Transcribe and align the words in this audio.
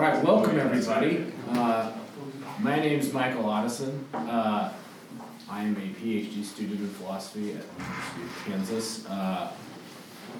All 0.00 0.06
right, 0.06 0.24
welcome 0.24 0.58
everybody. 0.58 1.26
Uh, 1.50 1.92
my 2.60 2.76
name 2.76 3.00
is 3.00 3.12
Michael 3.12 3.44
Otteson. 3.44 4.02
Uh, 4.14 4.72
I 5.46 5.62
am 5.62 5.76
a 5.76 6.00
PhD 6.00 6.42
student 6.42 6.80
in 6.80 6.88
philosophy 6.88 7.52
at 7.52 7.66
the 7.76 7.84
University 7.84 8.22
of 8.22 8.44
Kansas. 8.46 9.06
Uh, 9.06 9.52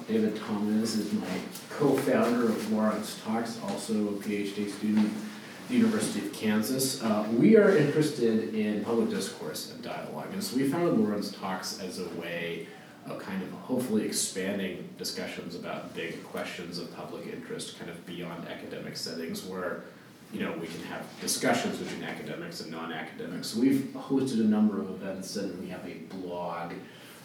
David 0.07 0.35
Thomas 0.35 0.95
is 0.95 1.13
my 1.13 1.27
co-founder 1.69 2.45
of 2.47 2.71
Lawrence 2.71 3.21
Talks, 3.23 3.59
also 3.61 3.93
a 3.93 4.13
PhD 4.13 4.67
student 4.67 5.05
at 5.05 5.67
the 5.67 5.75
University 5.75 6.25
of 6.25 6.33
Kansas. 6.33 7.03
Uh, 7.03 7.27
we 7.31 7.55
are 7.55 7.77
interested 7.77 8.55
in 8.55 8.83
public 8.83 9.11
discourse 9.11 9.71
and 9.71 9.83
dialogue, 9.83 10.29
and 10.33 10.43
so 10.43 10.57
we 10.57 10.67
founded 10.67 10.97
Lawrence 10.97 11.33
Talks 11.33 11.79
as 11.79 11.99
a 11.99 12.09
way 12.19 12.65
of 13.07 13.19
kind 13.19 13.41
of 13.41 13.51
hopefully 13.51 14.05
expanding 14.05 14.87
discussions 14.97 15.55
about 15.55 15.93
big 15.95 16.23
questions 16.25 16.77
of 16.77 16.95
public 16.95 17.27
interest 17.27 17.77
kind 17.79 17.89
of 17.89 18.05
beyond 18.05 18.47
academic 18.47 18.95
settings 18.95 19.43
where 19.43 19.83
you 20.31 20.39
know 20.39 20.51
we 20.53 20.67
can 20.67 20.81
have 20.83 21.05
discussions 21.19 21.77
between 21.77 22.03
academics 22.03 22.61
and 22.61 22.71
non-academics. 22.71 23.47
So 23.47 23.59
we've 23.59 23.89
hosted 23.95 24.39
a 24.39 24.45
number 24.45 24.79
of 24.81 24.89
events 24.89 25.35
and 25.35 25.59
we 25.61 25.69
have 25.69 25.85
a 25.85 25.95
blog. 26.15 26.73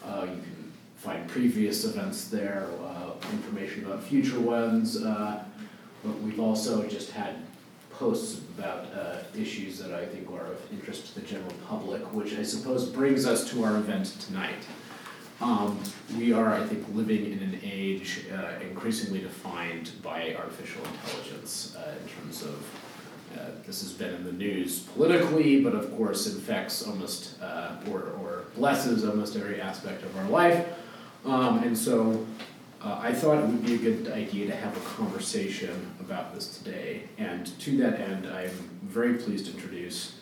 Uh, 0.05 0.23
you 0.23 0.41
can 0.43 0.73
find 0.97 1.29
previous 1.29 1.85
events 1.85 2.29
there 2.29 2.69
uh, 2.85 3.11
information 3.33 3.85
about 3.85 4.03
future 4.03 4.41
ones 4.41 5.03
uh, 5.03 5.45
but 6.03 6.19
we've 6.21 6.41
also 6.41 6.87
just 6.89 7.11
had 7.11 7.37
posts 7.91 8.41
about 8.59 8.87
uh, 8.93 9.19
issues 9.39 9.79
that 9.79 9.93
I 9.93 10.05
think 10.07 10.31
are 10.31 10.47
of 10.47 10.61
interest 10.73 11.09
to 11.09 11.21
the 11.21 11.27
general 11.27 11.53
public 11.69 12.03
which 12.13 12.35
I 12.35 12.43
suppose 12.43 12.89
brings 12.89 13.27
us 13.27 13.49
to 13.51 13.65
our 13.65 13.77
event 13.77 14.17
tonight 14.21 14.65
um, 15.41 15.79
we 16.19 16.33
are, 16.33 16.55
I 16.55 16.65
think, 16.65 16.85
living 16.95 17.33
in 17.33 17.39
an 17.41 17.61
age 17.63 18.25
uh, 18.33 18.61
increasingly 18.63 19.21
defined 19.21 19.91
by 20.03 20.35
artificial 20.35 20.83
intelligence 20.85 21.77
uh, 21.77 21.95
in 22.01 22.09
terms 22.09 22.43
of 22.43 22.55
uh, 23.35 23.51
this 23.67 23.83
has 23.83 23.93
been 23.93 24.15
in 24.15 24.25
the 24.25 24.33
news 24.33 24.81
politically, 24.81 25.61
but 25.63 25.75
of 25.75 25.95
course 25.97 26.27
infects 26.33 26.87
almost 26.87 27.41
uh, 27.43 27.77
or, 27.91 28.05
or 28.21 28.45
blesses 28.55 29.05
almost 29.05 29.37
every 29.37 29.61
aspect 29.61 30.03
of 30.05 30.17
our 30.17 30.29
life. 30.29 30.67
Um, 31.25 31.63
and 31.63 31.77
so 31.77 32.25
uh, 32.83 32.99
I 33.03 33.13
thought 33.13 33.39
it 33.39 33.47
would 33.47 33.65
be 33.65 33.75
a 33.75 33.79
good 33.79 34.13
idea 34.13 34.47
to 34.47 34.57
have 34.57 34.77
a 34.77 34.81
conversation 34.81 35.93
about 36.01 36.35
this 36.35 36.57
today. 36.57 37.03
And 37.19 37.47
to 37.61 37.77
that 37.79 38.01
end, 38.01 38.27
I'm 38.27 38.51
very 38.83 39.15
pleased 39.15 39.47
to 39.47 39.53
introduce 39.53 40.15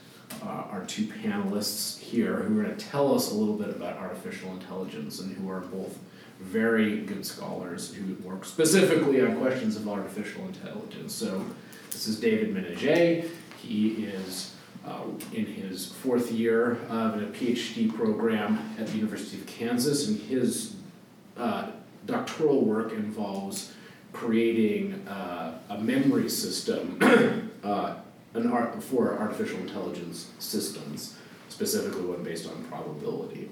uh, 0.45 0.65
our 0.71 0.85
two 0.87 1.07
panelists 1.07 1.99
here 1.99 2.37
who 2.37 2.61
are 2.61 2.65
going 2.65 2.77
to 2.77 2.87
tell 2.87 3.15
us 3.15 3.31
a 3.31 3.35
little 3.35 3.57
bit 3.57 3.71
about 3.71 3.97
artificial 3.97 4.51
intelligence 4.51 5.21
and 5.21 5.35
who 5.37 5.51
are 5.51 5.61
both 5.61 5.99
very 6.41 7.01
good 7.03 7.25
scholars 7.25 7.95
who 7.95 8.15
work 8.27 8.45
specifically 8.45 9.21
on 9.23 9.39
questions 9.39 9.77
of 9.77 9.89
artificial 9.89 10.45
intelligence. 10.47 11.15
So 11.15 11.45
this 11.91 12.07
is 12.07 12.21
David 12.21 12.55
Meneghet. 12.55 13.29
He 13.59 14.05
is 14.05 14.55
uh, 14.87 15.05
in 15.33 15.47
his 15.47 15.87
fourth 15.87 16.31
year 16.31 16.73
of 16.91 17.23
a 17.23 17.27
PhD 17.27 17.95
program 17.95 18.75
at 18.79 18.89
the 18.89 18.97
University 18.97 19.39
of 19.39 19.47
Kansas, 19.47 20.09
and 20.09 20.19
his 20.19 20.77
uh, 21.39 21.71
doctoral 22.07 22.65
work 22.65 22.93
involves 22.93 23.73
creating 24.13 25.07
uh, 25.09 25.59
a 25.71 25.79
memory 25.79 26.29
system 26.29 26.99
uh, 27.65 27.95
an 28.35 28.51
art 28.51 28.83
for 28.83 29.19
artificial 29.19 29.59
intelligence 29.61 30.31
systems, 30.39 31.17
specifically 31.49 32.03
one 32.03 32.23
based 32.23 32.49
on 32.49 32.65
probability. 32.65 33.49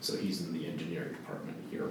So 0.00 0.16
he's 0.16 0.40
in 0.40 0.52
the 0.52 0.66
engineering 0.66 1.12
department 1.12 1.56
here. 1.70 1.90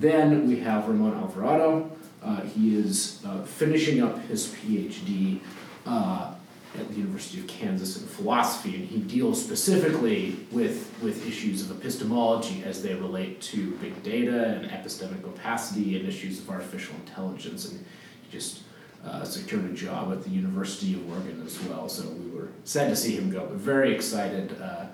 Then 0.00 0.48
we 0.48 0.58
have 0.60 0.88
Ramon 0.88 1.14
Alvarado. 1.14 1.90
Uh, 2.22 2.40
he 2.40 2.76
is 2.76 3.22
uh, 3.26 3.42
finishing 3.42 4.02
up 4.02 4.20
his 4.26 4.48
PhD 4.48 5.40
uh, 5.86 6.32
at 6.78 6.88
the 6.88 6.94
University 6.94 7.38
of 7.38 7.46
Kansas 7.46 8.00
in 8.00 8.08
philosophy, 8.08 8.74
and 8.74 8.84
he 8.88 8.98
deals 8.98 9.42
specifically 9.42 10.36
with, 10.50 10.92
with 11.02 11.26
issues 11.28 11.62
of 11.62 11.76
epistemology 11.76 12.64
as 12.64 12.82
they 12.82 12.94
relate 12.94 13.40
to 13.40 13.72
big 13.76 14.02
data 14.02 14.54
and 14.54 14.70
epistemic 14.70 15.24
opacity 15.24 15.96
and 15.96 16.08
issues 16.08 16.40
of 16.40 16.50
artificial 16.50 16.94
intelligence. 16.96 17.70
And 17.70 17.84
he 18.22 18.32
just 18.36 18.62
uh, 19.04 19.24
secured 19.24 19.64
a 19.66 19.74
job 19.74 20.12
at 20.12 20.22
the 20.24 20.30
University 20.30 20.94
of 20.94 21.10
Oregon 21.10 21.42
as 21.44 21.60
well. 21.64 21.88
So 21.88 22.08
we 22.08 22.30
were 22.30 22.48
sad 22.64 22.88
to 22.88 22.96
see 22.96 23.16
him 23.16 23.30
go, 23.30 23.46
but 23.46 23.56
very 23.56 23.94
excited 23.94 24.56
uh, 24.60 24.86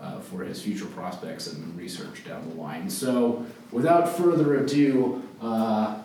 uh, 0.00 0.20
for 0.20 0.42
his 0.44 0.62
future 0.62 0.86
prospects 0.86 1.52
and 1.52 1.76
research 1.76 2.24
down 2.24 2.48
the 2.48 2.54
line. 2.54 2.88
So 2.88 3.44
without 3.70 4.08
further 4.08 4.56
ado, 4.56 5.22
uh, 5.42 6.00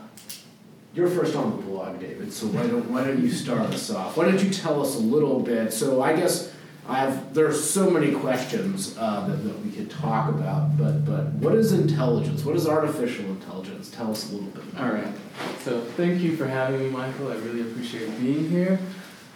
you're 0.94 1.08
first 1.08 1.36
on 1.36 1.56
the 1.56 1.62
blog, 1.64 2.00
David. 2.00 2.32
So 2.32 2.48
why 2.48 2.68
don't 2.68 2.90
why 2.90 3.04
don't 3.04 3.22
you 3.22 3.30
start 3.30 3.62
us 3.72 3.90
off? 3.90 4.16
Why 4.16 4.26
don't 4.26 4.42
you 4.42 4.50
tell 4.50 4.82
us 4.82 4.96
a 4.96 5.00
little 5.00 5.42
bit? 5.42 5.74
So 5.74 6.02
I 6.02 6.16
guess 6.16 6.54
I 6.88 7.00
have 7.00 7.34
there's 7.34 7.68
so 7.68 7.90
many 7.90 8.12
questions 8.14 8.96
uh, 8.98 9.28
that, 9.28 9.44
that 9.44 9.66
we 9.66 9.72
could 9.72 9.90
talk 9.90 10.30
about, 10.30 10.78
but 10.78 11.04
but 11.04 11.26
what 11.34 11.56
is 11.56 11.74
intelligence? 11.74 12.46
What 12.46 12.56
is 12.56 12.68
artificial 12.68 13.26
intelligence? 13.26 13.90
Tell 13.90 14.12
us 14.12 14.30
a 14.30 14.36
little 14.36 14.50
bit. 14.50 14.64
All 14.80 14.92
right. 14.92 15.14
So 15.62 15.82
thank 15.82 16.22
you 16.22 16.38
for 16.38 16.46
having 16.46 16.80
me, 16.82 16.90
Michael. 16.90 17.32
I 17.32 17.36
really 17.38 17.62
appreciate 17.62 18.08
being 18.20 18.50
here. 18.50 18.80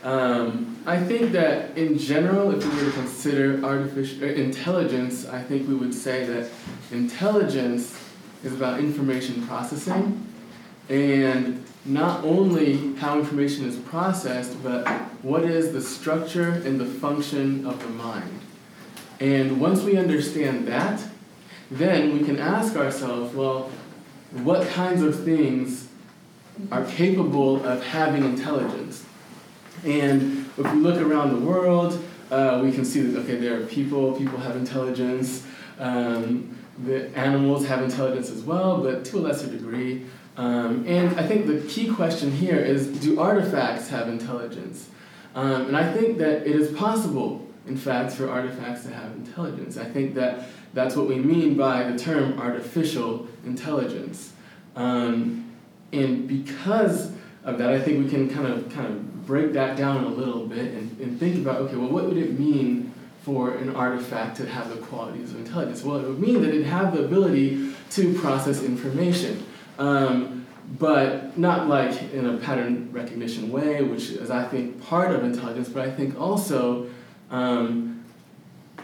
Um, 0.03 0.77
I 0.85 1.03
think 1.03 1.31
that 1.33 1.77
in 1.77 1.97
general, 1.97 2.51
if 2.55 2.63
we 2.63 2.83
were 2.83 2.91
to 2.91 2.95
consider 2.95 3.65
artificial 3.65 4.23
uh, 4.23 4.27
intelligence, 4.27 5.25
I 5.27 5.41
think 5.41 5.67
we 5.67 5.75
would 5.75 5.93
say 5.93 6.25
that 6.25 6.51
intelligence 6.91 7.99
is 8.43 8.53
about 8.53 8.79
information 8.79 9.45
processing, 9.47 10.25
and 10.87 11.65
not 11.89 12.23
only 12.23 12.95
how 12.95 13.17
information 13.17 13.65
is 13.65 13.75
processed, 13.77 14.61
but 14.61 14.87
what 15.23 15.43
is 15.43 15.73
the 15.73 15.81
structure 15.81 16.51
and 16.51 16.79
the 16.79 16.85
function 16.85 17.65
of 17.65 17.81
the 17.81 17.89
mind. 17.89 18.39
And 19.19 19.59
once 19.59 19.81
we 19.81 19.97
understand 19.97 20.67
that, 20.67 21.01
then 21.71 22.17
we 22.17 22.23
can 22.23 22.39
ask 22.39 22.75
ourselves, 22.75 23.33
well, 23.33 23.71
what 24.31 24.67
kinds 24.69 25.01
of 25.01 25.23
things 25.23 25.87
are 26.71 26.85
capable 26.85 27.65
of 27.65 27.83
having 27.83 28.23
intelligence? 28.23 29.03
And 29.83 30.49
if 30.57 30.73
we 30.73 30.79
look 30.79 31.01
around 31.01 31.39
the 31.39 31.45
world, 31.45 32.03
uh, 32.31 32.61
we 32.63 32.71
can 32.71 32.85
see 32.85 33.01
that, 33.01 33.19
okay, 33.21 33.37
there 33.37 33.59
are 33.59 33.65
people, 33.65 34.13
people 34.13 34.37
have 34.37 34.55
intelligence, 34.55 35.45
um, 35.79 36.55
the 36.85 37.09
animals 37.17 37.65
have 37.65 37.81
intelligence 37.81 38.29
as 38.29 38.43
well, 38.43 38.81
but 38.81 39.03
to 39.05 39.17
a 39.17 39.21
lesser 39.21 39.47
degree. 39.47 40.05
Um, 40.39 40.85
and 40.87 41.19
I 41.19 41.27
think 41.27 41.47
the 41.47 41.59
key 41.67 41.93
question 41.93 42.31
here 42.31 42.55
is 42.55 42.87
do 42.87 43.19
artifacts 43.19 43.89
have 43.89 44.07
intelligence? 44.07 44.87
Um, 45.35 45.67
and 45.67 45.75
I 45.75 45.91
think 45.91 46.17
that 46.19 46.47
it 46.47 46.55
is 46.55 46.71
possible, 46.77 47.45
in 47.67 47.75
fact, 47.75 48.13
for 48.13 48.29
artifacts 48.29 48.83
to 48.83 48.93
have 48.93 49.11
intelligence. 49.11 49.75
I 49.75 49.83
think 49.83 50.15
that 50.15 50.47
that's 50.73 50.95
what 50.95 51.09
we 51.09 51.15
mean 51.15 51.57
by 51.57 51.91
the 51.91 51.99
term 51.99 52.39
artificial 52.39 53.27
intelligence. 53.45 54.31
Um, 54.77 55.51
and 55.91 56.25
because 56.25 57.11
of 57.43 57.57
that, 57.57 57.71
I 57.71 57.81
think 57.81 58.05
we 58.05 58.09
can 58.09 58.29
kind 58.29 58.47
of 58.47 58.71
kind 58.71 58.87
of 58.87 59.25
break 59.25 59.51
that 59.53 59.75
down 59.75 60.05
a 60.05 60.07
little 60.07 60.47
bit 60.47 60.73
and, 60.73 60.97
and 61.01 61.19
think 61.19 61.35
about 61.35 61.57
okay, 61.63 61.75
well, 61.75 61.89
what 61.89 62.05
would 62.05 62.17
it 62.17 62.39
mean 62.39 62.93
for 63.23 63.55
an 63.55 63.75
artifact 63.75 64.37
to 64.37 64.45
have 64.47 64.69
the 64.69 64.77
qualities 64.77 65.31
of 65.31 65.39
intelligence? 65.39 65.83
Well, 65.83 65.99
it 65.99 66.07
would 66.07 66.19
mean 66.21 66.41
that 66.43 66.53
it 66.53 66.63
have 66.63 66.93
the 66.93 67.03
ability 67.03 67.73
to 67.89 68.13
process 68.13 68.63
information. 68.63 69.45
Um, 69.79 70.45
but 70.77 71.35
not 71.37 71.67
like 71.67 72.13
in 72.13 72.27
a 72.27 72.37
pattern 72.37 72.89
recognition 72.91 73.51
way, 73.51 73.81
which 73.81 74.09
is, 74.11 74.29
I 74.29 74.47
think, 74.47 74.83
part 74.83 75.11
of 75.15 75.23
intelligence, 75.23 75.67
but 75.67 75.87
I 75.87 75.89
think 75.89 76.19
also 76.19 76.87
um, 77.31 78.03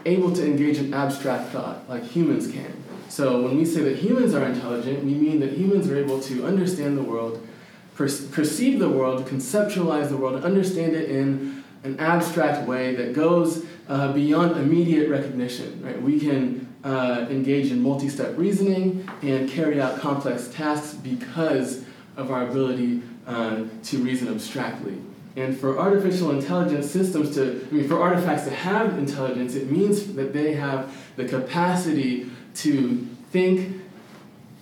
able 0.04 0.32
to 0.32 0.44
engage 0.44 0.78
in 0.78 0.92
abstract 0.92 1.50
thought, 1.50 1.88
like 1.88 2.02
humans 2.02 2.50
can. 2.50 2.72
So 3.08 3.42
when 3.42 3.56
we 3.56 3.64
say 3.64 3.82
that 3.82 3.96
humans 3.96 4.34
are 4.34 4.44
intelligent, 4.44 5.04
we 5.04 5.14
mean 5.14 5.38
that 5.40 5.52
humans 5.52 5.88
are 5.88 5.96
able 5.96 6.20
to 6.22 6.44
understand 6.44 6.98
the 6.98 7.02
world, 7.02 7.46
per- 7.94 8.08
perceive 8.32 8.80
the 8.80 8.88
world, 8.88 9.26
conceptualize 9.26 10.08
the 10.08 10.16
world, 10.16 10.42
understand 10.44 10.94
it 10.94 11.08
in 11.10 11.62
an 11.84 12.00
abstract 12.00 12.66
way 12.66 12.96
that 12.96 13.12
goes 13.12 13.64
uh, 13.88 14.12
beyond 14.12 14.56
immediate 14.56 15.08
recognition. 15.08 15.80
Right? 15.84 16.02
We 16.02 16.18
can 16.18 16.65
uh, 16.86 17.26
engage 17.28 17.72
in 17.72 17.82
multi 17.82 18.08
step 18.08 18.38
reasoning 18.38 19.08
and 19.22 19.50
carry 19.50 19.80
out 19.80 19.98
complex 19.98 20.46
tasks 20.48 20.94
because 20.94 21.84
of 22.16 22.30
our 22.30 22.46
ability 22.46 23.02
uh, 23.26 23.64
to 23.82 23.98
reason 23.98 24.28
abstractly. 24.28 24.96
And 25.34 25.58
for 25.58 25.78
artificial 25.78 26.30
intelligence 26.30 26.88
systems 26.88 27.34
to, 27.34 27.66
I 27.68 27.74
mean, 27.74 27.88
for 27.88 28.00
artifacts 28.00 28.44
to 28.44 28.50
have 28.50 28.96
intelligence, 28.98 29.56
it 29.56 29.70
means 29.70 30.14
that 30.14 30.32
they 30.32 30.54
have 30.54 30.96
the 31.16 31.26
capacity 31.26 32.30
to 32.54 33.06
think 33.32 33.82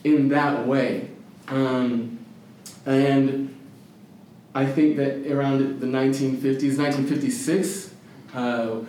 in 0.02 0.30
that 0.30 0.66
way. 0.66 1.10
Um, 1.48 2.24
and 2.86 3.54
I 4.54 4.64
think 4.64 4.96
that 4.96 5.30
around 5.30 5.80
the 5.80 5.86
1950s, 5.86 6.78
1956, 6.78 7.94
uh, 8.32 8.80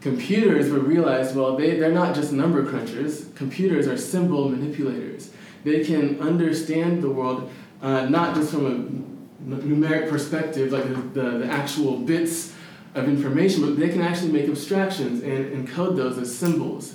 computers 0.00 0.70
were 0.70 0.78
realized 0.80 1.34
well 1.34 1.56
they, 1.56 1.78
they're 1.78 1.92
not 1.92 2.14
just 2.14 2.32
number 2.32 2.64
crunchers 2.64 3.34
computers 3.34 3.86
are 3.86 3.96
symbol 3.96 4.48
manipulators 4.48 5.30
they 5.64 5.84
can 5.84 6.20
understand 6.20 7.02
the 7.02 7.10
world 7.10 7.50
uh, 7.82 8.06
not 8.06 8.34
just 8.34 8.50
from 8.50 8.66
a 8.66 9.16
numeric 9.46 10.08
perspective, 10.08 10.72
like 10.72 10.84
the, 10.84 11.20
the, 11.20 11.38
the 11.38 11.46
actual 11.46 11.98
bits 11.98 12.52
of 12.94 13.08
information, 13.08 13.62
but 13.62 13.78
they 13.78 13.88
can 13.88 14.00
actually 14.00 14.32
make 14.32 14.48
abstractions 14.48 15.22
and 15.22 15.68
encode 15.68 15.96
those 15.96 16.18
as 16.18 16.36
symbols. 16.36 16.94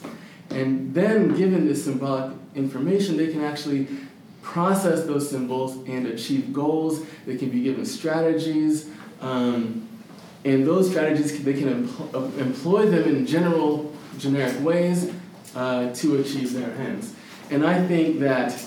And 0.49 0.93
then, 0.93 1.35
given 1.35 1.67
this 1.67 1.85
symbolic 1.85 2.35
information, 2.55 3.15
they 3.15 3.31
can 3.31 3.43
actually 3.43 3.87
process 4.41 5.05
those 5.05 5.29
symbols 5.29 5.75
and 5.87 6.07
achieve 6.07 6.51
goals. 6.51 7.05
They 7.25 7.37
can 7.37 7.49
be 7.49 7.61
given 7.61 7.85
strategies. 7.85 8.89
Um, 9.21 9.87
and 10.43 10.65
those 10.65 10.89
strategies, 10.89 11.43
they 11.43 11.53
can 11.53 11.85
empl- 11.87 12.37
employ 12.39 12.87
them 12.87 13.07
in 13.07 13.25
general, 13.25 13.93
generic 14.17 14.59
ways 14.61 15.11
uh, 15.55 15.93
to 15.93 16.17
achieve 16.17 16.53
their 16.53 16.71
ends. 16.71 17.13
And 17.49 17.65
I 17.65 17.85
think 17.85 18.19
that 18.19 18.57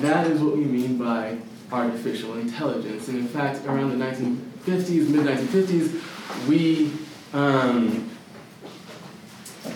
that 0.00 0.26
is 0.26 0.40
what 0.40 0.56
we 0.56 0.64
mean 0.64 0.98
by 0.98 1.38
artificial 1.70 2.34
intelligence. 2.34 3.08
And 3.08 3.18
in 3.18 3.28
fact, 3.28 3.64
around 3.66 3.98
the 3.98 4.04
1950s, 4.04 5.08
mid 5.08 5.26
1950s, 5.26 6.48
we, 6.48 6.92
um, 7.32 8.10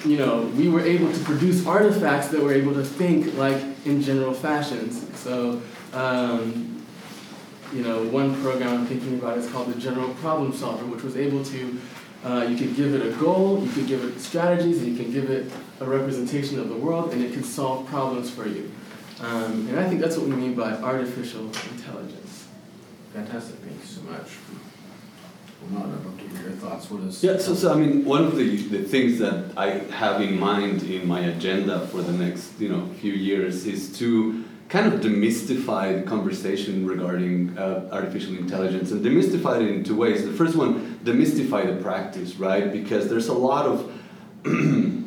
you 0.04 0.18
know, 0.18 0.42
we 0.56 0.68
were 0.68 0.80
able 0.80 1.10
to 1.10 1.18
produce 1.20 1.66
artifacts 1.66 2.28
that 2.28 2.42
were 2.42 2.52
able 2.52 2.74
to 2.74 2.84
think 2.84 3.34
like 3.36 3.62
in 3.86 4.02
general 4.02 4.34
fashions. 4.34 5.06
So, 5.18 5.62
um, 5.94 6.75
you 7.76 7.82
know, 7.82 8.02
one 8.04 8.40
program 8.42 8.80
I'm 8.80 8.86
thinking 8.86 9.18
about 9.18 9.36
is 9.36 9.50
called 9.50 9.72
the 9.72 9.78
General 9.78 10.08
Problem 10.14 10.52
Solver, 10.52 10.86
which 10.86 11.02
was 11.02 11.14
able 11.16 11.44
to, 11.44 11.80
uh, 12.24 12.46
you 12.48 12.56
could 12.56 12.74
give 12.74 12.94
it 12.94 13.06
a 13.06 13.14
goal, 13.18 13.62
you 13.62 13.70
could 13.70 13.86
give 13.86 14.02
it 14.02 14.18
strategies, 14.18 14.78
and 14.78 14.88
you 14.96 15.02
can 15.02 15.12
give 15.12 15.30
it 15.30 15.52
a 15.80 15.84
representation 15.84 16.58
of 16.58 16.70
the 16.70 16.74
world, 16.74 17.12
and 17.12 17.22
it 17.22 17.34
can 17.34 17.44
solve 17.44 17.86
problems 17.86 18.30
for 18.30 18.48
you. 18.48 18.70
Um, 19.20 19.68
and 19.68 19.78
I 19.78 19.86
think 19.88 20.00
that's 20.00 20.16
what 20.16 20.26
we 20.26 20.36
mean 20.36 20.54
by 20.54 20.72
artificial 20.72 21.44
intelligence. 21.44 22.48
Fantastic, 23.12 23.56
thank 23.56 23.78
you 23.78 23.86
so 23.86 24.00
much. 24.02 24.30
Well, 25.70 25.82
I'd 25.82 26.04
love 26.04 26.18
to 26.18 26.28
hear 26.28 26.48
your 26.48 26.52
thoughts. 26.52 26.90
What 26.90 27.02
is? 27.02 27.22
Yeah, 27.22 27.36
so, 27.38 27.54
so 27.54 27.72
I 27.72 27.76
mean, 27.76 28.06
one 28.06 28.24
of 28.24 28.36
the, 28.36 28.56
the 28.56 28.84
things 28.84 29.18
that 29.18 29.52
I 29.56 29.70
have 29.94 30.22
in 30.22 30.38
mind 30.38 30.82
in 30.82 31.06
my 31.06 31.20
agenda 31.20 31.86
for 31.88 32.02
the 32.02 32.12
next 32.12 32.58
you 32.58 32.68
know 32.68 32.88
few 33.00 33.12
years 33.12 33.66
is 33.66 33.98
to 33.98 34.44
kind 34.68 34.92
of 34.92 35.00
demystify 35.00 36.02
the 36.02 36.08
conversation 36.08 36.86
regarding 36.86 37.56
uh, 37.56 37.88
artificial 37.92 38.36
intelligence 38.36 38.90
and 38.90 39.04
demystify 39.04 39.62
it 39.62 39.68
in 39.68 39.84
two 39.84 39.96
ways. 39.96 40.24
The 40.24 40.32
first 40.32 40.56
one, 40.56 40.98
demystify 41.04 41.66
the 41.66 41.80
practice, 41.82 42.36
right? 42.36 42.72
Because 42.72 43.08
there's 43.08 43.28
a 43.28 43.34
lot 43.34 43.66
of 43.66 43.92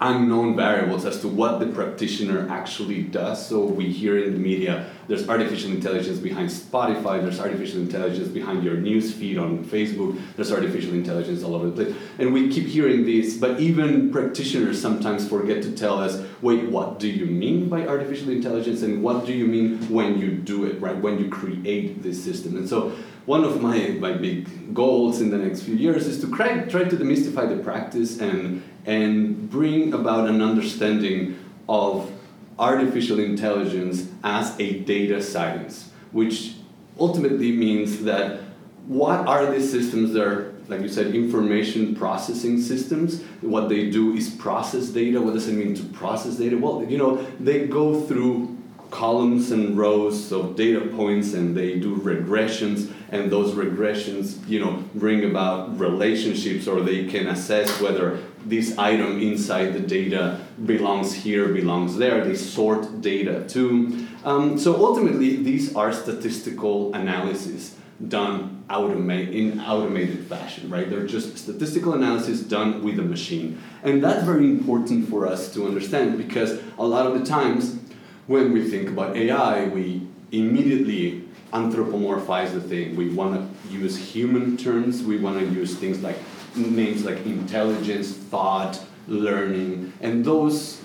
unknown 0.00 0.56
variables 0.56 1.04
as 1.04 1.20
to 1.20 1.28
what 1.28 1.60
the 1.60 1.66
practitioner 1.66 2.48
actually 2.48 3.02
does. 3.02 3.46
So 3.46 3.64
we 3.64 3.92
hear 3.92 4.18
in 4.18 4.32
the 4.32 4.38
media 4.38 4.90
there's 5.08 5.28
artificial 5.28 5.70
intelligence 5.72 6.18
behind 6.18 6.48
Spotify, 6.48 7.20
there's 7.20 7.40
artificial 7.40 7.80
intelligence 7.80 8.28
behind 8.28 8.62
your 8.62 8.76
news 8.76 9.12
feed 9.12 9.36
on 9.36 9.64
Facebook, 9.64 10.18
there's 10.36 10.52
artificial 10.52 10.94
intelligence 10.94 11.42
all 11.42 11.54
over 11.54 11.68
the 11.68 11.84
place. 11.84 11.96
And 12.18 12.32
we 12.32 12.48
keep 12.48 12.66
hearing 12.66 13.04
this, 13.04 13.36
but 13.36 13.60
even 13.60 14.10
practitioners 14.10 14.80
sometimes 14.80 15.28
forget 15.28 15.62
to 15.64 15.72
tell 15.72 15.98
us 15.98 16.24
wait, 16.42 16.64
what 16.70 16.98
do 16.98 17.08
you 17.08 17.26
mean 17.26 17.68
by 17.68 17.86
artificial 17.86 18.30
intelligence 18.30 18.82
and 18.82 19.02
what 19.02 19.26
do 19.26 19.32
you 19.32 19.46
mean 19.46 19.78
when 19.90 20.18
you 20.18 20.30
do 20.30 20.64
it, 20.64 20.80
right? 20.80 20.96
When 20.96 21.18
you 21.18 21.28
create 21.28 22.02
this 22.02 22.22
system. 22.22 22.56
And 22.56 22.68
so 22.68 22.92
one 23.26 23.44
of 23.44 23.60
my, 23.60 23.88
my 23.98 24.12
big 24.12 24.74
goals 24.74 25.20
in 25.20 25.30
the 25.30 25.38
next 25.38 25.62
few 25.62 25.74
years 25.74 26.06
is 26.06 26.20
to 26.20 26.34
try, 26.34 26.60
try 26.60 26.84
to 26.84 26.96
demystify 26.96 27.48
the 27.48 27.62
practice 27.62 28.18
and 28.20 28.62
and 28.86 29.50
bring 29.50 29.92
about 29.92 30.28
an 30.28 30.40
understanding 30.40 31.38
of 31.68 32.10
artificial 32.58 33.18
intelligence 33.18 34.08
as 34.24 34.58
a 34.58 34.80
data 34.80 35.22
science, 35.22 35.90
which 36.12 36.54
ultimately 36.98 37.52
means 37.52 38.02
that 38.04 38.40
what 38.86 39.26
are 39.26 39.50
these 39.50 39.70
systems 39.70 40.12
that 40.12 40.26
are, 40.26 40.54
like 40.68 40.80
you 40.80 40.88
said, 40.88 41.14
information 41.14 41.94
processing 41.94 42.60
systems? 42.60 43.22
What 43.40 43.68
they 43.68 43.90
do 43.90 44.14
is 44.14 44.30
process 44.30 44.88
data. 44.88 45.20
What 45.20 45.34
does 45.34 45.48
it 45.48 45.52
mean 45.52 45.74
to 45.74 45.84
process 45.84 46.36
data? 46.36 46.56
Well, 46.56 46.84
you 46.84 46.98
know, 46.98 47.16
they 47.38 47.66
go 47.66 48.00
through 48.00 48.56
columns 48.90 49.52
and 49.52 49.78
rows 49.78 50.32
of 50.32 50.56
data 50.56 50.80
points 50.80 51.32
and 51.34 51.56
they 51.56 51.78
do 51.78 51.96
regressions 51.96 52.92
and 53.10 53.30
those 53.30 53.54
regressions 53.54 54.46
you 54.48 54.60
know 54.60 54.84
bring 54.94 55.24
about 55.24 55.78
relationships 55.78 56.66
or 56.66 56.80
they 56.80 57.06
can 57.06 57.26
assess 57.26 57.80
whether 57.80 58.20
this 58.44 58.78
item 58.78 59.20
inside 59.20 59.72
the 59.72 59.80
data 59.80 60.40
belongs 60.64 61.12
here 61.12 61.48
belongs 61.48 61.96
there. 61.96 62.24
They 62.24 62.34
sort 62.34 63.00
data 63.00 63.44
too. 63.46 64.06
Um, 64.24 64.58
so 64.58 64.76
ultimately 64.76 65.36
these 65.36 65.74
are 65.76 65.92
statistical 65.92 66.94
analysis 66.94 67.76
done 68.08 68.64
automate 68.70 69.34
in 69.34 69.60
automated 69.60 70.24
fashion 70.26 70.70
right? 70.70 70.88
They're 70.88 71.06
just 71.06 71.36
statistical 71.36 71.92
analysis 71.92 72.40
done 72.40 72.82
with 72.82 72.98
a 72.98 73.02
machine. 73.02 73.60
And 73.82 74.02
that's 74.02 74.24
very 74.24 74.46
important 74.46 75.10
for 75.10 75.26
us 75.26 75.52
to 75.54 75.66
understand 75.66 76.16
because 76.16 76.60
a 76.78 76.84
lot 76.84 77.06
of 77.06 77.18
the 77.18 77.26
times 77.26 77.78
when 78.26 78.52
we 78.52 78.70
think 78.70 78.88
about 78.88 79.16
AI, 79.16 79.66
we 79.66 80.06
immediately 80.30 81.19
anthropomorphize 81.52 82.52
the 82.52 82.60
thing. 82.60 82.96
We 82.96 83.10
want 83.10 83.34
to 83.34 83.72
use 83.72 83.96
human 83.96 84.56
terms. 84.56 85.02
We 85.02 85.18
want 85.18 85.40
to 85.40 85.46
use 85.46 85.76
things 85.76 86.00
like 86.02 86.16
names 86.54 87.04
like 87.04 87.24
intelligence, 87.26 88.12
thought, 88.12 88.80
learning, 89.06 89.92
and 90.00 90.24
those 90.24 90.80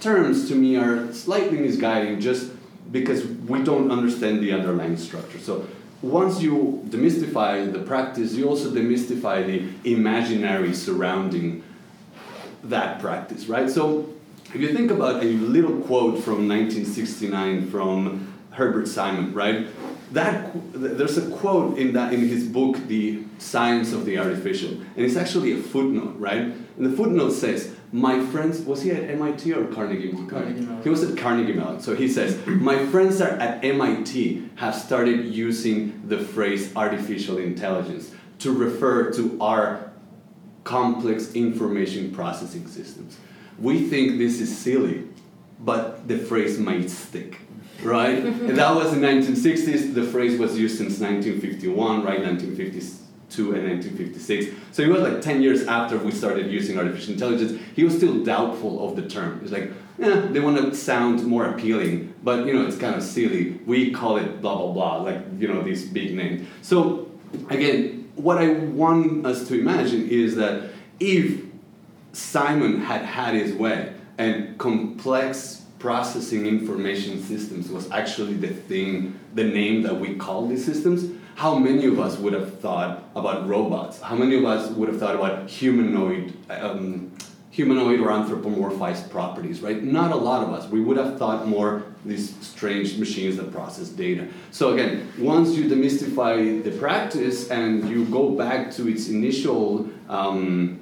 terms 0.00 0.48
to 0.48 0.54
me 0.54 0.76
are 0.76 1.12
slightly 1.12 1.58
misguiding 1.58 2.20
just 2.20 2.52
because 2.92 3.26
we 3.26 3.62
don't 3.62 3.90
understand 3.90 4.40
the 4.40 4.52
underlying 4.52 4.96
structure. 4.96 5.38
So 5.38 5.66
once 6.00 6.40
you 6.40 6.82
demystify 6.88 7.70
the 7.72 7.80
practice, 7.80 8.34
you 8.34 8.48
also 8.48 8.70
demystify 8.70 9.44
the 9.44 9.90
imaginary 9.90 10.72
surrounding 10.72 11.64
that 12.64 13.00
practice, 13.00 13.46
right? 13.46 13.68
So 13.68 14.08
if 14.54 14.60
you 14.60 14.72
think 14.72 14.90
about 14.90 15.22
a 15.22 15.26
little 15.26 15.80
quote 15.80 16.22
from 16.22 16.48
1969 16.48 17.70
from 17.70 18.32
Herbert 18.58 18.88
Simon, 18.88 19.32
right? 19.32 19.68
That 20.12 20.52
there's 20.72 21.18
a 21.18 21.30
quote 21.30 21.78
in 21.78 21.92
that 21.92 22.12
in 22.12 22.20
his 22.28 22.44
book, 22.44 22.76
The 22.88 23.22
Science 23.38 23.92
of 23.92 24.04
the 24.04 24.18
Artificial, 24.18 24.70
and 24.70 25.06
it's 25.06 25.16
actually 25.16 25.52
a 25.52 25.62
footnote, 25.62 26.16
right? 26.18 26.42
And 26.76 26.86
the 26.88 26.94
footnote 27.00 27.32
says, 27.44 27.74
"My 27.92 28.24
friends, 28.26 28.60
was 28.70 28.82
he 28.82 28.90
at 28.90 29.04
MIT 29.18 29.52
or 29.52 29.66
Carnegie 29.66 30.12
Mellon? 30.12 30.28
Carnegie 30.28 30.60
Mellon. 30.66 30.82
He 30.82 30.88
was 30.88 31.02
at 31.04 31.16
Carnegie 31.16 31.52
Mellon. 31.52 31.80
So 31.80 31.94
he 31.94 32.08
says, 32.08 32.36
"My 32.46 32.78
friends 32.86 33.20
are 33.20 33.34
at 33.46 33.64
MIT 33.64 34.42
have 34.56 34.74
started 34.74 35.26
using 35.46 35.76
the 36.12 36.18
phrase 36.18 36.62
artificial 36.74 37.36
intelligence 37.38 38.10
to 38.40 38.52
refer 38.52 39.10
to 39.12 39.22
our 39.40 39.90
complex 40.64 41.32
information 41.34 42.10
processing 42.10 42.66
systems." 42.66 43.16
we 43.58 43.88
think 43.90 44.18
this 44.18 44.40
is 44.40 44.56
silly, 44.56 45.04
but 45.58 46.06
the 46.06 46.16
phrase 46.16 46.58
might 46.58 46.88
stick, 46.88 47.40
right? 47.82 48.18
and 48.18 48.56
that 48.58 48.74
was 48.74 48.92
in 48.92 49.00
1960s. 49.00 49.94
The 49.94 50.04
phrase 50.04 50.38
was 50.38 50.58
used 50.58 50.78
since 50.78 50.98
1951, 50.98 52.04
right? 52.04 52.20
1952 52.20 53.54
and 53.54 53.68
1956. 53.68 54.56
So 54.72 54.82
it 54.82 54.88
was 54.88 55.02
like 55.02 55.20
10 55.20 55.42
years 55.42 55.66
after 55.66 55.98
we 55.98 56.10
started 56.10 56.50
using 56.50 56.78
artificial 56.78 57.12
intelligence. 57.14 57.60
He 57.74 57.84
was 57.84 57.96
still 57.96 58.24
doubtful 58.24 58.88
of 58.88 58.96
the 58.96 59.08
term. 59.08 59.40
He's 59.40 59.52
like, 59.52 59.70
yeah, 59.98 60.20
they 60.30 60.40
want 60.40 60.56
to 60.58 60.74
sound 60.74 61.24
more 61.24 61.46
appealing, 61.46 62.14
but 62.22 62.46
you 62.46 62.52
know, 62.52 62.66
it's 62.66 62.78
kind 62.78 62.94
of 62.94 63.02
silly. 63.02 63.60
We 63.66 63.90
call 63.90 64.16
it 64.16 64.40
blah 64.40 64.56
blah 64.56 64.72
blah, 64.72 65.02
like 65.02 65.20
you 65.38 65.48
know, 65.48 65.62
these 65.62 65.88
big 65.88 66.14
names. 66.14 66.46
So 66.62 67.10
again, 67.50 68.08
what 68.14 68.38
I 68.38 68.50
want 68.50 69.26
us 69.26 69.48
to 69.48 69.58
imagine 69.58 70.08
is 70.08 70.36
that 70.36 70.70
if 71.00 71.42
Simon 72.12 72.80
had 72.80 73.02
had 73.02 73.34
his 73.34 73.52
way, 73.54 73.92
and 74.18 74.58
complex 74.58 75.57
processing 75.78 76.46
information 76.46 77.22
systems 77.22 77.70
was 77.70 77.90
actually 77.90 78.34
the 78.34 78.48
thing, 78.48 79.18
the 79.34 79.44
name 79.44 79.82
that 79.82 79.98
we 79.98 80.14
call 80.14 80.46
these 80.46 80.64
systems. 80.64 81.10
How 81.36 81.56
many 81.56 81.86
of 81.86 82.00
us 82.00 82.18
would 82.18 82.32
have 82.32 82.58
thought 82.58 83.04
about 83.14 83.48
robots? 83.48 84.00
How 84.00 84.16
many 84.16 84.36
of 84.36 84.44
us 84.44 84.70
would 84.70 84.88
have 84.88 84.98
thought 84.98 85.14
about 85.14 85.48
humanoid, 85.48 86.34
um, 86.50 87.12
humanoid 87.50 88.00
or 88.00 88.08
anthropomorphized 88.08 89.08
properties? 89.10 89.60
Right? 89.60 89.80
Not 89.80 90.10
a 90.10 90.16
lot 90.16 90.42
of 90.42 90.52
us. 90.52 90.68
We 90.68 90.80
would 90.80 90.96
have 90.96 91.16
thought 91.16 91.46
more 91.46 91.84
these 92.04 92.34
strange 92.44 92.98
machines 92.98 93.36
that 93.36 93.52
process 93.52 93.88
data. 93.88 94.26
So 94.50 94.72
again, 94.74 95.12
once 95.16 95.50
you 95.50 95.64
demystify 95.66 96.62
the 96.64 96.72
practice 96.72 97.50
and 97.50 97.88
you 97.88 98.04
go 98.06 98.30
back 98.30 98.72
to 98.72 98.88
its 98.88 99.08
initial 99.08 99.88
um, 100.08 100.80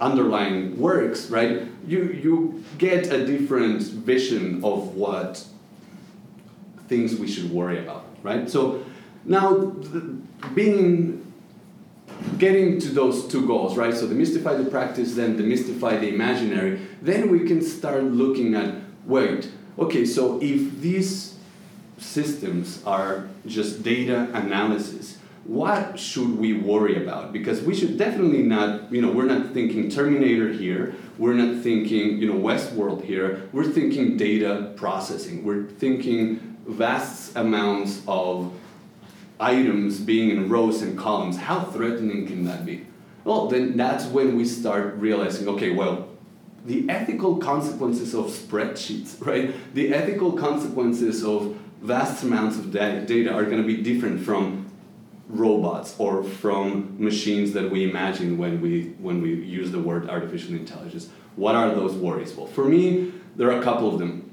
underlying 0.00 0.78
works, 0.78 1.30
right, 1.30 1.62
you, 1.86 2.04
you 2.04 2.64
get 2.78 3.12
a 3.12 3.26
different 3.26 3.82
vision 3.82 4.64
of 4.64 4.94
what 4.94 5.44
things 6.88 7.16
we 7.16 7.28
should 7.28 7.50
worry 7.50 7.78
about, 7.78 8.06
right? 8.22 8.48
So 8.48 8.84
now, 9.24 9.72
being 10.54 11.30
getting 12.38 12.78
to 12.80 12.88
those 12.88 13.28
two 13.28 13.46
goals, 13.46 13.76
right? 13.76 13.94
So 13.94 14.06
demystify 14.06 14.62
the 14.62 14.70
practice, 14.70 15.14
then 15.14 15.38
demystify 15.38 16.00
the 16.00 16.08
imaginary. 16.08 16.80
Then 17.00 17.30
we 17.30 17.46
can 17.46 17.62
start 17.62 18.02
looking 18.04 18.54
at 18.54 18.74
wait, 19.06 19.50
okay, 19.78 20.04
so 20.04 20.40
if 20.42 20.80
these 20.80 21.36
systems 21.98 22.82
are 22.84 23.28
just 23.46 23.82
data 23.82 24.28
analysis, 24.34 25.18
what 25.44 25.98
should 25.98 26.38
we 26.38 26.52
worry 26.52 27.02
about? 27.02 27.32
Because 27.32 27.62
we 27.62 27.74
should 27.74 27.96
definitely 27.96 28.42
not, 28.42 28.92
you 28.92 29.00
know, 29.00 29.10
we're 29.10 29.26
not 29.26 29.52
thinking 29.52 29.88
Terminator 29.88 30.52
here, 30.52 30.94
we're 31.18 31.34
not 31.34 31.62
thinking, 31.62 32.18
you 32.18 32.32
know, 32.32 32.38
Westworld 32.38 33.04
here, 33.04 33.48
we're 33.52 33.64
thinking 33.64 34.16
data 34.16 34.72
processing, 34.76 35.44
we're 35.44 35.64
thinking 35.64 36.58
vast 36.66 37.36
amounts 37.36 38.02
of 38.06 38.52
items 39.40 39.98
being 39.98 40.30
in 40.30 40.48
rows 40.48 40.82
and 40.82 40.98
columns. 40.98 41.38
How 41.38 41.60
threatening 41.60 42.26
can 42.26 42.44
that 42.44 42.66
be? 42.66 42.86
Well, 43.24 43.48
then 43.48 43.76
that's 43.76 44.04
when 44.06 44.36
we 44.36 44.44
start 44.44 44.94
realizing 44.96 45.48
okay, 45.48 45.70
well, 45.70 46.08
the 46.64 46.88
ethical 46.90 47.38
consequences 47.38 48.14
of 48.14 48.26
spreadsheets, 48.26 49.24
right? 49.26 49.54
The 49.74 49.94
ethical 49.94 50.32
consequences 50.32 51.24
of 51.24 51.56
vast 51.80 52.22
amounts 52.22 52.58
of 52.58 52.72
data 52.72 53.32
are 53.32 53.44
going 53.44 53.62
to 53.62 53.66
be 53.66 53.82
different 53.82 54.24
from 54.24 54.69
robots 55.30 55.94
or 55.98 56.22
from 56.22 56.96
machines 56.98 57.52
that 57.52 57.70
we 57.70 57.88
imagine 57.88 58.36
when 58.38 58.60
we 58.60 58.94
when 58.98 59.22
we 59.22 59.34
use 59.34 59.70
the 59.70 59.80
word 59.80 60.08
artificial 60.08 60.54
intelligence. 60.54 61.08
What 61.36 61.54
are 61.54 61.74
those 61.74 61.94
worries? 61.94 62.34
Well, 62.34 62.46
for 62.46 62.64
me, 62.64 63.12
there 63.36 63.50
are 63.50 63.60
a 63.60 63.62
couple 63.62 63.88
of 63.92 63.98
them. 63.98 64.30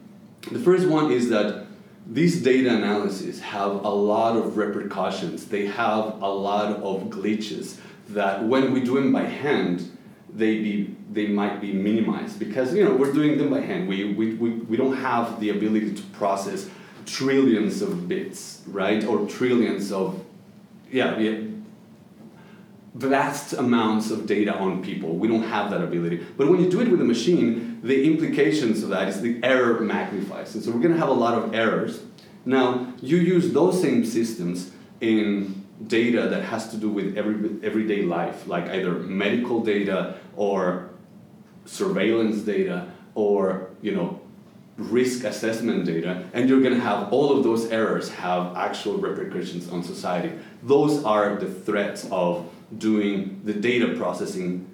The 0.52 0.60
first 0.60 0.88
one 0.88 1.12
is 1.12 1.30
that 1.30 1.68
these 2.06 2.42
data 2.42 2.70
analyses 2.70 3.42
have 3.42 3.72
a 3.72 3.90
lot 3.90 4.38
of 4.38 4.58
repercussions. 4.58 5.46
They 5.46 5.66
have 5.68 6.22
a 6.22 6.28
lot 6.30 6.78
of 6.78 7.04
glitches 7.10 7.78
that 8.10 8.44
when 8.44 8.74
we 8.74 8.80
do 8.82 8.96
them 8.96 9.12
by 9.12 9.24
hand, 9.24 9.98
they 10.34 10.62
be 10.62 10.96
they 11.12 11.28
might 11.28 11.62
be 11.62 11.74
minimized 11.74 12.40
because 12.40 12.74
you 12.74 12.84
know 12.84 12.96
we're 12.96 13.14
doing 13.14 13.38
them 13.38 13.50
by 13.50 13.62
hand. 13.62 13.88
We, 13.88 14.14
we, 14.14 14.34
we, 14.36 14.50
we 14.52 14.78
don't 14.78 14.98
have 14.98 15.40
the 15.40 15.50
ability 15.50 15.94
to 15.96 16.02
process 16.14 16.70
trillions 17.06 17.82
of 17.82 18.08
bits, 18.08 18.62
right? 18.68 19.04
Or 19.06 19.26
trillions 19.28 19.92
of 19.92 20.24
yeah, 20.92 21.18
yeah 21.18 21.40
vast 22.98 23.54
amounts 23.54 24.10
of 24.10 24.26
data 24.26 24.56
on 24.58 24.82
people. 24.82 25.16
We 25.16 25.28
don't 25.28 25.44
have 25.44 25.70
that 25.70 25.82
ability. 25.82 26.26
But 26.36 26.50
when 26.50 26.60
you 26.60 26.70
do 26.70 26.82
it 26.82 26.90
with 26.90 27.00
a 27.00 27.06
machine, 27.06 27.80
the 27.84 28.06
implications 28.06 28.82
of 28.82 28.90
that 28.90 29.08
is 29.08 29.22
the 29.22 29.40
error 29.44 29.80
magnifies. 29.82 30.56
And 30.56 30.64
so 30.64 30.72
we're 30.72 30.80
going 30.80 30.94
to 30.94 31.00
have 31.00 31.10
a 31.10 31.14
lot 31.14 31.36
of 31.36 31.54
errors. 31.54 32.02
Now, 32.44 32.94
you 33.02 33.18
use 33.18 33.54
those 33.54 33.80
same 33.80 34.04
systems 34.04 34.72
in 35.00 35.64
data 35.86 36.28
that 36.30 36.44
has 36.46 36.70
to 36.72 36.78
do 36.78 36.90
with 36.90 37.16
every, 37.18 37.60
everyday 37.62 38.02
life, 38.02 38.48
like 38.48 38.66
either 38.70 38.94
medical 38.94 39.62
data 39.64 40.18
or 40.36 40.90
surveillance 41.66 42.42
data 42.42 42.88
or, 43.14 43.70
you 43.84 43.94
know, 43.94 44.20
risk 44.78 45.24
assessment 45.24 45.86
data, 45.86 46.24
and 46.34 46.48
you're 46.48 46.62
going 46.62 46.74
to 46.74 46.80
have 46.80 47.12
all 47.12 47.36
of 47.36 47.44
those 47.44 47.72
errors 47.72 48.10
have 48.10 48.56
actual 48.56 48.98
repercussions 48.98 49.70
on 49.70 49.84
society. 49.84 50.32
Those 50.64 51.04
are 51.04 51.36
the 51.36 51.50
threats 51.50 52.08
of 52.12 52.50
doing 52.78 53.42
the 53.44 53.54
data 53.54 53.96
processing 53.96 54.66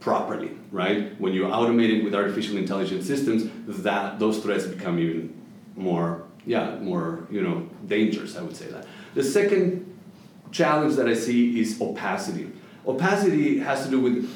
properly, 0.00 0.52
right? 0.70 1.20
When 1.20 1.32
you 1.32 1.44
automate 1.44 1.98
it 1.98 2.04
with 2.04 2.14
artificial 2.14 2.56
intelligence 2.56 3.06
systems, 3.06 3.50
that 3.82 4.18
those 4.18 4.38
threats 4.38 4.66
become 4.66 4.98
even 4.98 5.34
more, 5.74 6.24
yeah, 6.46 6.76
more, 6.76 7.26
you 7.30 7.42
know, 7.42 7.68
dangerous, 7.86 8.36
I 8.36 8.42
would 8.42 8.56
say 8.56 8.66
that. 8.66 8.86
The 9.14 9.24
second 9.24 9.98
challenge 10.52 10.94
that 10.96 11.08
I 11.08 11.14
see 11.14 11.60
is 11.60 11.80
opacity. 11.80 12.52
Opacity 12.86 13.58
has 13.58 13.84
to 13.84 13.90
do 13.90 14.00
with 14.00 14.30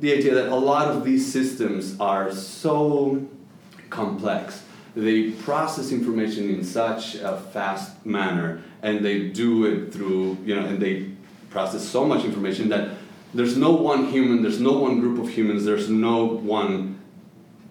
the 0.00 0.12
idea 0.12 0.34
that 0.34 0.48
a 0.48 0.56
lot 0.56 0.88
of 0.88 1.04
these 1.04 1.30
systems 1.30 1.98
are 2.00 2.32
so 2.32 3.26
complex. 3.90 4.64
They 4.96 5.30
process 5.30 5.92
information 5.92 6.50
in 6.50 6.64
such 6.64 7.14
a 7.16 7.38
fast 7.52 8.04
manner 8.04 8.62
and 8.82 9.04
they 9.04 9.28
do 9.28 9.64
it 9.66 9.92
through, 9.92 10.38
you 10.44 10.54
know, 10.56 10.66
and 10.66 10.80
they 10.80 11.10
process 11.50 11.86
so 11.86 12.04
much 12.04 12.24
information 12.24 12.68
that 12.70 12.96
there's 13.34 13.56
no 13.56 13.72
one 13.72 14.06
human, 14.06 14.42
there's 14.42 14.60
no 14.60 14.72
one 14.72 15.00
group 15.00 15.20
of 15.20 15.28
humans, 15.28 15.64
there's 15.64 15.88
no 15.88 16.24
one 16.24 17.00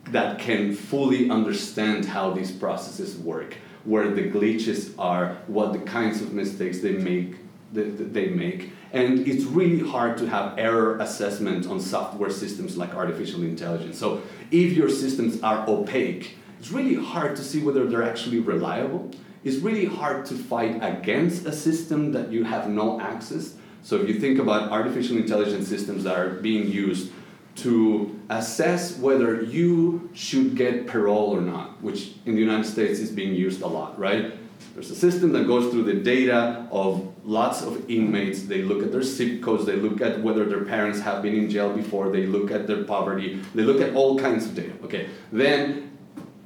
that 0.10 0.40
can 0.40 0.74
fully 0.74 1.30
understand 1.30 2.06
how 2.06 2.32
these 2.32 2.52
processes 2.52 3.18
work, 3.18 3.56
where 3.84 4.10
the 4.10 4.30
glitches 4.30 4.94
are, 4.98 5.38
what 5.48 5.74
the 5.74 5.80
kinds 5.80 6.22
of 6.22 6.34
mistakes 6.34 6.80
they 6.80 6.94
make 6.94 7.36
that 7.74 8.14
they 8.14 8.30
make. 8.30 8.72
And 8.94 9.28
it's 9.28 9.44
really 9.44 9.88
hard 9.88 10.18
to 10.18 10.28
have 10.28 10.58
error 10.58 10.98
assessment 10.98 11.68
on 11.68 11.80
software 11.80 12.32
systems 12.32 12.76
like 12.76 12.96
artificial 12.96 13.44
intelligence. 13.44 14.00
So 14.00 14.24
if 14.50 14.74
your 14.74 14.90
systems 14.90 15.42
are 15.44 15.68
opaque, 15.70 16.36
it's 16.60 16.72
really 16.72 16.96
hard 16.96 17.36
to 17.38 17.44
see 17.44 17.64
whether 17.64 17.86
they're 17.86 18.04
actually 18.04 18.40
reliable. 18.40 19.12
It's 19.44 19.58
really 19.58 19.86
hard 19.86 20.26
to 20.28 20.36
fight 20.36 20.80
against 20.82 21.46
a 21.46 21.52
system 21.52 22.12
that 22.12 22.32
you 22.32 22.44
have 22.44 22.70
no 22.70 23.00
access 23.00 23.56
so 23.84 23.96
if 23.98 24.08
you 24.08 24.20
think 24.20 24.40
about 24.40 24.72
artificial 24.72 25.18
intelligence 25.18 25.68
systems 25.68 26.04
that 26.04 26.18
are 26.18 26.30
being 26.30 26.70
used 26.70 27.12
to 27.58 28.20
assess 28.30 28.98
whether 28.98 29.42
you 29.42 30.10
should 30.14 30.56
get 30.56 30.88
parole 30.88 31.36
or 31.36 31.42
not, 31.42 31.82
which 31.82 32.14
in 32.26 32.36
the 32.36 32.42
United 32.42 32.66
States 32.66 33.00
is 33.00 33.12
being 33.12 33.34
used 33.34 33.62
a 33.62 33.68
lot, 33.68 33.98
right? 34.00 34.34
There's 34.74 34.92
a 34.92 34.96
system 34.96 35.32
that 35.34 35.48
goes 35.48 35.72
through 35.72 35.84
the 35.84 35.94
data 35.94 36.68
of 36.72 37.14
lots 37.26 37.64
of 37.64 37.90
inmates. 37.90 38.44
They 38.44 38.62
look 38.62 38.84
at 38.84 38.92
their 38.92 39.02
zip 39.02 39.42
codes, 39.42 39.66
they 39.66 39.76
look 39.76 40.02
at 40.02 40.22
whether 40.22 40.46
their 40.46 40.64
parents 40.64 41.00
have 41.00 41.22
been 41.22 41.36
in 41.36 41.50
jail 41.50 41.74
before, 41.74 42.12
they 42.12 42.26
look 42.26 42.52
at 42.52 42.68
their 42.68 42.84
poverty, 42.84 43.42
they 43.56 43.64
look 43.64 43.82
at 43.82 43.96
all 43.96 44.20
kinds 44.20 44.46
of 44.46 44.56
data. 44.56 44.74
Okay, 44.84 45.10
then 45.32 45.89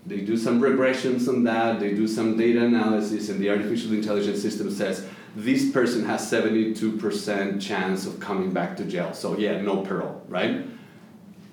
they 0.06 0.22
do 0.22 0.36
some 0.38 0.60
regressions 0.60 1.28
on 1.28 1.44
that, 1.44 1.80
they 1.80 1.94
do 1.94 2.08
some 2.08 2.38
data 2.38 2.64
analysis, 2.64 3.30
and 3.30 3.40
the 3.40 3.50
artificial 3.50 3.94
intelligence 3.94 4.42
system 4.42 4.70
says, 4.70 5.08
this 5.36 5.72
person 5.72 6.06
has 6.06 6.30
72% 6.30 7.62
chance 7.62 8.06
of 8.06 8.20
coming 8.20 8.52
back 8.52 8.78
to 8.78 8.86
jail. 8.86 9.14
So 9.14 9.38
yeah, 9.38 9.62
no 9.62 9.82
parole, 9.82 10.22
right? 10.28 10.66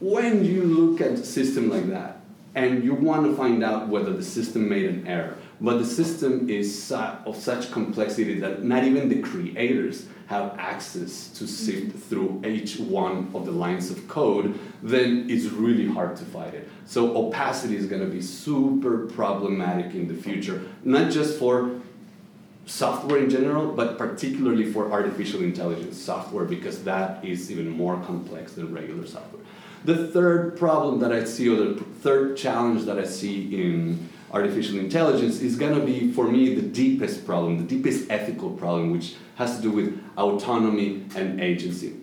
When 0.00 0.45
you 0.45 0.64
look 0.64 1.00
at 1.00 1.12
a 1.12 1.25
system 1.25 1.71
like 1.71 1.88
that, 1.88 2.21
and 2.54 2.83
you 2.83 2.95
want 2.95 3.26
to 3.26 3.37
find 3.37 3.62
out 3.62 3.88
whether 3.88 4.12
the 4.12 4.25
system 4.25 4.69
made 4.69 4.87
an 4.87 5.07
error, 5.07 5.37
but 5.61 5.78
the 5.78 5.85
system 5.85 6.49
is 6.50 6.90
of 6.90 7.37
such 7.37 7.71
complexity 7.71 8.40
that 8.40 8.64
not 8.64 8.83
even 8.83 9.09
the 9.09 9.21
creators 9.23 10.07
have 10.31 10.57
access 10.61 11.27
to 11.31 11.45
sift 11.45 11.99
through 12.09 12.41
each 12.47 12.79
one 12.79 13.29
of 13.35 13.45
the 13.47 13.51
lines 13.51 13.91
of 13.91 14.07
code, 14.07 14.57
then 14.81 15.27
it's 15.29 15.47
really 15.47 15.89
hard 15.89 16.15
to 16.17 16.25
fight 16.25 16.55
it. 16.55 16.69
So 16.87 17.17
opacity 17.17 17.75
is 17.75 17.87
going 17.87 18.03
to 18.03 18.07
be 18.09 18.23
super 18.23 19.09
problematic 19.09 19.93
in 19.93 20.07
the 20.07 20.15
future, 20.15 20.63
not 20.85 21.11
just 21.11 21.37
for 21.37 21.81
software 22.65 23.19
in 23.19 23.29
general, 23.29 23.73
but 23.73 23.99
particularly 23.99 24.73
for 24.73 24.93
artificial 24.93 25.43
intelligence 25.43 26.01
software 26.01 26.45
because 26.45 26.85
that 26.85 27.25
is 27.25 27.51
even 27.51 27.69
more 27.69 27.97
complex 28.03 28.53
than 28.53 28.73
regular 28.73 29.09
software. 29.09 29.43
The 29.85 30.07
third 30.07 30.57
problem 30.57 31.01
that 31.01 31.11
I 31.11 31.25
see, 31.25 31.49
or 31.49 31.57
the 31.57 31.75
third 32.03 32.37
challenge 32.37 32.85
that 32.85 33.01
I 33.01 33.05
see 33.05 33.53
in 33.61 34.09
artificial 34.33 34.79
intelligence 34.79 35.41
is 35.41 35.57
going 35.57 35.75
to 35.75 35.85
be, 35.85 36.13
for 36.13 36.31
me, 36.31 36.55
the 36.55 36.63
deepest 36.63 37.27
problem, 37.27 37.59
the 37.59 37.77
deepest 37.77 38.09
ethical 38.11 38.51
problem, 38.51 38.93
which 38.93 39.17
has 39.41 39.57
to 39.57 39.63
do 39.63 39.71
with 39.71 39.99
autonomy 40.19 41.03
and 41.17 41.41
agency. 41.41 41.97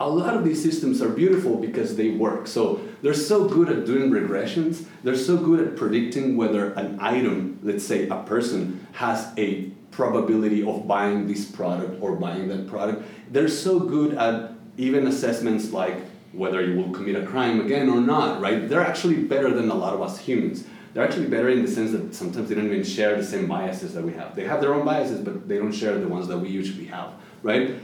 A 0.00 0.08
lot 0.08 0.34
of 0.34 0.44
these 0.44 0.60
systems 0.60 1.00
are 1.00 1.08
beautiful 1.08 1.56
because 1.56 1.94
they 1.96 2.10
work. 2.10 2.48
So 2.48 2.80
they're 3.00 3.14
so 3.14 3.48
good 3.48 3.68
at 3.68 3.86
doing 3.86 4.10
regressions, 4.10 4.84
they're 5.04 5.16
so 5.16 5.36
good 5.36 5.60
at 5.66 5.76
predicting 5.76 6.36
whether 6.36 6.72
an 6.72 6.98
item, 7.00 7.60
let's 7.62 7.84
say 7.84 8.08
a 8.08 8.16
person, 8.24 8.86
has 8.92 9.32
a 9.38 9.70
probability 9.92 10.64
of 10.64 10.86
buying 10.86 11.28
this 11.28 11.44
product 11.44 12.02
or 12.02 12.16
buying 12.16 12.48
that 12.48 12.68
product. 12.68 13.06
They're 13.30 13.48
so 13.48 13.78
good 13.78 14.14
at 14.14 14.52
even 14.76 15.06
assessments 15.06 15.70
like 15.72 15.96
whether 16.32 16.60
you 16.60 16.76
will 16.76 16.90
commit 16.90 17.16
a 17.16 17.24
crime 17.24 17.60
again 17.60 17.88
or 17.88 18.00
not, 18.00 18.40
right? 18.40 18.68
They're 18.68 18.86
actually 18.92 19.22
better 19.22 19.50
than 19.52 19.70
a 19.70 19.74
lot 19.74 19.94
of 19.94 20.02
us 20.02 20.18
humans. 20.18 20.64
They're 20.98 21.06
actually 21.06 21.28
better 21.28 21.48
in 21.48 21.62
the 21.64 21.70
sense 21.70 21.92
that 21.92 22.12
sometimes 22.12 22.48
they 22.48 22.56
don't 22.56 22.66
even 22.66 22.82
share 22.82 23.14
the 23.14 23.24
same 23.24 23.46
biases 23.46 23.94
that 23.94 24.02
we 24.02 24.14
have. 24.14 24.34
They 24.34 24.42
have 24.46 24.60
their 24.60 24.74
own 24.74 24.84
biases, 24.84 25.20
but 25.20 25.46
they 25.46 25.56
don't 25.56 25.70
share 25.70 25.96
the 25.96 26.08
ones 26.08 26.26
that 26.26 26.38
we 26.38 26.48
usually 26.48 26.86
have, 26.86 27.12
right? 27.44 27.76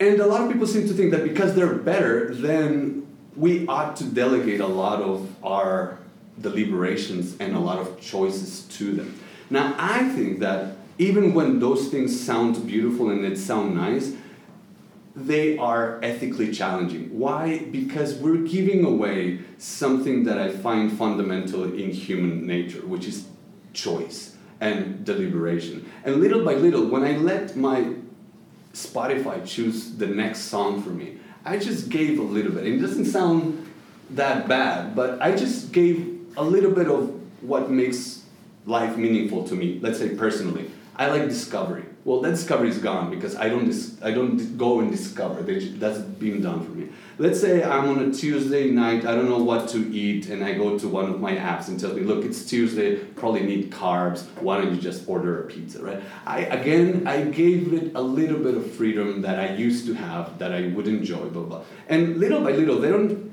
And 0.00 0.18
a 0.18 0.26
lot 0.26 0.40
of 0.40 0.50
people 0.50 0.66
seem 0.66 0.88
to 0.88 0.94
think 0.94 1.10
that 1.10 1.22
because 1.22 1.54
they're 1.54 1.74
better, 1.74 2.34
then 2.34 3.06
we 3.36 3.66
ought 3.66 3.96
to 3.96 4.04
delegate 4.04 4.60
a 4.60 4.66
lot 4.66 5.02
of 5.02 5.28
our 5.44 5.98
deliberations 6.40 7.36
and 7.40 7.54
a 7.54 7.60
lot 7.60 7.78
of 7.78 8.00
choices 8.00 8.62
to 8.78 8.92
them. 8.92 9.20
Now, 9.50 9.74
I 9.76 10.08
think 10.08 10.40
that 10.40 10.78
even 10.96 11.34
when 11.34 11.58
those 11.58 11.88
things 11.88 12.18
sound 12.18 12.66
beautiful 12.66 13.10
and 13.10 13.22
it 13.22 13.36
sound 13.36 13.74
nice, 13.74 14.14
they 15.16 15.56
are 15.58 16.00
ethically 16.02 16.52
challenging. 16.52 17.18
Why? 17.18 17.58
Because 17.70 18.14
we're 18.14 18.38
giving 18.38 18.84
away 18.84 19.40
something 19.58 20.24
that 20.24 20.38
I 20.38 20.50
find 20.50 20.92
fundamental 20.96 21.64
in 21.64 21.90
human 21.90 22.46
nature, 22.46 22.80
which 22.80 23.06
is 23.06 23.26
choice 23.72 24.36
and 24.60 25.04
deliberation. 25.04 25.90
And 26.04 26.16
little 26.16 26.44
by 26.44 26.54
little, 26.54 26.86
when 26.86 27.04
I 27.04 27.16
let 27.16 27.56
my 27.56 27.94
Spotify 28.72 29.46
choose 29.46 29.96
the 29.96 30.06
next 30.06 30.42
song 30.42 30.82
for 30.82 30.90
me, 30.90 31.18
I 31.44 31.58
just 31.58 31.90
gave 31.90 32.18
a 32.18 32.22
little 32.22 32.52
bit. 32.52 32.66
It 32.66 32.78
doesn't 32.78 33.04
sound 33.06 33.70
that 34.10 34.48
bad, 34.48 34.96
but 34.96 35.20
I 35.22 35.36
just 35.36 35.72
gave 35.72 36.26
a 36.36 36.42
little 36.42 36.70
bit 36.72 36.88
of 36.88 37.20
what 37.42 37.70
makes 37.70 38.24
life 38.66 38.96
meaningful 38.96 39.46
to 39.48 39.54
me? 39.54 39.78
Let's 39.80 39.98
say 39.98 40.10
personally, 40.10 40.70
I 40.96 41.08
like 41.08 41.28
discovery. 41.28 41.84
Well, 42.04 42.20
that 42.20 42.32
discovery 42.32 42.68
is 42.68 42.76
gone 42.76 43.08
because 43.08 43.34
I 43.34 43.48
don't 43.48 43.64
dis- 43.64 43.96
I 44.02 44.10
don't 44.10 44.58
go 44.58 44.80
and 44.80 44.90
discover. 44.90 45.42
That's 45.42 46.00
being 46.00 46.42
done 46.42 46.62
for 46.62 46.72
me. 46.72 46.88
Let's 47.16 47.40
say 47.40 47.62
I'm 47.62 47.88
on 47.88 47.98
a 48.00 48.12
Tuesday 48.12 48.70
night. 48.70 49.06
I 49.06 49.14
don't 49.14 49.30
know 49.30 49.42
what 49.42 49.68
to 49.70 49.78
eat, 49.90 50.28
and 50.28 50.44
I 50.44 50.52
go 50.52 50.78
to 50.78 50.86
one 50.86 51.08
of 51.08 51.18
my 51.18 51.34
apps 51.34 51.68
and 51.68 51.80
tells 51.80 51.94
me, 51.94 52.02
"Look, 52.02 52.22
it's 52.26 52.44
Tuesday. 52.44 52.96
Probably 52.96 53.40
need 53.40 53.70
carbs. 53.70 54.24
Why 54.40 54.58
don't 54.58 54.74
you 54.74 54.80
just 54.80 55.08
order 55.08 55.44
a 55.44 55.46
pizza?" 55.46 55.82
Right? 55.82 56.02
I 56.26 56.40
again, 56.40 57.06
I 57.06 57.22
gave 57.22 57.72
it 57.72 57.92
a 57.94 58.02
little 58.02 58.38
bit 58.38 58.54
of 58.54 58.70
freedom 58.72 59.22
that 59.22 59.38
I 59.38 59.54
used 59.54 59.86
to 59.86 59.94
have 59.94 60.38
that 60.40 60.52
I 60.52 60.68
would 60.74 60.86
enjoy. 60.86 61.24
Blah 61.30 61.44
blah. 61.44 61.62
And 61.88 62.18
little 62.18 62.42
by 62.42 62.52
little, 62.52 62.80
they 62.80 62.90
don't 62.90 63.30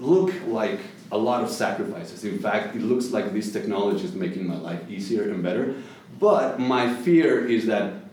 look 0.00 0.32
like 0.48 0.80
a 1.12 1.18
lot 1.18 1.44
of 1.44 1.50
sacrifices. 1.50 2.24
In 2.24 2.38
fact, 2.38 2.74
it 2.74 2.82
looks 2.82 3.12
like 3.12 3.32
this 3.32 3.52
technology 3.52 4.04
is 4.04 4.14
making 4.14 4.44
my 4.48 4.56
life 4.56 4.82
easier 4.90 5.30
and 5.30 5.40
better. 5.40 5.76
But 6.18 6.58
my 6.58 6.92
fear 6.92 7.46
is 7.46 7.66
that 7.66 8.07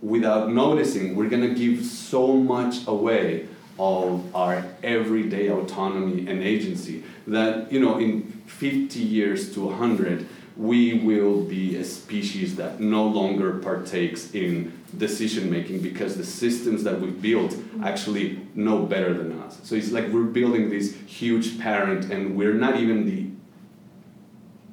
without 0.00 0.50
noticing, 0.50 1.16
we're 1.16 1.28
going 1.28 1.48
to 1.48 1.54
give 1.54 1.84
so 1.84 2.34
much 2.34 2.86
away 2.86 3.48
of 3.78 4.34
our 4.34 4.64
everyday 4.82 5.50
autonomy 5.50 6.28
and 6.28 6.42
agency 6.42 7.04
that, 7.26 7.70
you 7.70 7.78
know, 7.78 7.98
in 7.98 8.22
50 8.46 8.98
years 8.98 9.54
to 9.54 9.66
100, 9.66 10.26
we 10.56 10.94
will 10.98 11.42
be 11.42 11.76
a 11.76 11.84
species 11.84 12.56
that 12.56 12.80
no 12.80 13.06
longer 13.06 13.58
partakes 13.58 14.34
in 14.34 14.72
decision 14.96 15.48
making 15.48 15.80
because 15.80 16.16
the 16.16 16.24
systems 16.24 16.82
that 16.82 17.00
we've 17.00 17.22
built 17.22 17.52
mm-hmm. 17.52 17.84
actually 17.84 18.40
know 18.54 18.84
better 18.84 19.14
than 19.14 19.38
us. 19.40 19.60
So 19.62 19.76
it's 19.76 19.92
like 19.92 20.08
we're 20.08 20.24
building 20.24 20.68
this 20.68 20.96
huge 21.06 21.60
parent 21.60 22.10
and 22.10 22.36
we're 22.36 22.54
not 22.54 22.76
even 22.76 23.06
the 23.06 23.27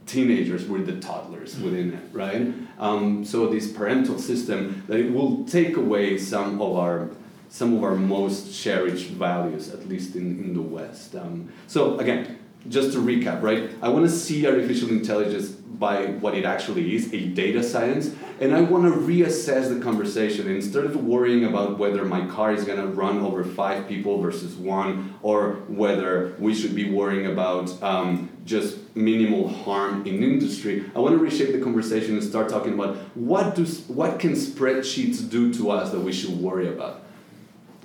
teenagers, 0.06 0.66
we're 0.66 0.84
the 0.84 1.00
toddlers 1.00 1.58
within 1.60 1.94
it, 1.94 2.04
right? 2.12 2.54
Um, 2.80 3.26
so 3.26 3.48
this 3.48 3.72
parental 3.72 4.20
system 4.20 4.84
that 4.88 5.00
it 5.00 5.12
will 5.12 5.46
take 5.46 5.78
away 5.78 6.18
some 6.18 6.62
of 6.62 6.76
our 6.76 7.10
some 7.48 7.76
of 7.78 7.84
our 7.84 7.96
most 7.96 8.62
cherished 8.62 9.12
values, 9.12 9.74
at 9.74 9.88
least 9.88 10.16
in, 10.16 10.44
in 10.44 10.54
the 10.54 10.62
West. 10.62 11.16
Um, 11.16 11.50
so 11.68 11.98
again, 12.00 12.38
just 12.68 12.92
to 12.94 12.98
recap, 12.98 13.42
right? 13.42 13.70
I 13.82 13.90
want 13.90 14.06
to 14.06 14.12
see 14.12 14.46
artificial 14.46 14.90
intelligence 14.90 15.50
by 15.50 16.08
what 16.08 16.36
it 16.36 16.46
actually 16.46 16.96
is, 16.96 17.14
a 17.14 17.28
data 17.28 17.62
science, 17.62 18.12
and 18.40 18.56
I 18.56 18.62
want 18.62 18.86
to 18.86 19.00
reassess 19.00 19.70
the 19.70 19.80
conversation 19.80 20.50
instead 20.50 20.86
of 20.86 20.96
worrying 21.04 21.46
about 21.46 21.78
whether 21.78 22.04
my 22.06 22.26
car 22.28 22.54
is 22.54 22.64
going 22.64 22.80
to 22.80 22.88
run 22.88 23.20
over 23.20 23.44
five 23.44 23.88
people 23.88 24.22
versus 24.22 24.56
one, 24.56 25.14
or 25.22 25.54
whether 25.68 26.34
we 26.40 26.54
should 26.54 26.76
be 26.76 26.90
worrying 26.90 27.28
about 27.28 27.82
um, 27.84 28.30
just 28.46 28.78
minimal 28.96 29.50
harm 29.50 30.08
in 30.08 30.24
industry. 30.24 30.90
I 30.96 31.00
want 31.00 31.18
to 31.18 31.24
reshape 31.24 31.52
the 31.52 31.60
conversation 31.60 32.16
and 32.16 32.24
start 32.24 32.48
talking 32.48 32.74
about 32.74 32.96
what 33.14 33.56
do 33.56 33.66
what 33.88 34.20
can 34.20 34.32
spreadsheets 34.32 35.30
do 35.30 35.54
to 35.56 35.70
us 35.72 35.92
that 35.92 36.00
we 36.00 36.14
should 36.14 36.40
worry 36.40 36.70
about. 36.70 37.02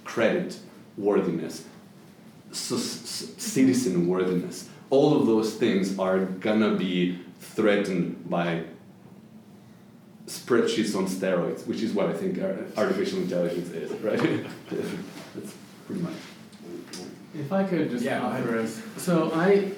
Credit 0.05 0.57
worthiness, 0.97 1.65
citizen 2.53 4.07
worthiness. 4.07 4.69
All 4.91 5.21
of 5.21 5.27
those 5.27 5.55
things 5.55 5.99
are 5.99 6.21
gonna 6.25 6.77
be 6.77 7.19
threatened 7.41 8.29
by 8.31 8.65
spreadsheets 10.27 10.97
on 10.97 11.07
steroids, 11.07 11.67
which 11.67 11.83
is 11.83 11.93
what 11.93 12.07
I 12.07 12.13
think 12.13 12.39
artificial 12.77 13.19
intelligence 13.19 13.71
is, 13.71 13.91
right? 14.03 14.47
That's 14.71 15.55
pretty 15.87 16.03
much. 16.03 16.15
If 17.35 17.53
I 17.53 17.65
could 17.65 17.91
just 17.91 18.05
yeah, 18.05 18.23
offer 18.23 18.59
us, 18.59 18.83
so 18.97 19.33
I 19.33 19.73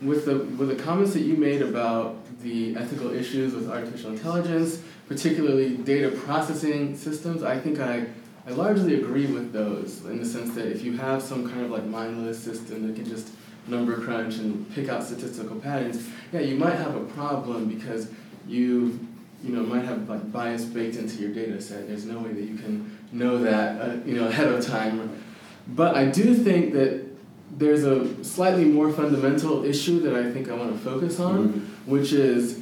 with 0.00 0.24
the 0.26 0.38
with 0.56 0.68
the 0.68 0.82
comments 0.82 1.12
that 1.14 1.22
you 1.22 1.36
made 1.36 1.62
about 1.62 2.16
the 2.42 2.76
ethical 2.76 3.12
issues 3.12 3.54
with 3.54 3.68
artificial 3.68 4.10
intelligence, 4.10 4.80
particularly 5.08 5.76
data 5.76 6.10
processing 6.10 6.96
systems, 6.96 7.42
I 7.42 7.58
think 7.58 7.80
I 7.80 8.06
I 8.46 8.52
largely 8.52 8.94
agree 8.94 9.26
with 9.26 9.52
those 9.52 10.04
in 10.06 10.18
the 10.18 10.24
sense 10.24 10.54
that 10.54 10.66
if 10.66 10.82
you 10.82 10.96
have 10.96 11.22
some 11.22 11.48
kind 11.50 11.64
of 11.64 11.70
like 11.70 11.84
mindless 11.84 12.42
system 12.42 12.86
that 12.86 12.96
can 12.96 13.04
just 13.04 13.30
number 13.66 14.00
crunch 14.00 14.36
and 14.36 14.72
pick 14.74 14.88
out 14.88 15.04
statistical 15.04 15.56
patterns, 15.56 16.08
yeah, 16.32 16.40
you 16.40 16.56
might 16.56 16.74
have 16.74 16.94
a 16.94 17.04
problem 17.04 17.68
because 17.68 18.10
you 18.46 18.98
you 19.42 19.54
know 19.54 19.62
might 19.62 19.84
have 19.84 20.08
like 20.08 20.30
bias 20.32 20.64
baked 20.64 20.96
into 20.96 21.20
your 21.20 21.32
data 21.32 21.60
set. 21.60 21.88
There's 21.88 22.06
no 22.06 22.20
way 22.20 22.32
that 22.32 22.44
you 22.44 22.56
can 22.56 22.96
know 23.12 23.38
that 23.38 23.80
uh, 23.80 23.96
you 24.06 24.14
know 24.14 24.28
ahead 24.28 24.48
of 24.48 24.64
time. 24.64 25.22
But 25.66 25.96
I 25.96 26.06
do 26.06 26.34
think 26.34 26.72
that 26.72 27.07
there's 27.58 27.82
a 27.82 28.24
slightly 28.24 28.64
more 28.64 28.92
fundamental 28.92 29.64
issue 29.64 30.00
that 30.00 30.14
I 30.14 30.30
think 30.30 30.48
I 30.48 30.54
want 30.54 30.72
to 30.72 30.78
focus 30.78 31.18
on, 31.18 31.48
mm-hmm. 31.48 31.90
which 31.90 32.12
is 32.12 32.60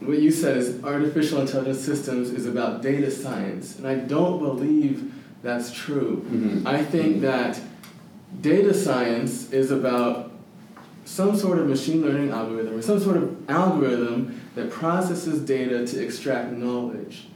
what 0.00 0.18
you 0.18 0.30
said 0.30 0.56
is 0.56 0.82
artificial 0.82 1.40
intelligence 1.40 1.80
systems 1.80 2.30
is 2.30 2.46
about 2.46 2.82
data 2.82 3.10
science. 3.10 3.76
And 3.76 3.86
I 3.86 3.96
don't 3.96 4.38
believe 4.38 5.12
that's 5.42 5.72
true. 5.72 6.24
Mm-hmm. 6.28 6.66
I 6.66 6.82
think 6.82 7.20
that 7.20 7.60
data 8.40 8.72
science 8.72 9.52
is 9.52 9.70
about 9.70 10.32
some 11.04 11.36
sort 11.36 11.58
of 11.58 11.68
machine 11.68 12.02
learning 12.02 12.30
algorithm 12.30 12.74
or 12.74 12.82
some 12.82 12.98
sort 12.98 13.16
of 13.16 13.50
algorithm 13.50 14.40
that 14.54 14.70
processes 14.70 15.40
data 15.40 15.86
to 15.86 16.02
extract 16.02 16.52
knowledge. 16.52 17.28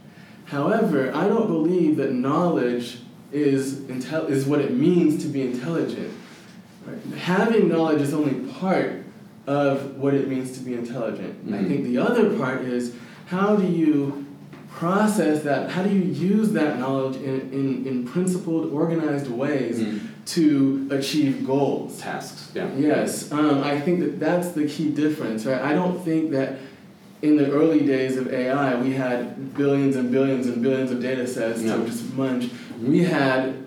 However, 0.45 1.15
I 1.15 1.27
don't 1.27 1.47
believe 1.47 1.95
that 1.97 2.11
knowledge 2.11 2.99
is, 3.31 3.75
intel- 3.81 4.29
is 4.29 4.45
what 4.45 4.59
it 4.59 4.73
means 4.73 5.23
to 5.23 5.29
be 5.29 5.41
intelligent. 5.43 6.11
Right? 6.85 7.19
Having 7.19 7.69
knowledge 7.69 8.01
is 8.01 8.13
only 8.13 8.51
part 8.53 9.03
of 9.47 9.97
what 9.97 10.13
it 10.13 10.27
means 10.27 10.57
to 10.57 10.59
be 10.59 10.73
intelligent. 10.73 11.45
Mm-hmm. 11.45 11.53
I 11.53 11.67
think 11.67 11.83
the 11.83 11.97
other 11.97 12.37
part 12.37 12.61
is 12.61 12.95
how 13.27 13.55
do 13.55 13.67
you 13.67 14.25
process 14.69 15.43
that, 15.43 15.69
how 15.69 15.83
do 15.83 15.89
you 15.89 16.01
use 16.01 16.51
that 16.53 16.79
knowledge 16.79 17.17
in, 17.17 17.41
in, 17.51 17.87
in 17.87 18.07
principled, 18.07 18.71
organized 18.71 19.29
ways 19.29 19.79
mm-hmm. 19.79 20.07
to 20.25 20.87
achieve 20.91 21.45
goals? 21.45 21.99
Tasks, 21.99 22.51
yeah. 22.53 22.69
Yes, 22.75 23.31
um, 23.31 23.63
I 23.63 23.79
think 23.79 23.99
that 23.99 24.19
that's 24.19 24.51
the 24.51 24.67
key 24.67 24.89
difference, 24.89 25.45
right? 25.45 25.61
I 25.61 25.73
don't 25.73 25.99
think 26.03 26.31
that 26.31 26.57
in 27.21 27.35
the 27.35 27.51
early 27.51 27.85
days 27.85 28.17
of 28.17 28.33
AI, 28.33 28.75
we 28.81 28.93
had 28.93 29.53
billions 29.55 29.95
and 29.95 30.11
billions 30.11 30.47
and 30.47 30.61
billions 30.63 30.89
of 30.89 31.01
data 31.01 31.27
sets 31.27 31.61
yeah. 31.61 31.75
to 31.75 31.85
just 31.85 32.13
munch. 32.13 32.49
We 32.81 33.03
had 33.03 33.60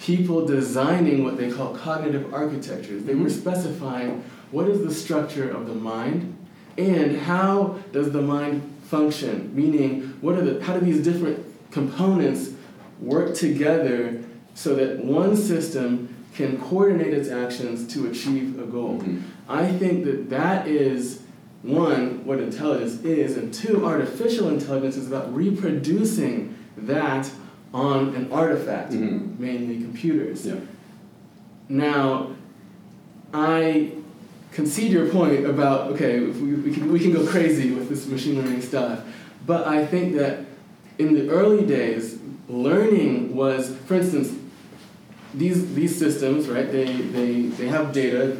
people 0.00 0.46
designing 0.46 1.22
what 1.24 1.36
they 1.36 1.50
call 1.50 1.74
cognitive 1.74 2.32
architectures. 2.32 3.04
They 3.04 3.12
mm-hmm. 3.12 3.24
were 3.24 3.30
specifying 3.30 4.24
what 4.50 4.68
is 4.68 4.82
the 4.82 4.92
structure 4.92 5.48
of 5.48 5.66
the 5.66 5.74
mind 5.74 6.36
and 6.78 7.16
how 7.18 7.78
does 7.92 8.10
the 8.10 8.22
mind 8.22 8.62
function? 8.84 9.54
Meaning, 9.54 10.16
what 10.20 10.36
are 10.36 10.42
the, 10.42 10.64
how 10.64 10.78
do 10.78 10.84
these 10.84 11.04
different 11.04 11.44
components 11.70 12.50
work 12.98 13.34
together 13.34 14.22
so 14.54 14.74
that 14.74 15.04
one 15.04 15.36
system 15.36 16.14
can 16.34 16.58
coordinate 16.60 17.12
its 17.12 17.28
actions 17.28 17.92
to 17.94 18.10
achieve 18.10 18.58
a 18.58 18.64
goal? 18.64 19.00
Mm-hmm. 19.00 19.20
I 19.48 19.70
think 19.72 20.04
that 20.04 20.30
that 20.30 20.66
is 20.66 21.22
one, 21.62 22.24
what 22.24 22.40
intelligence 22.40 23.02
is, 23.02 23.36
and 23.36 23.52
two, 23.52 23.84
artificial 23.84 24.48
intelligence 24.48 24.96
is 24.96 25.06
about 25.06 25.34
reproducing 25.34 26.56
that 26.78 27.30
on 27.72 28.14
an 28.14 28.32
artifact, 28.32 28.92
mm-hmm. 28.92 29.40
mainly 29.42 29.76
computers. 29.76 30.46
Yeah. 30.46 30.56
Now, 31.68 32.34
I 33.32 33.92
concede 34.52 34.90
your 34.90 35.08
point 35.08 35.46
about 35.46 35.92
okay, 35.92 36.20
we, 36.20 36.54
we, 36.54 36.74
can, 36.74 36.92
we 36.92 36.98
can 36.98 37.12
go 37.12 37.24
crazy 37.26 37.70
with 37.70 37.88
this 37.88 38.06
machine 38.06 38.36
learning 38.42 38.62
stuff, 38.62 39.00
but 39.46 39.66
I 39.66 39.86
think 39.86 40.16
that 40.16 40.46
in 40.98 41.14
the 41.14 41.30
early 41.30 41.64
days, 41.64 42.18
learning 42.48 43.34
was, 43.34 43.74
for 43.86 43.94
instance, 43.94 44.36
these 45.32 45.74
these 45.74 45.96
systems, 45.96 46.48
right? 46.48 46.70
They 46.70 46.92
they 46.92 47.42
they 47.42 47.68
have 47.68 47.92
data 47.92 48.36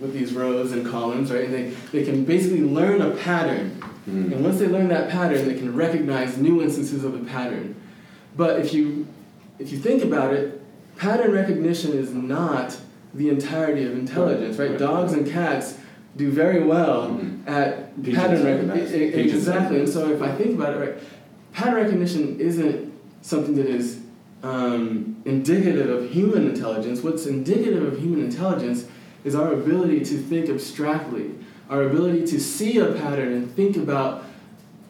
with 0.00 0.14
these 0.14 0.32
rows 0.32 0.72
and 0.72 0.86
columns, 0.86 1.30
right? 1.30 1.44
And 1.44 1.54
they, 1.54 1.70
they 1.92 2.04
can 2.04 2.24
basically 2.24 2.62
learn 2.62 3.02
a 3.02 3.10
pattern. 3.10 3.78
Mm. 4.08 4.32
And 4.32 4.44
once 4.44 4.58
they 4.58 4.66
learn 4.66 4.88
that 4.88 5.10
pattern, 5.10 5.46
they 5.46 5.54
can 5.54 5.76
recognize 5.76 6.38
new 6.38 6.62
instances 6.62 7.04
of 7.04 7.12
the 7.12 7.30
pattern. 7.30 7.76
But 8.36 8.60
if 8.60 8.72
you 8.72 9.06
if 9.58 9.72
you 9.72 9.78
think 9.78 10.02
about 10.02 10.32
it, 10.32 10.62
pattern 10.96 11.32
recognition 11.32 11.92
is 11.92 12.12
not 12.12 12.78
the 13.14 13.28
entirety 13.28 13.84
of 13.84 13.92
intelligence, 13.92 14.56
right? 14.58 14.70
right. 14.70 14.78
Dogs 14.78 15.12
and 15.12 15.30
cats 15.30 15.76
do 16.16 16.30
very 16.30 16.62
well 16.62 17.08
mm-hmm. 17.08 17.48
at 17.48 17.94
Pigeons 18.02 18.18
pattern 18.18 18.44
recognition. 18.44 19.18
Exactly. 19.18 19.80
And 19.80 19.88
so 19.88 20.10
if 20.10 20.22
I 20.22 20.32
think 20.34 20.58
about 20.58 20.74
it, 20.74 20.78
right, 20.78 21.02
pattern 21.52 21.74
recognition 21.74 22.40
isn't 22.40 22.92
something 23.22 23.54
that 23.56 23.66
is 23.66 24.00
um, 24.42 25.20
indicative 25.24 25.90
of 25.90 26.10
human 26.10 26.48
intelligence. 26.48 27.02
What's 27.02 27.26
indicative 27.26 27.82
of 27.82 27.98
human 27.98 28.24
intelligence 28.24 28.86
is 29.24 29.34
our 29.34 29.52
ability 29.52 30.00
to 30.00 30.16
think 30.16 30.48
abstractly, 30.48 31.34
our 31.68 31.82
ability 31.82 32.26
to 32.26 32.40
see 32.40 32.78
a 32.78 32.92
pattern 32.92 33.32
and 33.32 33.54
think 33.54 33.76
about 33.76 34.24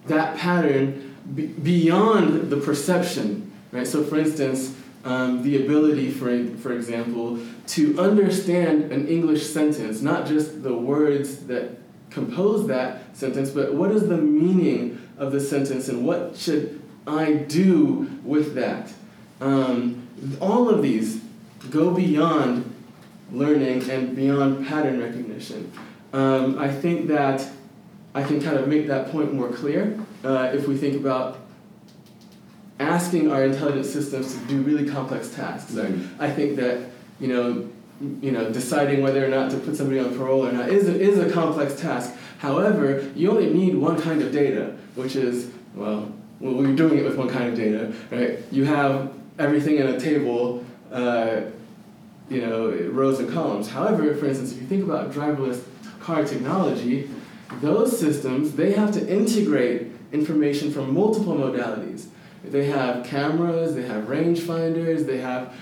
that 0.06 0.36
pattern 0.36 1.09
b- 1.34 1.46
beyond 1.46 2.50
the 2.50 2.56
perception, 2.56 3.50
right? 3.72 3.86
So, 3.86 4.02
for 4.04 4.18
instance, 4.18 4.74
um, 5.04 5.42
the 5.42 5.64
ability, 5.64 6.10
for, 6.10 6.46
for 6.58 6.72
example, 6.72 7.38
to 7.68 7.98
understand 7.98 8.92
an 8.92 9.08
English 9.08 9.46
sentence, 9.46 10.02
not 10.02 10.26
just 10.26 10.62
the 10.62 10.74
words 10.74 11.46
that 11.46 11.78
compose 12.10 12.66
that 12.66 13.16
sentence, 13.16 13.50
but 13.50 13.74
what 13.74 13.90
is 13.90 14.08
the 14.08 14.16
meaning 14.16 15.00
of 15.16 15.32
the 15.32 15.40
sentence 15.40 15.88
and 15.88 16.04
what 16.06 16.36
should 16.36 16.82
I 17.06 17.32
do 17.34 18.10
with 18.24 18.54
that? 18.54 18.92
Um, 19.40 20.06
all 20.40 20.68
of 20.68 20.82
these 20.82 21.22
go 21.70 21.92
beyond 21.92 22.70
learning 23.32 23.88
and 23.90 24.16
beyond 24.16 24.66
pattern 24.66 25.00
recognition. 25.00 25.70
Um, 26.12 26.58
I 26.58 26.68
think 26.70 27.08
that 27.08 27.48
I 28.14 28.22
can 28.22 28.40
kind 28.40 28.56
of 28.56 28.66
make 28.68 28.88
that 28.88 29.10
point 29.12 29.32
more 29.32 29.48
clear 29.48 29.98
uh, 30.24 30.50
if 30.52 30.66
we 30.66 30.76
think 30.76 30.96
about 30.96 31.38
asking 32.78 33.30
our 33.30 33.44
intelligent 33.44 33.86
systems 33.86 34.34
to 34.34 34.44
do 34.46 34.62
really 34.62 34.88
complex 34.88 35.28
tasks. 35.34 35.72
Mhm. 35.72 36.06
I 36.18 36.30
think 36.30 36.56
that 36.56 36.78
you 37.20 37.28
know, 37.28 37.68
you 38.22 38.32
know, 38.32 38.50
deciding 38.50 39.02
whether 39.02 39.22
or 39.24 39.28
not 39.28 39.50
to 39.50 39.58
put 39.58 39.76
somebody 39.76 40.00
on 40.00 40.16
parole 40.16 40.46
or 40.46 40.52
not 40.52 40.70
is 40.70 40.88
a, 40.88 40.98
is 40.98 41.18
a 41.18 41.30
complex 41.30 41.78
task. 41.78 42.14
However, 42.38 43.04
you 43.14 43.30
only 43.30 43.52
need 43.52 43.76
one 43.76 44.00
kind 44.00 44.22
of 44.22 44.32
data, 44.32 44.74
which 44.94 45.16
is 45.16 45.50
well, 45.74 46.10
well, 46.40 46.62
you're 46.66 46.74
doing 46.74 46.98
it 46.98 47.04
with 47.04 47.16
one 47.16 47.28
kind 47.28 47.50
of 47.50 47.54
data, 47.54 47.92
right? 48.10 48.38
You 48.50 48.64
have 48.64 49.12
everything 49.38 49.76
in 49.76 49.86
a 49.86 50.00
table. 50.00 50.64
Uh, 50.90 51.42
you 52.28 52.40
know, 52.40 52.70
rows 52.92 53.18
and 53.18 53.28
columns. 53.32 53.68
However, 53.68 54.14
for 54.14 54.26
instance, 54.26 54.52
if 54.52 54.60
you 54.60 54.66
think 54.68 54.84
about 54.84 55.10
driverless 55.12 55.62
car 55.98 56.22
technology, 56.22 57.10
those 57.60 57.98
systems, 57.98 58.52
they 58.52 58.72
have 58.72 58.92
to 58.92 59.08
integrate 59.08 59.88
information 60.12 60.72
from 60.72 60.94
multiple 60.94 61.34
modalities. 61.34 62.06
They 62.44 62.66
have 62.66 63.04
cameras, 63.04 63.74
they 63.74 63.82
have 63.82 64.04
rangefinders, 64.04 65.06
they 65.06 65.18
have 65.18 65.54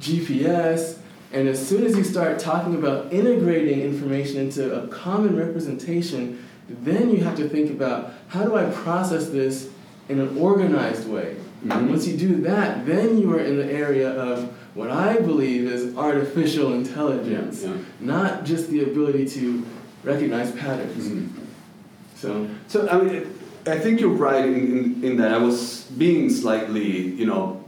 GPS, 0.00 0.98
and 1.32 1.48
as 1.48 1.66
soon 1.66 1.84
as 1.84 1.96
you 1.96 2.04
start 2.04 2.38
talking 2.38 2.74
about 2.74 3.12
integrating 3.12 3.80
information 3.80 4.38
into 4.40 4.82
a 4.82 4.86
common 4.88 5.36
representation, 5.36 6.44
then 6.68 7.10
you 7.10 7.18
have 7.24 7.36
to 7.36 7.48
think 7.48 7.70
about 7.70 8.14
how 8.28 8.44
do 8.44 8.56
I 8.56 8.64
process 8.70 9.28
this 9.28 9.68
in 10.08 10.20
an 10.20 10.38
organized 10.38 11.08
way. 11.08 11.36
Mhm. 11.66 11.90
Once 11.90 12.06
you 12.06 12.16
do 12.16 12.36
that, 12.42 12.86
then 12.86 13.18
you 13.18 13.32
are 13.32 13.40
in 13.40 13.56
the 13.56 13.70
area 13.70 14.10
of 14.10 14.48
what 14.74 14.90
I 14.90 15.18
believe 15.18 15.66
is 15.70 15.96
artificial 15.96 16.72
intelligence, 16.72 17.62
Yeah, 17.62 17.70
yeah. 17.70 17.74
not 18.00 18.44
just 18.44 18.70
the 18.70 18.82
ability 18.82 19.26
to 19.26 19.62
recognize 20.04 20.52
patterns. 20.52 21.08
Mhm. 21.08 21.28
So, 22.16 22.46
So 22.68 22.88
I 22.88 23.00
mean, 23.00 23.26
I 23.66 23.78
think 23.78 24.00
you're 24.00 24.10
right 24.10 24.44
in, 24.44 24.54
in, 24.78 25.04
in 25.04 25.16
that 25.16 25.32
I 25.32 25.38
was 25.38 25.84
being 25.96 26.30
slightly, 26.30 27.08
you 27.20 27.26
know, 27.26 27.64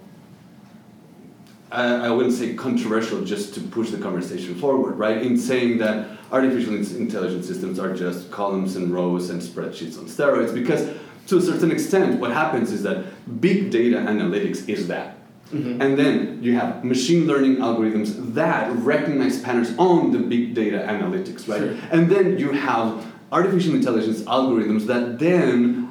I, 1.73 2.07
I 2.07 2.11
wouldn't 2.11 2.35
say 2.35 2.55
controversial 2.55 3.23
just 3.25 3.55
to 3.55 3.61
push 3.61 3.91
the 3.91 3.99
conversation 3.99 4.55
forward, 4.55 4.99
right? 4.99 5.21
In 5.21 5.37
saying 5.37 5.79
that 5.79 6.07
artificial 6.31 6.75
intelligence 6.75 7.47
systems 7.47 7.79
are 7.79 7.95
just 7.95 8.31
columns 8.31 8.77
and 8.77 8.93
rows 8.93 9.31
and 9.31 9.41
spreadsheets 9.41 9.99
on 9.99 10.05
steroids, 10.07 10.55
because 10.55 10.89
to 11.27 11.39
a 11.39 11.41
certain 11.41 11.73
extent, 11.73 12.21
what 12.21 12.31
happens 12.31 12.71
is 12.71 12.83
that 12.85 13.05
big 13.41 13.71
data 13.71 13.97
analytics 13.97 14.69
is 14.69 14.87
that. 14.89 15.17
Mhm. 15.53 15.81
And 15.81 15.99
then 15.99 16.39
you 16.43 16.57
have 16.59 16.85
machine 16.85 17.27
learning 17.27 17.57
algorithms 17.57 18.35
that 18.35 18.71
recognize 18.77 19.41
patterns 19.41 19.73
on 19.79 20.11
the 20.13 20.19
big 20.19 20.55
data 20.55 20.79
analytics, 20.79 21.49
right? 21.49 21.61
Sure. 21.61 21.75
And 21.91 22.11
then 22.11 22.39
you 22.39 22.53
have 22.53 23.05
artificial 23.33 23.75
intelligence 23.75 24.23
algorithms 24.23 24.87
that 24.87 25.19
then 25.19 25.87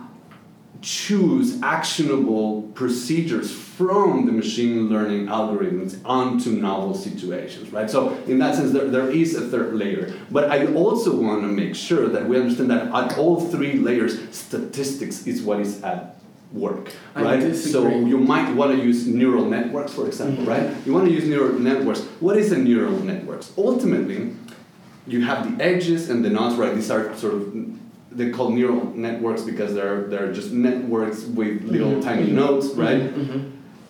choose 0.81 1.59
actionable 1.63 2.61
procedures 2.75 3.51
from 3.51 4.27
the 4.27 4.31
machine 4.31 4.87
learning 4.87 5.25
algorithms 5.25 5.99
onto 6.05 6.51
novel 6.51 6.93
situations, 6.93 7.71
right? 7.71 7.89
So 7.89 8.15
in 8.27 8.37
that 8.37 8.53
sense, 8.53 8.71
there, 8.71 8.87
there 8.87 9.09
is 9.09 9.35
a 9.35 9.41
third 9.41 9.73
layer. 9.73 10.13
But 10.29 10.51
I 10.51 10.67
also 10.73 11.19
want 11.19 11.41
to 11.41 11.47
make 11.47 11.75
sure 11.75 12.07
that 12.09 12.27
we 12.29 12.39
understand 12.39 12.69
that 12.69 12.93
at 12.93 13.17
all 13.17 13.41
three 13.41 13.79
layers, 13.79 14.19
statistics 14.35 15.25
is 15.25 15.41
what 15.41 15.59
is 15.59 15.81
at 15.83 16.14
work, 16.55 16.89
right? 17.15 17.55
So 17.55 17.87
you 17.89 18.17
might 18.17 18.53
want 18.55 18.71
to 18.77 18.83
use 18.83 19.05
neural 19.07 19.45
networks, 19.45 19.93
for 19.93 20.07
example, 20.07 20.43
Mhm. 20.43 20.47
right? 20.47 20.67
You 20.85 20.93
want 20.93 21.05
to 21.07 21.13
use 21.13 21.25
neural 21.27 21.59
networks. 21.59 22.01
What 22.19 22.37
is 22.37 22.51
a 22.51 22.57
neural 22.57 22.99
networks? 23.03 23.51
Ultimately, 23.57 24.31
you 25.07 25.21
have 25.21 25.39
the 25.57 25.63
edges 25.63 26.09
and 26.09 26.23
the 26.25 26.29
nodes, 26.29 26.55
right? 26.55 26.73
These 26.73 26.89
are 26.91 27.15
sort 27.15 27.33
of 27.33 27.53
they 28.11 28.29
call 28.29 28.49
neural 28.49 28.93
networks 28.95 29.41
because 29.41 29.73
they're 29.73 30.03
they're 30.11 30.31
just 30.31 30.51
networks 30.53 31.19
with 31.39 31.63
little 31.63 31.95
Mhm, 31.95 32.01
tiny 32.09 32.27
mhm, 32.27 32.35
nodes, 32.41 32.67
right? 32.85 33.01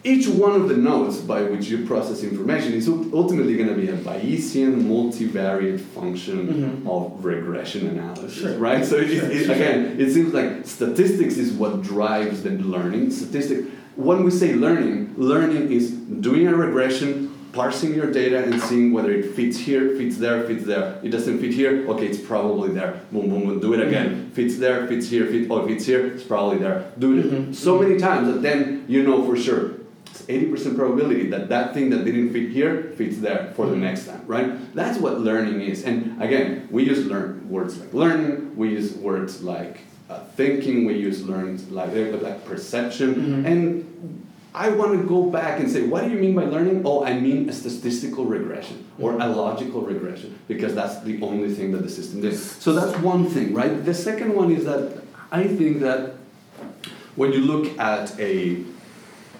Each 0.06 0.28
one 0.28 0.52
of 0.52 0.70
the 0.70 0.78
nodes 0.78 1.18
by 1.18 1.42
which 1.42 1.68
you 1.68 1.84
process 1.88 2.22
information 2.22 2.74
is 2.74 2.88
ultimately 2.88 3.56
going 3.58 3.70
to 3.70 3.74
be 3.74 3.88
a 3.90 3.98
Bayesian 3.98 4.84
multivariate 4.84 5.80
function 5.80 6.84
Mhm. 6.86 6.88
of 6.88 7.26
regression 7.26 7.88
analysis, 7.88 8.34
Sure. 8.34 8.56
right? 8.60 8.86
So 8.86 8.98
Sure, 8.98 9.26
it- 9.32 9.46
sure. 9.46 9.56
again, 9.56 9.96
it 9.98 10.12
seems 10.12 10.32
like 10.32 10.50
statistics 10.66 11.38
is 11.38 11.52
what 11.54 11.82
drives 11.82 12.44
the 12.44 12.52
learning. 12.52 13.10
Statistic. 13.10 13.60
When 13.96 14.24
we 14.24 14.30
say 14.30 14.54
learning, 14.54 15.16
learning 15.18 15.72
is 15.72 15.90
doing 15.90 16.46
a 16.48 16.56
regression, 16.56 17.30
parsing 17.54 17.96
your 17.96 18.12
data 18.12 18.44
and 18.44 18.62
seeing 18.62 18.92
whether 18.94 19.12
it 19.12 19.34
fits 19.34 19.58
here, 19.58 19.96
fits 19.98 20.18
there, 20.18 20.44
fits 20.44 20.66
there. 20.66 20.88
It 21.02 21.10
doesn't 21.10 21.40
fit 21.40 21.54
here, 21.54 21.84
okay, 21.88 22.06
it's 22.06 22.20
probably 22.20 22.70
there. 22.74 22.94
Boom, 23.12 23.30
boom, 23.30 23.44
boom, 23.46 23.60
do 23.60 23.74
it 23.74 23.82
again. 23.88 24.30
Fits 24.34 24.58
there, 24.58 24.86
fits 24.86 25.10
here, 25.10 25.26
fit, 25.26 25.48
oh, 25.50 25.66
fits 25.66 25.86
here, 25.88 26.06
it's 26.14 26.22
probably 26.24 26.60
there. 26.60 26.84
Do 27.00 27.18
it 27.18 27.26
Mhm. 27.32 27.56
so 27.56 27.80
many 27.82 27.96
times 27.98 28.28
that 28.28 28.44
then 28.44 28.82
you 28.88 29.02
know 29.02 29.24
for 29.24 29.36
sure. 29.38 29.72
It's 30.16 30.24
80% 30.28 30.78
probability 30.78 31.30
that 31.30 31.50
that 31.50 31.74
thing 31.74 31.90
that 31.90 32.06
didn't 32.06 32.32
fit 32.32 32.50
here 32.50 32.94
fits 32.98 33.18
there 33.18 33.52
for 33.56 33.66
the 33.68 33.76
Mhm. 33.76 33.82
next 33.82 34.06
time, 34.08 34.22
right? 34.28 34.50
That's 34.74 34.98
what 34.98 35.20
learning 35.20 35.60
is. 35.62 35.84
And 35.84 36.22
again, 36.22 36.68
we 36.72 36.84
use 36.84 37.06
learn 37.06 37.42
words 37.50 37.78
like 37.80 37.94
learning, 37.94 38.52
we 38.56 38.70
use 38.70 38.94
words 38.96 39.44
like 39.44 39.80
uh, 40.08 40.20
thinking, 40.38 40.86
we 40.86 40.94
use 40.94 41.24
learns 41.28 41.60
like, 41.72 41.90
uh, 41.90 42.18
like 42.22 42.46
perception, 42.46 43.10
Mhm. 43.16 43.46
and 43.52 43.62
I 44.54 44.70
want 44.70 44.92
to 45.02 45.04
go 45.16 45.20
back 45.32 45.60
and 45.60 45.68
say, 45.70 45.82
what 45.92 46.02
do 46.06 46.10
you 46.14 46.20
mean 46.26 46.36
by 46.36 46.46
learning? 46.46 46.84
Oh, 46.86 47.04
I 47.04 47.20
mean 47.20 47.50
a 47.50 47.52
statistical 47.52 48.24
regression 48.38 48.78
or 49.00 49.14
a 49.20 49.28
logical 49.44 49.82
regression 49.82 50.30
because 50.48 50.74
that's 50.76 50.98
the 51.02 51.16
only 51.24 51.50
thing 51.58 51.72
that 51.74 51.82
the 51.88 51.90
system 51.90 52.22
does. 52.22 52.40
So 52.66 52.72
that's 52.78 52.96
one 53.14 53.26
thing, 53.26 53.48
right? 53.56 53.74
The 53.84 53.96
second 53.96 54.30
one 54.36 54.50
is 54.58 54.64
that 54.66 54.84
I 55.32 55.44
think 55.58 55.80
that 55.82 56.00
when 57.16 57.34
you 57.34 57.40
look 57.52 57.66
at 57.80 58.14
a 58.20 58.60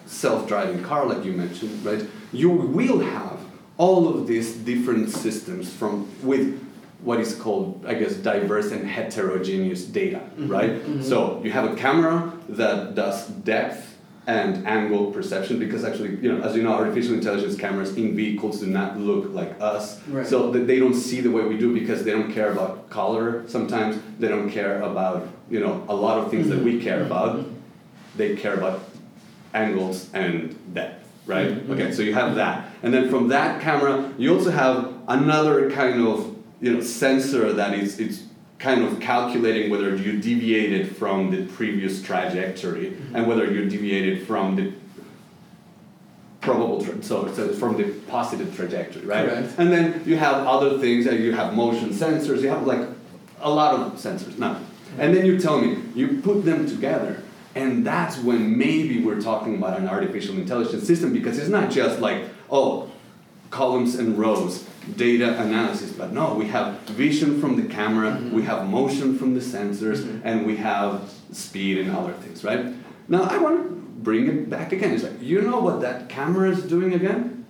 self-driving 0.06 0.84
car, 0.84 1.06
like 1.06 1.24
you 1.26 1.34
mentioned, 1.34 1.84
right, 1.86 2.04
you 2.32 2.50
will 2.50 3.00
have 3.00 3.40
all 3.78 4.08
of 4.08 4.28
these 4.28 4.54
different 4.54 5.10
systems 5.10 5.72
from 5.72 6.08
with 6.24 6.62
what 7.02 7.20
is 7.20 7.36
called, 7.36 7.84
I 7.88 7.94
guess, 7.94 8.14
diverse 8.16 8.72
and 8.72 8.88
heterogeneous 8.88 9.84
data, 9.84 10.22
Mhm, 10.40 10.50
right? 10.50 10.72
mhm. 10.86 11.04
So 11.04 11.42
you 11.44 11.52
have 11.52 11.72
a 11.72 11.76
camera 11.76 12.32
that 12.50 12.96
does 12.96 13.28
depth 13.28 13.92
and 14.28 14.66
angle 14.66 15.12
perception 15.12 15.60
because 15.60 15.84
actually, 15.84 16.18
you 16.20 16.32
know, 16.32 16.42
as 16.42 16.56
you 16.56 16.64
know, 16.64 16.72
artificial 16.72 17.14
intelligence 17.14 17.56
cameras 17.56 17.96
in 17.96 18.16
vehicles 18.16 18.60
do 18.60 18.66
not 18.66 19.00
look 19.00 19.32
like 19.34 19.54
us. 19.62 20.00
Right. 20.10 20.26
So 20.26 20.50
they 20.52 20.80
don't 20.80 20.96
see 20.96 21.22
the 21.22 21.30
way 21.30 21.44
we 21.46 21.58
do 21.58 21.72
because 21.74 22.04
they 22.04 22.12
don't 22.12 22.32
care 22.32 22.52
about 22.52 22.90
color 22.90 23.44
sometimes. 23.48 24.00
They 24.20 24.28
don't 24.30 24.50
care 24.50 24.82
about, 24.82 25.28
you 25.52 25.60
know, 25.60 25.84
a 25.88 25.96
lot 25.96 26.18
of 26.18 26.32
things 26.32 26.50
that 26.50 26.64
we 26.64 26.80
care 26.82 27.04
about. 27.04 27.46
They 28.18 28.36
care 28.36 28.56
about 28.56 28.80
angles 29.56 30.10
and 30.14 30.56
depth, 30.74 31.08
right? 31.26 31.50
Mhm. 31.68 31.72
Okay, 31.72 31.92
so 31.92 32.02
you 32.04 32.14
have 32.14 32.36
that. 32.36 32.70
And 32.84 32.94
then 32.94 33.10
from 33.10 33.30
that 33.30 33.62
camera, 33.62 34.12
you 34.18 34.36
also 34.36 34.52
have 34.52 34.94
another 35.08 35.72
kind 35.72 36.06
of, 36.06 36.36
you 36.62 36.74
know, 36.74 36.82
sensor 36.82 37.54
that 37.54 37.74
is 37.74 38.00
it's 38.00 38.24
kind 38.60 38.84
of 38.84 39.00
calculating 39.00 39.70
whether 39.72 39.96
you 39.96 40.20
deviated 40.20 40.96
from 40.96 41.32
the 41.32 41.44
previous 41.58 42.02
trajectory 42.02 42.94
and 43.14 43.28
whether 43.28 43.46
you 43.52 43.68
deviated 43.70 44.26
from 44.28 44.56
the 44.56 44.72
probable 46.42 46.84
tra- 46.84 47.02
so, 47.04 47.32
so 47.34 47.50
from 47.54 47.76
the 47.76 47.84
positive 48.08 48.56
trajectory 48.56 49.04
right 49.06 49.28
Correct. 49.28 49.54
and 49.58 49.72
then 49.72 50.02
you 50.06 50.16
have 50.16 50.46
other 50.48 50.78
things 50.78 51.04
that 51.06 51.20
you 51.20 51.34
have 51.34 51.54
motion 51.56 51.90
sensors 51.90 52.42
you 52.42 52.50
have 52.50 52.66
like 52.68 52.88
a 53.42 53.50
lot 53.50 53.74
of 53.80 53.94
sensors 53.94 54.38
now 54.38 54.58
and 55.00 55.14
then 55.16 55.26
you 55.26 55.40
tell 55.40 55.60
me 55.60 55.78
you 55.96 56.22
put 56.24 56.46
them 56.46 56.68
together 56.68 57.22
and 57.56 57.86
that's 57.86 58.18
when 58.20 58.58
maybe 58.58 59.02
we're 59.04 59.22
talking 59.22 59.56
about 59.56 59.80
an 59.80 59.88
artificial 59.88 60.36
intelligence 60.36 60.86
system 60.86 61.14
because 61.14 61.38
it's 61.40 61.50
not 61.50 61.72
just 61.72 62.00
like 62.00 62.24
oh 62.52 62.90
columns 63.50 63.96
and 63.96 64.18
rows 64.18 64.68
data 64.98 65.40
analysis 65.42 65.92
but 65.94 66.12
no 66.12 66.34
we 66.34 66.46
have 66.48 66.80
vision 66.82 67.40
from 67.40 67.56
the 67.56 67.68
camera 67.74 68.12
Mhm. 68.12 68.32
we 68.34 68.44
have 68.44 68.68
motion 68.70 69.18
from 69.18 69.34
the 69.34 69.40
sensors 69.40 70.00
Mhm. 70.04 70.20
and 70.24 70.46
we 70.46 70.58
have 70.58 71.02
speed 71.32 71.78
and 71.80 71.96
other 71.96 72.14
things 72.14 72.44
right? 72.44 72.66
Now 73.08 73.24
i 73.24 73.38
want 73.38 73.58
to 73.64 73.76
bring 74.10 74.28
it 74.28 74.50
back 74.52 74.72
again. 74.72 74.92
It's 74.94 75.04
like 75.04 75.20
you 75.22 75.42
know 75.42 75.60
what 75.60 75.82
that 75.82 76.10
camera 76.10 76.50
is 76.52 76.62
doing 76.64 76.94
again? 76.94 77.46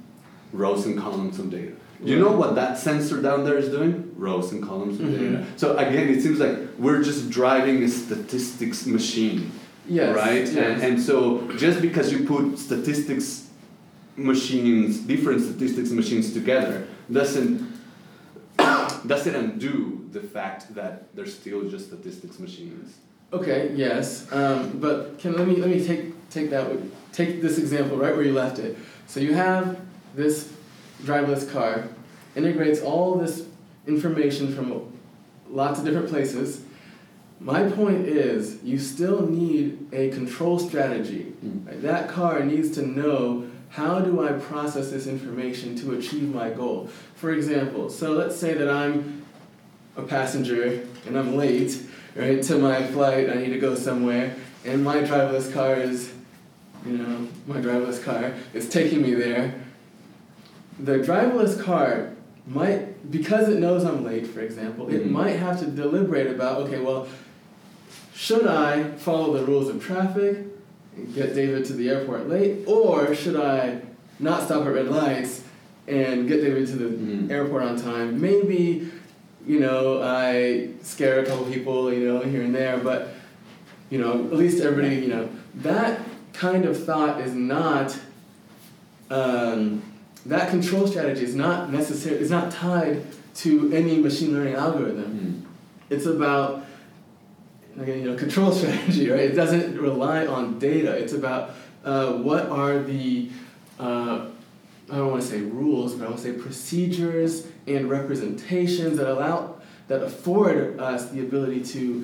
Rows 0.54 0.86
and 0.86 0.98
columns 0.98 1.38
of 1.40 1.50
data. 1.50 1.74
You 2.04 2.18
know 2.20 2.32
what 2.32 2.56
that 2.56 2.78
sensor 2.78 3.22
down 3.22 3.44
there 3.46 3.58
is 3.58 3.68
doing? 3.70 3.94
Rows 4.16 4.52
and 4.54 4.62
columns 4.64 5.00
of 5.02 5.08
Mhm. 5.08 5.20
data. 5.20 5.44
So 5.58 5.76
again 5.76 6.08
it 6.08 6.22
seems 6.22 6.40
like 6.40 6.56
we're 6.80 7.04
just 7.04 7.30
driving 7.30 7.84
a 7.84 7.90
statistics 7.90 8.86
machine 8.86 9.52
Yes. 9.88 10.16
right? 10.16 10.48
yes. 10.48 10.56
And, 10.56 10.82
and 10.84 11.02
so 11.02 11.52
just 11.58 11.82
because 11.82 12.12
you 12.12 12.26
put 12.26 12.58
statistics 12.58 13.50
machines, 14.16 15.00
different 15.00 15.42
statistics 15.42 15.92
machines 15.92 16.34
together, 16.34 16.88
doesn't 17.12 17.76
does 19.08 19.28
it 19.28 19.36
undo 19.36 20.08
the 20.12 20.22
fact 20.22 20.74
that 20.76 21.14
they're 21.16 21.28
still 21.28 21.70
just 21.70 21.88
statistics 21.88 22.40
machines? 22.40 22.98
Okay, 23.34 23.72
yes, 23.76 24.32
um, 24.32 24.80
but 24.80 25.20
can 25.20 25.34
let 25.36 25.48
me 25.48 25.58
let 25.58 25.70
me 25.70 25.86
take 25.86 26.30
take 26.30 26.50
that 26.50 26.68
take 27.12 27.42
this 27.42 27.58
example 27.58 27.98
right 27.98 28.16
where 28.16 28.26
you 28.26 28.34
left 28.34 28.60
it. 28.60 28.78
So 29.08 29.20
you 29.20 29.34
have 29.34 29.80
this 30.16 30.52
driverless 31.04 31.52
car, 31.52 31.88
integrates 32.36 32.82
all 32.82 33.16
this 33.16 33.46
information 33.88 34.54
from 34.56 34.92
lots 35.50 35.80
of 35.80 35.86
different 35.86 36.10
places. 36.10 36.62
My 37.40 37.70
point 37.70 38.08
is, 38.08 38.64
you 38.64 38.80
still 38.80 39.28
need 39.28 39.88
a 39.92 40.10
control 40.10 40.58
strategy. 40.58 41.34
Mm. 41.46 41.68
Right? 41.68 41.82
That 41.82 42.10
car 42.10 42.44
needs 42.44 42.72
to 42.72 42.82
know 42.86 43.48
how 43.70 44.00
do 44.00 44.26
I 44.26 44.32
process 44.34 44.90
this 44.90 45.06
information 45.06 45.76
to 45.78 45.98
achieve 45.98 46.34
my 46.34 46.50
goal. 46.50 46.90
For 47.16 47.32
example, 47.34 47.90
so 47.90 48.14
let's 48.14 48.36
say 48.38 48.54
that 48.54 48.70
I'm 48.70 49.26
a 49.98 50.04
passenger 50.04 50.88
and 51.06 51.18
I'm 51.18 51.36
late 51.36 51.78
right 52.16 52.42
to 52.44 52.58
my 52.58 52.88
flight. 52.88 53.30
I 53.30 53.36
need 53.36 53.50
to 53.50 53.60
go 53.60 53.76
somewhere, 53.76 54.34
and 54.64 54.84
my 54.84 54.98
driverless 54.98 55.54
car 55.54 55.76
is, 55.76 56.14
you 56.86 56.98
know, 56.98 57.28
my 57.48 57.58
driverless 57.58 58.02
car 58.02 58.34
is 58.54 58.70
taking 58.70 59.02
me 59.02 59.14
there. 59.14 59.54
The 60.80 61.00
driverless 61.00 61.62
car 61.62 62.14
might, 62.48 63.12
because 63.12 63.50
it 63.50 63.60
knows 63.60 63.84
I'm 63.84 64.06
late, 64.06 64.28
for 64.28 64.40
example, 64.40 64.88
it 64.90 65.06
Mhm. 65.06 65.12
might 65.12 65.36
have 65.38 65.60
to 65.60 65.66
deliberate 65.66 66.28
about, 66.28 66.62
okay, 66.62 66.80
well, 66.80 67.08
should 68.16 68.48
I 68.48 68.84
follow 68.92 69.38
the 69.38 69.44
rules 69.46 69.68
of 69.70 69.84
traffic 69.84 70.38
and 70.96 71.14
get 71.14 71.36
David 71.36 71.66
to 71.66 71.74
the 71.74 71.90
airport 71.90 72.30
late, 72.30 72.66
or 72.66 73.14
should 73.14 73.36
I 73.36 73.82
not 74.20 74.44
stop 74.44 74.66
at 74.66 74.74
red 74.74 74.88
lights 74.88 75.42
and 75.88 76.28
get 76.28 76.42
David 76.42 76.66
to 76.68 76.76
the 76.78 76.86
Mhm. 76.86 77.30
airport 77.30 77.64
on 77.64 77.76
time? 77.80 78.20
Maybe, 78.22 78.88
you 79.46 79.60
know, 79.60 80.02
I 80.02 80.70
scare 80.82 81.20
a 81.20 81.26
couple 81.26 81.46
people, 81.46 81.94
you 81.94 82.08
know, 82.08 82.20
here 82.22 82.42
and 82.42 82.56
there, 82.56 82.78
but, 82.78 83.10
you 83.90 84.00
know, 84.00 84.14
at 84.32 84.38
least 84.38 84.62
everybody, 84.64 84.96
you 84.96 85.10
know, 85.10 85.28
that 85.64 86.00
kind 86.34 86.64
of 86.66 86.82
thought 86.82 87.20
is 87.20 87.34
not, 87.34 87.96
um, 89.12 89.82
that 90.26 90.50
control 90.50 90.88
strategy 90.88 91.24
is 91.24 91.36
not 91.36 91.72
necessary, 91.72 92.16
is 92.18 92.32
not 92.32 92.50
tied 92.52 93.02
to 93.36 93.72
any 93.74 93.98
machine 93.98 94.34
learning 94.34 94.56
algorithm 94.56 95.04
Mm. 95.04 95.46
it's 95.90 96.06
about 96.06 96.65
again, 97.80 98.00
you 98.00 98.06
know 98.12 98.16
control 98.18 98.52
strategy 98.60 99.10
right 99.10 99.20
it 99.22 99.36
doesn't 99.36 99.78
rely 99.80 100.26
on 100.26 100.60
data 100.60 100.92
it's 100.92 101.14
about 101.14 101.52
uh, 101.84 102.14
what 102.14 102.48
are 102.50 102.80
the 102.80 103.30
uh, 103.80 104.26
i 104.92 104.96
don't 104.96 105.12
want 105.12 105.22
to 105.22 105.28
say 105.28 105.42
rules 105.42 105.94
but 105.96 106.06
i 106.06 106.08
want 106.10 106.22
to 106.22 106.24
say 106.24 106.34
procedures 106.34 107.48
and 107.68 107.90
representations 107.90 108.98
that 108.98 109.08
allow 109.12 109.56
that 109.88 110.02
afford 110.02 110.80
us 110.80 111.10
the 111.10 111.20
ability 111.22 111.62
to 111.64 112.04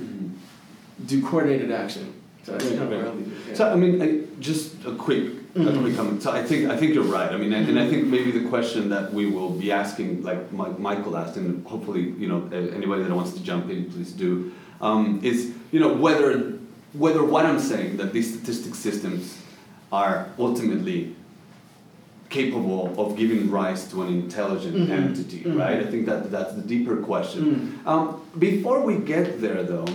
Mm. 1.02 1.08
do 1.08 1.22
coordinated 1.26 1.72
action 1.72 2.14
so 2.44 2.52
that's 2.52 2.66
Right, 2.66 2.78
kind 2.78 2.94
of 2.94 3.00
right. 3.00 3.08
I'll 3.08 3.16
leave 3.16 3.28
it, 3.28 3.50
yeah. 3.50 3.54
So 3.56 3.72
I 3.72 3.76
mean, 3.76 4.02
I, 4.02 4.08
just 4.40 4.74
a 4.86 4.94
quick, 4.96 5.24
a 5.56 5.60
Mhm. 5.60 5.82
quick 5.82 5.96
comment. 5.96 6.22
So 6.24 6.32
I 6.32 6.44
think 6.44 6.70
I 6.74 6.76
think 6.78 6.94
you're 6.96 7.12
right. 7.20 7.32
I 7.32 7.38
mean, 7.38 7.54
and, 7.54 7.70
and 7.70 7.78
I 7.80 7.88
think 7.88 8.08
maybe 8.08 8.32
the 8.32 8.46
question 8.50 8.90
that 8.90 9.14
we 9.14 9.26
will 9.28 9.50
be 9.52 9.72
asking, 9.72 10.24
like 10.24 10.52
Mi- 10.52 10.76
Michael 10.80 11.16
asked, 11.18 11.38
and 11.38 11.64
hopefully 11.68 12.04
you 12.22 12.28
know 12.32 12.40
anybody 12.52 13.04
that 13.04 13.14
wants 13.20 13.34
to 13.38 13.42
jump 13.50 13.70
in, 13.70 13.86
please 13.94 14.12
do, 14.12 14.52
um, 14.88 15.20
is 15.24 15.54
you 15.72 15.80
know 15.80 15.94
whether 15.94 16.54
whether 16.94 17.24
what 17.24 17.46
I'm 17.46 17.60
saying 17.60 17.98
that 17.98 18.12
these 18.14 18.34
statistic 18.34 18.76
systems 18.76 19.38
are 19.92 20.28
ultimately 20.38 21.16
capable 22.30 22.94
of 22.98 23.18
giving 23.18 23.50
rise 23.52 23.90
to 23.92 24.02
an 24.04 24.08
intelligent 24.08 24.76
Mhm. 24.76 24.90
entity, 24.90 25.40
Mhm. 25.46 25.58
right? 25.60 25.80
I 25.80 25.86
think 25.92 26.06
that 26.06 26.32
that's 26.32 26.54
the 26.54 26.62
deeper 26.62 26.96
question. 26.98 27.42
Mm. 27.86 27.88
Um, 27.88 28.16
before 28.40 28.80
we 28.86 28.96
get 28.96 29.42
there, 29.42 29.64
though, 29.64 29.86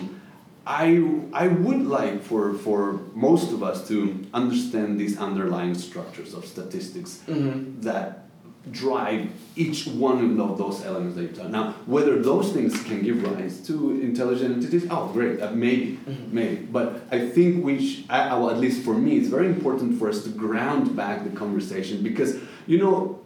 I, 0.67 1.03
I 1.33 1.49
would 1.49 1.87
like 1.87 2.23
for, 2.23 2.53
for 2.55 3.01
most 3.15 3.53
of 3.53 3.63
us 3.63 3.87
to 3.89 4.15
understand 4.35 4.99
these 5.01 5.17
underlying 5.19 5.75
structures 5.75 6.35
of 6.35 6.45
statistics 6.45 7.21
Mhm. 7.29 7.83
that 7.83 8.26
drive 8.73 9.29
each 9.55 9.87
one 9.87 10.39
of 10.41 10.59
those 10.59 10.85
elements 10.85 11.15
that 11.17 11.23
you've 11.23 11.37
done. 11.37 11.53
Now, 11.53 11.73
whether 11.87 12.21
those 12.21 12.53
things 12.53 12.81
can 12.83 13.03
give 13.03 13.23
rise 13.23 13.61
to 13.69 13.93
intelligent 14.01 14.57
entities, 14.57 14.87
oh, 14.91 15.09
great, 15.13 15.41
uh, 15.41 15.53
maybe, 15.53 15.99
Mhm. 16.09 16.33
maybe. 16.33 16.57
But 16.73 17.07
I 17.13 17.29
think 17.29 17.65
we, 17.65 17.79
sh- 17.87 18.05
I, 18.11 18.23
I- 18.31 18.39
well, 18.39 18.51
at 18.51 18.59
least 18.59 18.83
for 18.83 18.95
me, 18.95 19.19
it's 19.19 19.29
very 19.29 19.47
important 19.47 19.99
for 19.99 20.09
us 20.09 20.25
to 20.25 20.31
ground 20.31 20.97
back 20.97 21.25
the 21.25 21.31
conversation 21.31 22.03
because, 22.03 22.37
you 22.67 22.79
know, 22.79 23.21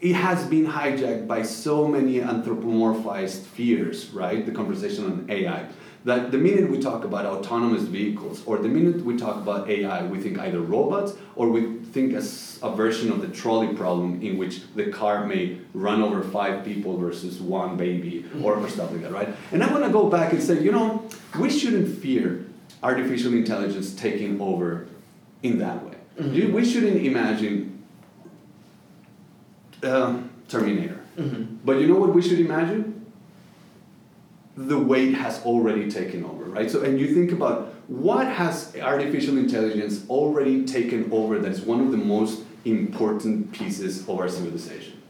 it 0.00 0.14
has 0.14 0.46
been 0.46 0.66
hijacked 0.66 1.26
by 1.26 1.42
so 1.42 1.86
many 1.86 2.20
anthropomorphized 2.20 3.42
fears, 3.42 4.10
right? 4.14 4.46
The 4.46 4.52
conversation 4.52 5.04
on 5.04 5.26
AI. 5.28 5.66
That 6.06 6.30
the 6.32 6.38
minute 6.38 6.70
we 6.70 6.78
talk 6.78 7.04
about 7.04 7.26
autonomous 7.26 7.82
vehicles 7.82 8.42
or 8.46 8.56
the 8.56 8.68
minute 8.70 9.04
we 9.04 9.18
talk 9.18 9.36
about 9.36 9.68
AI, 9.68 10.06
we 10.06 10.18
think 10.18 10.38
either 10.38 10.60
robots 10.62 11.12
or 11.36 11.50
we 11.50 11.74
think 11.92 12.14
as 12.14 12.49
a 12.62 12.74
version 12.74 13.10
of 13.10 13.20
the 13.20 13.28
trolley 13.28 13.74
problem 13.74 14.20
in 14.22 14.36
which 14.36 14.62
the 14.74 14.90
car 14.90 15.26
may 15.26 15.58
run 15.74 16.02
over 16.02 16.22
five 16.22 16.64
people 16.64 16.96
versus 16.96 17.40
one 17.40 17.76
baby 17.76 18.24
or, 18.42 18.68
stuff 18.68 18.92
like 18.92 19.02
that, 19.02 19.12
right? 19.12 19.28
And 19.52 19.62
I 19.62 19.72
want 19.72 19.84
to 19.84 19.90
go 19.90 20.08
back 20.08 20.32
and 20.32 20.42
say, 20.42 20.62
you 20.62 20.72
know, 20.72 21.04
we 21.38 21.50
shouldn't 21.50 21.98
fear 21.98 22.44
artificial 22.82 23.32
intelligence 23.32 23.94
taking 23.94 24.40
over 24.40 24.86
in 25.42 25.58
that 25.58 25.84
way. 25.84 25.94
Mhm. 26.18 26.52
We 26.52 26.64
shouldn't 26.64 27.04
imagine 27.04 27.82
uh, 29.82 30.18
Terminator. 30.48 31.00
Mhm. 31.16 31.46
But 31.64 31.80
you 31.80 31.86
know 31.86 31.98
what 31.98 32.14
we 32.14 32.20
should 32.20 32.40
imagine? 32.40 33.06
The 34.56 34.78
weight 34.78 35.14
has 35.14 35.42
already 35.44 35.90
taken 35.90 36.24
over, 36.24 36.44
right? 36.44 36.70
So, 36.70 36.82
and 36.82 37.00
you 37.00 37.14
think 37.14 37.32
about 37.32 37.72
what 37.88 38.26
has 38.26 38.76
artificial 38.80 39.38
intelligence 39.38 40.04
already 40.10 40.64
taken 40.66 41.08
over 41.10 41.38
that 41.38 41.50
is 41.50 41.62
one 41.62 41.80
of 41.80 41.90
the 41.90 41.96
most 41.96 42.42
important 42.64 43.52
pieces 43.52 44.00
of 44.00 44.10
our 44.10 44.28
civilization? 44.28 45.00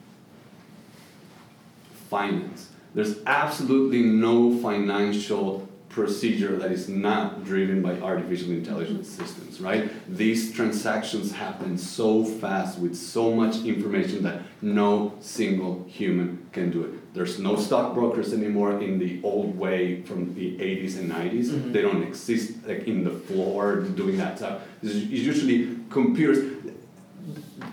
Finance. 2.09 2.69
There's 2.95 3.17
absolutely 3.27 4.03
no 4.03 4.59
financial 4.59 5.69
procedure 5.91 6.57
that 6.57 6.71
is 6.71 6.89
not 6.89 7.45
driven 7.45 7.83
by 7.83 7.99
artificial 8.01 8.51
intelligence 8.51 9.09
systems, 9.09 9.61
right? 9.61 9.91
These 10.09 10.53
transactions 10.53 11.33
happen 11.33 11.77
so 11.77 12.25
fast 12.25 12.79
with 12.79 12.95
so 12.97 13.35
much 13.35 13.65
information 13.65 14.23
that 14.23 14.43
no 14.63 15.15
single 15.21 15.85
human 15.89 16.47
can 16.53 16.71
do 16.71 16.85
it. 16.85 17.13
There's 17.13 17.41
no 17.41 17.57
stockbrokers 17.57 18.33
anymore 18.33 18.81
in 18.81 19.01
the 19.01 19.21
old 19.25 19.59
way 19.59 20.03
from 20.03 20.35
the 20.35 20.61
80s 20.61 20.97
and 20.97 21.09
90s. 21.09 21.51
Mhm. 21.51 21.73
They 21.73 21.83
don't 21.83 22.05
exist 22.05 22.53
like 22.69 22.87
in 22.87 23.03
the 23.03 23.11
floor 23.11 23.81
doing 23.97 24.17
that 24.19 24.39
stuff. 24.39 24.63
It's 24.83 24.95
usually 24.95 25.71
computers 25.91 26.39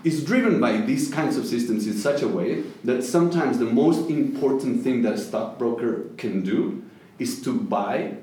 is 0.04 0.24
driven 0.24 0.60
by 0.60 0.78
these 0.78 1.12
kinds 1.12 1.36
of 1.36 1.46
systems 1.46 1.86
in 1.86 1.94
such 1.94 2.22
a 2.22 2.28
way 2.28 2.62
that 2.84 3.02
sometimes 3.02 3.58
the 3.58 3.64
most 3.64 4.08
important 4.10 4.82
thing 4.82 5.02
that 5.02 5.14
a 5.14 5.18
stockbroker 5.18 6.04
can 6.16 6.42
do 6.42 6.82
is 7.18 7.42
to 7.42 7.58
buy 7.58 8.14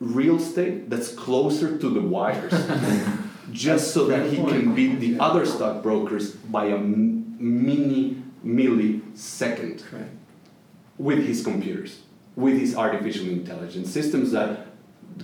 real 0.00 0.36
estate 0.36 0.90
that's 0.90 1.12
closer 1.12 1.78
to 1.78 1.88
the 1.88 2.00
wires 2.00 2.52
just 3.52 3.92
so 3.92 4.06
that 4.06 4.30
he 4.30 4.36
can 4.36 4.74
beat 4.74 5.00
the 5.00 5.18
other 5.18 5.46
stockbrokers 5.46 6.32
by 6.32 6.66
a 6.66 6.78
mini 6.78 8.22
millisecond 8.44 9.82
Correct. 9.84 10.10
with 10.98 11.26
his 11.26 11.44
computers, 11.44 12.02
with 12.36 12.58
his 12.58 12.76
artificial 12.76 13.28
intelligence 13.28 13.90
systems 13.90 14.32
that 14.32 14.66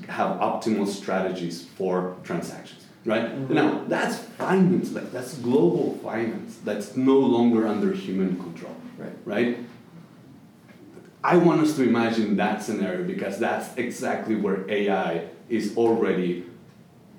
have 0.08 0.38
optimal 0.40 0.86
strategies 0.86 1.64
for 1.64 2.16
transactions, 2.22 2.86
right? 3.04 3.30
Mhm. 3.48 3.50
Now, 3.50 3.82
that's 3.88 4.18
finance, 4.18 4.92
like 4.92 5.10
that's 5.12 5.34
global 5.38 5.98
finance 6.02 6.58
that's 6.64 6.96
no 6.96 7.18
longer 7.18 7.66
under 7.66 7.92
human 7.92 8.36
control, 8.36 8.76
Right. 8.98 9.12
right? 9.24 9.58
I 11.22 11.36
want 11.36 11.60
us 11.60 11.76
to 11.76 11.82
imagine 11.82 12.36
that 12.36 12.62
scenario 12.62 13.04
because 13.06 13.38
that's 13.38 13.76
exactly 13.76 14.36
where 14.36 14.64
AI 14.70 15.24
is 15.50 15.76
already 15.76 16.44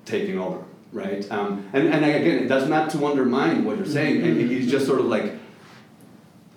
taking 0.04 0.38
over, 0.38 0.58
right? 0.92 1.24
Um, 1.30 1.64
and, 1.72 1.88
and 1.88 2.04
again, 2.04 2.48
that's 2.48 2.68
not 2.68 2.90
to 2.90 3.06
undermine 3.06 3.64
what 3.64 3.76
you're 3.76 3.86
saying, 3.86 4.22
and 4.22 4.40
it's 4.50 4.70
just 4.70 4.86
sort 4.86 4.98
of 5.00 5.06
like, 5.06 5.34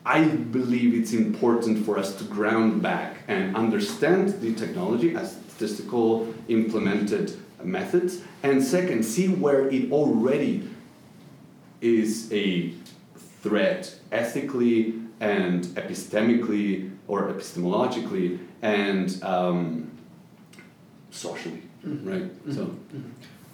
I 0.08 0.24
believe 0.26 0.94
it's 0.96 1.14
important 1.14 1.86
for 1.86 1.98
us 2.00 2.16
to 2.16 2.24
ground 2.26 2.82
back 2.82 3.18
and 3.28 3.56
understand 3.56 4.30
the 4.42 4.54
technology 4.54 5.16
as 5.16 5.36
statistical 5.50 6.34
implemented 6.48 7.34
methods, 7.64 8.22
and 8.44 8.64
second, 8.64 9.04
see 9.04 9.28
where 9.28 9.68
it 9.70 9.92
already 9.92 10.68
is 11.82 12.32
a 12.32 12.74
threat 13.42 13.96
ethically 14.12 14.96
and 15.20 15.66
epistemically 15.76 16.92
or 17.08 17.32
epistemologically 17.32 18.40
and 18.62 19.24
um, 19.24 19.92
socially, 21.12 21.62
Mhm. 21.86 22.06
right? 22.06 22.56
So, 22.56 22.72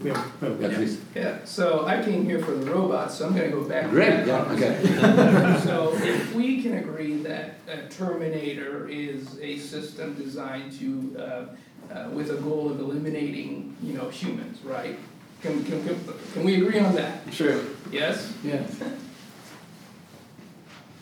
Yeah, 0.04 0.26
oh, 0.42 0.58
Yeah, 0.60 0.70
please. 0.74 1.00
Yeah, 1.14 1.38
so 1.46 1.86
I 1.86 2.02
came 2.02 2.26
here 2.26 2.40
for 2.40 2.54
the 2.54 2.66
robots, 2.72 3.16
so 3.16 3.28
I'm 3.28 3.36
gonna 3.36 3.50
go 3.50 3.64
back 3.64 3.84
to 3.84 3.90
Great, 3.90 4.26
that 4.26 4.28
yeah, 4.28 4.52
okay. 4.54 5.60
So 5.64 5.94
if 5.96 6.34
we 6.34 6.64
can 6.64 6.80
agree 6.80 7.18
that 7.22 7.56
a 7.68 7.88
Terminator 7.88 8.88
is 8.90 9.38
a 9.40 9.58
system 9.60 10.16
designed 10.16 10.72
to, 10.80 11.16
uh, 11.20 11.46
uh, 11.94 12.10
with 12.12 12.30
a 12.32 12.36
goal 12.36 12.70
of 12.70 12.80
eliminating, 12.80 13.76
you 13.84 13.94
know, 13.94 14.10
humans, 14.10 14.60
right? 14.64 14.98
Can, 15.42 15.64
can, 15.64 15.84
can, 15.86 15.98
can 16.34 16.44
we 16.44 16.56
agree 16.56 16.80
on 16.80 16.96
that? 16.96 17.22
Sure. 17.32 17.60
Yes? 17.92 18.34
Yes. 18.44 18.80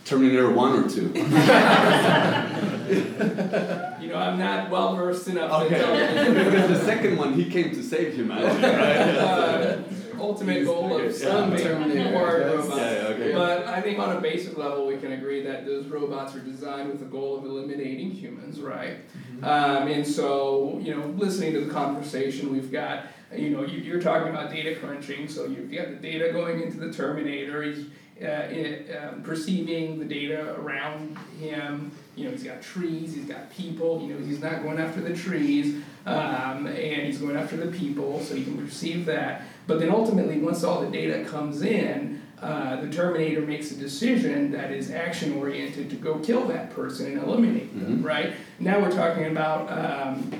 Terminator 0.06 0.52
1 0.52 0.84
or 0.84 0.90
2? 0.90 1.14
You 2.90 4.08
know, 4.08 4.16
I'm 4.16 4.40
not 4.40 4.72
well 4.72 4.96
versed 4.96 5.28
enough 5.28 5.52
to 5.52 5.66
Okay. 5.66 5.78
tell. 5.78 6.34
because 6.34 6.70
the 6.80 6.86
second 6.86 7.18
one, 7.18 7.34
he 7.34 7.46
came 7.50 7.70
to 7.72 7.84
save 7.84 8.16
humanity, 8.16 8.64
right? 8.64 9.16
Uh, 9.16 9.78
Ultimate 10.20 10.66
goal 10.66 10.98
of 10.98 11.14
some 11.14 11.56
Terminator, 11.56 12.12
more 12.12 12.40
yes. 12.40 12.48
robots. 12.50 12.78
Yeah, 12.78 12.92
yeah, 12.92 13.08
okay. 13.10 13.32
But 13.34 13.68
I 13.68 13.82
think 13.82 14.00
on 14.00 14.18
a 14.18 14.20
basic 14.22 14.58
level, 14.58 14.88
we 14.88 14.98
can 14.98 15.12
agree 15.14 15.44
that 15.44 15.66
those 15.66 15.86
robots 15.88 16.36
are 16.36 16.40
designed 16.40 16.90
with 16.90 17.00
the 17.00 17.06
goal 17.06 17.38
of 17.38 17.46
eliminating 17.46 18.12
humans, 18.12 18.60
right? 18.60 18.98
Um, 19.44 19.88
and 19.88 20.06
so, 20.06 20.80
you 20.82 20.96
know, 20.96 21.08
listening 21.18 21.54
to 21.54 21.62
the 21.62 21.72
conversation, 21.72 22.52
we've 22.52 22.72
got, 22.72 23.06
you 23.36 23.50
know, 23.50 23.64
you, 23.64 23.80
you're 23.80 24.02
talking 24.02 24.30
about 24.30 24.52
data 24.52 24.76
crunching, 24.76 25.28
so 25.28 25.46
you've 25.46 25.72
got 25.72 25.90
the 25.90 25.96
data 25.96 26.32
going 26.32 26.62
into 26.62 26.78
the 26.78 26.92
Terminator, 26.92 27.64
he's 27.64 27.86
uh, 28.22 29.08
um, 29.12 29.24
perceiving 29.24 29.98
the 29.98 30.06
data 30.06 30.56
around 30.56 31.18
him. 31.40 31.92
You 32.16 32.26
know, 32.26 32.32
he's 32.32 32.44
got 32.44 32.62
trees, 32.62 33.16
he's 33.16 33.26
got 33.26 33.50
people, 33.50 34.02
you 34.02 34.14
know, 34.14 34.26
he's 34.26 34.42
not 34.42 34.62
going 34.62 34.78
after 34.78 35.00
the 35.00 35.16
trees, 35.16 35.82
um, 36.06 36.68
and 36.68 37.08
he's 37.08 37.20
going 37.20 37.38
after 37.38 37.56
the 37.56 37.72
people, 37.72 38.20
so 38.20 38.36
he 38.36 38.44
can 38.44 38.58
perceive 38.58 39.06
that. 39.06 39.44
But 39.68 39.80
then 39.80 39.90
ultimately, 39.90 40.40
once 40.40 40.64
all 40.64 40.82
the 40.82 40.92
data 40.92 41.24
comes 41.24 41.62
in, 41.62 42.22
uh, 42.42 42.82
the 42.82 42.90
Terminator 42.90 43.42
makes 43.42 43.72
a 43.72 43.76
decision 43.76 44.52
that 44.52 44.72
is 44.72 44.92
action 44.92 45.34
oriented 45.38 45.90
to 45.90 45.96
go 45.96 46.20
kill 46.20 46.46
that 46.48 46.74
person 46.74 47.08
and 47.08 47.22
eliminate 47.24 47.78
them, 47.78 48.00
Mhm. 48.00 48.06
right? 48.06 48.34
Now 48.60 48.80
we're 48.80 48.92
talking 48.92 49.26
about 49.26 49.70
um, 49.72 50.32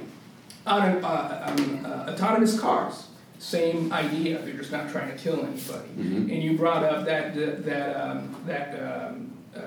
auto, 0.66 1.00
uh, 1.06 1.48
um, 1.58 1.86
uh, 1.86 2.12
autonomous 2.12 2.60
cars. 2.60 3.08
Same 3.40 3.92
idea, 3.94 4.40
they're 4.40 4.54
just 4.54 4.72
not 4.72 4.90
trying 4.90 5.12
to 5.12 5.18
kill 5.18 5.40
anybody. 5.46 5.90
Mhm. 5.98 6.32
And 6.32 6.44
you 6.44 6.58
brought 6.58 6.84
up 6.84 7.06
that 7.06 7.34
that 7.66 7.96
um, 7.96 8.36
that 8.46 8.74
um, 8.82 9.32
uh, 9.56 9.60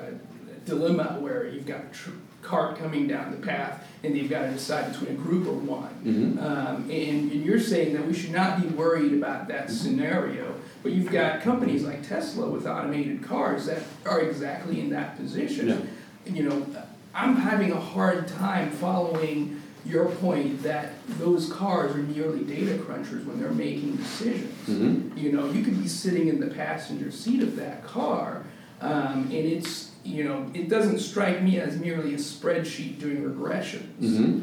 dilemma 0.66 1.16
where 1.21 1.47
you've 1.49 1.66
got 1.66 1.81
a 1.90 1.95
tr- 1.95 2.11
cart 2.42 2.77
coming 2.79 3.07
down 3.07 3.31
the 3.31 3.37
path 3.47 3.85
and 4.05 4.16
you've 4.16 4.29
got 4.29 4.42
to 4.42 4.51
decide 4.51 4.92
between 4.92 5.11
a 5.16 5.18
group 5.21 5.47
or 5.47 5.53
one. 5.55 5.88
Mhm. 6.05 6.42
Um, 6.42 6.77
and, 6.90 7.31
and 7.33 7.45
you're 7.45 7.61
saying 7.61 7.95
that 7.95 8.05
we 8.07 8.12
should 8.12 8.33
not 8.33 8.61
be 8.61 8.66
worried 8.68 9.12
about 9.12 9.47
that 9.49 9.71
scenario, 9.71 10.55
but 10.83 10.92
you've 10.92 11.11
got 11.11 11.42
companies 11.42 11.85
like 11.85 12.07
Tesla 12.07 12.49
with 12.49 12.66
automated 12.66 13.23
cars 13.23 13.66
that 13.66 13.83
are 14.05 14.21
exactly 14.21 14.81
in 14.81 14.90
that 14.90 15.16
position. 15.16 15.68
Yeah. 15.68 16.33
You 16.33 16.49
know, 16.49 16.66
I'm 17.14 17.37
having 17.37 17.73
a 17.73 17.81
hard 17.81 18.29
time 18.29 18.71
following 18.71 19.61
your 19.85 20.07
point 20.07 20.62
that 20.62 20.92
those 21.18 21.53
cars 21.53 21.95
are 21.95 21.99
merely 22.03 22.45
data 22.45 22.75
crunchers 22.79 23.25
when 23.27 23.40
they're 23.40 23.51
making 23.51 23.97
decisions. 23.97 24.53
Mhm. 24.68 25.16
You 25.21 25.33
know, 25.33 25.51
you 25.51 25.64
could 25.64 25.81
be 25.81 25.88
sitting 25.88 26.29
in 26.29 26.38
the 26.40 26.47
passenger 26.49 27.11
seat 27.11 27.42
of 27.42 27.57
that 27.57 27.85
car, 27.85 28.45
um, 28.81 29.25
and 29.25 29.33
it's, 29.33 29.90
you 30.05 30.23
know, 30.25 30.47
it 30.55 30.68
doesn't 30.68 31.01
strike 31.01 31.42
me 31.42 31.59
as 31.59 31.79
merely 31.79 32.14
a 32.14 32.18
spreadsheet 32.18 33.01
doing 33.01 33.23
regressions. 33.25 34.01
Mhm. 34.01 34.40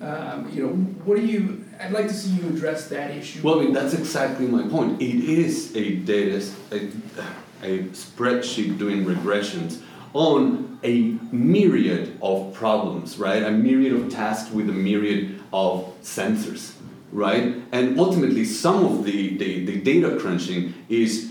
Mhm. 0.00 0.02
Um, 0.02 0.50
you 0.54 0.62
know, 0.62 0.68
what 1.04 1.18
do 1.18 1.26
you, 1.26 1.64
I'd 1.80 1.92
like 1.92 2.08
to 2.08 2.14
see 2.14 2.30
you 2.30 2.48
address 2.48 2.88
that 2.88 3.10
issue. 3.12 3.40
Well, 3.42 3.60
I 3.60 3.64
mean, 3.64 3.72
that's 3.72 3.94
exactly 3.94 4.46
my 4.46 4.66
point. 4.66 5.00
It 5.00 5.24
is 5.24 5.74
a 5.76 5.96
data, 5.96 6.44
a, 6.72 6.76
a 7.62 7.84
spreadsheet 7.90 8.78
doing 8.78 9.04
regressions 9.04 9.80
on 10.12 10.78
a 10.82 11.16
myriad 11.32 12.18
of 12.20 12.52
problems, 12.54 13.18
right? 13.18 13.42
A 13.42 13.50
myriad 13.50 13.92
of 13.92 14.10
tasks 14.10 14.50
with 14.52 14.68
a 14.68 14.72
myriad 14.72 15.40
of 15.52 15.94
sensors, 16.02 16.72
right? 17.12 17.56
And 17.70 17.98
ultimately, 18.00 18.44
some 18.44 18.84
of 18.84 19.04
the, 19.04 19.36
the, 19.36 19.64
the 19.64 19.80
data 19.80 20.16
crunching 20.18 20.74
is 20.88 21.27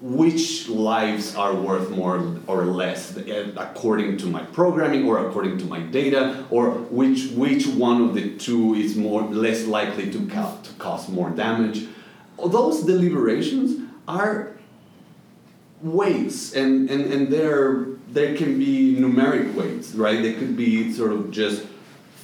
which 0.00 0.68
lives 0.68 1.34
are 1.34 1.54
worth 1.54 1.90
more 1.90 2.38
or 2.46 2.64
less 2.64 3.16
eh, 3.16 3.50
according 3.56 4.16
to 4.16 4.26
my 4.26 4.42
programming 4.44 5.08
or 5.08 5.26
according 5.26 5.58
to 5.58 5.64
my 5.64 5.80
data 5.80 6.44
or 6.50 6.70
which 6.70 7.30
which 7.32 7.66
one 7.66 8.02
of 8.02 8.14
the 8.14 8.36
two 8.36 8.74
is 8.74 8.96
more 8.96 9.22
less 9.22 9.66
likely 9.66 10.08
to, 10.10 10.24
ca- 10.28 10.56
to 10.62 10.72
cause 10.74 11.08
more 11.08 11.30
damage. 11.30 11.88
Those 12.38 12.84
deliberations 12.84 13.90
are 14.06 14.52
weights 15.82 16.54
and, 16.54 16.88
and, 16.90 17.12
and 17.12 17.32
they're 17.32 17.86
they 18.12 18.36
can 18.36 18.56
be 18.56 18.94
numeric 18.96 19.52
weights 19.54 19.94
right? 19.94 20.22
They 20.22 20.34
could 20.34 20.56
be 20.56 20.92
sort 20.92 21.12
of 21.12 21.32
just 21.32 21.66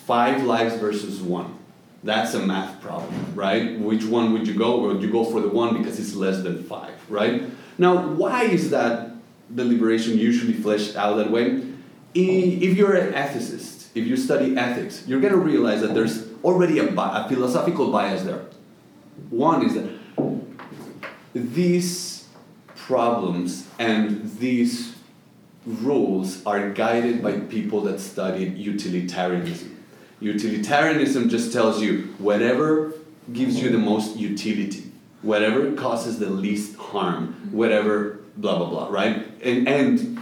five 0.07 0.45
lives 0.45 0.77
versus 0.77 1.21
one. 1.21 1.59
That's 2.05 2.35
a 2.35 2.47
math 2.47 2.81
problem 2.81 3.33
right? 3.35 3.77
Which 3.81 4.05
one 4.05 4.33
would 4.33 4.47
you 4.47 4.55
go 4.55 4.79
would 4.83 5.03
you 5.03 5.11
go 5.11 5.25
for 5.25 5.41
the 5.41 5.49
one 5.49 5.77
because 5.77 5.99
it's 5.99 6.15
less 6.15 6.41
than 6.45 6.63
five 6.63 6.95
right 7.11 7.43
now 7.79 8.07
why 8.09 8.45
is 8.45 8.71
that 8.71 9.11
deliberation 9.55 10.19
usually 10.19 10.55
fleshed 10.55 10.97
out 10.97 11.17
that 11.17 11.31
way? 11.31 11.63
If 12.15 12.77
you're 12.77 12.95
an 12.95 13.13
ethicist 13.13 13.89
if 13.95 14.07
you 14.07 14.17
study 14.17 14.57
ethics 14.57 15.05
you're 15.07 15.21
going 15.21 15.33
to 15.33 15.39
realize 15.39 15.81
that 15.81 15.95
there's 15.95 16.29
already 16.43 16.79
a, 16.79 16.91
bi- 16.91 17.25
a 17.25 17.29
philosophical 17.29 17.91
bias 17.91 18.23
there. 18.23 18.45
One 19.31 19.65
is 19.65 19.75
that 19.75 19.91
these 21.35 22.29
problems 22.77 23.67
and 23.79 24.39
these 24.39 24.95
rules 25.67 26.45
are 26.45 26.71
guided 26.71 27.23
by 27.23 27.41
people 27.41 27.81
that 27.83 27.99
studied 27.99 28.59
utilitarianism. 28.59 29.83
Utilitarianism 30.21 31.29
just 31.29 31.53
tells 31.53 31.83
you 31.83 32.15
whatever 32.19 32.93
gives 33.33 33.61
you 33.61 33.71
the 33.71 33.79
most 33.79 34.17
utility, 34.17 34.93
whatever 35.25 35.73
causes 35.73 36.19
the 36.19 36.29
least 36.29 36.77
harm, 36.77 37.35
whatever 37.51 38.21
blah 38.37 38.59
blah 38.59 38.69
blah, 38.69 38.89
right? 38.91 39.27
And 39.43 39.69
and 39.69 40.19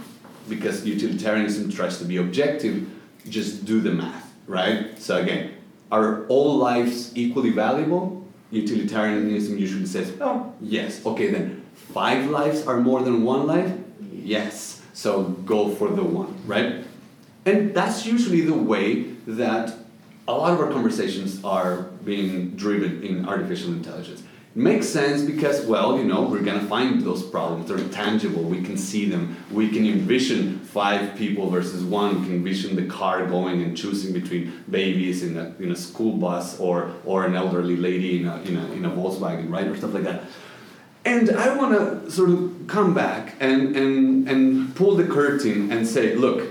because 0.49 0.85
utilitarianism 0.85 1.71
tries 1.71 1.97
to 1.99 2.05
be 2.05 2.17
objective, 2.17 2.87
just 3.29 3.65
do 3.65 3.79
the 3.81 3.91
math, 3.91 4.33
right? 4.47 4.97
So 4.99 5.17
again, 5.17 5.51
are 5.91 6.25
all 6.27 6.57
lives 6.57 7.15
equally 7.15 7.51
valuable? 7.51 8.25
Utilitarianism 8.51 9.57
usually 9.57 9.85
says, 9.85 10.13
oh, 10.21 10.53
yes. 10.61 11.05
Okay, 11.05 11.31
then 11.31 11.63
five 11.73 12.29
lives 12.29 12.67
are 12.67 12.79
more 12.79 13.01
than 13.01 13.23
one 13.23 13.47
life? 13.47 13.71
Yes. 14.11 14.81
So 14.93 15.23
go 15.23 15.69
for 15.69 15.89
the 15.89 16.03
one, 16.03 16.35
right? 16.45 16.85
And 17.45 17.73
that's 17.73 18.05
usually 18.05 18.41
the 18.41 18.53
way 18.53 19.03
that 19.27 19.73
a 20.27 20.33
lot 20.33 20.53
of 20.53 20.59
our 20.59 20.71
conversations 20.71 21.43
are 21.43 21.83
being 22.05 22.51
driven 22.51 23.03
in 23.03 23.27
artificial 23.27 23.73
intelligence. 23.73 24.23
Makes 24.55 24.89
sense 24.89 25.23
because, 25.23 25.65
well, 25.65 25.97
you 25.97 26.03
know, 26.03 26.21
we're 26.21 26.43
gonna 26.43 26.67
find 26.67 27.01
those 27.01 27.23
problems. 27.23 27.69
They're 27.69 27.89
tangible. 27.89 28.43
We 28.43 28.61
can 28.61 28.77
see 28.77 29.09
them. 29.09 29.35
We 29.51 29.69
can 29.69 29.87
envision 29.87 30.59
five 30.59 31.15
people 31.15 31.49
versus 31.49 31.83
one. 31.83 32.19
We 32.19 32.27
can 32.27 32.35
envision 32.35 32.75
the 32.75 32.85
car 32.85 33.25
going 33.25 33.63
and 33.63 33.75
choosing 33.75 34.13
between 34.13 34.63
babies 34.69 35.23
in 35.23 35.37
a, 35.37 35.55
in 35.59 35.71
a 35.71 35.75
school 35.75 36.17
bus 36.17 36.59
or, 36.59 36.91
or 37.03 37.25
an 37.25 37.33
elderly 37.33 37.77
lady 37.77 38.21
in 38.21 38.27
a, 38.27 38.41
in, 38.43 38.57
a, 38.57 38.71
in 38.73 38.85
a 38.85 38.91
Volkswagen, 38.91 39.51
right? 39.51 39.65
Or 39.65 39.75
stuff 39.75 39.95
like 39.95 40.03
that. 40.03 40.25
And 41.03 41.31
I 41.31 41.57
want 41.57 41.73
to 41.73 42.11
sort 42.11 42.29
of 42.29 42.65
come 42.67 42.93
back 42.93 43.35
and, 43.39 43.75
and, 43.75 44.29
and 44.29 44.75
pull 44.75 44.95
the 44.95 45.05
curtain 45.05 45.71
and 45.71 45.87
say, 45.87 46.15
look, 46.15 46.47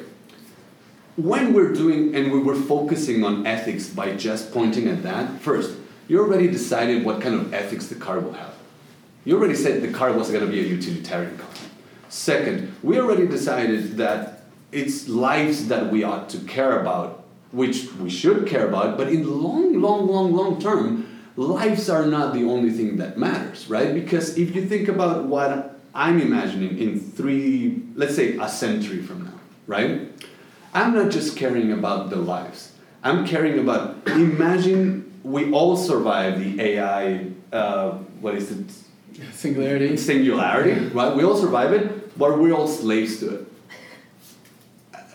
when 1.16 1.52
we're 1.52 1.72
doing 1.72 2.16
and 2.16 2.32
we 2.32 2.40
were 2.40 2.56
focusing 2.56 3.22
on 3.22 3.46
ethics 3.46 3.88
by 3.88 4.16
just 4.16 4.52
pointing 4.52 4.88
at 4.88 5.04
that, 5.04 5.40
first, 5.40 5.76
you 6.08 6.20
already 6.20 6.48
decided 6.48 7.04
what 7.04 7.20
kind 7.20 7.34
of 7.34 7.54
ethics 7.54 7.86
the 7.86 7.94
car 7.94 8.20
will 8.20 8.32
have. 8.32 8.54
You 9.24 9.38
already 9.38 9.54
said 9.54 9.82
the 9.82 9.92
car 9.92 10.12
was 10.12 10.30
going 10.30 10.44
to 10.44 10.50
be 10.50 10.60
a 10.60 10.64
utilitarian 10.64 11.38
car. 11.38 11.48
Second, 12.08 12.74
we 12.82 12.98
already 12.98 13.26
decided 13.26 13.96
that 13.96 14.42
it's 14.72 15.08
lives 15.08 15.68
that 15.68 15.92
we 15.92 16.02
ought 16.02 16.28
to 16.30 16.38
care 16.40 16.80
about, 16.80 17.24
which 17.52 17.92
we 17.94 18.10
should 18.10 18.46
care 18.46 18.66
about, 18.68 18.96
but 18.96 19.08
in 19.08 19.22
the 19.22 19.30
long, 19.30 19.80
long, 19.80 20.06
long, 20.06 20.32
long 20.34 20.60
term, 20.60 21.06
lives 21.36 21.88
are 21.88 22.06
not 22.06 22.34
the 22.34 22.44
only 22.44 22.70
thing 22.70 22.96
that 22.96 23.16
matters, 23.16 23.68
right? 23.68 23.94
Because 23.94 24.36
if 24.36 24.54
you 24.54 24.66
think 24.66 24.88
about 24.88 25.24
what 25.24 25.80
I'm 25.94 26.20
imagining 26.20 26.78
in 26.78 27.00
three, 27.00 27.82
let's 27.94 28.16
say 28.16 28.36
a 28.38 28.48
century 28.48 29.02
from 29.02 29.24
now, 29.24 29.34
right? 29.66 30.10
I'm 30.74 30.94
not 30.94 31.10
just 31.10 31.36
caring 31.36 31.72
about 31.72 32.10
the 32.10 32.16
lives. 32.16 32.72
I'm 33.04 33.26
caring 33.26 33.58
about, 33.58 33.96
imagine 34.08 35.11
we 35.24 35.52
all 35.52 35.76
survive 35.76 36.38
the 36.38 36.60
AI, 36.60 37.26
uh, 37.52 37.92
what 38.20 38.34
is 38.34 38.50
it? 38.50 38.66
Singularity. 39.32 39.96
Singularity, 39.96 40.86
right? 40.88 41.14
We 41.14 41.24
all 41.24 41.36
survive 41.36 41.72
it, 41.72 42.18
but 42.18 42.38
we're 42.38 42.52
all 42.52 42.68
slaves 42.68 43.18
to 43.20 43.34
it. 43.36 43.46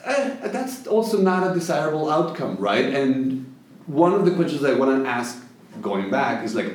Uh, 0.05 0.47
that's 0.47 0.87
also 0.87 1.21
not 1.21 1.49
a 1.49 1.53
desirable 1.53 2.09
outcome, 2.09 2.55
right? 2.57 2.85
And 2.85 3.53
one 3.87 4.13
of 4.13 4.23
the 4.23 4.31
questions 4.31 4.63
I 4.63 4.73
want 4.73 5.03
to 5.03 5.09
ask 5.09 5.43
going 5.81 6.09
back 6.09 6.45
is 6.45 6.55
like, 6.55 6.73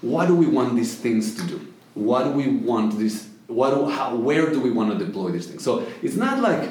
what 0.00 0.26
do 0.26 0.34
we 0.34 0.46
want 0.46 0.74
these 0.74 0.94
things 0.94 1.36
to 1.36 1.46
do? 1.46 1.72
What 1.94 2.24
do 2.24 2.30
we 2.30 2.48
want 2.48 2.98
this? 2.98 3.28
What 3.46 3.74
do, 3.74 3.88
how, 3.88 4.16
where 4.16 4.50
do 4.50 4.60
we 4.60 4.70
want 4.70 4.98
to 4.98 5.04
deploy 5.04 5.30
these 5.30 5.46
things? 5.46 5.62
So 5.62 5.86
it's 6.02 6.16
not 6.16 6.40
like 6.40 6.70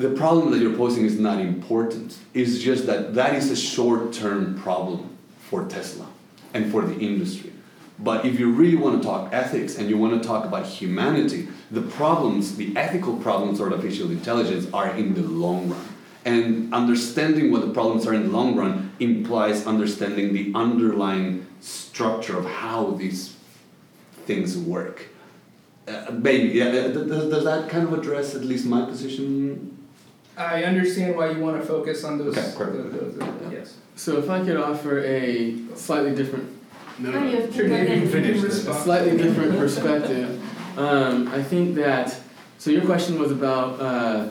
the 0.00 0.10
problem 0.10 0.50
that 0.50 0.60
you're 0.60 0.76
posing 0.76 1.04
is 1.04 1.18
not 1.18 1.40
important. 1.40 2.16
It's 2.32 2.58
just 2.58 2.86
that 2.86 3.14
that 3.14 3.34
is 3.34 3.50
a 3.50 3.56
short-term 3.56 4.58
problem 4.58 5.16
for 5.48 5.66
Tesla 5.66 6.06
and 6.54 6.72
for 6.72 6.82
the 6.82 6.98
industry. 6.98 7.52
But 7.98 8.24
if 8.24 8.40
you 8.40 8.50
really 8.50 8.76
want 8.76 9.02
to 9.02 9.06
talk 9.06 9.30
ethics 9.30 9.76
and 9.76 9.90
you 9.90 9.98
want 9.98 10.20
to 10.20 10.26
talk 10.26 10.46
about 10.46 10.64
humanity, 10.64 11.48
the 11.70 11.82
problems, 11.82 12.56
the 12.56 12.74
ethical 12.78 13.16
problems 13.18 13.60
of 13.60 13.70
artificial 13.70 14.10
intelligence 14.10 14.66
are 14.72 14.88
in 14.96 15.12
the 15.12 15.22
long 15.22 15.68
run. 15.68 15.86
And 16.24 16.72
understanding 16.72 17.52
what 17.52 17.60
the 17.60 17.72
problems 17.74 18.06
are 18.06 18.14
in 18.14 18.22
the 18.22 18.30
long 18.30 18.56
run 18.56 18.92
implies 19.00 19.66
understanding 19.66 20.32
the 20.32 20.50
underlying 20.54 21.46
structure 21.60 22.38
of 22.38 22.46
how 22.46 22.92
these 22.92 23.36
things 24.24 24.56
work. 24.56 25.08
Uh, 25.86 26.06
maybe, 26.12 26.48
yeah, 26.58 26.66
uh, 26.66 26.88
does, 26.88 27.28
does 27.28 27.44
that 27.44 27.68
kind 27.68 27.86
of 27.86 27.92
address 27.92 28.34
at 28.34 28.44
least 28.44 28.64
my 28.64 28.86
position? 28.86 29.69
I 30.40 30.64
understand 30.64 31.16
why 31.16 31.30
you 31.30 31.38
want 31.40 31.60
to 31.60 31.66
focus 31.66 32.02
on 32.04 32.16
those. 32.18 32.36
Okay, 32.36 32.52
perfect. 32.56 32.92
those- 32.92 33.14
those- 33.16 33.52
yes. 33.52 33.74
So 33.96 34.18
if 34.18 34.30
I 34.30 34.42
could 34.42 34.56
offer 34.56 35.00
a 35.04 35.54
slightly 35.74 36.14
different, 36.14 36.48
no, 36.98 37.10
no, 37.10 37.22
you 37.24 37.36
have 37.36 37.48
to 37.50 37.52
Sure, 37.54 37.64
you 37.64 37.70
can 37.70 37.86
ahead. 37.86 38.10
finish 38.10 38.42
a 38.42 38.50
slightly 38.74 39.16
different 39.18 39.58
perspective, 39.58 40.40
um, 40.78 41.28
I 41.28 41.42
think 41.42 41.74
that, 41.76 42.16
so 42.58 42.70
your 42.70 42.82
question 42.82 43.18
was 43.18 43.30
about, 43.30 43.80
uh, 43.80 44.24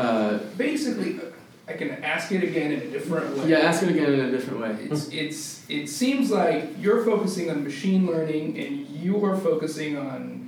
uh, 0.00 0.38
Basically, 0.56 1.20
I 1.68 1.72
can 1.74 1.90
ask 2.02 2.32
it 2.32 2.42
again 2.42 2.72
in 2.72 2.80
a 2.80 2.86
different 2.86 3.36
way. 3.36 3.48
yeah, 3.50 3.58
ask 3.58 3.82
it 3.82 3.90
again 3.90 4.12
in 4.14 4.20
a 4.20 4.30
different 4.30 4.60
way. 4.60 4.76
It's, 4.90 5.08
it's, 5.12 5.62
it 5.68 5.88
seems 5.88 6.30
like 6.30 6.70
you're 6.80 7.04
focusing 7.04 7.50
on 7.50 7.62
machine 7.64 8.06
learning 8.06 8.58
and 8.58 8.86
you 8.88 9.22
are 9.26 9.36
focusing 9.36 9.98
on 9.98 10.45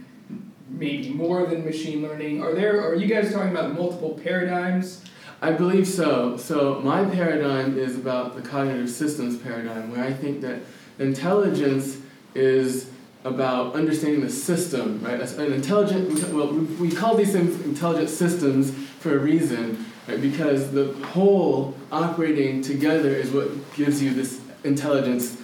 maybe 0.68 1.10
more 1.10 1.46
than 1.46 1.64
machine 1.64 2.02
learning. 2.02 2.42
Are 2.42 2.54
there, 2.54 2.80
are 2.86 2.94
you 2.94 3.06
guys 3.06 3.32
talking 3.32 3.50
about 3.50 3.74
multiple 3.74 4.18
paradigms? 4.22 5.04
I 5.40 5.52
believe 5.52 5.86
so. 5.86 6.36
So 6.36 6.80
my 6.80 7.04
paradigm 7.04 7.78
is 7.78 7.96
about 7.96 8.34
the 8.34 8.42
cognitive 8.42 8.90
systems 8.90 9.38
paradigm, 9.38 9.92
where 9.92 10.04
I 10.04 10.12
think 10.12 10.40
that 10.40 10.60
intelligence 10.98 11.98
is 12.34 12.90
about 13.24 13.74
understanding 13.74 14.20
the 14.20 14.30
system, 14.30 15.00
right? 15.02 15.20
An 15.20 15.52
intelligent, 15.52 16.32
well, 16.32 16.52
we 16.52 16.88
we 16.88 16.90
call 16.90 17.16
these 17.16 17.32
things 17.32 17.60
intelligent 17.64 18.08
systems 18.08 18.72
for 19.00 19.16
a 19.16 19.18
reason, 19.18 19.84
right? 20.08 20.20
Because 20.20 20.72
the 20.72 20.92
whole 21.06 21.74
operating 21.92 22.62
together 22.62 23.10
is 23.10 23.30
what 23.30 23.48
gives 23.74 24.02
you 24.02 24.12
this 24.14 24.40
intelligence, 24.64 25.37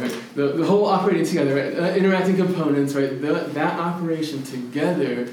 right? 0.00 0.14
The, 0.34 0.48
the 0.48 0.66
whole 0.66 0.86
operating 0.86 1.24
together, 1.24 1.54
right? 1.54 1.78
Uh, 1.78 1.94
interacting 1.94 2.36
components, 2.36 2.94
right? 2.94 3.20
The, 3.20 3.50
that 3.54 3.78
operation 3.78 4.42
together 4.42 5.28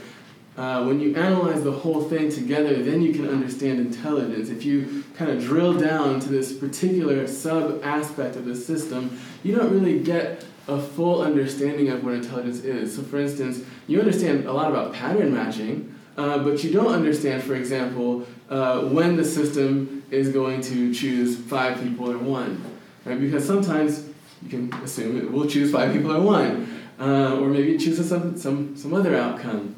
uh, 0.57 0.85
when 0.85 1.01
you 1.01 1.13
analyze 1.15 1.63
the 1.63 1.71
whole 1.71 2.01
thing 2.03 2.29
together, 2.29 2.81
then 2.81 3.01
you 3.01 3.13
can 3.13 3.27
understand 3.27 3.79
intelligence. 3.79 4.49
If 4.49 4.63
you 4.63 5.03
kind 5.17 5.29
of 5.29 5.43
drill 5.43 5.73
down 5.73 6.21
to 6.21 6.29
this 6.29 6.53
particular 6.53 7.27
sub 7.27 7.81
aspect 7.83 8.37
of 8.37 8.45
the 8.45 8.55
system, 8.55 9.19
you 9.43 9.53
don't 9.53 9.71
really 9.71 9.99
get 9.99 10.45
a 10.67 10.81
full 10.81 11.21
understanding 11.21 11.89
of 11.89 12.03
what 12.03 12.13
intelligence 12.13 12.59
is. 12.59 12.95
So, 12.95 13.03
for 13.03 13.19
instance, 13.19 13.61
you 13.87 13.99
understand 13.99 14.45
a 14.45 14.53
lot 14.53 14.71
about 14.71 14.93
pattern 14.93 15.33
matching, 15.33 15.93
uh, 16.17 16.37
but 16.39 16.63
you 16.63 16.71
don't 16.71 16.93
understand, 16.93 17.43
for 17.43 17.55
example, 17.55 18.25
uh, 18.49 18.81
when 18.83 19.17
the 19.17 19.25
system 19.25 20.03
is 20.09 20.29
going 20.29 20.61
to 20.61 20.93
choose 20.93 21.35
five 21.35 21.81
people 21.81 22.09
or 22.09 22.17
one, 22.17 22.63
right? 23.03 23.19
Because 23.19 23.45
sometimes 23.45 24.09
you 24.45 24.49
can 24.49 24.73
assume 24.83 25.17
it 25.17 25.31
will 25.31 25.47
choose 25.47 25.71
five 25.71 25.91
people 25.91 26.11
or 26.15 26.21
one, 26.21 26.81
uh, 26.99 27.35
or 27.39 27.47
maybe 27.49 27.75
it 27.75 27.79
chooses 27.79 28.07
some, 28.07 28.37
some, 28.37 28.75
some 28.77 28.93
other 28.93 29.15
outcome. 29.15 29.75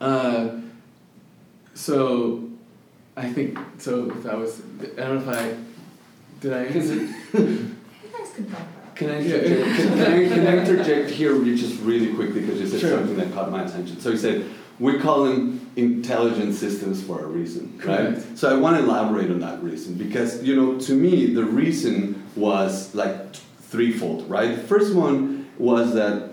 Uh, 0.00 0.48
so, 1.74 2.48
I 3.16 3.32
think 3.32 3.58
so. 3.78 4.10
If 4.10 4.26
I 4.26 4.34
was, 4.34 4.60
I 4.98 5.00
don't 5.00 5.24
know 5.26 5.32
if 5.32 5.38
I 5.38 5.56
did. 6.40 6.52
I 6.52 6.64
answer. 6.64 6.94
You 6.94 7.76
guys 8.18 8.32
can 8.34 8.50
talk 8.50 8.60
about 8.60 8.96
Can 8.96 9.10
I 9.10 9.18
Yeah. 9.20 9.76
can, 9.76 9.92
I, 10.00 10.28
can 10.28 10.46
I 10.46 10.58
interject 10.58 11.10
here 11.10 11.42
just 11.54 11.80
really 11.82 12.12
quickly 12.14 12.40
because 12.40 12.60
you 12.60 12.66
said 12.66 12.80
Sure. 12.80 12.90
something 12.98 13.16
that 13.16 13.32
caught 13.32 13.50
my 13.50 13.62
attention. 13.64 14.00
So 14.00 14.10
you 14.10 14.16
said 14.16 14.44
we 14.78 14.98
call 14.98 15.24
them 15.24 15.70
intelligent 15.76 16.54
systems 16.54 17.02
for 17.02 17.22
a 17.24 17.26
reason, 17.26 17.80
right? 17.84 18.22
So 18.36 18.54
I 18.54 18.58
want 18.60 18.76
to 18.76 18.82
elaborate 18.84 19.30
on 19.30 19.40
that 19.40 19.62
reason 19.62 19.94
because 19.94 20.42
you 20.42 20.54
know 20.56 20.78
to 20.80 20.92
me 20.94 21.32
the 21.34 21.44
reason 21.44 22.22
was 22.36 22.94
like 22.94 23.36
threefold, 23.68 24.28
right? 24.28 24.56
The 24.56 24.62
first 24.62 24.94
one 24.94 25.48
was 25.58 25.94
that 25.94 26.32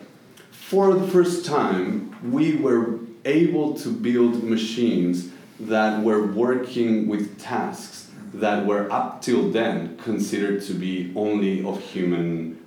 for 0.51 0.93
the 0.93 1.07
first 1.07 1.45
time 1.45 2.15
we 2.31 2.55
were 2.55 2.99
able 3.25 3.73
to 3.75 3.89
build 3.89 4.43
machines 4.43 5.29
that 5.59 6.03
were 6.03 6.25
working 6.27 7.07
with 7.07 7.39
tasks 7.39 8.09
that 8.33 8.65
were 8.65 8.91
up 8.91 9.21
till 9.21 9.49
then 9.51 9.97
considered 9.97 10.61
to 10.63 10.73
be 10.73 11.11
only 11.15 11.63
of 11.63 11.79
human 11.81 12.57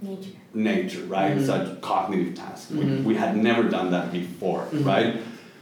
nature. 0.00 0.30
nature, 0.54 1.02
right? 1.04 1.36
Mhm. 1.36 1.46
Such 1.46 1.80
cognitive 1.80 2.34
tasks. 2.34 2.70
Mhm. 2.72 2.78
We, 3.04 3.12
we 3.12 3.14
had 3.14 3.36
never 3.36 3.64
done 3.64 3.90
that 3.90 4.12
before, 4.12 4.64
Mhm. 4.72 4.84
right? 4.86 5.16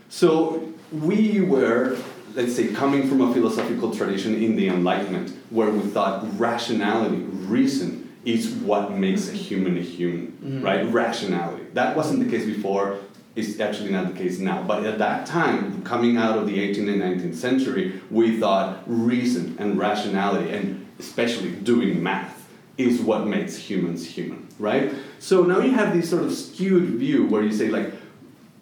So 0.08 0.62
we 0.92 1.40
were, 1.40 1.96
let's 2.34 2.54
say, 2.54 2.68
coming 2.68 3.08
from 3.08 3.20
a 3.22 3.32
philosophical 3.34 3.90
tradition 3.90 4.34
in 4.34 4.56
the 4.56 4.68
Enlightenment 4.68 5.32
where 5.50 5.70
we 5.70 5.80
thought 5.80 6.24
rationality, 6.38 7.22
reason, 7.48 8.01
is 8.24 8.50
what 8.50 8.92
makes 8.92 9.28
a 9.28 9.32
human 9.32 9.76
a 9.76 9.80
human, 9.80 10.32
Mhm. 10.44 10.62
right? 10.62 10.92
Rationality. 10.92 11.64
That 11.74 11.96
wasn't 11.96 12.20
the 12.24 12.30
case 12.30 12.46
before. 12.46 12.96
It's 13.34 13.58
actually 13.60 13.90
not 13.90 14.12
the 14.12 14.18
case 14.18 14.38
now. 14.38 14.62
But 14.66 14.84
at 14.84 14.98
that 14.98 15.26
time, 15.26 15.82
coming 15.84 16.16
out 16.16 16.38
of 16.38 16.46
the 16.46 16.60
18th 16.60 16.88
and 16.88 17.00
19th 17.00 17.34
century, 17.34 17.94
we 18.10 18.38
thought 18.38 18.82
reason 18.86 19.56
and 19.58 19.78
rationality, 19.78 20.50
and 20.50 20.86
especially 20.98 21.50
doing 21.50 22.02
math, 22.02 22.46
is 22.78 23.00
what 23.00 23.26
makes 23.26 23.56
humans 23.56 24.04
human, 24.06 24.46
right? 24.58 24.92
So 25.18 25.44
now 25.44 25.60
you 25.60 25.72
have 25.72 25.94
this 25.94 26.10
sort 26.10 26.24
of 26.24 26.32
skewed 26.32 26.84
view 26.90 27.26
where 27.26 27.42
you 27.42 27.52
say, 27.52 27.68
like, 27.70 27.92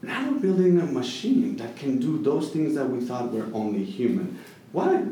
now 0.03 0.31
we're 0.31 0.39
building 0.39 0.81
a 0.81 0.87
machine 0.87 1.57
that 1.57 1.77
can 1.77 1.99
do 1.99 2.19
those 2.23 2.49
things 2.51 2.75
that 2.77 2.89
we 2.89 3.01
thought 3.05 3.33
were 3.33 3.47
only 3.53 3.85
human. 3.85 4.39
Why 4.73 5.03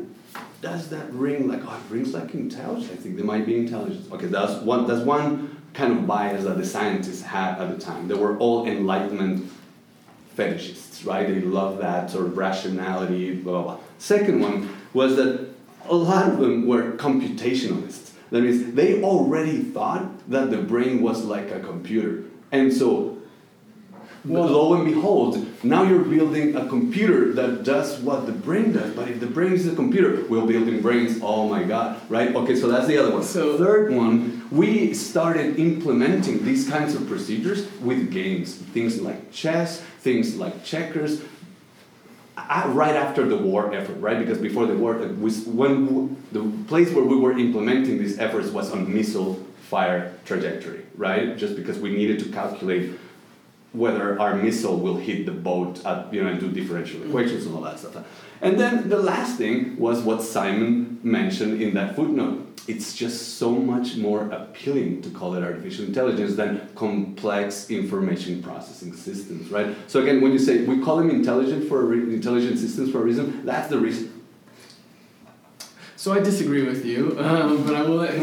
does 0.61 0.89
that 0.89 1.11
ring 1.13 1.47
like, 1.47 1.61
oh, 1.65 1.73
it 1.73 1.93
rings 1.93 2.13
like 2.13 2.33
intelligence? 2.33 2.91
I 2.91 2.95
think 2.95 3.15
there 3.15 3.25
might 3.25 3.45
be 3.45 3.57
intelligence. 3.57 4.11
Okay, 4.11 4.27
that's 4.27 4.61
one, 4.63 4.87
that's 4.87 5.03
one 5.03 5.61
kind 5.73 5.93
of 5.93 6.07
bias 6.07 6.43
that 6.43 6.57
the 6.57 6.65
scientists 6.65 7.21
had 7.21 7.59
at 7.59 7.69
the 7.69 7.83
time. 7.83 8.07
They 8.07 8.15
were 8.15 8.37
all 8.37 8.67
Enlightenment 8.67 9.49
fetishists, 10.35 11.05
right? 11.05 11.27
They 11.27 11.41
love 11.41 11.79
that 11.79 12.09
sort 12.09 12.25
of 12.25 12.37
rationality, 12.37 13.35
blah, 13.35 13.61
blah, 13.61 13.75
blah. 13.75 13.83
Second 13.97 14.41
one 14.41 14.69
was 14.93 15.15
that 15.15 15.49
a 15.87 15.95
lot 15.95 16.27
of 16.27 16.39
them 16.39 16.67
were 16.67 16.91
computationalists. 16.93 18.11
That 18.31 18.41
means 18.41 18.73
they 18.73 19.01
already 19.03 19.63
thought 19.63 20.29
that 20.29 20.51
the 20.51 20.57
brain 20.57 21.01
was 21.01 21.25
like 21.25 21.51
a 21.51 21.59
computer. 21.59 22.23
And 22.51 22.71
so, 22.71 23.18
Well- 24.25 24.47
lo 24.47 24.73
and 24.73 24.85
behold, 24.85 25.45
now 25.63 25.83
you're 25.83 25.99
building 26.03 26.55
a 26.55 26.65
computer 26.67 27.31
that 27.33 27.63
does 27.63 27.99
what 27.99 28.25
the 28.25 28.31
brain 28.31 28.73
does. 28.73 28.91
But 28.93 29.07
if 29.07 29.19
the 29.19 29.27
brain 29.27 29.53
is 29.53 29.65
a 29.67 29.75
computer, 29.75 30.23
we're 30.29 30.45
building 30.45 30.81
brains, 30.81 31.19
oh 31.21 31.47
my 31.47 31.63
god, 31.63 32.01
right? 32.09 32.35
Okay, 32.35 32.55
so 32.55 32.67
that's 32.67 32.87
the 32.87 32.97
other 32.97 33.11
one. 33.11 33.23
So- 33.23 33.57
third 33.57 33.93
one, 33.93 34.43
we 34.51 34.93
started 34.93 35.57
implementing 35.59 36.43
these 36.43 36.67
kinds 36.69 36.95
of 36.95 37.07
procedures 37.07 37.67
with 37.81 38.11
games. 38.11 38.55
Things 38.55 38.99
like 39.01 39.31
chess, 39.31 39.81
things 40.01 40.35
like 40.37 40.63
checkers, 40.65 41.21
right 42.67 42.95
after 42.95 43.27
the 43.27 43.37
war 43.37 43.73
effort, 43.73 43.97
right? 43.99 44.17
Because 44.19 44.37
before 44.37 44.65
the 44.65 44.75
war, 44.75 44.95
uh, 45.01 45.07
was 45.19 45.45
when 45.45 45.85
w- 45.85 46.15
the 46.31 46.41
place 46.67 46.91
where 46.93 47.03
we 47.03 47.15
were 47.15 47.37
implementing 47.37 47.99
these 47.99 48.17
efforts 48.19 48.49
was 48.49 48.71
on 48.71 48.91
missile 48.93 49.45
fire 49.69 50.13
trajectory, 50.25 50.81
right? 50.97 51.37
Just 51.37 51.55
because 51.55 51.77
we 51.79 51.91
needed 51.91 52.19
to 52.19 52.25
calculate 52.29 52.91
whether 53.73 54.19
our 54.19 54.35
missile 54.35 54.77
will 54.79 54.97
hit 54.97 55.25
the 55.25 55.31
boat, 55.31 55.85
at, 55.85 56.11
you 56.13 56.23
know, 56.23 56.29
and 56.29 56.39
do 56.39 56.51
differential 56.51 57.03
equations 57.03 57.45
and 57.45 57.55
all 57.55 57.61
that 57.61 57.79
stuff. 57.79 57.95
And 58.41 58.59
then 58.59 58.89
the 58.89 58.97
last 58.97 59.37
thing 59.37 59.77
was 59.77 60.01
what 60.01 60.21
Simon 60.23 60.99
mentioned 61.03 61.61
in 61.61 61.73
that 61.75 61.95
footnote. 61.95 62.47
It's 62.67 62.93
just 62.93 63.37
so 63.37 63.51
much 63.51 63.95
more 63.95 64.29
appealing 64.29 65.01
to 65.01 65.09
call 65.09 65.33
it 65.35 65.43
artificial 65.43 65.85
intelligence 65.85 66.35
than 66.35 66.69
complex 66.75 67.69
information 67.69 68.43
processing 68.43 68.93
systems, 68.93 69.49
right? 69.49 69.75
So 69.87 70.01
again, 70.01 70.21
when 70.21 70.31
you 70.31 70.39
say 70.39 70.63
we 70.63 70.79
call 70.81 70.97
them 70.97 71.09
intelligent 71.09 71.67
for 71.67 71.83
re- 71.83 72.13
intelligent 72.13 72.59
systems 72.59 72.91
for 72.91 72.99
a 72.99 73.03
reason, 73.03 73.45
that's 73.45 73.69
the 73.69 73.79
reason. 73.79 74.21
So 75.95 76.13
I 76.13 76.19
disagree 76.19 76.63
with 76.63 76.85
you, 76.85 77.17
um, 77.19 77.63
but 77.65 77.75
I 77.75 77.81
will 77.81 77.97
let 77.97 78.13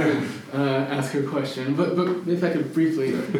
uh, 0.54 0.58
ask 0.58 1.12
her 1.12 1.22
question. 1.22 1.74
But 1.74 1.96
but 1.96 2.08
if 2.28 2.42
I 2.44 2.50
could 2.50 2.72
briefly, 2.72 3.10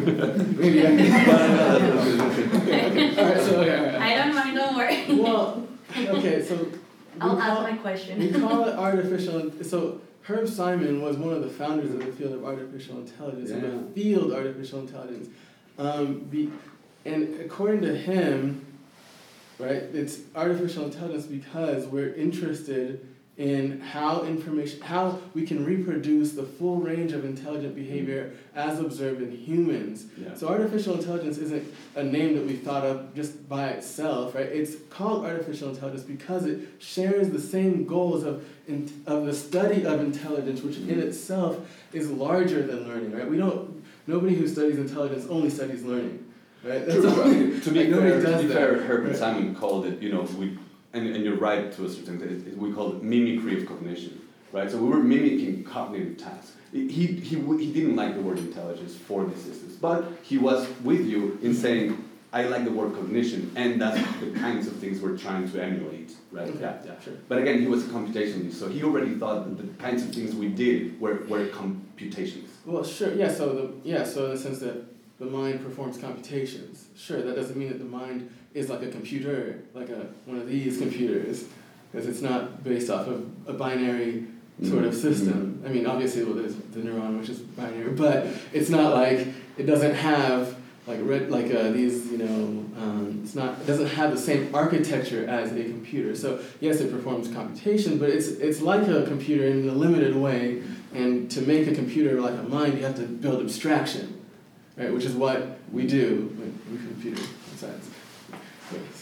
maybe 0.57 0.81
I 0.81 0.95
can. 0.97 1.01
okay. 2.61 3.17
All 3.17 3.25
right. 3.25 3.41
So 3.41 3.61
okay. 3.61 3.77
All 3.77 3.85
right. 3.85 3.95
I 3.95 4.15
don't 4.15 4.35
mind, 4.35 4.55
don't 4.55 4.75
worry. 4.75 5.05
Well, 5.21 5.67
okay. 5.97 6.43
So 6.43 6.67
I'll 7.21 7.29
call, 7.37 7.41
ask 7.41 7.61
my 7.71 7.77
question. 7.77 8.19
we 8.19 8.27
question. 8.29 8.47
call 8.47 8.65
it 8.67 8.75
artificial. 8.75 9.51
So 9.63 10.01
Herb 10.23 10.47
Simon 10.47 11.01
was 11.01 11.17
one 11.17 11.33
of 11.33 11.41
the 11.41 11.49
founders 11.49 11.91
of 11.91 12.05
the 12.05 12.11
field 12.11 12.33
of 12.33 12.43
artificial 12.45 12.97
intelligence, 12.99 13.51
of 13.51 13.63
Yeah. 13.63 13.69
the 13.69 13.83
field 13.93 14.33
artificial 14.33 14.79
intelligence. 14.81 15.29
Um, 15.79 16.19
be, 16.29 16.51
and 17.05 17.39
according 17.39 17.81
to 17.81 17.95
him, 17.95 18.65
right, 19.59 19.83
it's 19.93 20.19
artificial 20.35 20.85
intelligence 20.85 21.25
because 21.25 21.85
we're 21.85 22.13
interested 22.13 23.07
in 23.37 23.79
how 23.81 24.23
information, 24.23 24.81
how 24.81 25.19
we 25.35 25.45
can 25.45 25.63
reproduce 25.63 26.31
the 26.31 26.41
full 26.41 26.77
range 26.77 27.11
of 27.11 27.23
intelligent 27.23 27.75
behavior 27.75 28.33
as 28.55 28.79
observed 28.79 29.21
in 29.21 29.29
humans. 29.29 30.05
Yeah. 30.17 30.33
So 30.33 30.47
artificial 30.47 30.95
intelligence 30.95 31.37
isn't 31.37 31.63
a 31.95 32.03
name 32.03 32.33
that 32.35 32.45
we 32.47 32.55
thought 32.55 32.83
of 32.83 33.13
just 33.13 33.47
by 33.47 33.67
itself, 33.69 34.33
right? 34.33 34.47
It's 34.47 34.75
called 34.89 35.23
artificial 35.23 35.69
intelligence 35.69 36.01
because 36.03 36.45
it 36.47 36.67
shares 36.79 37.29
the 37.29 37.39
same 37.39 37.85
goals 37.85 38.23
of 38.23 38.43
in, 38.67 38.91
of 39.05 39.25
the 39.27 39.33
study 39.33 39.85
of 39.85 39.99
intelligence, 40.01 40.61
which 40.61 40.77
in 40.77 40.99
itself 40.99 41.59
is 41.93 42.09
larger 42.09 42.63
than 42.65 42.87
learning, 42.87 43.11
right? 43.11 43.29
We 43.29 43.37
don't. 43.37 43.83
Nobody 44.07 44.35
who 44.35 44.47
studies 44.47 44.77
intelligence 44.77 45.27
only 45.29 45.49
studies 45.51 45.83
learning, 45.83 46.25
right? 46.63 46.85
That's 46.85 46.99
True, 47.01 47.21
only- 47.21 47.51
but 47.51 47.63
to 47.63 47.71
be 47.71 47.83
like, 47.85 48.01
fair, 48.01 48.21
to 48.21 48.41
be 48.47 48.47
fair, 48.53 48.81
Herbert 48.81 49.07
Right. 49.09 49.15
Simon 49.15 49.53
called 49.53 49.85
it, 49.85 50.01
you 50.01 50.11
know, 50.11 50.21
we, 50.39 50.57
and, 50.93 51.07
and 51.07 51.23
you're 51.23 51.37
right 51.37 51.71
to 51.73 51.85
a 51.85 51.89
certain 51.89 52.15
extent, 52.15 52.47
it- 52.47 52.57
we 52.57 52.71
call 52.73 52.95
it 52.95 53.03
mimicry 53.03 53.61
of 53.61 53.67
cognition, 53.67 54.21
right? 54.51 54.69
So 54.69 54.77
we 54.77 54.89
were 54.89 55.03
mimicking 55.03 55.63
cognitive 55.63 56.17
tasks. 56.17 56.53
He, 56.71 56.87
he, 56.87 57.07
he, 57.15 57.71
didn't 57.71 57.95
like 57.95 58.15
the 58.15 58.21
word 58.21 58.39
intelligence 58.39 58.93
for 58.95 59.25
these 59.25 59.41
systems, 59.41 59.75
but 59.77 60.11
he 60.21 60.37
was 60.37 60.67
with 60.83 61.05
you 61.05 61.39
in 61.41 61.53
saying, 61.53 62.03
I 62.33 62.43
like 62.43 62.65
the 62.65 62.71
word 62.71 62.93
cognition, 62.93 63.51
and 63.55 63.81
that's 63.81 63.97
the 64.19 64.31
kinds 64.31 64.67
of 64.67 64.73
things 64.75 64.99
we're 64.99 65.17
trying 65.17 65.49
to 65.49 65.63
emulate, 65.63 66.11
right? 66.31 66.53
Yeah, 66.59 66.75
yeah. 66.85 66.99
sure. 66.99 67.13
But 67.29 67.37
again, 67.37 67.61
he 67.61 67.67
was 67.67 67.85
a 67.85 67.87
computationalist, 67.87 68.53
so 68.53 68.67
he 68.67 68.83
already 68.83 69.15
thought 69.15 69.45
that 69.45 69.57
the 69.57 69.73
kinds 69.81 70.03
of 70.03 70.13
things 70.13 70.35
we 70.35 70.49
did 70.49 70.99
were, 70.99 71.23
were 71.29 71.47
computations. 71.47 72.49
Well, 72.65 72.83
sure. 72.83 73.13
Yeah. 73.13 73.31
So 73.33 73.53
the 73.55 73.89
yeah. 73.89 74.03
So 74.03 74.25
in 74.25 74.31
the 74.31 74.37
sense 74.37 74.59
that 74.59 74.83
the 75.19 75.25
mind 75.25 75.63
performs 75.63 75.97
computations. 75.97 76.87
Sure. 76.97 77.21
That 77.21 77.35
doesn't 77.35 77.57
mean 77.57 77.69
that 77.69 77.79
the 77.79 77.85
mind 77.85 78.29
is 78.57 78.69
like 78.69 78.81
a 78.81 78.87
computer, 78.87 79.59
like 79.73 79.89
a 79.89 80.07
one 80.25 80.37
of 80.37 80.47
these 80.49 80.77
computers, 80.79 81.45
because 81.91 82.07
it's 82.07 82.21
not 82.21 82.63
based 82.63 82.89
off 82.89 83.07
of 83.07 83.25
a 83.47 83.53
binary 83.53 84.25
sort 84.63 84.83
of 84.83 84.93
Mhm. 84.93 85.01
system. 85.01 85.61
I 85.65 85.69
mean, 85.69 85.85
obviously, 85.85 86.23
well, 86.23 86.33
there's 86.33 86.55
the 86.73 86.79
neuron, 86.81 87.19
which 87.19 87.29
is 87.29 87.37
binary, 87.39 87.91
but 87.91 88.27
it's 88.51 88.69
not 88.69 88.93
like 88.95 89.27
it 89.57 89.65
doesn't 89.67 89.93
have 89.93 90.55
like 90.87 90.99
red 91.03 91.29
like 91.29 91.53
uh, 91.53 91.69
these 91.71 92.09
you 92.11 92.17
know 92.17 92.65
um, 92.81 93.19
it's 93.23 93.35
not 93.35 93.59
it 93.61 93.67
doesn't 93.67 93.89
have 93.89 94.09
the 94.11 94.17
same 94.29 94.49
architecture 94.55 95.27
as 95.27 95.51
a 95.51 95.63
computer. 95.63 96.15
So 96.15 96.39
yes, 96.59 96.79
it 96.79 96.91
performs 96.91 97.27
computation, 97.27 97.99
but 97.99 98.09
it's 98.09 98.27
it's 98.29 98.61
like 98.61 98.87
a 98.87 99.03
computer 99.05 99.45
in 99.45 99.69
a 99.69 99.73
limited 99.73 100.15
way. 100.15 100.63
And 100.95 101.29
to 101.31 101.41
make 101.41 101.67
a 101.67 101.75
computer 101.75 102.19
like 102.21 102.33
a 102.33 102.43
mind, 102.43 102.75
you 102.77 102.83
have 102.85 102.95
to 102.95 103.03
build 103.03 103.41
abstraction, 103.41 104.05
right? 104.77 104.91
Which 104.91 105.05
is 105.05 105.13
what 105.13 105.59
we 105.71 105.85
do 105.85 106.33
with, 106.39 106.53
with 106.71 106.81
computer 106.87 107.21
science. 107.57 107.87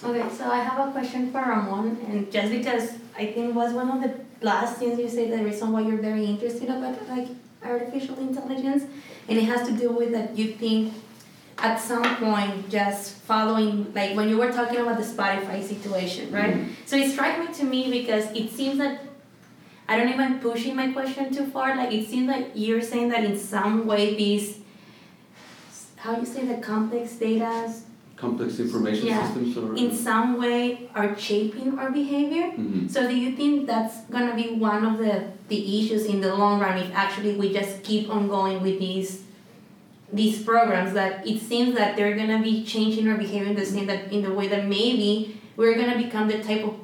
Okay, 0.03 0.23
so- 0.29 0.49
I 0.51 0.59
have 0.59 0.87
a 0.87 0.91
question 0.91 1.31
for 1.31 1.39
Ramon, 1.39 1.97
and 2.07 2.31
just 2.31 2.51
because 2.51 2.93
I 3.17 3.27
think 3.27 3.55
was 3.55 3.73
one 3.73 3.89
of 3.89 4.01
the 4.01 4.45
last 4.45 4.77
things 4.77 4.99
you 4.99 5.09
said, 5.09 5.31
the 5.31 5.43
reason 5.43 5.71
why 5.71 5.81
you're 5.81 5.97
very 5.97 6.25
interested 6.25 6.69
about 6.69 7.07
like 7.09 7.27
artificial 7.63 8.19
intelligence, 8.19 8.83
and 9.27 9.37
it 9.37 9.45
has 9.45 9.67
to 9.67 9.73
do 9.73 9.89
with 9.91 10.11
that 10.11 10.37
you 10.37 10.53
think 10.53 10.93
at 11.57 11.79
some 11.79 12.03
point 12.17 12.69
just 12.69 13.13
following 13.21 13.91
like 13.93 14.15
when 14.15 14.27
you 14.29 14.37
were 14.37 14.51
talking 14.51 14.77
about 14.77 14.97
the 14.97 15.03
Spotify 15.03 15.63
situation, 15.63 16.31
right? 16.31 16.55
Mm-hmm. 16.55 16.71
So 16.85 16.97
it 16.97 17.11
struck 17.11 17.39
me 17.39 17.53
to 17.53 17.63
me 17.63 17.89
because 17.89 18.25
it 18.33 18.51
seems 18.51 18.77
that 18.77 19.01
I 19.87 19.97
don't 19.97 20.09
even 20.09 20.39
pushing 20.39 20.75
my 20.75 20.91
question 20.91 21.33
too 21.33 21.45
far. 21.47 21.75
Like 21.75 21.93
it 21.93 22.07
seems 22.07 22.27
like 22.27 22.51
you're 22.55 22.81
saying 22.81 23.09
that 23.09 23.23
in 23.23 23.39
some 23.39 23.87
way 23.87 24.15
these 24.15 24.59
how 25.97 26.17
you 26.19 26.25
say 26.25 26.45
the 26.45 26.57
complex 26.57 27.13
data 27.13 27.73
Complex 28.17 28.59
information 28.59 29.07
Yeah. 29.07 29.25
systems 29.25 29.57
or? 29.57 29.75
in 29.75 29.91
some 29.93 30.37
way 30.39 30.89
are 30.95 31.17
shaping 31.17 31.77
our 31.77 31.91
behavior. 31.91 32.51
Mhm. 32.57 32.89
So 32.89 33.07
do 33.09 33.15
you 33.15 33.35
think 33.35 33.67
that's 33.67 34.01
gonna 34.09 34.33
be 34.35 34.51
one 34.55 34.85
of 34.85 34.97
the, 34.99 35.23
the 35.49 35.79
issues 35.79 36.05
in 36.05 36.21
the 36.21 36.33
long 36.33 36.61
run 36.61 36.77
if 36.77 36.89
actually 36.95 37.35
we 37.35 37.51
just 37.53 37.83
keep 37.83 38.09
on 38.09 38.27
going 38.29 38.61
with 38.63 38.79
these 38.79 39.21
these 40.13 40.43
programs 40.43 40.93
that 40.93 41.27
it 41.27 41.41
seems 41.41 41.75
that 41.75 41.97
they're 41.97 42.15
gonna 42.15 42.41
be 42.41 42.63
changing 42.63 43.05
our 43.09 43.17
behavior 43.17 43.49
in 43.49 43.55
the 43.55 43.65
same 43.65 43.85
that 43.87 44.13
in 44.13 44.21
the 44.21 44.31
way 44.31 44.47
that 44.47 44.65
maybe 44.65 45.35
we're 45.57 45.75
gonna 45.75 45.97
become 45.97 46.27
the 46.29 46.41
type 46.41 46.63
of 46.63 46.75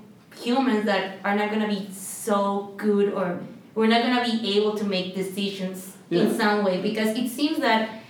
humans 0.44 0.86
that 0.86 1.18
are 1.24 1.36
not 1.36 1.50
gonna 1.52 1.68
be 1.68 1.88
so 1.94 2.74
good 2.76 3.14
or 3.14 3.40
we're 3.76 3.88
not 3.88 4.02
gonna 4.02 4.26
be 4.26 4.58
able 4.58 4.76
to 4.76 4.84
make 4.84 5.16
decisions 5.16 5.96
in 6.10 6.36
some 6.36 6.66
way 6.66 6.82
because 6.82 7.16
it 7.18 7.30
seems 7.30 7.60
that 7.60 8.01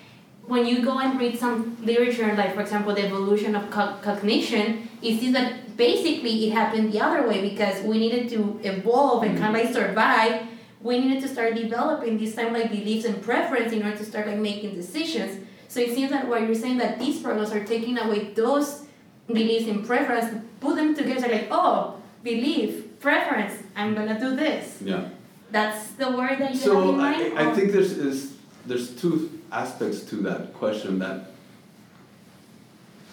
when 0.48 0.66
you 0.66 0.84
go 0.84 1.00
and 1.00 1.20
read 1.20 1.38
some 1.38 1.78
literature, 1.84 2.34
like 2.36 2.54
for 2.54 2.62
example, 2.62 2.94
the 2.94 3.06
evolution 3.06 3.56
of 3.56 3.70
co- 3.70 3.96
cognition, 4.02 4.89
it 5.02 5.20
seems 5.20 5.34
that 5.34 5.78
basically 5.78 6.48
it 6.48 6.54
happened 6.54 6.92
the 6.92 7.00
other 7.00 7.28
way 7.28 7.48
because 7.50 7.84
we 7.84 8.00
needed 8.00 8.30
to 8.30 8.60
evolve 8.64 9.24
and 9.24 9.38
kind 9.38 9.56
of 9.56 9.62
like 9.62 9.74
mm-hmm. 9.74 9.74
survive. 9.74 10.48
We 10.82 11.00
needed 11.00 11.22
to 11.22 11.28
start 11.28 11.56
developing 11.56 12.18
these 12.18 12.36
time 12.36 12.54
like 12.54 12.72
beliefs 12.72 13.06
and 13.06 13.22
preference 13.22 13.72
in 13.72 13.84
order 13.84 13.98
to 13.98 14.06
start 14.06 14.28
like 14.28 14.38
making 14.38 14.76
decisions. 14.76 15.46
So 15.68 15.80
it 15.80 15.96
seems 15.96 16.12
that 16.12 16.28
what 16.28 16.42
you're 16.42 16.56
saying 16.56 16.80
that 16.80 17.00
these 17.00 17.22
programs 17.22 17.52
are 17.54 17.64
taking 17.64 17.98
away 17.98 18.34
those 18.34 18.86
beliefs 19.28 19.68
and 19.70 19.86
preference, 19.86 20.44
put 20.60 20.76
them 20.76 20.96
together 20.96 21.28
like, 21.28 21.48
oh, 21.52 22.02
belief, 22.24 23.00
preference, 23.00 23.54
I'm 23.76 23.94
gonna 23.94 24.20
do 24.20 24.36
this. 24.36 24.82
Yeah. 24.84 25.10
That's 25.52 25.92
the 25.92 26.12
word 26.12 26.39
that 26.39 26.54
you 26.54 26.60
have 26.60 26.60
So 26.60 26.89
in 26.89 27.00
I, 27.00 27.12
mind. 27.12 27.39
I 27.39 27.46
or- 27.46 27.56
think 27.56 27.72
there's 27.72 27.92
is 27.94 28.36
there's 28.66 28.89
two 28.96 29.41
aspects 29.52 30.02
to 30.02 30.16
that 30.18 30.54
question 30.54 30.99
that 30.99 31.32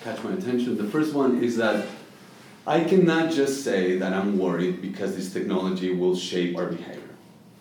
catch 0.03 0.23
my 0.23 0.33
attention. 0.33 0.77
The 0.77 0.85
first 0.85 1.15
one 1.15 1.43
is 1.43 1.57
that 1.57 1.87
I 2.67 2.85
cannot 2.85 3.33
just 3.33 3.65
say 3.65 3.99
that 3.99 4.13
I'm 4.13 4.39
worried 4.39 4.81
because 4.83 5.17
this 5.17 5.33
technology 5.33 5.93
will 5.93 6.15
shape 6.15 6.57
our 6.57 6.67
behavior. 6.67 7.03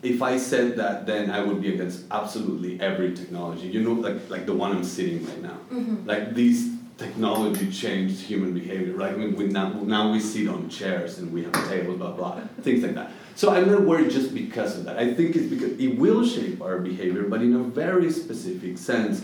If 0.04 0.22
I 0.22 0.38
said 0.38 0.76
that, 0.78 1.08
then 1.08 1.32
I 1.32 1.42
would 1.42 1.62
be 1.62 1.74
against 1.74 2.06
absolutely 2.12 2.80
every 2.80 3.16
technology. 3.16 3.68
You 3.68 3.82
know, 3.82 3.94
like 3.94 4.30
like 4.30 4.46
the 4.46 4.54
one 4.54 4.72
I'm 4.76 4.84
sitting 4.84 5.26
right 5.26 5.42
now. 5.42 5.58
Mhm. 5.72 6.06
Like 6.06 6.36
these 6.36 6.70
technology 6.98 7.72
changed 7.72 8.22
human 8.22 8.54
behavior, 8.54 8.94
right? 8.94 9.14
I 9.14 9.18
mean, 9.18 9.36
we 9.36 9.48
now, 9.48 9.70
now 9.70 10.12
we 10.12 10.20
sit 10.20 10.48
on 10.48 10.68
chairs 10.70 11.20
and 11.20 11.32
we 11.32 11.44
have 11.44 11.54
tables, 11.70 11.98
blah, 12.00 12.12
blah, 12.12 12.42
things 12.62 12.84
like 12.84 12.96
that. 12.96 13.12
So 13.38 13.52
I'm 13.52 13.70
not 13.70 13.82
worried 13.84 14.10
just 14.10 14.34
because 14.34 14.76
of 14.80 14.86
that. 14.86 14.98
I 14.98 15.14
think 15.14 15.36
it's 15.36 15.46
because 15.46 15.80
it 15.80 16.00
will 16.00 16.26
shape 16.26 16.60
our 16.60 16.80
behavior, 16.80 17.22
but 17.22 17.44
in 17.44 17.54
a 17.54 17.60
very 17.60 18.12
specific 18.12 18.80
sense. 18.80 19.24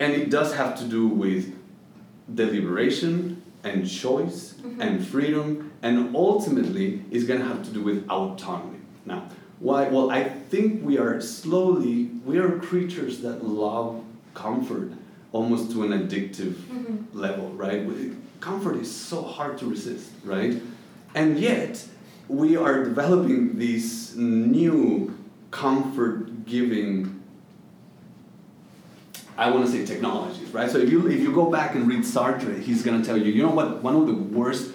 And 0.00 0.14
it 0.14 0.30
does 0.30 0.54
have 0.54 0.78
to 0.78 0.84
do 0.84 1.06
with 1.06 1.54
deliberation 2.34 3.42
and 3.62 3.86
choice 3.86 4.54
and 4.80 5.06
freedom, 5.06 5.72
and 5.82 6.16
ultimately 6.16 7.02
it's 7.10 7.24
going 7.24 7.40
to 7.40 7.46
have 7.46 7.62
to 7.64 7.70
do 7.70 7.82
with 7.82 8.08
autonomy. 8.08 8.78
Now, 9.04 9.28
why? 9.58 9.88
Well, 9.88 10.10
I 10.10 10.24
think 10.24 10.82
we 10.82 10.96
are 10.96 11.20
slowly, 11.20 12.04
we 12.24 12.38
are 12.38 12.58
creatures 12.58 13.20
that 13.20 13.44
love 13.44 14.02
comfort 14.32 14.92
almost 15.32 15.70
to 15.72 15.82
an 15.82 15.90
addictive 15.90 16.54
Mhm. 16.72 17.04
level, 17.12 17.50
right? 17.50 17.86
Comfort 18.40 18.76
is 18.76 18.90
so 18.90 19.20
hard 19.20 19.58
to 19.58 19.66
resist, 19.66 20.08
right? 20.24 20.62
And 21.14 21.38
yet, 21.38 21.86
we 22.28 22.56
are 22.56 22.84
developing 22.84 23.58
these 23.58 24.16
new 24.16 25.16
comfort 25.50 26.44
giving 26.46 27.12
I 29.38 29.50
want 29.50 29.66
to 29.66 29.70
say 29.70 29.84
technologies, 29.84 30.48
right? 30.50 30.70
So 30.70 30.78
if 30.78 30.90
you 30.90 31.06
if 31.08 31.20
you 31.20 31.32
go 31.34 31.50
back 31.50 31.74
and 31.74 31.86
read 31.86 32.00
Sartre, 32.00 32.58
he's 32.58 32.82
going 32.82 33.00
to 33.00 33.06
tell 33.06 33.18
you, 33.18 33.30
you 33.30 33.42
know 33.42 33.50
what? 33.50 33.82
One 33.82 33.94
of 33.94 34.06
the 34.06 34.14
worst 34.14 34.72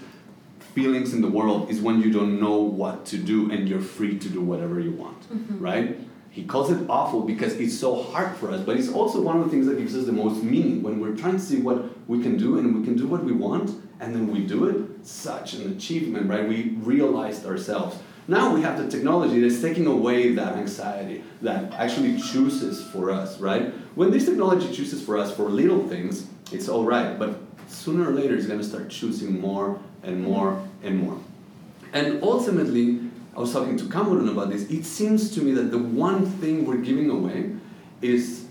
feelings 0.76 1.14
in 1.14 1.22
the 1.22 1.28
world 1.28 1.70
is 1.70 1.82
when 1.82 1.99
you 1.99 2.12
don't 2.12 2.39
know 2.39 2.58
what 2.58 3.06
to 3.08 3.18
do 3.18 3.52
and 3.52 3.68
you're 3.68 3.82
free 3.82 4.18
to 4.20 4.30
do 4.30 4.39
whatever 4.39 4.80
you 4.80 4.91
want, 4.91 5.22
mm-hmm. 5.22 5.60
right? 5.60 5.99
He 6.30 6.45
calls 6.45 6.72
it 6.72 6.89
awful 6.89 7.22
because 7.22 7.56
it's 7.56 7.78
so 7.78 8.02
hard 8.04 8.38
for 8.38 8.52
us, 8.52 8.62
but 8.62 8.78
it's 8.78 8.88
also 8.88 9.20
one 9.20 9.38
of 9.38 9.43
the 9.43 9.49
things 9.49 9.66
that 9.66 9.78
gives 9.78 9.97
us 9.97 10.06
the 10.06 10.14
most 10.14 10.43
meaning 10.43 10.82
when 10.82 11.02
we're 11.02 11.16
trying 11.16 11.34
to 11.34 11.39
see 11.39 11.60
what 11.60 12.08
we 12.08 12.22
can 12.22 12.38
do 12.38 12.58
and 12.58 12.80
we 12.80 12.86
can 12.86 12.95
do 12.95 13.06
what 13.06 13.24
we 13.24 13.34
want 13.34 13.70
and 14.02 14.16
then 14.16 14.32
we 14.32 14.39
do 14.39 14.66
it. 14.66 15.06
Such 15.06 15.54
an 15.54 15.72
achievement, 15.72 16.28
right? 16.28 16.45
We 16.45 16.72
realized 16.82 17.45
ourselves. 17.45 17.97
Now 18.28 18.54
we 18.54 18.62
have 18.62 18.78
the 18.78 18.89
technology 18.89 19.39
that's 19.39 19.62
taking 19.62 19.86
away 19.88 20.34
that 20.34 20.58
anxiety 20.58 21.24
that 21.41 21.72
actually 21.74 22.20
chooses 22.20 22.84
for 22.84 23.12
us, 23.12 23.39
right? 23.39 23.74
When 23.95 24.12
this 24.12 24.26
technology 24.26 24.74
chooses 24.74 25.04
for 25.04 25.18
us 25.18 25.34
for 25.36 25.43
little 25.43 25.88
things, 25.88 26.28
it's 26.52 26.68
all 26.68 26.84
right, 26.84 27.18
but 27.18 27.39
sooner 27.68 28.10
or 28.10 28.14
later 28.14 28.36
it's 28.36 28.47
going 28.47 28.60
to 28.60 28.66
start 28.66 28.89
choosing 28.89 29.39
more 29.39 29.80
and 30.04 30.24
more 30.24 30.68
and 30.84 30.99
more. 30.99 31.20
And 31.93 32.24
ultimately, 32.24 32.99
I 33.36 33.39
was 33.39 33.54
talking 33.54 33.78
to 33.78 33.88
Cameron 33.88 34.30
about 34.30 34.49
this. 34.49 34.64
It 34.70 34.84
seems 34.84 35.32
to 35.36 35.41
me 35.41 35.52
that 35.54 35.72
the 35.72 35.78
one 35.78 36.26
thing 36.26 36.66
we're 36.66 36.78
giving 36.78 37.10
away 37.10 37.52
is 38.02 38.45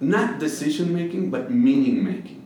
not 0.00 0.38
decision 0.38 0.94
making, 0.94 1.30
but 1.30 1.50
meaning 1.50 2.04
making. 2.04 2.37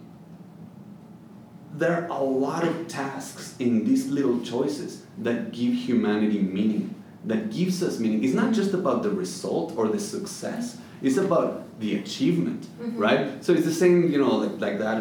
There 1.82 1.94
are 1.98 2.06
a 2.06 2.22
lot 2.22 2.62
of 2.70 2.86
tasks 2.86 3.44
in 3.58 3.84
these 3.84 4.06
little 4.06 4.40
choices 4.52 5.02
that 5.26 5.50
give 5.58 5.74
humanity 5.88 6.38
meaning. 6.58 6.84
that 7.32 7.42
gives 7.58 7.76
us 7.86 7.94
meaning 8.02 8.18
It's 8.24 8.34
not 8.42 8.50
just 8.60 8.72
about 8.80 8.98
the 9.06 9.10
result 9.24 9.68
or 9.78 9.84
the 9.94 10.02
success, 10.14 10.64
it's 11.06 11.18
about 11.26 11.50
the 11.82 11.90
achievement, 12.00 12.62
mm-hmm. 12.62 12.98
right? 13.06 13.22
So 13.44 13.48
it's 13.56 13.64
the 13.72 13.78
same, 13.84 13.96
you 14.12 14.18
know, 14.22 14.34
like, 14.42 14.56
like 14.66 14.76
that 14.86 15.00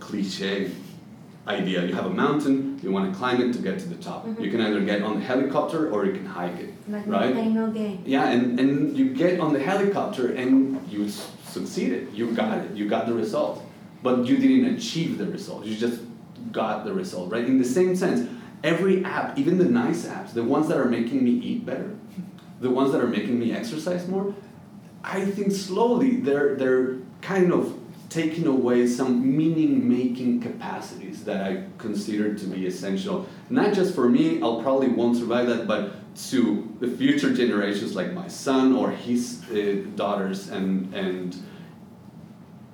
cliche 0.00 0.70
idea. 1.58 1.78
You 1.88 1.94
have 2.00 2.08
a 2.14 2.16
mountain, 2.24 2.56
you 2.82 2.90
want 2.96 3.04
to 3.10 3.18
climb 3.20 3.38
it 3.44 3.50
to 3.56 3.60
get 3.68 3.78
to 3.84 3.88
the 3.94 4.00
top. 4.08 4.20
Mm-hmm. 4.26 4.42
You 4.44 4.50
can 4.52 4.60
either 4.66 4.80
get 4.92 5.00
on 5.02 5.12
the 5.18 5.24
helicopter 5.32 5.80
or 5.92 5.98
you 6.08 6.12
can 6.18 6.26
hike 6.26 6.58
it, 6.66 6.70
Like 6.88 7.06
right? 7.06 7.34
no 7.34 7.40
pain, 7.42 7.54
no 7.54 7.66
gain. 7.80 8.02
Yeah, 8.04 8.28
and, 8.34 8.42
and 8.60 8.70
you 8.98 9.04
get 9.22 9.40
on 9.44 9.50
the 9.56 9.62
helicopter 9.70 10.24
and 10.40 10.52
you 10.94 11.08
succeeded. 11.56 12.02
You 12.18 12.24
got 12.42 12.58
it. 12.58 12.68
You 12.78 12.84
got 12.88 13.06
the 13.06 13.14
result. 13.14 13.62
But 14.02 14.26
you 14.26 14.36
didn't 14.36 14.74
achieve 14.76 15.18
the 15.18 15.26
result. 15.26 15.64
You 15.64 15.76
just 15.76 16.00
got 16.52 16.84
the 16.84 16.92
result, 16.92 17.30
right? 17.32 17.44
In 17.44 17.58
the 17.58 17.64
same 17.64 17.96
sense, 17.96 18.28
every 18.62 19.04
app, 19.04 19.38
even 19.38 19.58
the 19.58 19.64
nice 19.64 20.06
apps, 20.06 20.32
the 20.32 20.44
ones 20.44 20.68
that 20.68 20.78
are 20.78 20.86
making 20.86 21.24
me 21.24 21.30
eat 21.30 21.66
better, 21.66 21.94
the 22.60 22.70
ones 22.70 22.92
that 22.92 23.00
are 23.00 23.08
making 23.08 23.38
me 23.38 23.52
exercise 23.52 24.06
more, 24.08 24.34
I 25.02 25.24
think 25.24 25.52
slowly 25.52 26.16
they're 26.16 26.56
they're 26.56 26.96
kind 27.20 27.52
of 27.52 27.78
taking 28.08 28.46
away 28.46 28.86
some 28.86 29.36
meaning 29.36 29.88
making 29.88 30.40
capacities 30.40 31.24
that 31.24 31.44
I 31.44 31.64
consider 31.78 32.34
to 32.34 32.46
be 32.46 32.66
essential. 32.66 33.26
Not 33.50 33.74
just 33.74 33.94
for 33.94 34.08
me, 34.08 34.40
I'll 34.40 34.62
probably 34.62 34.88
won't 34.88 35.16
survive 35.16 35.48
that, 35.48 35.66
but 35.66 35.92
to 36.30 36.74
the 36.80 36.88
future 36.88 37.34
generations 37.34 37.94
like 37.94 38.12
my 38.12 38.28
son 38.28 38.74
or 38.74 38.90
his 38.90 39.42
uh, 39.50 39.84
daughters 39.96 40.48
and 40.48 40.92
and 40.94 41.36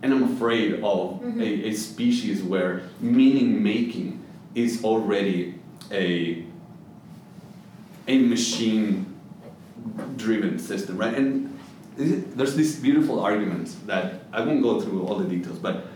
and 0.02 0.12
I'm 0.12 0.34
afraid 0.34 0.74
of 0.74 0.80
a, 0.82 1.24
mm-hmm. 1.24 1.40
a 1.40 1.72
species 1.72 2.42
where 2.42 2.82
meaning 3.00 3.62
making 3.62 4.24
is 4.54 4.84
already 4.84 5.54
a 5.90 6.44
a 8.08 8.18
machine 8.18 9.06
driven 10.16 10.58
system, 10.58 10.96
right? 10.96 11.14
And 11.14 11.58
there's 11.96 12.56
this 12.56 12.76
beautiful 12.76 13.20
argument 13.20 13.74
that 13.86 14.22
I 14.32 14.40
won't 14.44 14.62
go 14.62 14.80
through 14.80 15.06
all 15.06 15.16
the 15.16 15.28
details, 15.28 15.58
but 15.58 15.86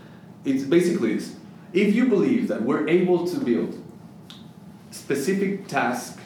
it's 0.45 0.63
basically 0.63 1.15
this. 1.15 1.35
If 1.73 1.93
you 1.93 2.07
believe 2.07 2.47
that 2.47 2.61
we're 2.61 2.87
able 2.87 3.27
to 3.27 3.39
build 3.39 3.83
specific 4.91 5.67
task 5.67 6.19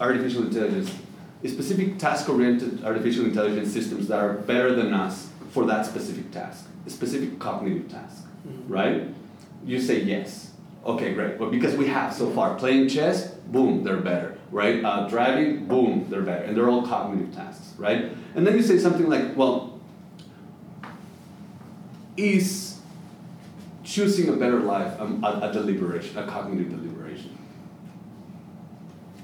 artificial 0.00 0.44
intelligence, 0.44 0.94
specific 1.44 1.98
task 1.98 2.28
oriented 2.28 2.82
artificial 2.82 3.26
intelligence 3.26 3.72
systems 3.72 4.08
that 4.08 4.18
are 4.18 4.34
better 4.34 4.74
than 4.74 4.94
us 4.94 5.28
for 5.50 5.66
that 5.66 5.84
specific 5.84 6.30
task, 6.30 6.66
specific 6.86 7.38
cognitive 7.38 7.88
task, 7.90 8.24
right? 8.68 9.04
You 9.64 9.80
say 9.80 10.00
yes. 10.02 10.52
Okay, 10.84 11.12
great. 11.12 11.38
But 11.38 11.50
because 11.50 11.76
we 11.76 11.86
have 11.88 12.12
so 12.14 12.30
far 12.30 12.54
playing 12.54 12.88
chess, 12.88 13.28
boom, 13.52 13.84
they're 13.84 13.98
better, 13.98 14.38
right? 14.50 14.82
Uh, 14.82 15.06
driving, 15.08 15.66
boom, 15.66 16.06
they're 16.08 16.22
better, 16.22 16.44
and 16.44 16.56
they're 16.56 16.70
all 16.70 16.86
cognitive 16.86 17.34
tasks, 17.34 17.74
right? 17.76 18.12
And 18.34 18.46
then 18.46 18.56
you 18.56 18.62
say 18.62 18.78
something 18.78 19.08
like, 19.08 19.36
well, 19.36 19.78
is 22.16 22.78
choosing 23.84 24.28
a 24.28 24.32
better 24.36 24.60
life 24.60 24.98
um, 25.00 25.22
a, 25.24 25.50
a 25.50 25.52
deliberation, 25.52 26.16
a 26.18 26.26
cognitive 26.26 26.70
deliberation? 26.70 27.36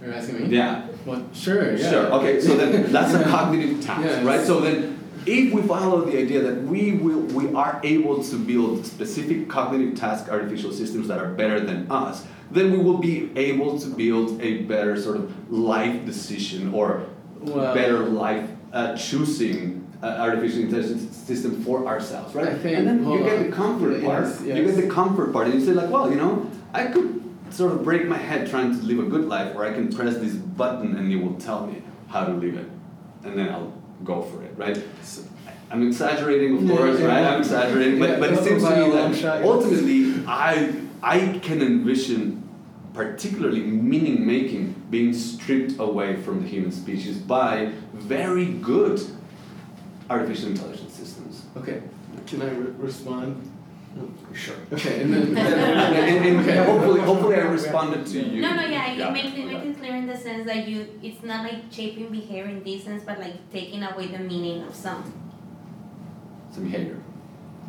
You're 0.03 0.13
asking 0.13 0.49
me? 0.51 0.57
Yeah. 0.57 0.87
Well, 1.05 1.27
sure. 1.33 1.75
Yeah. 1.77 1.91
Sure. 1.91 2.07
Okay. 2.15 2.41
So 2.41 2.57
then 2.57 2.93
that's 2.93 3.15
a 3.15 3.25
cognitive 3.31 3.83
task, 3.85 4.03
Yes. 4.05 4.25
right? 4.25 4.47
So 4.47 4.61
then, 4.61 4.96
if 5.27 5.53
we 5.53 5.63
follow 5.63 6.05
the 6.05 6.17
idea 6.19 6.41
that 6.43 6.63
we 6.63 6.93
will, 6.93 7.21
we 7.21 7.53
are 7.55 7.81
able 7.83 8.23
to 8.25 8.37
build 8.37 8.87
specific 8.87 9.49
cognitive 9.49 9.99
task 9.99 10.29
artificial 10.31 10.73
systems 10.73 11.09
that 11.09 11.19
are 11.19 11.31
better 11.35 11.61
than 11.61 11.91
us, 11.91 12.25
then 12.51 12.71
we 12.73 12.79
will 12.79 12.99
be 12.99 13.31
able 13.37 13.79
to 13.79 13.89
build 13.89 14.41
a 14.41 14.63
better 14.63 15.01
sort 15.01 15.17
of 15.17 15.51
life 15.53 16.05
decision 16.07 16.73
or 16.73 17.03
Well- 17.41 17.75
better 17.75 17.99
life 18.01 18.49
uh, 18.73 18.97
choosing. 18.97 19.83
Uh, 20.03 20.09
artificial 20.09 20.61
intelligence 20.61 21.17
system 21.17 21.63
for 21.65 21.87
ourselves, 21.87 22.35
right? 22.35 22.49
And 22.49 22.87
then 22.87 23.03
you 23.11 23.19
get 23.25 23.39
on. 23.39 23.45
the 23.51 23.51
comfort 23.51 24.05
part. 24.05 24.25
Yes, 24.25 24.43
You 24.43 24.63
get 24.67 24.77
the 24.77 24.89
comfort 24.89 25.33
part, 25.33 25.47
and 25.47 25.55
you 25.59 25.65
say 25.65 25.73
like, 25.73 25.89
well, 25.89 26.11
you 26.11 26.17
know, 26.17 26.49
I 26.75 26.85
could 26.85 27.23
sort 27.49 27.73
of 27.73 27.83
break 27.83 28.07
my 28.07 28.19
head 28.19 28.49
trying 28.51 28.79
to 28.79 28.83
live 28.87 28.99
a 28.99 29.05
good 29.09 29.25
life, 29.27 29.57
or 29.57 29.65
I 29.65 29.73
can 29.73 29.89
press 29.91 30.19
this 30.19 30.35
button 30.35 30.97
and 30.97 31.11
it 31.11 31.17
will 31.17 31.35
tell 31.41 31.67
me 31.67 31.81
how 32.09 32.25
to 32.27 32.33
live 32.35 32.57
it, 32.59 32.69
and 33.25 33.39
then 33.39 33.49
I'll 33.49 33.73
go 34.05 34.23
for 34.23 34.43
it, 34.43 34.53
right? 34.57 34.83
So, 35.03 35.23
I'm 35.71 35.83
exaggerating, 35.87 36.57
of 36.59 36.63
Yeah, 36.63 36.77
course, 36.77 37.01
yeah. 37.01 37.07
right? 37.07 37.25
I'm 37.25 37.41
exaggerating, 37.41 37.99
but, 37.99 38.09
Yeah, 38.11 38.19
but 38.21 38.33
it 38.33 38.45
seems 38.45 38.63
to 38.63 38.71
me 38.71 38.91
that 38.93 39.15
shot, 39.17 39.43
ultimately 39.43 40.25
I 40.27 40.73
I 41.03 41.39
can 41.43 41.61
envision 41.63 42.43
particularly 42.95 43.61
meaning 43.61 44.27
making 44.27 44.75
being 44.91 45.13
stripped 45.13 45.79
away 45.79 46.17
from 46.17 46.43
the 46.43 46.49
human 46.49 46.71
species 46.73 47.19
by 47.19 47.73
very 47.93 48.47
good 48.47 49.01
artificial 50.09 50.51
intelligence 50.51 50.93
systems. 50.93 51.43
Okay. 51.57 51.83
Can 52.27 52.43
I 52.43 52.51
re- 52.51 52.73
respond? 52.79 53.46
Sure. 54.35 54.57
Okay, 54.73 55.03
and 55.03 55.15
then. 55.15 55.23
and, 55.39 55.39
and, 55.39 56.27
and 56.27 56.41
Okay. 56.41 56.57
hopefully, 56.65 57.01
hopefully 57.01 57.37
I 57.37 57.41
responded 57.41 58.05
to 58.07 58.19
you. 58.21 58.43
No, 58.43 58.55
no, 58.55 58.63
yeah, 58.67 58.93
you 58.93 58.99
Yeah. 59.01 59.11
make 59.11 59.25
it 59.39 59.47
make 59.47 59.65
it 59.65 59.79
clear 59.79 59.97
in 59.97 60.07
the 60.07 60.17
sense 60.17 60.45
that 60.47 60.69
you 60.69 60.87
it's 61.03 61.23
not 61.23 61.45
like 61.45 61.63
shaping 61.71 62.09
behavior 62.11 62.45
in 62.51 62.63
this 62.63 62.85
sense, 62.85 63.03
but 63.05 63.19
like 63.19 63.51
taking 63.51 63.83
away 63.83 64.09
the 64.09 64.19
meaning 64.19 64.63
of 64.63 64.75
some 64.75 65.03
Some 66.53 66.65
behavior. 66.65 66.99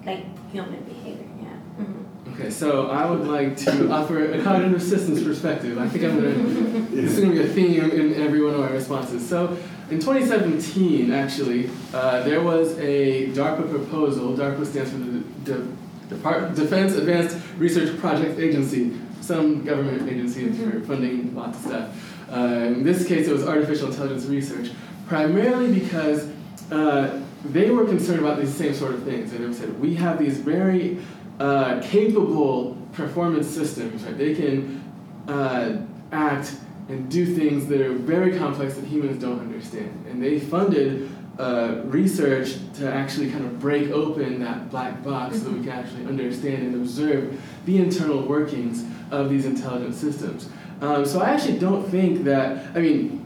like 0.05 0.25
human 0.51 0.81
behavior. 0.83 1.27
Yeah. 1.41 1.47
hmm 1.83 2.03
Okay, 2.33 2.49
so 2.49 2.87
I 2.89 3.09
would 3.09 3.25
like 3.27 3.55
to 3.65 3.89
offer 3.89 4.31
a 4.33 4.43
cognitive 4.43 4.83
systems 4.83 5.23
perspective. 5.23 5.77
I 5.77 5.87
think 5.87 6.03
I'm 6.03 6.15
gonna. 6.17 6.87
This 6.97 7.11
is 7.17 7.19
gonna 7.23 7.33
be 7.33 7.41
a 7.41 7.47
theme 7.47 7.89
in 7.91 8.13
every 8.21 8.43
one 8.43 8.53
of 8.53 8.59
my 8.59 8.69
responses. 8.71 9.27
So, 9.27 9.55
in 9.89 9.99
2017, 9.99 11.13
actually, 11.13 11.69
uh, 11.93 12.23
there 12.23 12.41
was 12.41 12.77
a 12.79 13.27
DARPA 13.29 13.69
proposal. 13.69 14.33
DARPA 14.35 14.65
stands 14.65 14.91
for 14.91 14.97
the 14.97 15.19
De- 15.45 15.67
Depart- 16.09 16.55
Defense 16.55 16.95
Advanced 16.95 17.37
Research 17.57 17.97
Project 17.99 18.39
Agency, 18.39 18.93
some 19.21 19.63
government 19.63 20.09
agency 20.09 20.49
for 20.51 20.79
funding 20.81 21.35
lots 21.35 21.57
of 21.59 21.65
stuff. 21.65 22.13
Uh, 22.31 22.37
in 22.75 22.83
this 22.83 23.07
case, 23.07 23.27
it 23.27 23.33
was 23.33 23.45
artificial 23.45 23.89
intelligence 23.89 24.25
research, 24.25 24.71
primarily 25.07 25.79
because 25.79 26.29
uh, 26.71 27.21
they 27.45 27.69
were 27.69 27.85
concerned 27.85 28.19
about 28.19 28.39
these 28.39 28.53
same 28.53 28.73
sort 28.73 28.93
of 28.93 29.03
things. 29.03 29.33
And 29.33 29.53
they 29.53 29.57
said, 29.57 29.79
we 29.79 29.95
have 29.95 30.19
these 30.19 30.37
very 30.37 30.99
uh, 31.39 31.81
capable 31.81 32.77
performance 32.93 33.47
systems, 33.47 34.03
right? 34.03 34.17
They 34.17 34.33
can 34.35 34.83
uh, 35.27 35.77
act 36.11 36.55
and 36.89 37.09
do 37.11 37.25
things 37.25 37.67
that 37.67 37.81
are 37.81 37.93
very 37.93 38.37
complex 38.37 38.75
that 38.75 38.85
humans 38.85 39.21
don't 39.21 39.39
understand. 39.39 40.05
And 40.09 40.23
they 40.23 40.39
funded 40.39 41.09
uh, 41.39 41.81
research 41.85 42.55
to 42.75 42.91
actually 42.91 43.31
kind 43.31 43.45
of 43.45 43.59
break 43.59 43.89
open 43.91 44.39
that 44.39 44.69
black 44.71 45.03
box 45.03 45.37
so 45.37 45.45
that 45.45 45.53
we 45.53 45.59
can 45.59 45.69
actually 45.69 46.05
understand 46.05 46.63
and 46.63 46.75
observe 46.75 47.39
the 47.65 47.77
internal 47.77 48.23
workings 48.23 48.83
of 49.11 49.29
these 49.29 49.45
intelligent 49.45 49.93
systems. 49.93 50.49
Um, 50.81 51.05
so 51.05 51.21
I 51.21 51.29
actually 51.29 51.59
don't 51.59 51.87
think 51.89 52.23
that, 52.25 52.75
I 52.75 52.79
mean, 52.79 53.23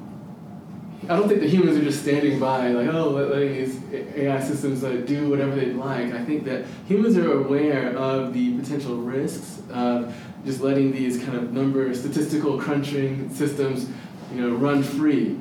I 1.09 1.15
don't 1.17 1.27
think 1.27 1.41
that 1.41 1.49
humans 1.49 1.77
are 1.77 1.83
just 1.83 2.01
standing 2.03 2.39
by, 2.39 2.69
like, 2.69 2.87
oh, 2.93 3.09
let- 3.09 3.29
letting 3.31 3.53
these 3.53 3.79
AI 4.15 4.39
systems 4.39 4.83
uh, 4.83 4.91
do 5.05 5.29
whatever 5.29 5.55
they'd 5.55 5.73
like. 5.73 6.13
I 6.13 6.23
think 6.23 6.45
that 6.45 6.65
humans 6.87 7.17
are 7.17 7.31
aware 7.31 7.95
of 7.97 8.33
the 8.33 8.57
potential 8.59 8.97
risks 8.97 9.61
of 9.71 10.15
just 10.45 10.61
letting 10.61 10.91
these 10.91 11.17
kind 11.23 11.35
of 11.35 11.53
number 11.53 11.93
statistical 11.95 12.59
crunching 12.59 13.33
systems, 13.33 13.89
you 14.33 14.41
know, 14.41 14.55
run 14.55 14.83
free. 14.83 15.37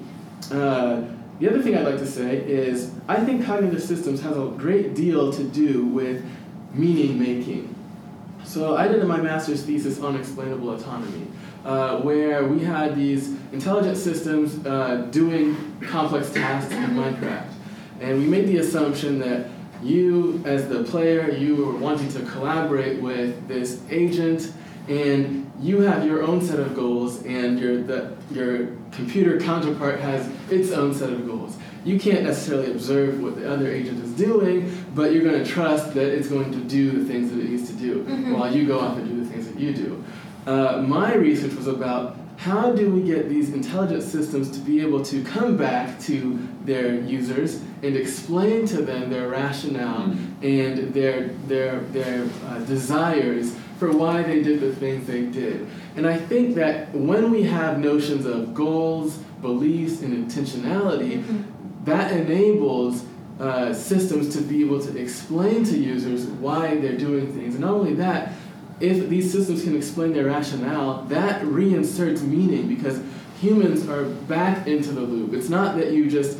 Uh, 0.51 1.03
the 1.41 1.49
other 1.49 1.63
thing 1.63 1.75
I'd 1.77 1.87
like 1.87 1.99
to 1.99 2.07
say 2.07 2.37
is 2.37 2.93
I 3.09 3.25
think 3.25 3.45
cognitive 3.47 3.83
systems 3.83 4.21
has 4.21 4.37
a 4.37 4.53
great 4.59 4.95
deal 4.95 5.33
to 5.33 5.43
do 5.43 5.87
with 5.87 6.23
meaning 6.75 7.19
making. 7.19 7.75
So 8.45 8.77
I 8.77 8.89
did 8.89 9.03
my 9.05 9.21
master's 9.21 9.65
thesis 9.65 10.01
on 10.01 10.17
explainable 10.17 10.75
autonomy, 10.75 11.27
uh, 11.65 12.01
where 12.01 12.45
we 12.47 12.63
had 12.63 12.95
these 12.95 13.37
intelligent 13.53 13.97
systems 13.97 14.65
uh, 14.67 15.09
doing 15.11 15.57
complex 15.81 16.31
tasks 16.31 16.73
in 16.73 16.91
Minecraft, 16.91 17.51
and 18.01 18.19
we 18.19 18.27
made 18.27 18.47
the 18.47 18.59
assumption 18.59 19.19
that 19.21 19.49
you, 19.83 20.43
as 20.45 20.69
the 20.69 20.85
player, 20.85 21.31
you 21.31 21.57
were 21.57 21.73
wanting 21.73 22.09
to 22.11 22.21
collaborate 22.27 23.01
with 23.01 23.49
this 23.49 23.81
agent, 23.91 24.53
and 24.89 25.50
you 25.61 25.83
have 25.83 26.07
your 26.07 26.23
own 26.23 26.41
set 26.41 26.59
of 26.59 26.75
goals, 26.75 27.23
and 27.25 27.59
your 27.59 27.83
the, 27.83 28.17
your 28.31 28.69
computer 28.93 29.39
counterpart 29.41 30.01
has 30.01 30.29
its 30.51 30.73
own 30.73 30.95
set 30.95 31.11
of 31.11 31.27
goals. 31.27 31.57
You 31.85 31.99
can't 31.99 32.25
necessarily 32.25 32.71
observe 32.71 33.23
what 33.23 33.37
the 33.37 33.51
other 33.51 33.71
agent 33.71 34.05
is 34.05 34.13
doing, 34.13 34.85
but 34.95 35.13
you're 35.13 35.25
going 35.25 35.43
to 35.43 35.51
trust 35.51 35.95
that 35.95 36.09
it's 36.15 36.29
going 36.29 36.53
to 36.53 36.59
do 36.59 36.91
the 36.91 37.05
things 37.11 37.31
that 37.31 37.41
it 37.41 37.51
needs 37.51 37.69
to 37.71 37.77
do, 37.77 38.03
while 38.35 38.55
you 38.55 38.67
go 38.67 38.81
off 38.81 38.97
and 38.99 39.09
do 39.09 39.23
the 39.23 39.31
things 39.31 39.47
that 39.49 39.59
you 39.59 39.73
do. 39.73 40.05
Uh, 40.47 40.83
my 40.87 41.15
research 41.15 41.55
was 41.55 41.67
about 41.67 42.17
how 42.37 42.73
do 42.73 42.91
we 42.91 43.03
get 43.03 43.29
these 43.29 43.53
intelligent 43.53 44.03
systems 44.03 44.51
to 44.51 44.61
be 44.61 44.81
able 44.81 45.05
to 45.05 45.23
come 45.25 45.59
back 45.59 46.01
to 46.01 46.39
their 46.65 46.95
users 46.95 47.61
and 47.83 47.97
explain 47.97 48.67
to 48.67 48.81
them 48.81 49.11
their 49.11 49.29
rationale 49.29 50.11
and 50.43 50.95
their 50.95 51.29
their 51.47 51.81
their 51.81 52.27
uh, 52.47 52.59
desires 52.61 53.55
for 53.81 53.91
why 53.91 54.23
they 54.23 54.43
did 54.43 54.61
the 54.61 54.77
things 54.77 55.07
they 55.07 55.23
did. 55.23 55.67
And 55.97 56.07
I 56.07 56.19
think 56.19 56.55
that 56.57 56.95
when 56.95 57.31
we 57.31 57.45
have 57.45 57.79
notions 57.79 58.27
of 58.27 58.55
goals, 58.55 59.17
beliefs, 59.41 60.03
and 60.03 60.31
intentionality, 60.31 61.25
that 61.87 62.13
enables 62.13 63.05
uh, 63.41 63.73
systems 63.73 64.37
to 64.37 64.43
be 64.43 64.63
able 64.63 64.81
to 64.83 64.97
explain 64.99 65.65
to 65.65 65.79
users 65.79 66.27
why 66.27 66.77
they're 66.77 66.99
doing 66.99 67.33
things. 67.33 67.55
And 67.55 67.63
not 67.63 67.73
only 67.73 67.95
that, 67.95 68.35
if 68.81 69.09
these 69.09 69.33
systems 69.33 69.65
can 69.65 69.75
explain 69.75 70.13
their 70.13 70.27
rationale, 70.27 71.05
that 71.05 71.43
reinserts 71.45 72.21
meaning 72.21 72.69
because 72.69 73.01
humans 73.41 73.89
are 73.89 74.05
back 74.05 74.67
into 74.67 74.93
the 74.93 75.01
loop. 75.01 75.33
It's 75.33 75.49
not 75.49 75.77
that 75.79 75.93
you 75.93 76.11
just 76.11 76.39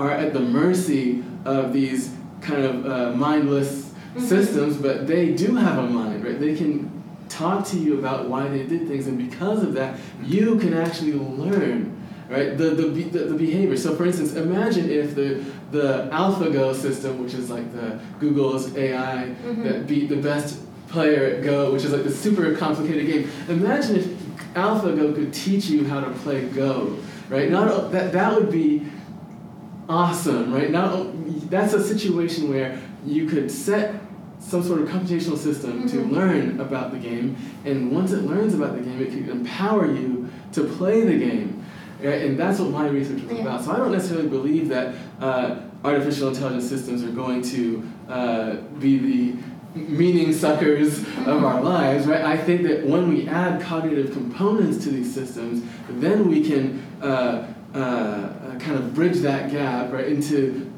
are 0.00 0.10
at 0.10 0.32
the 0.32 0.40
mercy 0.40 1.22
of 1.44 1.72
these 1.72 2.12
kind 2.40 2.64
of 2.64 2.86
uh, 2.86 3.16
mindless 3.16 3.89
Mhm. 4.16 4.20
systems, 4.22 4.76
but 4.76 5.06
they 5.06 5.32
do 5.34 5.54
have 5.56 5.78
a 5.78 5.88
mind, 5.88 6.24
right? 6.24 6.38
They 6.40 6.54
can 6.54 6.90
talk 7.28 7.64
to 7.68 7.78
you 7.78 7.98
about 7.98 8.28
why 8.28 8.48
they 8.48 8.64
did 8.64 8.88
things, 8.88 9.06
and 9.06 9.16
because 9.18 9.62
of 9.62 9.74
that, 9.74 9.98
you 10.24 10.56
can 10.56 10.74
actually 10.74 11.12
learn, 11.14 11.92
right? 12.28 12.56
The 12.58 12.70
the, 12.70 12.88
the, 12.88 13.18
the 13.32 13.34
behavior. 13.34 13.76
So, 13.76 13.94
for 13.94 14.04
instance, 14.06 14.34
imagine 14.34 14.90
if 14.90 15.14
the 15.14 15.42
the 15.70 16.08
AlphaGo 16.12 16.74
system, 16.74 17.22
which 17.22 17.34
is 17.34 17.48
like 17.50 17.72
the 17.72 17.98
Google's 18.18 18.76
AI 18.76 19.28
Mhm. 19.46 19.62
that 19.62 19.86
beat 19.86 20.08
the 20.08 20.16
best 20.16 20.58
player 20.88 21.22
at 21.36 21.44
Go, 21.44 21.72
which 21.72 21.84
is 21.84 21.92
like 21.92 22.02
the 22.02 22.10
super 22.10 22.52
complicated 22.56 23.06
game. 23.06 23.28
Imagine 23.48 23.94
if 23.96 24.06
AlphaGo 24.54 25.14
could 25.14 25.32
teach 25.32 25.66
you 25.70 25.84
how 25.86 26.00
to 26.00 26.10
play 26.10 26.40
Go, 26.46 26.96
right? 27.28 27.48
Not 27.48 27.92
that 27.92 28.12
that 28.12 28.34
would 28.34 28.50
be 28.50 28.82
awesome, 29.88 30.52
right? 30.52 30.70
Now 30.70 31.06
that's 31.48 31.72
a 31.74 31.82
situation 31.82 32.48
where 32.50 32.78
you 33.06 33.26
could 33.26 33.50
set 33.50 33.94
some 34.38 34.62
sort 34.62 34.80
of 34.80 34.88
computational 34.88 35.36
system 35.36 35.86
to 35.86 35.96
Mhm. 35.98 36.12
learn 36.12 36.60
about 36.60 36.92
the 36.92 36.98
game, 36.98 37.36
and 37.64 37.92
once 37.92 38.12
it 38.12 38.24
learns 38.26 38.54
about 38.54 38.74
the 38.76 38.82
game, 38.82 39.00
it 39.00 39.10
can 39.10 39.28
empower 39.30 39.86
you 39.86 40.28
to 40.52 40.64
play 40.64 41.04
the 41.04 41.16
game. 41.18 41.56
Right? 42.02 42.22
And 42.22 42.38
that's 42.38 42.58
what 42.58 42.70
my 42.70 42.88
research 42.88 43.22
was 43.22 43.32
Yeah. 43.36 43.42
about. 43.42 43.62
So 43.62 43.72
I 43.72 43.76
don't 43.76 43.92
necessarily 43.92 44.28
believe 44.28 44.70
that 44.70 44.94
uh, 45.20 45.56
artificial 45.84 46.28
intelligence 46.28 46.64
systems 46.66 47.04
are 47.04 47.10
going 47.10 47.42
to 47.42 47.82
uh, 48.08 48.54
be 48.80 48.98
the 48.98 49.34
meaning 49.78 50.32
suckers 50.32 51.00
of 51.26 51.44
our 51.44 51.62
lives, 51.62 52.06
right? 52.06 52.24
I 52.24 52.36
think 52.36 52.62
that 52.62 52.86
when 52.86 53.08
we 53.08 53.28
add 53.28 53.60
cognitive 53.60 54.12
components 54.12 54.82
to 54.84 54.90
these 54.90 55.12
systems, 55.14 55.62
then 55.98 56.28
we 56.28 56.40
can 56.42 56.82
uh, 57.02 57.42
uh, 57.74 57.78
uh, 57.78 58.58
kind 58.58 58.76
of 58.78 58.94
bridge 58.94 59.18
that 59.18 59.52
gap, 59.52 59.92
right, 59.92 60.06
into 60.06 60.69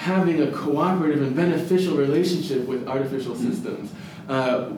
having 0.00 0.40
a 0.40 0.50
cooperative 0.50 1.20
and 1.20 1.36
beneficial 1.36 1.94
relationship 1.94 2.66
with 2.66 2.88
artificial 2.88 3.36
systems. 3.36 3.92
Uh, 4.30 4.70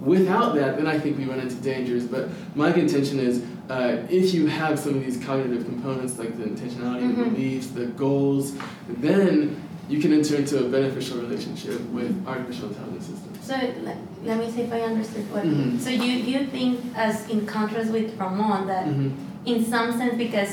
without 0.00 0.56
that, 0.56 0.76
then 0.76 0.88
I 0.88 0.98
think 0.98 1.16
we 1.16 1.26
run 1.26 1.38
into 1.38 1.54
dangers. 1.56 2.04
But 2.06 2.28
my 2.56 2.72
contention 2.72 3.20
is 3.20 3.40
uh, 3.70 3.98
if 4.10 4.34
you 4.34 4.48
have 4.48 4.76
some 4.80 4.96
of 4.96 5.04
these 5.04 5.22
cognitive 5.24 5.64
components 5.64 6.18
like 6.18 6.36
the 6.36 6.42
intentionality, 6.44 7.14
the 7.16 7.22
Mhm. 7.22 7.34
beliefs, 7.36 7.68
the 7.68 7.86
goals, 7.86 8.52
then 8.88 9.54
you 9.88 10.00
can 10.00 10.12
enter 10.12 10.34
into 10.34 10.66
a 10.66 10.68
beneficial 10.68 11.18
relationship 11.20 11.80
with 11.92 12.10
artificial 12.26 12.68
intelligence 12.70 13.06
systems. 13.06 13.38
So 13.42 13.54
let, 13.84 13.96
let 14.24 14.38
me 14.40 14.50
see 14.50 14.62
if 14.62 14.72
I 14.72 14.80
understood 14.80 15.24
what. 15.32 15.44
Mhm. 15.44 15.78
So 15.78 15.90
you 15.90 16.12
you 16.32 16.46
think 16.46 16.80
as 16.96 17.28
in 17.30 17.46
contrast 17.46 17.92
with 17.92 18.18
Ramon 18.18 18.66
that 18.66 18.86
Mhm. 18.86 19.12
in 19.46 19.64
some 19.64 19.92
sense 19.92 20.14
because 20.26 20.52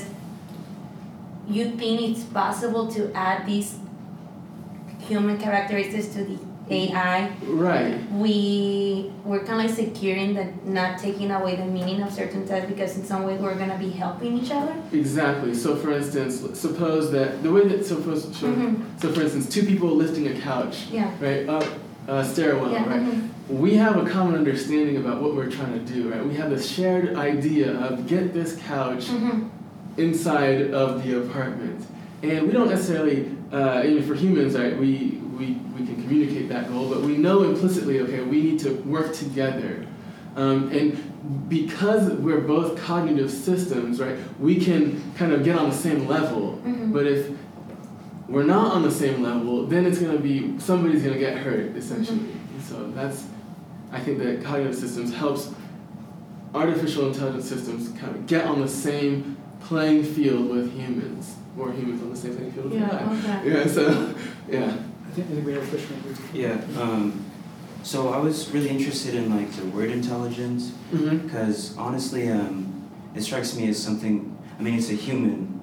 you 1.49 1.65
think 1.79 1.95
it's 2.01 2.23
possible 2.41 2.85
to 2.97 3.01
add 3.15 3.47
these 3.47 3.69
human 5.07 5.37
characteristics 5.37 6.07
to 6.07 6.23
the 6.23 6.37
AI, 6.69 7.29
Right. 7.47 7.95
we 8.13 9.11
we're 9.25 9.39
kind 9.43 9.59
of 9.61 9.67
like 9.67 9.75
securing 9.75 10.33
that 10.35 10.65
not 10.65 10.99
taking 10.99 11.29
away 11.31 11.55
the 11.57 11.65
meaning 11.65 12.01
of 12.01 12.11
certain 12.13 12.47
tests 12.47 12.69
because 12.69 12.97
in 12.97 13.03
some 13.03 13.23
way 13.23 13.35
we're 13.37 13.55
gonna 13.55 13.77
be 13.77 13.89
helping 13.89 14.37
each 14.37 14.51
other. 14.51 14.73
Exactly. 14.93 15.53
So, 15.53 15.75
for 15.75 15.91
instance, 15.91 16.41
suppose 16.53 17.11
that 17.11 17.43
the 17.43 17.51
way 17.51 17.67
that 17.67 17.85
suppose 17.85 18.23
so, 18.35 18.47
Mhm. 18.47 18.75
so 19.01 19.09
for 19.09 19.21
instance, 19.21 19.49
two 19.49 19.63
people 19.63 19.89
lifting 19.89 20.27
a 20.27 20.33
couch, 20.33 20.87
Yeah. 20.91 21.09
right, 21.19 21.47
up 21.49 21.65
a 22.07 22.23
stairwell, 22.23 22.71
yeah. 22.71 22.87
right. 22.89 23.01
mhm. 23.01 23.27
We 23.49 23.75
have 23.75 23.97
a 23.97 24.05
common 24.09 24.35
understanding 24.35 24.95
about 24.95 25.21
what 25.21 25.35
we're 25.35 25.49
trying 25.51 25.73
to 25.73 25.93
do, 25.93 26.09
right? 26.09 26.25
We 26.25 26.35
have 26.35 26.49
this 26.51 26.65
shared 26.69 27.15
idea 27.17 27.73
of 27.73 28.07
get 28.07 28.33
this 28.33 28.55
couch 28.65 29.09
Mhm. 29.09 29.49
inside 29.97 30.71
of 30.73 31.03
the 31.03 31.17
apartment, 31.17 31.81
and 32.23 32.43
we 32.47 32.53
don't 32.53 32.69
necessarily, 32.69 33.25
uh, 33.51 33.83
even 33.85 34.03
for 34.03 34.15
humans, 34.15 34.55
right? 34.57 34.77
We 34.77 35.19
we 35.37 35.53
we 35.77 35.85
can 35.85 36.01
communicate 36.03 36.49
that 36.49 36.69
goal, 36.69 36.89
but 36.89 37.01
we 37.01 37.17
know 37.17 37.43
implicitly, 37.43 37.99
okay, 38.01 38.21
we 38.21 38.41
need 38.41 38.59
to 38.59 38.73
work 38.83 39.13
together, 39.13 39.85
um, 40.35 40.69
and 40.71 41.49
because 41.49 42.11
we're 42.13 42.41
both 42.41 42.77
cognitive 42.81 43.29
systems, 43.31 43.99
right? 43.99 44.17
We 44.39 44.55
can 44.59 45.01
kind 45.15 45.31
of 45.33 45.43
get 45.43 45.57
on 45.57 45.69
the 45.69 45.75
same 45.75 46.07
level, 46.07 46.59
Mhm. 46.65 46.91
but 46.93 47.05
if 47.05 47.29
we're 48.27 48.43
not 48.43 48.73
on 48.73 48.83
the 48.83 48.91
same 48.91 49.21
level, 49.21 49.65
then 49.67 49.85
it's 49.85 49.99
gonna 49.99 50.17
be 50.19 50.55
somebody's 50.57 51.03
gonna 51.03 51.19
get 51.19 51.37
hurt 51.37 51.75
essentially. 51.75 52.19
And 52.19 52.63
so 52.63 52.91
that's 52.95 53.25
I 53.91 53.99
think 53.99 54.19
that 54.19 54.41
cognitive 54.43 54.75
systems 54.75 55.13
helps 55.13 55.51
artificial 56.55 57.07
intelligence 57.07 57.45
systems 57.47 57.89
kind 57.99 58.15
of 58.15 58.25
get 58.25 58.45
on 58.45 58.61
the 58.61 58.67
same 58.67 59.35
playing 59.61 60.03
field 60.03 60.49
with 60.49 60.71
humans, 60.73 61.35
or 61.57 61.71
humans 61.71 62.01
on 62.01 62.09
the 62.09 62.15
same 62.15 62.35
playing 62.35 62.51
field 62.51 62.71
with 62.71 62.79
Yeah. 62.79 62.89
AI. 62.89 63.39
Okay. 63.39 63.53
Yeah. 63.53 63.67
So 63.67 64.15
yeah. 64.49 64.65
I 64.65 65.13
think, 65.13 65.27
I 65.27 65.33
think 65.33 65.45
we 65.45 65.53
have 65.53 65.63
a 65.63 65.67
question 65.67 65.95
over 66.05 66.21
here. 66.31 66.61
Yeah, 66.75 66.81
um, 66.81 67.25
so 67.83 68.09
I 68.09 68.17
was 68.17 68.49
really 68.51 68.69
interested 68.69 69.13
in 69.15 69.29
like 69.35 69.51
the 69.51 69.65
word 69.65 69.89
intelligence 69.91 70.71
Mm-hmm. 70.93 71.17
because 71.27 71.75
honestly, 71.77 72.29
um, 72.29 72.89
it 73.15 73.21
strikes 73.23 73.55
me 73.55 73.67
as 73.69 73.81
something. 73.81 74.37
I 74.59 74.61
mean, 74.61 74.75
it's 74.75 74.89
a 74.89 74.93
human 74.93 75.59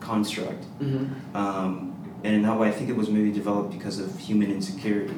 construct, 0.00 0.64
Mm-hmm. 0.80 1.36
um, 1.36 1.88
and 2.24 2.34
in 2.36 2.42
that 2.42 2.58
way, 2.58 2.68
I 2.68 2.72
think 2.72 2.88
it 2.90 2.96
was 2.96 3.08
maybe 3.08 3.32
developed 3.32 3.72
because 3.72 3.98
of 3.98 4.18
human 4.18 4.50
insecurity. 4.50 5.14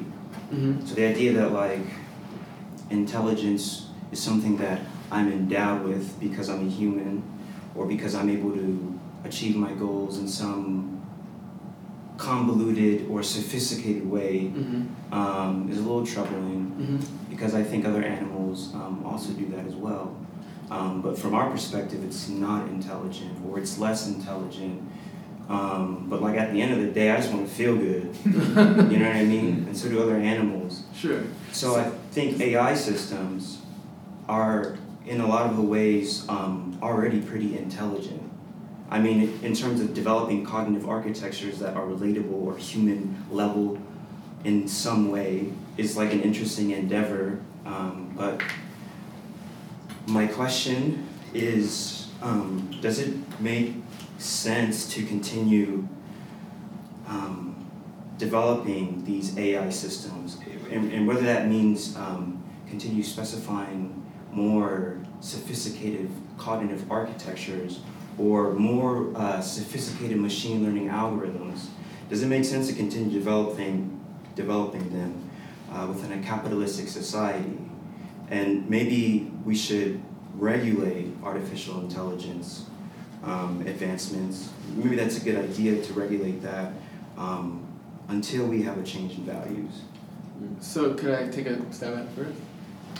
Mm-hmm. 0.53 0.85
So 0.85 0.95
the 0.95 1.05
idea 1.05 1.33
that 1.33 1.51
like 1.51 1.85
intelligence 2.89 3.87
is 4.11 4.19
something 4.21 4.57
that 4.57 4.81
I'm 5.11 5.31
endowed 5.31 5.83
with 5.83 6.19
because 6.19 6.49
I'm 6.49 6.67
a 6.67 6.69
human, 6.69 7.23
or 7.75 7.85
because 7.85 8.15
I'm 8.15 8.29
able 8.29 8.51
to 8.53 8.94
achieve 9.25 9.55
my 9.55 9.73
goals 9.73 10.17
in 10.19 10.27
some 10.27 11.01
convoluted 12.17 13.07
or 13.09 13.21
sophisticated 13.23 14.09
way 14.09 14.51
Mm-hmm. 14.53 15.13
um, 15.13 15.69
is 15.69 15.77
a 15.77 15.81
little 15.81 16.05
troubling 16.05 16.71
Mm-hmm. 16.75 17.29
because 17.29 17.53
I 17.55 17.63
think 17.63 17.85
other 17.85 18.03
animals 18.03 18.73
um, 18.73 19.03
also 19.05 19.31
do 19.33 19.45
that 19.47 19.65
as 19.65 19.75
well. 19.75 20.15
Um, 20.69 21.01
but 21.01 21.17
from 21.17 21.33
our 21.33 21.49
perspective, 21.49 22.03
it's 22.03 22.27
not 22.27 22.67
intelligent 22.69 23.33
or 23.47 23.59
it's 23.59 23.77
less 23.77 24.07
intelligent. 24.07 24.81
Um, 25.47 26.07
but 26.09 26.21
like 26.23 26.37
at 26.37 26.51
the 26.53 26.61
end 26.61 26.73
of 26.73 26.79
the 26.79 26.87
day, 26.91 27.11
I 27.11 27.17
just 27.17 27.31
want 27.31 27.47
to 27.47 27.53
feel 27.53 27.75
good. 27.77 28.15
you 28.25 28.31
know 28.99 29.05
what 29.07 29.15
I 29.15 29.23
mean? 29.23 29.65
And 29.67 29.77
so 29.77 29.87
do 29.89 30.01
other 30.01 30.15
animals. 30.15 30.83
Sure. 30.95 31.21
So 31.51 31.75
I 31.75 31.83
think 32.11 32.39
AI 32.41 32.73
systems 32.73 33.59
are, 34.27 34.75
in 35.05 35.21
a 35.21 35.27
lot 35.27 35.47
of 35.49 35.55
the 35.55 35.61
ways, 35.61 36.27
um, 36.29 36.77
already 36.81 37.21
pretty 37.21 37.57
intelligent. 37.57 38.23
I 38.89 38.99
mean, 38.99 39.39
in 39.41 39.53
terms 39.55 39.81
of 39.81 39.93
developing 39.93 40.45
cognitive 40.45 40.87
architectures 40.87 41.59
that 41.59 41.75
are 41.75 41.85
relatable 41.85 42.31
or 42.31 42.55
human 42.57 43.25
level 43.31 43.79
in 44.43 44.67
some 44.67 45.11
way, 45.11 45.51
is 45.77 45.97
like 45.97 46.13
an 46.13 46.21
interesting 46.21 46.71
endeavor. 46.71 47.39
Um, 47.65 48.13
but 48.15 48.41
my 50.07 50.27
question 50.27 51.07
is 51.33 52.07
um, 52.21 52.69
does 52.81 52.99
it 52.99 53.13
make 53.39 53.73
sense 54.17 54.87
to 54.93 55.03
continue 55.05 55.87
um, 57.07 57.55
developing 58.17 59.03
these 59.03 59.37
AI 59.37 59.69
systems, 59.69 60.37
and, 60.71 60.91
and 60.91 61.07
whether 61.07 61.21
that 61.21 61.47
means 61.47 61.95
um, 61.97 62.41
continue 62.69 63.03
specifying 63.03 64.03
more 64.31 64.97
sophisticated 65.21 66.09
cognitive 66.37 66.89
architectures 66.91 67.79
or 68.17 68.53
more 68.53 69.11
uh, 69.15 69.41
sophisticated 69.41 70.17
machine 70.17 70.63
learning 70.63 70.89
algorithms. 70.89 71.67
Does 72.09 72.21
it 72.21 72.27
make 72.27 72.45
sense 72.45 72.67
to 72.67 72.73
continue 72.73 73.11
developing 73.11 73.91
developing 74.35 74.91
them 74.91 75.29
uh, 75.71 75.87
within 75.87 76.11
a 76.19 76.23
capitalistic 76.23 76.87
society? 76.87 77.57
And 78.29 78.69
maybe 78.69 79.31
we 79.43 79.55
should 79.55 80.01
regulate 80.35 81.13
artificial 81.23 81.79
intelligence 81.79 82.65
um, 83.23 83.61
advancements. 83.65 84.49
Maybe 84.75 84.95
that's 84.95 85.17
a 85.17 85.21
good 85.21 85.37
idea 85.37 85.81
to 85.81 85.93
regulate 85.93 86.41
that 86.43 86.73
um, 87.17 87.65
until 88.07 88.45
we 88.45 88.61
have 88.63 88.77
a 88.77 88.83
change 88.83 89.17
in 89.17 89.25
values. 89.25 89.81
So 90.59 90.93
could 90.93 91.13
I 91.13 91.29
take 91.29 91.47
a 91.47 91.73
stab 91.73 91.93
at 91.93 92.03
it 92.03 92.09
first? 92.09 92.39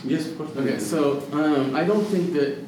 Yes, 0.04 0.28
of 0.28 0.38
course. 0.38 0.56
Okay, 0.56 0.80
so 0.80 1.22
um, 1.32 1.76
I 1.76 1.84
don't 1.84 2.06
think 2.06 2.34
that 2.34 2.60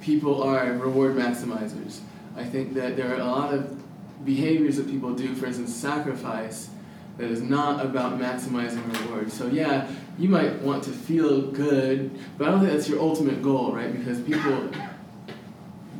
people 0.00 0.42
are 0.42 0.72
reward 0.72 1.14
maximizers. 1.16 2.00
I 2.36 2.44
think 2.44 2.74
that 2.74 2.96
there 2.96 3.10
are 3.12 3.20
a 3.20 3.24
lot 3.24 3.52
of 3.54 3.76
behaviors 4.24 4.76
that 4.76 4.88
people 4.88 5.14
do, 5.14 5.34
for 5.34 5.46
instance, 5.46 5.74
sacrifice, 5.74 6.68
that 7.18 7.30
is 7.30 7.42
not 7.42 7.84
about 7.84 8.18
maximizing 8.18 8.82
reward. 9.02 9.30
So 9.30 9.46
yeah, 9.48 9.88
you 10.18 10.28
might 10.28 10.60
want 10.62 10.84
to 10.84 10.90
feel 10.90 11.42
good, 11.50 12.10
but 12.38 12.48
I 12.48 12.50
don't 12.50 12.60
think 12.60 12.72
that's 12.72 12.88
your 12.88 13.00
ultimate 13.00 13.42
goal, 13.42 13.72
right? 13.74 13.92
Because 13.92 14.20
people 14.20 14.70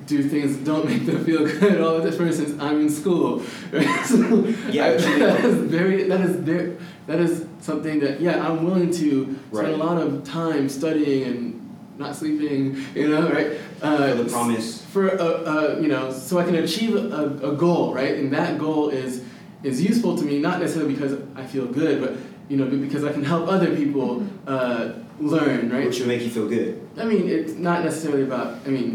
do 0.06 0.22
things 0.22 0.56
that 0.56 0.64
don't 0.64 0.86
make 0.92 1.06
them 1.06 1.24
feel 1.24 1.44
good 1.46 1.80
all 1.80 1.98
the 2.00 2.08
time. 2.08 2.18
For 2.18 2.26
instance, 2.26 2.60
I'm 2.60 2.80
in 2.80 2.90
school. 2.90 3.42
Right? 3.72 4.04
So 4.06 4.44
Yeah, 4.70 4.86
I- 4.86 4.96
that 4.96 5.44
is 5.44 5.56
very 5.70 6.04
that 6.04 6.20
is 6.20 6.36
very 6.36 6.76
that 7.06 7.20
is 7.20 7.44
something 7.60 8.00
that 8.00 8.20
yeah, 8.20 8.44
I'm 8.46 8.64
willing 8.64 8.90
to 8.92 9.38
spend 9.52 9.68
a 9.68 9.76
lot 9.76 9.98
of 10.00 10.24
time 10.24 10.68
studying 10.68 11.24
and 11.24 11.76
not 11.98 12.16
sleeping, 12.16 12.82
you 12.94 13.08
know, 13.10 13.30
right? 13.30 13.52
Uh, 13.82 14.08
For 14.10 14.22
the 14.22 14.30
promise. 14.30 14.82
for 14.92 15.08
a, 15.08 15.24
a 15.24 15.80
you 15.80 15.88
know 15.88 16.12
so 16.12 16.38
I 16.38 16.44
can 16.44 16.54
achieve 16.56 16.94
a, 16.96 17.24
a 17.50 17.52
goal 17.56 17.94
right 17.94 18.14
and 18.20 18.30
that 18.32 18.58
goal 18.58 18.90
is 18.90 19.22
is 19.62 19.80
useful 19.82 20.16
to 20.18 20.24
me 20.24 20.38
not 20.38 20.60
necessarily 20.60 20.92
because 20.94 21.14
I 21.34 21.44
feel 21.46 21.66
good 21.66 22.00
but 22.00 22.12
you 22.50 22.56
know 22.58 22.66
because 22.66 23.04
I 23.04 23.12
can 23.12 23.24
help 23.24 23.48
other 23.48 23.74
people 23.74 24.26
uh, 24.46 24.92
learn 25.18 25.70
right 25.70 25.86
Which 25.86 26.00
will 26.00 26.08
make 26.08 26.22
you 26.22 26.30
feel 26.30 26.48
good. 26.48 26.80
I 26.98 27.04
mean 27.04 27.28
it's 27.28 27.54
not 27.54 27.84
necessarily 27.84 28.22
about 28.22 28.58
I 28.66 28.70
mean 28.70 28.90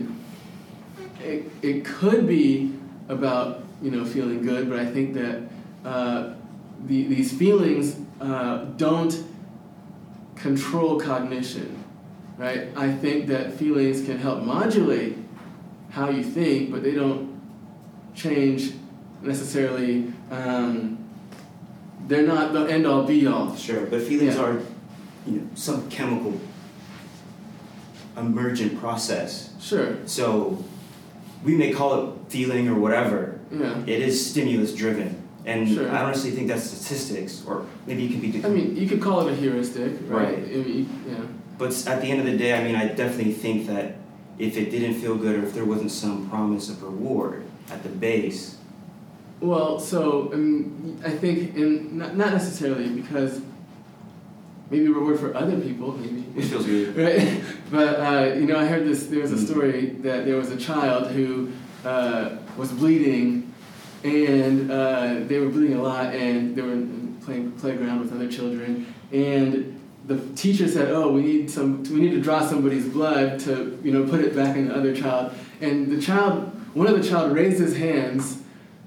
it, 1.23 1.49
it 1.63 1.85
could 1.85 2.27
be 2.27 2.73
about 3.09 3.63
you 3.81 3.89
know 3.91 4.05
feeling 4.05 4.41
good 4.43 4.69
but 4.69 4.77
I 4.79 4.85
think 4.85 5.13
that 5.15 5.41
uh, 5.83 6.33
the, 6.85 7.07
these 7.07 7.31
feelings 7.33 7.95
uh, 8.21 8.65
don't 8.77 9.23
control 10.35 10.99
cognition 10.99 11.83
right 12.37 12.67
I 12.75 12.91
think 12.91 13.27
that 13.27 13.53
feelings 13.53 14.05
can 14.05 14.17
help 14.17 14.43
modulate 14.43 15.17
how 15.89 16.09
you 16.09 16.23
think, 16.23 16.71
but 16.71 16.83
they 16.83 16.91
don't 16.91 17.39
change 18.15 18.73
necessarily. 19.21 20.11
Um, 20.29 20.97
they're 22.07 22.27
not 22.27 22.53
the 22.53 22.65
end 22.65 22.85
all 22.85 23.03
be 23.03 23.25
all. 23.27 23.55
Sure, 23.55 23.85
but 23.85 24.01
feelings 24.01 24.35
Yeah. 24.35 24.41
are, 24.43 24.53
you 25.25 25.37
know, 25.37 25.47
some 25.55 25.89
chemical 25.89 26.39
emergent 28.17 28.79
process. 28.79 29.49
Sure. 29.59 29.95
So 30.05 30.63
we 31.43 31.55
may 31.55 31.71
call 31.71 32.01
it 32.01 32.09
feeling 32.29 32.67
or 32.67 32.75
whatever. 32.79 33.39
Yeah. 33.51 33.77
It 33.85 34.01
is 34.01 34.25
stimulus 34.31 34.73
driven. 34.73 35.21
And 35.45 35.69
Sure. 35.69 35.89
I 35.91 36.03
honestly 36.03 36.31
think 36.31 36.47
that's 36.47 36.63
statistics, 36.63 37.43
or 37.45 37.65
maybe 37.85 38.05
it 38.05 38.11
could 38.11 38.21
be. 38.21 38.43
I 38.43 38.49
mean, 38.49 38.75
you 38.75 38.87
could 38.87 38.99
call 39.01 39.27
it 39.27 39.31
a 39.31 39.35
heuristic, 39.35 39.91
right? 40.09 40.29
Right. 40.29 40.37
I 40.43 40.57
mean, 40.57 40.89
yeah. 41.07 41.15
But 41.57 41.71
at 41.87 42.01
the 42.01 42.07
end 42.07 42.19
of 42.19 42.25
the 42.25 42.37
day, 42.37 42.53
I 42.59 42.63
mean, 42.63 42.75
I 42.75 42.87
definitely 42.89 43.33
think 43.33 43.67
that 43.67 43.95
if 44.37 44.57
it 44.57 44.69
didn't 44.71 44.95
feel 44.95 45.15
good 45.15 45.35
or 45.37 45.43
if 45.43 45.53
there 45.53 45.65
wasn't 45.65 45.91
some 45.91 46.29
promise 46.29 46.69
of 46.69 46.83
reward 46.83 47.43
at 47.71 47.83
the 47.83 47.89
base, 47.89 48.57
Well, 49.39 49.79
so 49.79 50.31
um, 50.33 50.97
I 51.05 51.11
think 51.11 51.55
in 51.55 51.97
not, 51.97 52.15
not 52.17 52.33
necessarily 52.33 52.89
because 52.89 53.41
maybe 54.69 54.87
reward 54.89 55.19
for 55.19 55.35
other 55.35 55.59
people, 55.59 55.93
maybe. 55.93 56.25
it 56.35 56.43
feels 56.45 56.65
good. 56.65 56.95
right? 57.05 57.41
But 57.71 57.99
uh, 57.99 58.33
you 58.35 58.45
know, 58.47 58.57
I 58.57 58.65
heard 58.65 58.85
this. 58.85 59.07
There 59.07 59.21
was 59.21 59.31
a 59.31 59.35
Mm. 59.35 59.45
story 59.47 59.85
that 60.01 60.25
there 60.25 60.35
was 60.37 60.51
a 60.51 60.57
child 60.57 61.11
who 61.11 61.51
uh, 61.85 62.37
was 62.57 62.71
bleeding, 62.71 63.53
and 64.03 64.71
uh, 64.71 65.19
they 65.27 65.39
were 65.39 65.49
bleeding 65.49 65.77
a 65.77 65.81
lot, 65.81 66.13
and 66.13 66.55
they 66.55 66.61
were 66.61 66.81
playing 67.25 67.51
playground 67.53 67.99
with 68.01 68.11
other 68.13 68.29
children, 68.29 68.85
and 69.11 69.79
the 70.07 70.19
teacher 70.35 70.67
said, 70.67 70.91
"Oh, 70.91 71.11
we 71.11 71.21
need 71.21 71.49
some. 71.49 71.83
We 71.83 71.99
need 72.01 72.11
to 72.11 72.21
draw 72.21 72.45
somebody's 72.45 72.87
blood 72.87 73.39
to 73.41 73.79
you 73.83 73.91
know 73.91 74.07
put 74.07 74.21
it 74.21 74.35
back 74.35 74.55
in 74.55 74.67
the 74.67 74.75
other 74.75 74.95
child." 74.95 75.33
And 75.61 75.91
the 75.91 76.01
child, 76.01 76.51
one 76.73 76.87
of 76.87 77.01
the 77.01 77.07
child, 77.07 77.33
raised 77.33 77.59
his 77.59 77.77
hands 77.77 78.41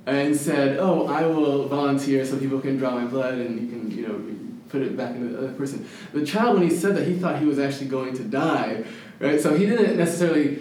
and 0.06 0.36
said, 0.36 0.78
"Oh, 0.78 1.06
I 1.06 1.26
will 1.26 1.66
volunteer 1.68 2.24
so 2.24 2.36
people 2.38 2.60
can 2.60 2.76
draw 2.76 2.92
my 2.92 3.04
blood, 3.04 3.34
and 3.34 3.60
you 3.60 3.68
can 3.68 3.90
you 3.90 4.06
know 4.06 4.20
put 4.68 4.82
it 4.82 4.96
back 4.96 5.16
into 5.16 5.28
the 5.28 5.38
other 5.38 5.52
person." 5.52 5.86
The 6.12 6.24
child, 6.24 6.58
when 6.58 6.68
he 6.68 6.74
said 6.74 6.96
that, 6.96 7.06
he 7.06 7.14
thought 7.14 7.38
he 7.40 7.46
was 7.46 7.58
actually 7.58 7.88
going 7.88 8.14
to 8.14 8.24
die, 8.24 8.84
right? 9.18 9.40
So 9.40 9.56
he 9.56 9.66
didn't 9.66 9.96
necessarily 9.96 10.60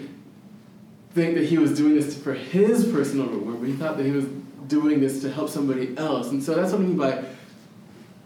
think 1.13 1.35
that 1.35 1.45
he 1.45 1.57
was 1.57 1.75
doing 1.75 1.95
this 1.95 2.17
for 2.17 2.33
his 2.33 2.85
personal 2.85 3.27
reward, 3.27 3.59
but 3.59 3.67
he 3.67 3.73
thought 3.73 3.97
that 3.97 4.05
he 4.05 4.11
was 4.11 4.25
doing 4.67 4.99
this 4.99 5.21
to 5.21 5.31
help 5.31 5.49
somebody 5.49 5.97
else. 5.97 6.31
And 6.31 6.43
so 6.43 6.53
that's 6.55 6.71
what 6.71 6.81
I 6.81 6.83
mean 6.83 6.97
by 6.97 7.23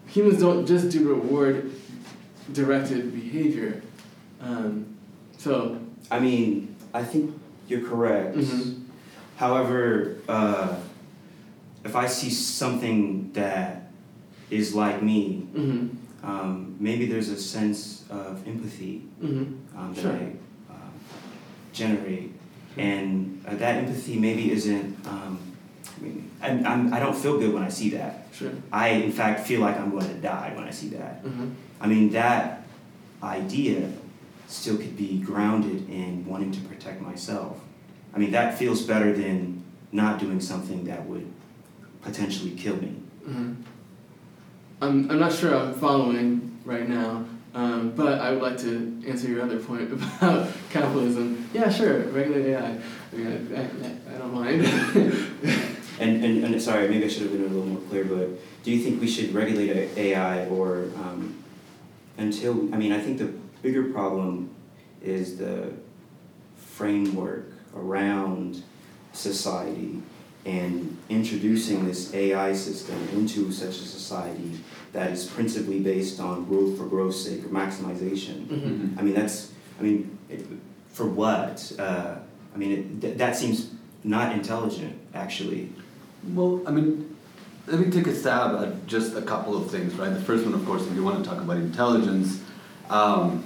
humans 0.06 0.40
don't 0.40 0.66
just 0.66 0.90
do 0.90 1.08
reward 1.08 1.70
directed 2.62 3.12
behavior. 3.12 3.82
Um, 4.40 4.86
so, 5.38 5.78
I 6.10 6.18
mean, 6.20 6.74
I 6.94 7.02
think 7.04 7.34
you're 7.68 7.86
correct. 7.88 8.36
Mhm. 8.36 8.82
However, 9.36 10.16
uh, 10.28 10.76
if 11.84 11.96
I 11.96 12.06
see 12.06 12.30
something 12.30 13.30
that 13.32 13.90
is 14.50 14.74
like 14.74 15.02
me, 15.02 15.46
hmm 15.54 15.86
um, 16.22 16.76
maybe 16.78 17.06
there's 17.06 17.30
a 17.30 17.36
sense 17.36 18.04
of 18.08 18.46
empathy 18.46 19.02
hmm 19.20 19.58
um, 19.76 19.92
that 19.94 20.02
Sure. 20.02 20.12
I 20.12 20.22
um, 20.70 20.92
generate, 21.72 22.30
and 22.76 23.42
uh, 23.48 23.56
that 23.56 23.74
empathy 23.82 24.16
maybe 24.18 24.52
isn't. 24.52 24.94
Um, 25.06 25.38
I 25.98 26.04
mean, 26.04 26.30
I'm, 26.40 26.66
I'm, 26.66 26.94
I 26.94 27.00
don't 27.00 27.16
feel 27.16 27.38
good 27.38 27.52
when 27.52 27.62
I 27.64 27.68
see 27.70 27.90
that. 27.90 28.26
sure. 28.32 28.50
I, 28.72 28.88
in 29.02 29.10
fact, 29.12 29.46
feel 29.48 29.60
like 29.60 29.76
I'm 29.80 29.90
going 29.90 30.06
to 30.06 30.14
die 30.14 30.52
when 30.54 30.64
I 30.64 30.70
see 30.70 30.88
that. 30.90 31.24
I 31.82 31.86
mean, 31.88 32.10
that 32.10 32.62
idea 33.22 33.90
still 34.46 34.76
could 34.76 34.96
be 34.96 35.18
grounded 35.18 35.90
in 35.90 36.24
wanting 36.24 36.52
to 36.52 36.60
protect 36.62 37.00
myself. 37.02 37.58
I 38.14 38.18
mean, 38.18 38.30
that 38.30 38.56
feels 38.56 38.82
better 38.82 39.12
than 39.12 39.62
not 39.90 40.20
doing 40.20 40.40
something 40.40 40.84
that 40.84 41.04
would 41.06 41.26
potentially 42.02 42.52
kill 42.52 42.76
me. 42.76 42.94
hmm 43.26 43.52
I'm, 44.80 45.08
I'm 45.10 45.18
not 45.20 45.32
sure 45.32 45.54
I'm 45.56 45.74
following 45.74 46.58
right 46.64 46.88
now, 46.88 47.24
um, 47.54 47.92
but 47.94 48.20
I 48.20 48.32
would 48.32 48.42
like 48.42 48.58
to 48.58 49.00
answer 49.06 49.28
your 49.28 49.42
other 49.42 49.58
point 49.60 49.92
about 50.20 50.48
capitalism. 50.70 51.48
Yeah, 51.54 51.68
sure, 51.70 52.00
regulate 52.10 52.46
AI. 52.46 52.78
I 53.12 53.16
mean, 53.16 53.54
I, 53.56 53.60
I, 53.60 54.14
I 54.14 54.18
don't 54.18 54.34
mind. 54.34 54.66
And, 56.00 56.24
and, 56.24 56.44
and 56.44 56.60
sorry, 56.60 56.88
maybe 56.88 57.04
I 57.04 57.08
should 57.08 57.22
have 57.22 57.32
been 57.32 57.44
a 57.44 57.46
little 57.48 57.64
more 57.66 57.80
clear, 57.82 58.04
but 58.04 58.30
do 58.64 58.72
you 58.72 58.82
think 58.82 59.00
we 59.00 59.06
should 59.06 59.32
regulate 59.32 59.96
AI 59.96 60.46
or 60.46 60.86
um, 60.96 61.41
until, 62.18 62.72
I 62.74 62.76
mean, 62.78 62.92
I 62.92 63.00
think 63.00 63.18
the 63.18 63.32
bigger 63.62 63.84
problem 63.84 64.50
is 65.02 65.36
the 65.38 65.72
framework 66.56 67.52
around 67.76 68.62
society 69.12 70.00
and 70.44 70.96
introducing 71.08 71.86
this 71.86 72.12
AI 72.14 72.52
system 72.52 72.96
into 73.12 73.52
such 73.52 73.70
a 73.70 73.84
society 73.84 74.58
that 74.92 75.10
is 75.12 75.24
principally 75.26 75.80
based 75.80 76.18
on 76.20 76.44
growth 76.46 76.76
for 76.76 76.86
growth's 76.86 77.24
sake 77.24 77.44
or 77.44 77.48
maximization. 77.48 78.46
Mhm. 78.46 78.98
I 78.98 79.02
mean, 79.02 79.14
that's, 79.14 79.52
I 79.78 79.82
mean, 79.82 80.18
it, 80.28 80.44
for 80.92 81.06
what? 81.06 81.72
Uh, 81.78 82.16
I 82.54 82.58
mean, 82.58 82.72
it, 82.72 83.00
th- 83.00 83.18
that 83.18 83.36
seems 83.36 83.70
not 84.04 84.32
intelligent, 84.34 84.94
actually. 85.14 85.70
Well, 86.34 86.60
I 86.66 86.70
mean, 86.72 87.11
let 87.66 87.78
me 87.78 87.90
take 87.90 88.06
a 88.06 88.14
stab 88.14 88.62
at 88.62 88.86
just 88.86 89.16
a 89.16 89.22
couple 89.22 89.56
of 89.56 89.70
things, 89.70 89.94
right? 89.94 90.12
The 90.12 90.20
first 90.20 90.44
one, 90.44 90.54
of 90.54 90.64
course, 90.66 90.86
if 90.86 90.94
you 90.94 91.04
want 91.04 91.22
to 91.22 91.28
talk 91.28 91.40
about 91.40 91.58
intelligence, 91.58 92.42
um, 92.90 93.44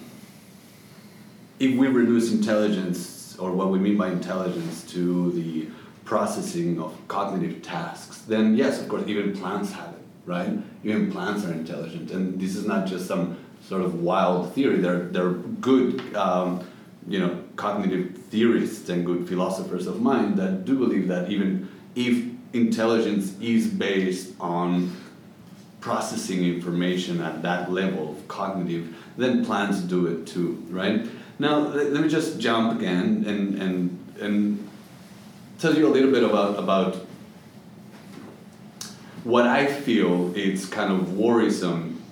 if 1.58 1.76
we 1.76 1.86
reduce 1.88 2.32
intelligence, 2.32 3.36
or 3.38 3.52
what 3.52 3.70
we 3.70 3.78
mean 3.78 3.96
by 3.96 4.08
intelligence, 4.08 4.84
to 4.92 5.32
the 5.32 5.68
processing 6.04 6.80
of 6.80 6.96
cognitive 7.08 7.62
tasks, 7.62 8.22
then 8.22 8.56
yes, 8.56 8.80
of 8.80 8.88
course, 8.88 9.06
even 9.06 9.36
plants 9.36 9.72
have 9.72 9.90
it, 9.90 10.02
right? 10.24 10.58
Even 10.82 11.10
plants 11.12 11.44
are 11.44 11.52
intelligent, 11.52 12.10
and 12.10 12.40
this 12.40 12.56
is 12.56 12.66
not 12.66 12.86
just 12.86 13.06
some 13.06 13.36
sort 13.62 13.82
of 13.82 14.02
wild 14.02 14.52
theory. 14.54 14.78
They're 14.78 15.00
they're 15.00 15.32
good, 15.32 16.14
um, 16.14 16.66
you 17.06 17.18
know, 17.18 17.42
cognitive 17.56 18.16
theorists 18.30 18.88
and 18.88 19.04
good 19.04 19.28
philosophers 19.28 19.86
of 19.86 20.00
mind 20.00 20.36
that 20.38 20.64
do 20.64 20.78
believe 20.78 21.08
that 21.08 21.30
even 21.30 21.68
if 21.94 22.35
intelligence 22.56 23.38
is 23.40 23.66
based 23.66 24.34
on 24.40 24.92
processing 25.80 26.44
information 26.44 27.20
at 27.20 27.42
that 27.42 27.70
level 27.70 28.10
of 28.10 28.28
cognitive, 28.28 28.96
then 29.16 29.44
plants 29.44 29.80
do 29.80 30.06
it 30.06 30.26
too, 30.26 30.62
right? 30.70 31.06
Now, 31.38 31.58
let, 31.58 31.92
let 31.92 32.02
me 32.02 32.08
just 32.08 32.40
jump 32.40 32.78
again 32.80 33.24
and, 33.26 33.62
and, 33.62 34.14
and 34.20 34.68
tell 35.58 35.76
you 35.76 35.86
a 35.86 35.92
little 35.92 36.10
bit 36.10 36.24
about, 36.24 36.58
about 36.58 36.96
what 39.22 39.46
I 39.46 39.66
feel 39.66 40.34
is 40.34 40.66
kind 40.66 40.92
of 40.92 41.16
worrisome 41.16 42.02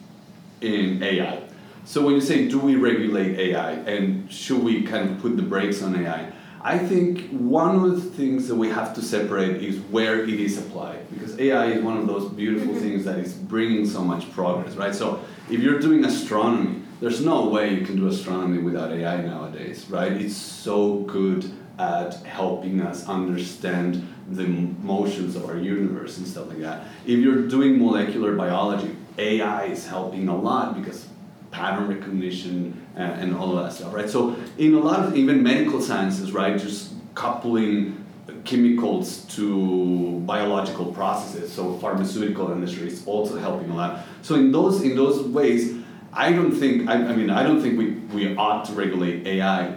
in 0.61 1.03
AI. 1.03 1.41
So 1.85 2.05
when 2.05 2.15
you 2.15 2.21
say, 2.21 2.49
do 2.49 2.59
we 2.59 2.77
regulate 2.77 3.39
AI 3.39 3.73
and 3.73 4.31
should 4.33 4.63
we 4.63 4.83
kind 4.83 5.11
of 5.11 5.21
put 5.21 5.37
the 5.37 5.43
brakes 5.43 5.83
on 5.83 5.95
AI? 5.95 6.33
I 6.67 6.79
think 6.79 7.29
one 7.29 7.77
of 7.77 7.83
the 7.83 8.01
things 8.01 8.49
that 8.49 8.55
we 8.55 8.71
have 8.71 8.95
to 8.95 9.03
separate 9.03 9.63
is 9.63 9.81
where 9.91 10.25
it 10.25 10.31
is 10.31 10.57
applied 10.57 11.11
because 11.11 11.39
AI 11.39 11.67
is 11.73 11.83
one 11.83 11.99
of 11.99 12.07
those 12.07 12.33
beautiful 12.33 12.73
mm-hmm. 12.73 12.83
things 12.83 13.05
that 13.05 13.19
is 13.19 13.35
bringing 13.35 13.85
so 13.85 14.03
much 14.03 14.33
progress, 14.33 14.75
right? 14.75 14.95
So 14.95 15.23
if 15.51 15.61
you're 15.61 15.79
doing 15.79 16.07
astronomy, 16.07 16.81
there's 17.03 17.21
no 17.21 17.51
way 17.51 17.75
you 17.75 17.85
can 17.85 17.97
do 17.97 18.07
astronomy 18.09 18.63
without 18.63 18.93
AI 18.93 19.21
nowadays, 19.21 19.85
right? 19.91 20.13
It's 20.13 20.37
so 20.37 21.01
good 21.01 21.53
at 21.79 22.15
helping 22.23 22.81
us 22.81 23.07
understand 23.09 24.09
the 24.31 24.47
motions 24.47 25.37
of 25.37 25.45
our 25.45 25.59
universe 25.59 26.17
and 26.17 26.27
stuff 26.27 26.49
like 26.49 26.61
that. 26.61 26.87
If 27.05 27.19
you're 27.19 27.47
doing 27.47 27.79
molecular 27.79 28.35
biology, 28.37 28.97
AI 29.19 29.67
is 29.67 29.87
helping 29.87 30.29
a 30.29 30.37
lot 30.37 30.81
because 30.81 31.09
pattern 31.51 31.89
recognition 31.89 32.84
and, 32.97 33.23
and 33.23 33.37
all 33.37 33.57
of 33.57 33.65
that 33.65 33.73
stuff, 33.73 33.93
right? 33.93 34.09
So 34.09 34.37
in 34.59 34.75
a 34.75 34.81
lot 34.81 35.01
of 35.01 35.17
even 35.17 35.43
medical 35.43 35.81
sciences, 35.81 36.33
right, 36.33 36.59
just 36.59 36.93
coupling 37.15 38.05
chemicals 38.45 39.25
to 39.37 40.21
biological 40.21 40.87
processes. 40.93 41.53
So 41.53 41.79
pharmaceutical 41.79 42.53
industry 42.53 42.89
is 42.89 43.07
also 43.07 43.39
helping 43.39 43.71
a 43.71 43.77
lot. 43.77 44.05
So 44.23 44.35
in 44.35 44.53
those 44.53 44.83
in 44.83 44.97
those 44.97 45.27
ways, 45.27 45.83
I 46.13 46.33
don't 46.33 46.53
think 46.53 46.89
I, 46.89 46.95
I 46.95 47.17
mean 47.17 47.31
I 47.31 47.43
don't 47.43 47.61
think 47.61 47.79
we, 47.79 47.91
we 48.15 48.37
ought 48.37 48.65
to 48.67 48.73
regulate 48.73 49.27
AI 49.27 49.77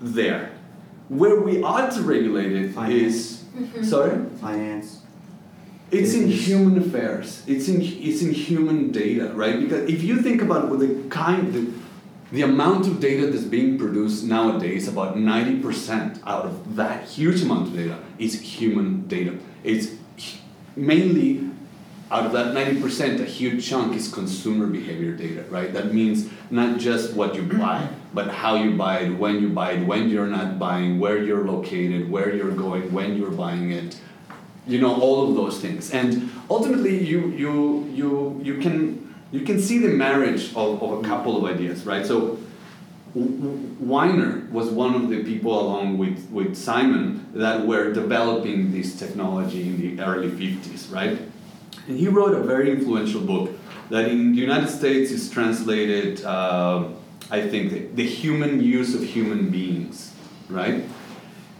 there. 0.00 0.52
Where 1.08 1.40
we 1.40 1.62
ought 1.62 1.92
to 1.92 2.02
regulate 2.02 2.52
it 2.52 2.76
is 2.90 3.44
Finance. 3.54 3.88
sorry? 3.88 4.24
Finance. 4.40 5.02
It's 5.92 6.14
in 6.14 6.28
human 6.28 6.78
affairs. 6.78 7.44
It's 7.46 7.68
in 7.68 7.80
it's 7.80 8.20
in 8.22 8.32
human 8.32 8.90
data, 8.90 9.32
right? 9.34 9.60
Because 9.60 9.88
if 9.88 10.02
you 10.02 10.20
think 10.20 10.42
about 10.42 10.76
the 10.78 11.04
kind 11.08 11.52
the, 11.52 11.72
the 12.32 12.42
amount 12.42 12.86
of 12.86 13.00
data 13.00 13.28
that's 13.28 13.44
being 13.44 13.78
produced 13.78 14.24
nowadays, 14.24 14.88
about 14.88 15.18
ninety 15.18 15.60
percent 15.60 16.20
out 16.26 16.44
of 16.44 16.76
that 16.76 17.04
huge 17.04 17.42
amount 17.42 17.68
of 17.68 17.76
data 17.76 17.98
is 18.18 18.40
human 18.40 19.06
data. 19.06 19.38
It's 19.62 19.92
mainly 20.74 21.48
out 22.10 22.26
of 22.26 22.32
that 22.32 22.52
ninety 22.52 22.80
percent, 22.80 23.20
a 23.20 23.24
huge 23.24 23.66
chunk 23.66 23.94
is 23.96 24.12
consumer 24.12 24.66
behavior 24.66 25.12
data, 25.12 25.44
right? 25.50 25.72
That 25.72 25.94
means 25.94 26.28
not 26.50 26.78
just 26.78 27.14
what 27.14 27.34
you 27.36 27.42
buy, 27.42 27.88
but 28.14 28.28
how 28.28 28.56
you 28.56 28.76
buy 28.76 29.00
it, 29.00 29.10
when 29.10 29.40
you 29.40 29.48
buy 29.50 29.72
it, 29.72 29.86
when 29.86 30.08
you're 30.08 30.26
not 30.26 30.58
buying, 30.58 30.98
where 30.98 31.22
you're 31.22 31.44
located, 31.44 32.10
where 32.10 32.34
you're 32.34 32.50
going, 32.50 32.92
when 32.92 33.16
you're 33.16 33.30
buying 33.30 33.70
it 33.70 33.96
you 34.66 34.80
know 34.80 35.00
all 35.00 35.28
of 35.28 35.36
those 35.36 35.60
things 35.60 35.92
and 35.92 36.28
ultimately 36.50 36.98
you 37.04 37.28
you 37.28 37.88
you 37.94 38.40
you 38.42 38.58
can 38.58 39.05
you 39.30 39.40
can 39.40 39.60
see 39.60 39.78
the 39.78 39.88
marriage 39.88 40.50
of, 40.54 40.82
of 40.82 41.04
a 41.04 41.08
couple 41.08 41.36
of 41.36 41.52
ideas 41.52 41.84
right? 41.84 42.06
So 42.06 42.38
Wiener 43.14 44.46
was 44.52 44.68
one 44.68 44.94
of 44.94 45.08
the 45.08 45.24
people 45.24 45.58
along 45.58 45.96
with, 45.96 46.28
with 46.30 46.54
Simon 46.54 47.26
that 47.34 47.66
were 47.66 47.92
developing 47.92 48.72
this 48.72 48.98
technology 48.98 49.62
in 49.62 49.96
the 49.96 50.02
early 50.02 50.28
50s 50.28 50.92
right? 50.92 51.18
And 51.88 51.98
he 51.98 52.08
wrote 52.08 52.34
a 52.34 52.42
very 52.42 52.70
influential 52.70 53.20
book 53.20 53.50
that 53.90 54.08
in 54.08 54.32
the 54.32 54.40
United 54.40 54.68
States 54.68 55.10
is 55.10 55.30
translated 55.30 56.24
uh, 56.24 56.88
I 57.30 57.48
think 57.48 57.72
the, 57.72 57.86
the 57.94 58.06
human 58.06 58.62
use 58.62 58.94
of 58.94 59.02
human 59.02 59.50
beings 59.50 60.12
right? 60.48 60.84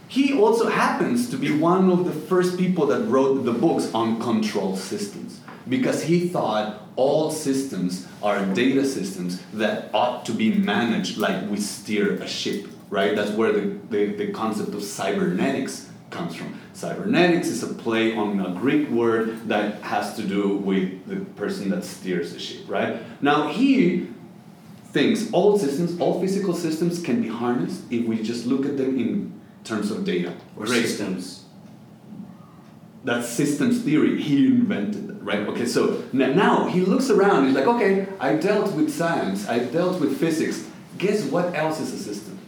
He 0.09 0.33
also 0.33 0.69
happens 0.69 1.29
to 1.31 1.37
be 1.37 1.51
one 1.51 1.89
of 1.89 2.05
the 2.05 2.13
first 2.13 2.57
people 2.57 2.85
that 2.85 3.01
wrote 3.05 3.43
the 3.43 3.51
books 3.51 3.93
on 3.93 4.21
control 4.21 4.77
systems 4.77 5.41
because 5.69 6.03
he 6.03 6.27
thought 6.27 6.81
all 6.95 7.29
systems 7.31 8.07
are 8.23 8.43
data 8.53 8.85
systems 8.85 9.41
that 9.53 9.89
ought 9.93 10.25
to 10.25 10.31
be 10.31 10.53
managed 10.53 11.17
like 11.17 11.49
we 11.49 11.57
steer 11.57 12.13
a 12.13 12.27
ship, 12.27 12.67
right? 12.89 13.15
That's 13.15 13.31
where 13.31 13.51
the, 13.51 13.77
the, 13.89 14.05
the 14.13 14.31
concept 14.31 14.73
of 14.73 14.83
cybernetics 14.83 15.89
comes 16.09 16.35
from. 16.35 16.59
Cybernetics 16.73 17.47
is 17.47 17.63
a 17.63 17.73
play 17.73 18.15
on 18.15 18.39
a 18.39 18.51
Greek 18.59 18.89
word 18.89 19.47
that 19.47 19.81
has 19.81 20.15
to 20.15 20.23
do 20.23 20.57
with 20.57 21.05
the 21.07 21.17
person 21.35 21.69
that 21.69 21.83
steers 21.83 22.33
the 22.33 22.39
ship, 22.39 22.61
right? 22.67 23.01
Now, 23.21 23.49
he 23.49 24.07
thinks 24.85 25.31
all 25.31 25.59
systems, 25.59 25.99
all 25.99 26.19
physical 26.19 26.53
systems 26.53 27.01
can 27.01 27.21
be 27.21 27.27
harnessed 27.27 27.83
if 27.91 28.05
we 28.07 28.21
just 28.23 28.45
look 28.45 28.65
at 28.65 28.77
them 28.77 28.97
in 28.99 29.39
terms 29.63 29.91
of 29.91 30.05
data. 30.05 30.33
Or 30.55 30.65
Great. 30.65 30.83
systems. 30.83 31.43
That's 33.03 33.27
systems 33.27 33.81
theory. 33.83 34.21
He 34.21 34.47
invented 34.47 35.06
right? 35.27 35.45
Okay, 35.49 35.65
so 35.65 36.05
now 36.13 36.67
he 36.67 36.79
looks 36.79 37.09
around. 37.09 37.47
He's 37.47 37.55
like, 37.55 37.67
okay, 37.67 38.07
I 38.17 38.35
dealt 38.35 38.73
with 38.73 38.89
science. 38.89 39.47
I 39.49 39.59
dealt 39.59 39.99
with 39.99 40.17
physics. 40.17 40.65
Guess 40.97 41.25
what 41.25 41.53
else 41.53 41.81
is 41.81 41.91
a 41.91 41.97
system? 41.97 42.39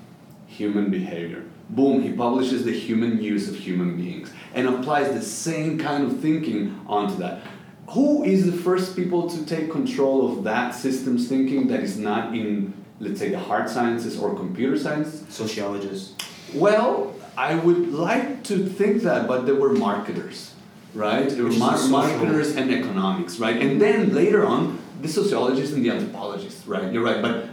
Human 0.48 0.90
behavior. 0.90 1.44
Boom, 1.70 2.02
he 2.02 2.14
publishes 2.14 2.64
the 2.64 2.72
human 2.72 3.22
use 3.22 3.50
of 3.50 3.56
human 3.56 3.98
beings 3.98 4.32
and 4.54 4.66
applies 4.66 5.14
the 5.14 5.22
same 5.22 5.78
kind 5.78 6.06
of 6.06 6.22
thinking 6.22 6.80
onto 6.88 7.18
that. 7.18 7.42
Who 7.90 8.24
is 8.24 8.46
the 8.46 8.58
first 8.58 8.96
people 8.96 9.30
to 9.30 9.46
take 9.46 9.70
control 9.70 10.32
of 10.32 10.46
that 10.46 10.74
systems 10.74 11.28
thinking 11.28 11.68
that 11.68 11.82
is 11.82 11.98
not 11.98 12.34
in, 12.34 12.74
let's 13.02 13.20
say, 13.20 13.30
the 13.30 13.40
hard 13.40 13.70
sciences 13.70 14.18
or 14.18 14.34
computer 14.36 14.80
science? 14.80 15.26
Sociologists. 15.28 16.16
Well, 16.56 17.14
I 17.36 17.56
would 17.56 17.92
like 17.92 18.44
to 18.46 18.66
think 18.66 19.04
that, 19.04 19.28
but 19.28 19.46
there 19.46 19.56
were 19.56 19.74
marketers, 19.74 20.54
right? 20.94 21.30
There 21.30 21.44
were 21.44 21.50
Which 21.50 21.60
mar- 21.60 21.78
a 21.80 21.88
marketers 21.88 22.56
and 22.56 22.72
economics, 22.72 23.40
right? 23.40 23.62
And 23.62 23.82
then 23.82 24.14
later 24.14 24.46
on, 24.46 24.80
the 25.02 25.08
sociologists 25.08 25.74
and 25.74 25.84
the 25.86 25.90
anthropologists, 25.92 26.68
right? 26.68 26.92
You're 26.92 27.04
right, 27.04 27.22
but 27.22 27.46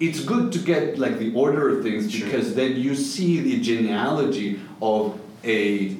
it's 0.00 0.20
good 0.24 0.52
to 0.52 0.58
get 0.58 0.98
like 0.98 1.18
the 1.18 1.32
order 1.34 1.76
of 1.78 1.82
things 1.82 2.10
Sure. 2.12 2.26
because 2.26 2.54
then 2.54 2.76
you 2.76 2.94
see 2.94 3.40
the 3.40 3.60
genealogy 3.60 4.60
of 4.82 5.18
a 5.44 5.96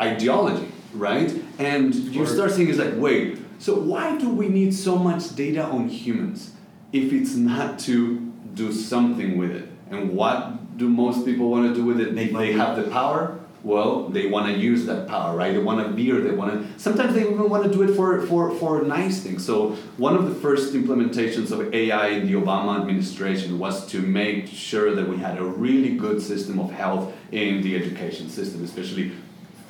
ideology, 0.00 0.68
right? 0.94 1.32
And 1.58 1.94
you 1.94 2.22
Or- 2.22 2.26
start 2.26 2.52
seeing 2.52 2.68
is 2.68 2.78
like, 2.78 2.94
wait, 2.96 3.38
so 3.58 3.74
why 3.78 4.18
do 4.18 4.28
we 4.28 4.48
need 4.48 4.74
so 4.74 4.96
much 4.96 5.34
data 5.34 5.64
on 5.64 5.88
humans 5.88 6.52
if 6.92 7.12
it's 7.12 7.34
not 7.36 7.78
to 7.80 8.20
do 8.54 8.72
something 8.72 9.38
with 9.38 9.50
it? 9.52 9.68
And 9.90 10.10
what 10.14 10.76
do 10.76 10.88
most 10.88 11.24
people 11.24 11.50
want 11.50 11.68
to 11.68 11.74
do 11.74 11.84
with 11.84 12.00
it? 12.00 12.14
Make 12.14 12.36
they 12.36 12.52
have 12.52 12.76
the 12.76 12.82
power. 12.90 13.38
Well, 13.66 14.10
they 14.10 14.28
want 14.28 14.46
to 14.46 14.56
use 14.56 14.86
that 14.86 15.08
power, 15.08 15.36
right? 15.36 15.52
They 15.52 15.58
want 15.58 15.84
to 15.84 15.92
veer. 15.92 16.20
They 16.20 16.30
want 16.30 16.52
to. 16.52 16.78
Sometimes 16.78 17.14
they 17.14 17.22
even 17.22 17.50
want 17.50 17.64
to 17.64 17.68
do 17.68 17.82
it 17.82 17.96
for, 17.96 18.24
for, 18.28 18.54
for 18.54 18.82
nice 18.82 19.24
things. 19.24 19.44
So 19.44 19.70
one 19.96 20.14
of 20.14 20.28
the 20.28 20.36
first 20.36 20.72
implementations 20.74 21.50
of 21.50 21.74
AI 21.74 22.10
in 22.10 22.28
the 22.28 22.34
Obama 22.34 22.80
administration 22.80 23.58
was 23.58 23.84
to 23.88 24.00
make 24.00 24.46
sure 24.46 24.94
that 24.94 25.08
we 25.08 25.16
had 25.16 25.38
a 25.38 25.44
really 25.44 25.96
good 25.96 26.22
system 26.22 26.60
of 26.60 26.70
health 26.70 27.12
in 27.32 27.60
the 27.60 27.74
education 27.74 28.28
system, 28.28 28.62
especially 28.62 29.10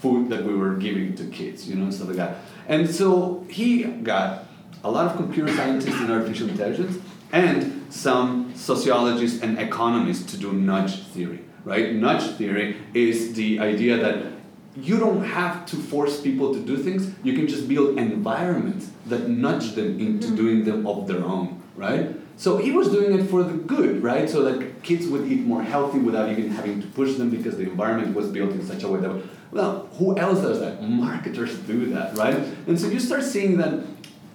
food 0.03 0.29
that 0.29 0.45
we 0.45 0.55
were 0.55 0.75
giving 0.75 1.15
to 1.15 1.25
kids, 1.29 1.67
you 1.67 1.75
know, 1.75 1.85
and 1.85 1.95
stuff 1.95 2.09
like 2.09 2.19
that. 2.19 2.37
And 2.69 2.91
so 2.95 3.47
he 3.49 3.85
got 3.85 4.45
a 4.85 4.91
lot 4.91 5.07
of 5.07 5.17
computer 5.17 5.51
scientists 5.57 5.99
in 6.03 6.11
artificial 6.11 6.51
intelligence 6.51 6.99
and 7.33 7.87
some 7.89 8.53
sociologists 8.55 9.41
and 9.41 9.59
economists 9.59 10.31
to 10.33 10.37
do 10.37 10.53
nudge 10.53 11.03
theory, 11.15 11.41
right? 11.67 11.93
Nudge 11.93 12.31
theory 12.37 12.77
is 12.95 13.35
the 13.35 13.59
idea 13.59 13.99
that 13.99 14.33
you 14.77 14.99
don't 14.99 15.25
have 15.25 15.67
to 15.67 15.77
force 15.77 16.21
people 16.21 16.55
to 16.55 16.61
do 16.61 16.77
things. 16.77 17.13
You 17.25 17.33
can 17.33 17.49
just 17.49 17.69
build 17.69 17.99
environments 17.99 18.91
that 19.07 19.29
nudge 19.29 19.73
them 19.73 19.99
into 19.99 20.29
mm-hmm. 20.29 20.37
doing 20.37 20.65
them 20.65 20.87
of 20.87 21.09
their 21.09 21.25
own, 21.25 21.61
right? 21.75 22.15
So 22.37 22.59
he 22.59 22.71
was 22.71 22.89
doing 22.89 23.19
it 23.19 23.25
for 23.25 23.43
the 23.43 23.55
good, 23.55 24.03
right? 24.03 24.31
So 24.31 24.43
that 24.43 24.83
kids 24.83 25.09
would 25.09 25.27
eat 25.27 25.41
more 25.41 25.63
healthy 25.63 25.99
without 25.99 26.31
even 26.31 26.51
having 26.51 26.81
to 26.83 26.87
push 26.89 27.15
them 27.15 27.31
because 27.31 27.57
the 27.57 27.65
environment 27.65 28.15
was 28.15 28.29
built 28.29 28.53
in 28.53 28.65
such 28.65 28.85
a 28.85 28.89
way 28.89 29.01
that, 29.01 29.23
well, 29.51 29.89
who 29.95 30.17
else 30.17 30.43
does 30.43 30.61
that? 30.61 30.83
Marketers 30.83 31.59
do 31.61 31.87
that, 31.95 32.17
right? 32.17 32.37
And 32.69 32.79
so 32.79 32.87
you 32.87 33.01
start 33.01 33.25
seeing 33.25 33.57
that 33.57 33.83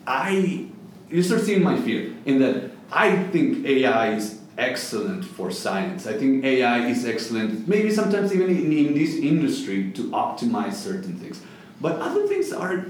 I, 0.06 0.68
you 1.10 1.24
start 1.24 1.42
seeing 1.42 1.64
my 1.64 1.80
fear 1.80 2.14
in 2.26 2.40
that 2.40 2.72
I 2.92 3.24
think 3.26 3.66
AI 3.66 4.16
is 4.16 4.41
excellent 4.62 5.26
for 5.26 5.52
science. 5.52 6.06
I 6.08 6.14
think 6.14 6.46
AI 6.46 6.88
is 6.88 7.06
excellent, 7.06 7.68
maybe 7.68 7.92
sometimes 7.92 8.34
even 8.34 8.50
in, 8.50 8.72
in 8.72 8.94
this 8.94 9.16
industry 9.16 9.92
to 9.94 10.04
optimize 10.12 10.74
certain 10.74 11.16
things. 11.20 11.42
But 11.82 12.00
other 12.00 12.28
things 12.28 12.54
are 12.54 12.86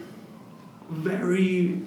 very 0.89 1.81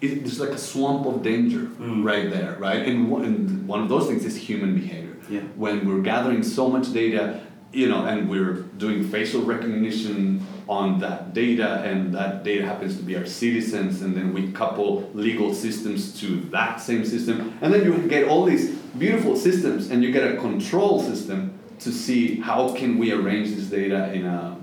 it, 0.00 0.20
there's 0.24 0.40
like 0.40 0.48
a 0.50 0.58
swamp 0.58 1.04
of 1.06 1.22
danger 1.22 1.60
Mm. 1.78 2.02
right 2.04 2.30
there, 2.30 2.56
right? 2.58 2.86
And 2.88 3.10
one, 3.10 3.24
and 3.26 3.68
one 3.68 3.82
of 3.82 3.88
those 3.90 4.06
things 4.08 4.24
is 4.24 4.34
human 4.34 4.74
behavior. 4.74 5.16
Yeah. 5.28 5.40
When 5.56 5.86
we're 5.86 6.00
gathering 6.00 6.42
so 6.42 6.68
much 6.70 6.92
data, 6.94 7.42
you 7.72 7.86
know, 7.90 8.06
and 8.06 8.28
we're 8.30 8.54
doing 8.84 9.04
facial 9.08 9.42
recognition 9.42 10.44
on 10.70 11.00
that 11.00 11.34
data, 11.34 11.82
and 11.82 12.14
that 12.14 12.44
data 12.44 12.64
happens 12.64 12.96
to 12.96 13.02
be 13.02 13.16
our 13.16 13.26
citizens, 13.26 14.02
and 14.02 14.16
then 14.16 14.32
we 14.32 14.52
couple 14.52 15.10
legal 15.14 15.52
systems 15.52 16.18
to 16.20 16.40
that 16.52 16.80
same 16.80 17.04
system, 17.04 17.58
and 17.60 17.74
then 17.74 17.84
you 17.84 17.98
get 18.06 18.28
all 18.28 18.44
these 18.44 18.70
beautiful 18.96 19.34
systems, 19.34 19.90
and 19.90 20.04
you 20.04 20.12
get 20.12 20.32
a 20.32 20.36
control 20.36 21.02
system 21.02 21.58
to 21.80 21.90
see 21.90 22.40
how 22.40 22.72
can 22.72 22.98
we 22.98 23.10
arrange 23.10 23.52
this 23.52 23.66
data 23.66 24.12
in 24.12 24.24
a 24.24 24.56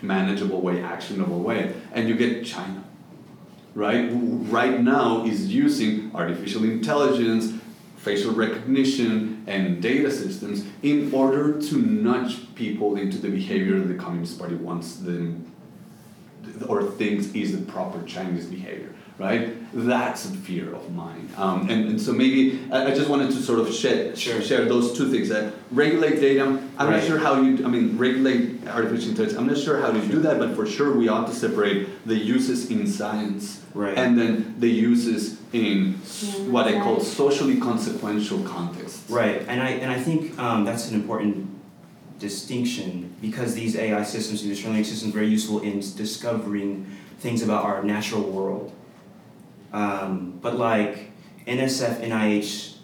manageable 0.00 0.62
way, 0.62 0.82
actionable 0.82 1.40
way, 1.40 1.74
and 1.92 2.08
you 2.08 2.14
get 2.14 2.42
China 2.44 2.82
right, 3.74 4.08
who 4.08 4.38
right 4.48 4.80
now 4.80 5.24
is 5.26 5.54
using 5.54 6.10
artificial 6.14 6.64
intelligence, 6.64 7.52
facial 7.98 8.32
recognition, 8.32 9.37
and 9.48 9.82
data 9.82 10.10
systems 10.10 10.64
in 10.82 11.12
order 11.12 11.60
to 11.60 11.76
nudge 11.78 12.54
people 12.54 12.96
into 12.96 13.18
the 13.18 13.28
behavior 13.28 13.78
that 13.80 13.88
the 13.88 13.94
Communist 13.94 14.38
Party 14.38 14.54
wants 14.54 14.96
them 14.96 15.50
or 16.68 16.82
thinks 16.82 17.26
is 17.34 17.58
the 17.58 17.64
proper 17.72 18.02
Chinese 18.04 18.46
behavior, 18.46 18.92
right? 19.18 19.54
That's 19.72 20.24
a 20.26 20.30
fear 20.30 20.74
of 20.74 20.94
mine. 20.94 21.28
Um, 21.36 21.68
and, 21.70 21.88
and 21.90 22.00
so 22.00 22.12
maybe 22.12 22.60
I, 22.72 22.86
I 22.86 22.94
just 22.94 23.08
wanted 23.08 23.30
to 23.32 23.36
sort 23.42 23.58
of 23.60 23.72
share, 23.74 24.14
Sure. 24.16 24.40
share 24.42 24.64
those 24.64 24.96
two 24.96 25.10
things 25.10 25.28
that 25.28 25.52
regulate 25.70 26.20
data. 26.20 26.44
I'm 26.78 26.90
not 26.90 27.02
sure 27.04 27.18
how 27.18 27.40
you, 27.42 27.64
I 27.64 27.68
mean, 27.68 27.96
regulate 27.98 28.66
artificial 28.66 29.10
intelligence. 29.10 29.38
I'm 29.38 29.46
not 29.46 29.58
sure 29.58 29.80
how 29.80 29.90
to 29.92 30.00
do 30.08 30.20
that, 30.20 30.38
but 30.38 30.54
for 30.54 30.66
sure 30.66 30.94
we 30.96 31.08
ought 31.08 31.26
to 31.26 31.34
separate 31.34 32.06
the 32.06 32.16
uses 32.16 32.70
in 32.70 32.86
science 32.86 33.62
Right. 33.74 33.96
and 33.96 34.18
then 34.18 34.56
the 34.58 34.68
uses 34.68 35.37
in 35.52 36.00
Yeah, 36.20 36.32
what 36.50 36.66
I 36.66 36.80
call 36.80 37.00
socially 37.00 37.58
consequential 37.58 38.42
contexts. 38.42 39.08
Right, 39.10 39.42
and 39.48 39.62
I 39.62 39.70
and 39.70 39.90
I 39.90 39.98
think 39.98 40.38
um, 40.38 40.64
that's 40.64 40.88
an 40.90 40.94
important 40.94 41.48
distinction 42.18 43.14
because 43.20 43.54
these 43.54 43.76
AI 43.76 44.02
systems, 44.02 44.42
these 44.42 44.50
machine 44.50 44.70
learning 44.70 44.84
systems, 44.84 45.14
are 45.14 45.18
very 45.18 45.28
useful 45.28 45.60
in 45.60 45.80
discovering 45.80 46.86
things 47.20 47.42
about 47.42 47.64
our 47.64 47.82
natural 47.82 48.22
world. 48.22 48.72
Um, 49.72 50.38
but 50.42 50.56
like 50.58 51.10
NSF, 51.46 52.00
NIH 52.00 52.76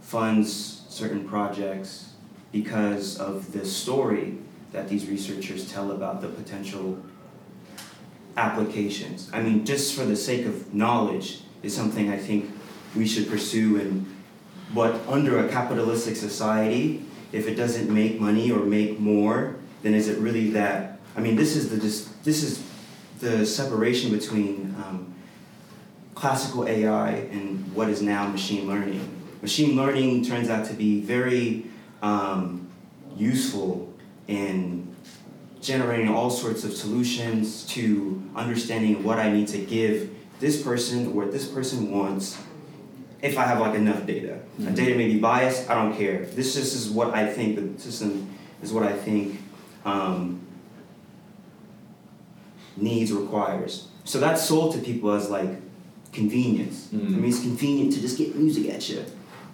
funds 0.00 0.82
certain 0.88 1.26
projects 1.26 2.12
because 2.50 3.18
of 3.18 3.52
the 3.52 3.64
story 3.64 4.38
that 4.72 4.88
these 4.88 5.08
researchers 5.08 5.70
tell 5.70 5.92
about 5.92 6.20
the 6.20 6.28
potential 6.28 7.02
applications. 8.36 9.30
I 9.32 9.42
mean, 9.42 9.64
just 9.64 9.94
for 9.94 10.04
the 10.04 10.16
sake 10.16 10.46
of 10.46 10.74
knowledge 10.74 11.41
is 11.62 11.74
something 11.74 12.10
I 12.10 12.18
think 12.18 12.50
we 12.96 13.06
should 13.06 13.28
pursue 13.28 13.80
and 13.80 14.06
but 14.74 15.06
under 15.06 15.44
a 15.44 15.50
capitalistic 15.50 16.16
society, 16.16 17.04
if 17.30 17.46
it 17.46 17.56
doesn't 17.56 17.92
make 17.92 18.18
money 18.18 18.50
or 18.50 18.60
make 18.60 18.98
more, 18.98 19.56
then 19.82 19.92
is 19.94 20.08
it 20.08 20.18
really 20.18 20.50
that? 20.50 20.98
I 21.14 21.20
mean, 21.20 21.36
this 21.36 21.56
is 21.56 21.68
the 21.68 21.76
this 21.76 22.42
is 22.42 22.62
the 23.18 23.44
separation 23.44 24.10
between 24.10 24.74
um, 24.78 25.14
classical 26.14 26.66
AI 26.66 27.10
and 27.10 27.74
what 27.74 27.88
is 27.88 28.00
now 28.00 28.26
machine 28.28 28.66
learning. 28.66 29.08
Machine 29.42 29.76
learning 29.76 30.24
turns 30.24 30.48
out 30.48 30.66
to 30.66 30.74
be 30.74 31.00
very 31.00 31.66
um, 32.00 32.68
useful 33.16 33.92
in 34.28 34.94
generating 35.60 36.08
all 36.08 36.30
sorts 36.30 36.64
of 36.64 36.72
solutions 36.72 37.64
to 37.66 38.22
understanding 38.34 39.04
what 39.04 39.18
I 39.18 39.30
need 39.30 39.48
to 39.48 39.58
give 39.58 40.10
this 40.40 40.60
person 40.62 41.14
what 41.14 41.32
this 41.32 41.46
person 41.46 41.90
wants 41.90 42.36
if 43.22 43.38
I 43.38 43.44
have 43.44 43.60
like 43.60 43.74
enough 43.76 44.04
data. 44.06 44.40
Mhm. 44.60 44.74
data 44.74 44.96
may 44.96 45.06
be 45.06 45.18
biased, 45.18 45.70
I 45.70 45.74
don't 45.74 45.96
care. 45.96 46.26
This 46.34 46.54
just 46.54 46.74
is 46.74 46.90
what 46.90 47.14
I 47.14 47.32
think, 47.32 47.54
the 47.56 47.80
system 47.80 48.26
is 48.62 48.72
what 48.72 48.82
I 48.82 48.92
think 48.92 49.38
um, 49.84 50.40
needs, 52.76 53.12
requires. 53.12 53.88
So 54.04 54.18
that's 54.18 54.42
sold 54.42 54.74
to 54.74 54.80
people 54.80 55.12
as 55.12 55.30
like 55.30 55.50
convenience. 56.12 56.88
I 56.92 56.96
Mm. 56.96 57.10
mean, 57.20 57.24
it's 57.26 57.40
convenient 57.40 57.92
to 57.94 58.00
just 58.00 58.18
get 58.18 58.34
music 58.36 58.68
at 58.70 58.88
you. 58.88 59.00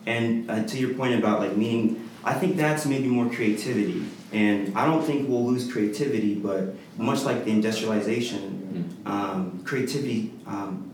And 0.07 0.51
uh, 0.51 0.65
to 0.65 0.79
your 0.79 0.95
point 0.95 1.15
about 1.15 1.41
like 1.41 1.57
meaning, 1.57 2.09
I 2.25 2.33
think 2.35 2.57
that's 2.57 2.87
maybe 2.87 3.09
more 3.09 3.29
creativity. 3.29 4.03
And 4.33 4.77
I 4.77 4.87
don't 4.87 5.05
think 5.05 5.29
we'll 5.29 5.45
lose 5.47 5.71
creativity, 5.71 6.35
but 6.35 6.75
much 6.97 7.25
like 7.25 7.45
the 7.45 7.51
industrialization, 7.51 8.58
um, 9.07 9.63
creativity 9.65 10.33
um, 10.47 10.91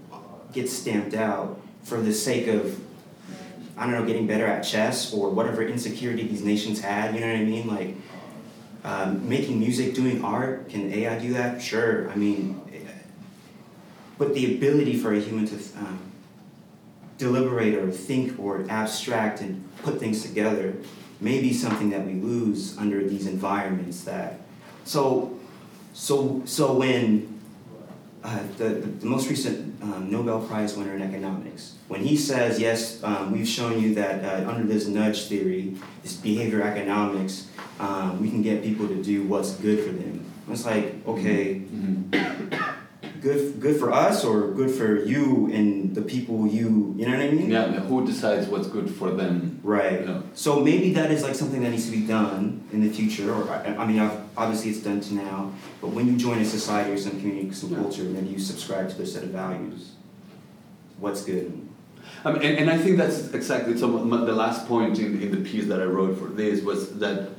gets 0.53 0.73
stamped 0.73 1.15
out 1.15 1.61
for 1.83 2.01
the 2.01 2.13
sake 2.13 2.47
of, 2.47 2.81
I 3.77 3.85
don't 3.85 3.93
know, 3.93 4.07
getting 4.07 4.27
better 4.27 4.47
at 4.47 4.63
chess 4.63 5.13
or 5.13 5.31
whatever 5.31 5.63
insecurity 5.63 6.27
these 6.27 6.43
nations 6.43 6.81
had. 6.81 7.15
You 7.15 7.21
know 7.21 7.29
what 7.29 7.37
I 7.37 7.45
mean? 7.45 7.67
Like 7.69 7.95
um, 8.85 9.29
making 9.29 9.59
music, 9.59 9.95
doing 9.95 10.25
art. 10.25 10.69
Can 10.69 10.93
AI 10.93 11.19
do 11.19 11.33
that? 11.35 11.61
Sure. 11.61 12.11
I 12.11 12.15
mean, 12.15 12.61
eh, 12.73 12.79
but 14.19 14.35
the 14.35 14.57
ability 14.57 14.97
for 14.97 15.13
a 15.13 15.21
human 15.21 15.47
to 15.47 15.57
um, 15.79 15.99
deliberate 17.19 17.75
or 17.75 17.91
think 17.91 18.39
or 18.39 18.67
abstract 18.69 19.41
and 19.41 19.65
put 19.83 19.99
things 19.99 20.23
together 20.23 20.75
may 21.21 21.41
be 21.41 21.53
something 21.53 21.91
that 21.91 22.05
we 22.05 22.15
lose 22.15 22.77
under 22.77 23.07
these 23.07 23.27
environments 23.27 24.05
that 24.05 24.41
so 24.85 25.39
so 25.93 26.43
so 26.45 26.75
when 26.75 27.34
uh, 28.25 28.39
the, 28.57 28.65
the, 28.71 28.87
the 28.87 29.07
most 29.07 29.29
recent 29.29 29.81
um, 29.83 30.11
Nobel 30.11 30.41
Prize 30.41 30.77
winner 30.77 30.95
in 30.95 31.03
economics, 31.03 31.75
when 31.89 32.01
he 32.03 32.17
says, 32.17 32.59
yes, 32.59 33.03
um, 33.05 33.31
we've 33.33 33.47
shown 33.47 33.81
you 33.81 33.95
that 33.95 34.25
uh, 34.25 34.49
under 34.51 34.65
this 34.67 34.87
nudge 34.87 35.29
theory, 35.29 35.77
this 36.03 36.15
behavior 36.17 36.63
economics, 36.63 37.49
um, 37.79 38.21
we 38.21 38.31
can 38.31 38.41
get 38.43 38.63
people 38.63 38.89
to 38.89 39.03
do 39.03 39.25
what's 39.25 39.53
good 39.57 39.85
for 39.85 39.93
them. 39.93 40.25
It's 40.51 40.65
like, 40.65 40.95
okay, 41.07 41.57
Mhm. 41.73 42.74
Good, 43.25 43.59
good 43.59 43.77
for 43.81 43.91
us 43.91 44.23
or 44.23 44.49
good 44.53 44.71
for 44.71 45.03
you 45.03 45.51
and 45.51 45.95
the 45.95 46.03
people 46.03 46.47
you, 46.47 46.95
you 46.99 47.07
know 47.07 47.17
what 47.17 47.27
I 47.27 47.31
mean? 47.31 47.51
Yeah, 47.51 47.81
who 47.81 48.07
decides 48.07 48.47
what's 48.49 48.69
good 48.69 48.89
for 48.95 49.11
them? 49.11 49.59
Right. 49.63 50.07
Yeah. 50.07 50.21
So 50.35 50.61
maybe 50.61 50.93
that 50.93 51.11
is 51.11 51.23
like 51.23 51.35
something 51.35 51.63
that 51.63 51.71
needs 51.71 51.87
to 51.87 51.93
be 51.93 52.07
done 52.07 52.63
in 52.73 52.83
the 52.87 52.91
future, 52.91 53.33
or 53.33 53.49
I, 53.51 53.75
I 53.83 53.87
mean, 53.87 53.99
ob- 53.99 54.29
obviously 54.37 54.71
it's 54.73 54.81
done 54.83 55.01
to 55.01 55.15
now. 55.15 55.53
But 55.81 55.89
when 55.89 56.07
you 56.07 56.17
join 56.19 56.39
a 56.39 56.45
society 56.45 56.93
or 56.93 56.99
some 56.99 57.19
community, 57.21 57.51
some 57.53 57.71
Yeah. 57.71 57.79
culture, 57.79 58.03
maybe 58.05 58.29
you 58.29 58.39
subscribe 58.39 58.91
to 58.91 58.95
their 58.97 59.07
set 59.07 59.23
of 59.25 59.31
values. 59.31 59.93
What's 60.99 61.25
good? 61.25 61.49
Um, 62.27 62.37
and, 62.37 62.45
and 62.61 62.71
I 62.71 62.77
think 62.79 62.99
that's 62.99 63.33
exactly 63.33 63.77
so. 63.79 63.87
The 64.33 64.33
last 64.45 64.67
point 64.69 64.99
in, 64.99 65.21
in 65.23 65.31
the 65.31 65.43
piece 65.51 65.67
that 65.67 65.81
I 65.81 65.85
wrote 65.85 66.19
for 66.19 66.27
this 66.29 66.63
was 66.63 66.99
that 66.99 67.31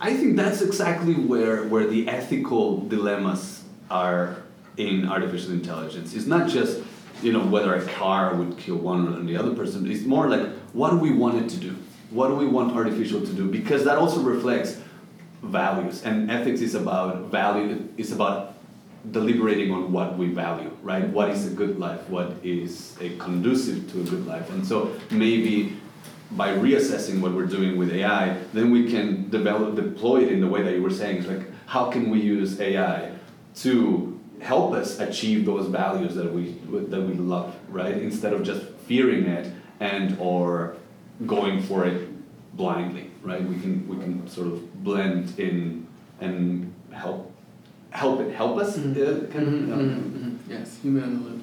I 0.00 0.14
think 0.16 0.36
that's 0.36 0.62
exactly 0.62 1.14
where 1.14 1.64
where 1.64 1.86
the 1.86 2.08
ethical 2.08 2.80
dilemmas 2.88 3.62
are 3.90 4.36
in 4.76 5.08
artificial 5.08 5.52
intelligence. 5.52 6.14
It's 6.14 6.26
not 6.26 6.48
just 6.48 6.82
you 7.22 7.32
know 7.32 7.40
whether 7.40 7.74
a 7.74 7.84
car 7.86 8.34
would 8.34 8.58
kill 8.58 8.76
one 8.76 9.08
or 9.14 9.22
the 9.22 9.36
other 9.36 9.54
person. 9.54 9.90
It's 9.90 10.04
more 10.04 10.28
like 10.28 10.48
what 10.72 10.90
do 10.90 10.96
we 10.96 11.12
want 11.12 11.42
it 11.42 11.48
to 11.50 11.56
do? 11.56 11.76
What 12.10 12.28
do 12.28 12.34
we 12.34 12.46
want 12.46 12.76
artificial 12.76 13.20
to 13.20 13.32
do? 13.32 13.50
Because 13.50 13.84
that 13.84 13.98
also 13.98 14.20
reflects 14.20 14.80
values, 15.42 16.04
and 16.04 16.30
ethics 16.30 16.60
is 16.60 16.74
about 16.74 17.30
value. 17.30 17.88
It's 17.96 18.12
about 18.12 18.54
deliberating 19.10 19.70
on 19.70 19.92
what 19.92 20.18
we 20.18 20.28
value, 20.28 20.70
right? 20.82 21.08
What 21.08 21.30
is 21.30 21.46
a 21.46 21.50
good 21.50 21.78
life? 21.78 22.08
What 22.08 22.32
is 22.42 22.96
a 23.00 23.16
conducive 23.18 23.90
to 23.92 24.00
a 24.00 24.04
good 24.04 24.26
life? 24.26 24.50
And 24.50 24.66
so 24.66 24.96
maybe 25.10 25.76
by 26.32 26.54
reassessing 26.54 27.20
what 27.20 27.32
we're 27.32 27.46
doing 27.46 27.76
with 27.76 27.92
AI, 27.92 28.36
then 28.52 28.70
we 28.70 28.90
can 28.90 29.30
develop, 29.30 29.76
deploy 29.76 30.24
it 30.24 30.32
in 30.32 30.40
the 30.40 30.48
way 30.48 30.62
that 30.62 30.72
you 30.72 30.82
were 30.82 30.90
saying. 30.90 31.18
It's 31.18 31.28
like, 31.28 31.46
how 31.66 31.90
can 31.90 32.10
we 32.10 32.20
use 32.20 32.60
AI 32.60 33.12
to 33.56 34.05
help 34.40 34.72
us 34.74 34.98
achieve 35.00 35.44
those 35.44 35.66
values 35.68 36.14
that 36.14 36.32
we 36.32 36.52
that 36.90 37.00
we 37.00 37.14
love, 37.14 37.54
right? 37.68 37.96
Instead 37.96 38.32
of 38.32 38.42
just 38.42 38.62
fearing 38.86 39.24
it 39.26 39.52
and 39.80 40.16
or 40.20 40.76
going 41.26 41.62
for 41.62 41.84
it 41.86 42.08
blindly, 42.56 43.10
right? 43.22 43.42
We 43.42 43.58
can 43.60 43.86
we 43.88 43.96
can 43.96 44.28
sort 44.28 44.48
of 44.48 44.84
blend 44.84 45.38
in 45.38 45.86
and 46.20 46.72
help 46.92 47.32
help 47.90 48.20
it 48.20 48.34
help 48.34 48.58
us. 48.58 48.76
Mhm. 48.76 48.92
uh, 48.92 49.26
kind 49.32 49.46
of, 49.48 49.54
Mhm, 49.54 49.68
yeah. 49.68 49.74
mhm, 49.74 50.12
mhm. 50.12 50.36
Yes, 50.48 50.78
human 50.82 51.02
in 51.04 51.14
the 51.22 51.28
loop. 51.30 51.42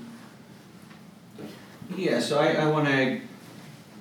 Yeah, 1.95 2.19
so 2.19 2.39
I, 2.39 2.53
I 2.53 2.65
want 2.67 2.87
to 2.87 3.19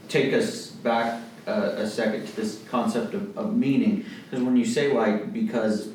take 0.09 0.32
us 0.32 0.68
back 0.68 1.20
a, 1.47 1.53
a 1.53 1.86
second 1.86 2.26
to 2.26 2.36
this 2.36 2.62
concept 2.70 3.12
of, 3.14 3.36
of 3.36 3.57
meaning. 3.57 4.05
Because 4.30 4.45
when 4.45 4.57
you 4.57 4.64
say, 4.64 4.93
like, 4.93 5.32
because 5.32 5.88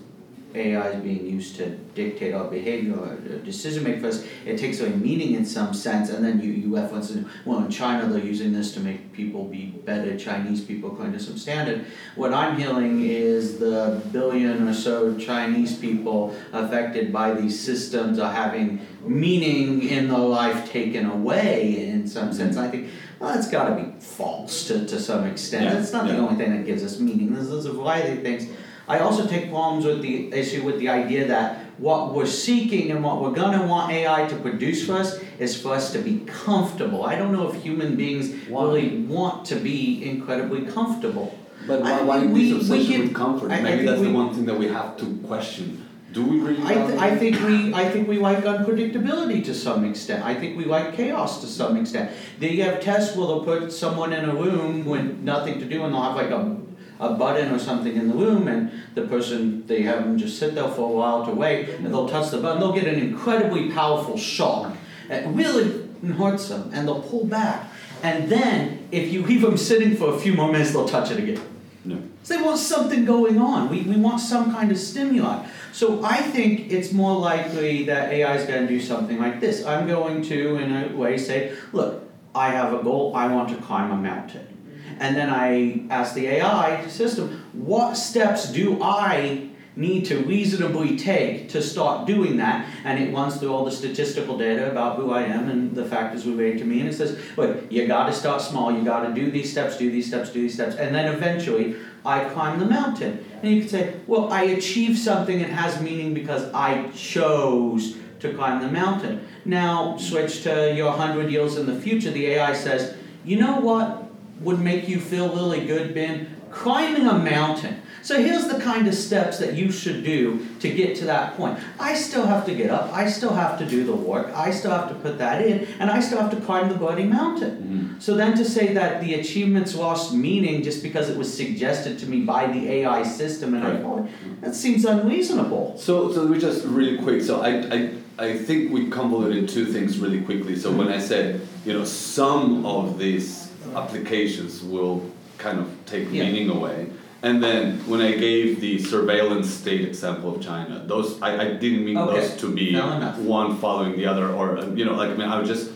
AI 0.57 0.89
is 0.89 1.03
being 1.03 1.25
used 1.25 1.55
to 1.57 1.69
dictate 1.95 2.33
our 2.33 2.45
behavior 2.45 2.95
or 2.95 3.13
uh, 3.13 3.37
decision 3.43 3.83
making 3.83 4.01
for 4.01 4.07
us, 4.07 4.25
it 4.45 4.57
takes 4.57 4.79
away 4.79 4.89
meaning 4.89 5.33
in 5.33 5.45
some 5.45 5.73
sense. 5.73 6.09
And 6.09 6.23
then 6.23 6.41
you, 6.41 6.51
you 6.51 6.75
reference, 6.75 7.15
well, 7.45 7.63
in 7.63 7.71
China, 7.71 8.07
they're 8.07 8.23
using 8.23 8.53
this 8.53 8.73
to 8.73 8.79
make 8.79 9.13
people 9.13 9.45
be 9.45 9.67
better, 9.67 10.17
Chinese 10.17 10.63
people 10.63 10.91
according 10.91 11.13
to 11.13 11.19
some 11.19 11.37
standard. 11.37 11.85
What 12.15 12.33
I'm 12.33 12.57
hearing 12.57 13.05
is 13.05 13.59
the 13.59 14.01
billion 14.11 14.67
or 14.67 14.73
so 14.73 15.17
Chinese 15.17 15.77
people 15.77 16.35
affected 16.53 17.13
by 17.13 17.33
these 17.33 17.59
systems 17.59 18.19
are 18.19 18.33
having 18.33 18.85
meaning 19.01 19.87
in 19.87 20.07
their 20.07 20.17
life 20.17 20.69
taken 20.71 21.09
away 21.09 21.87
in 21.89 22.07
some 22.07 22.33
sense. 22.33 22.55
Mm-hmm. 22.55 22.65
I 22.65 22.69
think, 22.69 22.89
well, 23.19 23.33
that's 23.33 23.49
got 23.49 23.69
to 23.69 23.83
be 23.83 23.99
false 23.99 24.67
to, 24.67 24.85
to 24.85 24.99
some 24.99 25.25
extent. 25.25 25.65
Yeah, 25.65 25.73
That's 25.73 25.93
not 25.93 26.07
the 26.07 26.17
only 26.17 26.35
thing 26.35 26.55
that 26.55 26.65
gives 26.65 26.83
us 26.83 26.99
meaning. 26.99 27.33
There's, 27.33 27.49
there's 27.49 27.65
a 27.65 27.73
variety 27.73 28.17
of 28.17 28.23
things. 28.23 28.49
I 28.87 28.99
also 28.99 29.27
take 29.27 29.49
problems 29.49 29.85
with 29.85 30.01
the 30.01 30.31
issue 30.33 30.63
with 30.63 30.79
the 30.79 30.89
idea 30.89 31.27
that 31.27 31.65
what 31.77 32.13
we're 32.13 32.25
seeking 32.25 32.89
and 32.91 33.03
what 33.03 33.21
we're 33.21 33.31
going 33.33 33.59
to 33.59 33.65
want 33.65 33.91
AI 33.91 34.25
to 34.27 34.35
produce 34.37 34.85
for 34.85 34.93
us 34.93 35.19
is 35.39 35.59
for 35.61 35.73
us 35.73 35.91
to 35.91 35.99
be 35.99 36.19
comfortable. 36.25 37.05
I 37.05 37.15
don't 37.15 37.31
know 37.33 37.49
if 37.49 37.61
human 37.61 37.95
beings 37.95 38.33
Why? 38.49 38.63
really 38.63 38.97
want 39.01 39.45
to 39.47 39.55
be 39.55 40.09
incredibly 40.09 40.61
comfortable. 40.65 41.37
But 41.67 41.81
I 41.83 42.01
why, 42.01 42.03
why 42.03 42.19
this 42.21 42.27
we- 42.33 42.33
we 42.53 42.57
obsession 42.57 42.91
can- 42.93 43.01
with 43.01 43.13
comfort? 43.13 43.51
I- 43.51 43.57
I 43.57 43.61
Maybe 43.61 43.77
think 43.79 43.89
that's 43.89 44.01
the 44.01 44.11
one 44.11 44.33
thing 44.33 44.45
that 44.45 44.57
we 44.57 44.67
have 44.69 44.95
to 44.97 45.05
question. 45.27 45.83
Do 46.13 46.23
we 46.25 46.39
really 46.39 46.63
I, 46.63 46.73
th- 46.73 46.99
I 46.99 47.15
think 47.17 47.35
we 47.45 47.73
I 47.73 47.89
think 47.89 48.07
we 48.07 48.17
like 48.17 48.43
unpredictability 48.45 49.43
to 49.43 49.53
some 49.53 49.83
extent. 49.83 50.23
I 50.25 50.33
think 50.33 50.57
we 50.57 50.63
like 50.63 50.95
chaos 50.95 51.41
to 51.41 51.47
some 51.47 51.75
extent. 51.75 52.09
They 52.39 52.55
have 52.57 52.79
tests 52.79 53.15
where 53.17 53.27
they'll 53.27 53.43
put 53.43 53.71
someone 53.73 54.13
in 54.13 54.23
a 54.27 54.33
room 54.33 54.85
with 54.85 55.17
nothing 55.21 55.59
to 55.59 55.65
do 55.65 55.83
and 55.83 55.93
they'll 55.93 56.01
have 56.01 56.15
like 56.15 56.31
a 56.31 56.55
a 56.99 57.13
button 57.13 57.51
or 57.51 57.59
something 57.59 57.95
in 57.95 58.07
the 58.07 58.13
room 58.13 58.47
and 58.47 58.71
the 58.95 59.03
person 59.03 59.65
they 59.67 59.83
have 59.83 60.03
them 60.03 60.17
just 60.17 60.39
sit 60.39 60.55
there 60.55 60.67
for 60.69 60.89
a 60.89 60.93
while 60.93 61.25
to 61.25 61.31
wait 61.31 61.69
and 61.69 61.87
they'll 61.87 62.09
touch 62.09 62.31
the 62.31 62.37
button, 62.37 62.59
they'll 62.59 62.73
get 62.73 62.87
an 62.87 62.99
incredibly 62.99 63.71
powerful 63.71 64.17
shock. 64.17 64.75
it 65.09 65.27
really 65.27 65.87
hurts 66.13 66.49
them, 66.49 66.69
and 66.73 66.87
they'll 66.87 67.01
pull 67.01 67.25
back. 67.25 67.71
And 68.03 68.29
then, 68.29 68.87
if 68.91 69.11
you 69.11 69.23
leave 69.23 69.41
them 69.41 69.57
sitting 69.57 69.95
for 69.95 70.13
a 70.13 70.19
few 70.19 70.33
more 70.33 70.51
minutes, 70.51 70.71
they'll 70.71 70.87
touch 70.87 71.11
it 71.11 71.17
again. 71.17 71.41
No. 71.83 72.01
So 72.23 72.35
they 72.35 72.43
want 72.43 72.59
something 72.59 73.05
going 73.05 73.39
on. 73.39 73.69
We, 73.69 73.81
we 73.83 73.95
want 73.95 74.19
some 74.19 74.51
kind 74.51 74.71
of 74.71 74.77
stimuli. 74.77 75.47
So 75.71 76.03
I 76.03 76.17
think 76.17 76.71
it's 76.71 76.91
more 76.91 77.17
likely 77.17 77.85
that 77.85 78.11
AI 78.11 78.35
is 78.35 78.45
going 78.45 78.61
to 78.61 78.67
do 78.67 78.79
something 78.79 79.17
like 79.17 79.39
this. 79.39 79.65
I'm 79.65 79.87
going 79.87 80.21
to, 80.23 80.57
in 80.57 80.71
a 80.71 80.95
way, 80.95 81.17
say, 81.17 81.55
look, 81.71 82.03
I 82.35 82.49
have 82.49 82.73
a 82.73 82.83
goal. 82.83 83.15
I 83.15 83.33
want 83.33 83.49
to 83.49 83.55
climb 83.55 83.91
a 83.91 83.95
mountain. 83.95 84.56
And 84.99 85.15
then 85.15 85.29
I 85.29 85.85
ask 85.89 86.13
the 86.13 86.27
AI 86.27 86.87
system, 86.87 87.43
what 87.53 87.95
steps 87.95 88.51
do 88.51 88.81
I 88.81 89.49
need 89.75 90.05
to 90.05 90.17
reasonably 90.23 90.97
take 90.97 91.49
to 91.49 91.61
start 91.61 92.07
doing 92.07 92.37
that? 92.37 92.67
And 92.83 93.01
it 93.01 93.13
runs 93.13 93.37
through 93.37 93.53
all 93.53 93.63
the 93.63 93.71
statistical 93.71 94.37
data 94.37 94.71
about 94.71 94.97
who 94.97 95.11
I 95.11 95.23
am 95.23 95.49
and 95.49 95.75
the 95.75 95.85
factors 95.85 96.25
related 96.25 96.59
to 96.59 96.65
me. 96.65 96.79
And 96.79 96.89
it 96.89 96.93
says, 96.93 97.19
look, 97.37 97.71
you 97.71 97.87
got 97.87 98.07
to 98.07 98.13
start 98.13 98.41
small. 98.41 98.71
You 98.71 98.83
got 98.83 99.07
to 99.07 99.13
do 99.13 99.29
these 99.29 99.51
steps, 99.51 99.77
do 99.77 99.91
these 99.91 100.07
steps, 100.07 100.31
do 100.31 100.41
these 100.41 100.55
steps. 100.55 100.75
And 100.75 100.93
then 100.93 101.13
eventually, 101.13 101.75
I 102.05 102.23
climb 102.25 102.59
the 102.59 102.65
mountain. 102.65 103.23
And 103.41 103.51
you 103.51 103.61
could 103.61 103.69
say, 103.69 103.95
well, 104.07 104.31
I 104.31 104.43
achieved 104.43 104.97
something 104.97 105.39
that 105.39 105.49
has 105.49 105.81
meaning 105.81 106.13
because 106.13 106.51
I 106.53 106.89
chose 106.89 107.97
to 108.19 108.33
climb 108.33 108.61
the 108.61 108.71
mountain. 108.71 109.27
Now, 109.45 109.97
switch 109.97 110.41
to 110.43 110.73
your 110.73 110.89
100 110.89 111.29
years 111.29 111.57
in 111.57 111.67
the 111.67 111.79
future, 111.79 112.09
the 112.09 112.25
AI 112.27 112.53
says, 112.53 112.95
you 113.23 113.37
know 113.37 113.59
what 113.59 114.06
would 114.41 114.59
make 114.59 114.87
you 114.87 114.99
feel 114.99 115.33
really 115.33 115.65
good, 115.65 115.93
Ben? 115.93 116.35
Climbing 116.51 117.07
a 117.07 117.17
mountain. 117.17 117.81
So 118.07 118.21
here's 118.21 118.47
the 118.47 118.57
kind 118.61 118.87
of 118.87 118.93
steps 118.93 119.37
that 119.39 119.55
you 119.55 119.69
should 119.69 120.05
do 120.05 120.47
to 120.61 120.73
get 120.73 120.95
to 120.97 121.05
that 121.05 121.35
point. 121.35 121.59
I 121.77 121.93
still 121.93 122.25
have 122.25 122.45
to 122.45 122.55
get 122.55 122.69
up, 122.69 122.93
I 122.93 123.09
still 123.09 123.33
have 123.33 123.59
to 123.59 123.65
do 123.65 123.83
the 123.83 123.93
work, 123.93 124.31
I 124.33 124.51
still 124.51 124.71
have 124.71 124.87
to 124.87 124.95
put 124.95 125.17
that 125.17 125.41
in, 125.45 125.67
and 125.79 125.91
I 125.91 125.99
still 125.99 126.21
have 126.21 126.31
to 126.31 126.39
climb 126.39 126.69
the 126.69 126.75
bloody 126.75 127.03
mountain. 127.03 127.51
Mm-hmm. 127.51 127.99
So 127.99 128.15
then 128.15 128.37
to 128.37 128.45
say 128.45 128.73
that 128.75 129.01
the 129.01 129.15
achievements 129.15 129.75
lost 129.75 130.13
meaning 130.13 130.63
just 130.63 130.83
because 130.83 131.09
it 131.09 131.17
was 131.17 131.35
suggested 131.35 131.99
to 131.99 132.05
me 132.05 132.21
by 132.21 132.47
the 132.47 132.69
AI 132.71 133.03
system 133.03 133.53
and 133.53 133.65
I 133.65 133.71
Right. 133.71 133.81
followed, 133.81 134.09
that 134.39 134.55
seems 134.55 134.85
unreasonable. 134.85 135.75
So, 135.77 136.13
so 136.13 136.27
we 136.27 136.39
just 136.39 136.63
really 136.63 136.99
quick. 136.99 137.21
So 137.21 137.41
I, 137.41 137.49
I, 137.75 137.91
I 138.17 138.37
think 138.37 138.71
we 138.71 138.89
convoluted 138.89 139.49
two 139.49 139.65
things 139.65 139.99
really 139.99 140.21
quickly. 140.21 140.55
So 140.55 140.69
mm-hmm. 140.69 140.77
when 140.77 140.87
I 140.87 140.99
said, 140.99 141.41
you 141.65 141.73
know, 141.73 141.83
some 141.83 142.65
of 142.65 142.97
these 142.97 143.46
applications 143.75 144.63
will 144.63 145.03
kind 145.37 145.59
of 145.59 145.67
take 145.85 146.11
Yeah. 146.11 146.23
meaning 146.23 146.49
away, 146.49 146.87
and 147.21 147.43
then 147.43 147.79
when 147.87 148.01
I 148.01 148.11
gave 148.15 148.59
the 148.61 148.79
surveillance 148.79 149.49
state 149.49 149.81
example 149.81 150.35
of 150.35 150.41
China, 150.41 150.83
those 150.85 151.21
I, 151.21 151.29
I 151.45 151.47
didn't 151.53 151.83
mean 151.85 151.97
Okay. 151.97 152.19
those 152.21 152.35
to 152.41 152.47
be 152.53 152.75
one 152.75 153.57
following 153.57 153.95
the 153.97 154.05
other, 154.05 154.29
or 154.29 154.57
uh, 154.57 154.65
you 154.75 154.85
know, 154.85 154.93
like 154.95 155.09
I 155.09 155.15
mean, 155.15 155.27
I 155.29 155.39
was 155.39 155.47
just 155.49 155.71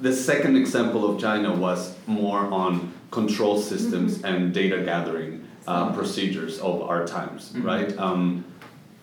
the 0.00 0.12
second 0.12 0.56
example 0.56 1.08
of 1.10 1.20
China 1.20 1.52
was 1.54 1.94
more 2.06 2.40
on 2.52 2.92
control 3.10 3.58
systems 3.60 4.22
and 4.22 4.52
data 4.52 4.82
gathering 4.84 5.42
uh, 5.66 5.92
procedures 5.92 6.58
of 6.60 6.82
our 6.82 7.06
times, 7.06 7.52
Mhm. 7.54 7.64
right? 7.64 7.98
Um, 7.98 8.44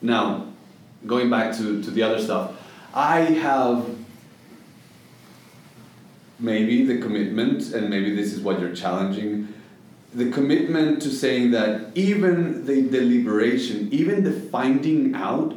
now, 0.01 0.45
going 1.05 1.29
back 1.29 1.55
to, 1.57 1.81
to 1.83 1.91
the 1.91 2.01
other 2.03 2.19
stuff, 2.21 2.51
I 2.93 3.19
have 3.21 3.83
maybe 6.39 6.85
the 6.85 6.97
commitment, 6.97 7.73
and 7.73 7.89
maybe 7.89 8.15
this 8.15 8.33
is 8.33 8.41
what 8.41 8.59
you're 8.59 8.75
challenging, 8.75 9.53
the 10.13 10.31
commitment 10.31 11.01
to 11.01 11.09
saying 11.09 11.51
that 11.51 11.91
even 11.95 12.65
the 12.65 12.83
deliberation, 12.83 13.89
even 13.91 14.23
the 14.23 14.31
finding 14.31 15.13
out 15.13 15.53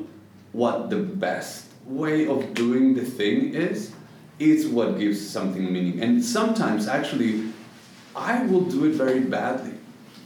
what 0.53 0.91
the 0.91 0.97
best 0.99 1.67
way 1.85 2.27
of 2.27 2.55
doing 2.55 2.95
the 2.95 3.05
thing 3.05 3.55
is, 3.55 3.93
is 4.39 4.67
what 4.67 4.99
gives 4.99 5.25
something 5.25 5.73
meaning. 5.73 6.01
And 6.01 6.25
sometimes, 6.25 6.87
actually, 6.89 7.53
I 8.15 8.43
will 8.47 8.63
do 8.63 8.85
it 8.87 8.95
very 8.95 9.21
badly. 9.21 9.75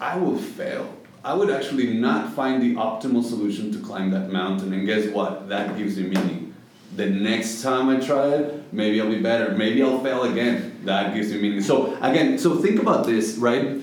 I 0.00 0.16
will 0.16 0.38
fail. 0.38 0.94
I 1.24 1.34
would 1.34 1.50
actually 1.50 1.94
not 1.94 2.32
find 2.32 2.60
the 2.62 2.74
optimal 2.74 3.22
solution 3.22 3.70
to 3.72 3.78
climb 3.78 4.10
that 4.10 4.30
mountain, 4.30 4.72
and 4.72 4.86
guess 4.86 5.06
what? 5.08 5.48
That 5.48 5.76
gives 5.76 5.96
me 5.96 6.08
meaning. 6.08 6.54
The 6.96 7.06
next 7.06 7.62
time 7.62 7.88
I 7.88 8.00
try 8.00 8.28
it, 8.28 8.61
maybe 8.72 9.00
I'll 9.00 9.10
be 9.10 9.20
better. 9.20 9.52
Maybe 9.56 9.82
I'll 9.82 10.02
fail 10.02 10.24
again. 10.24 10.80
That 10.84 11.14
gives 11.14 11.30
me 11.32 11.40
meaning. 11.40 11.62
So 11.62 11.96
again, 12.02 12.38
so 12.38 12.56
think 12.56 12.80
about 12.80 13.06
this, 13.06 13.36
right? 13.36 13.80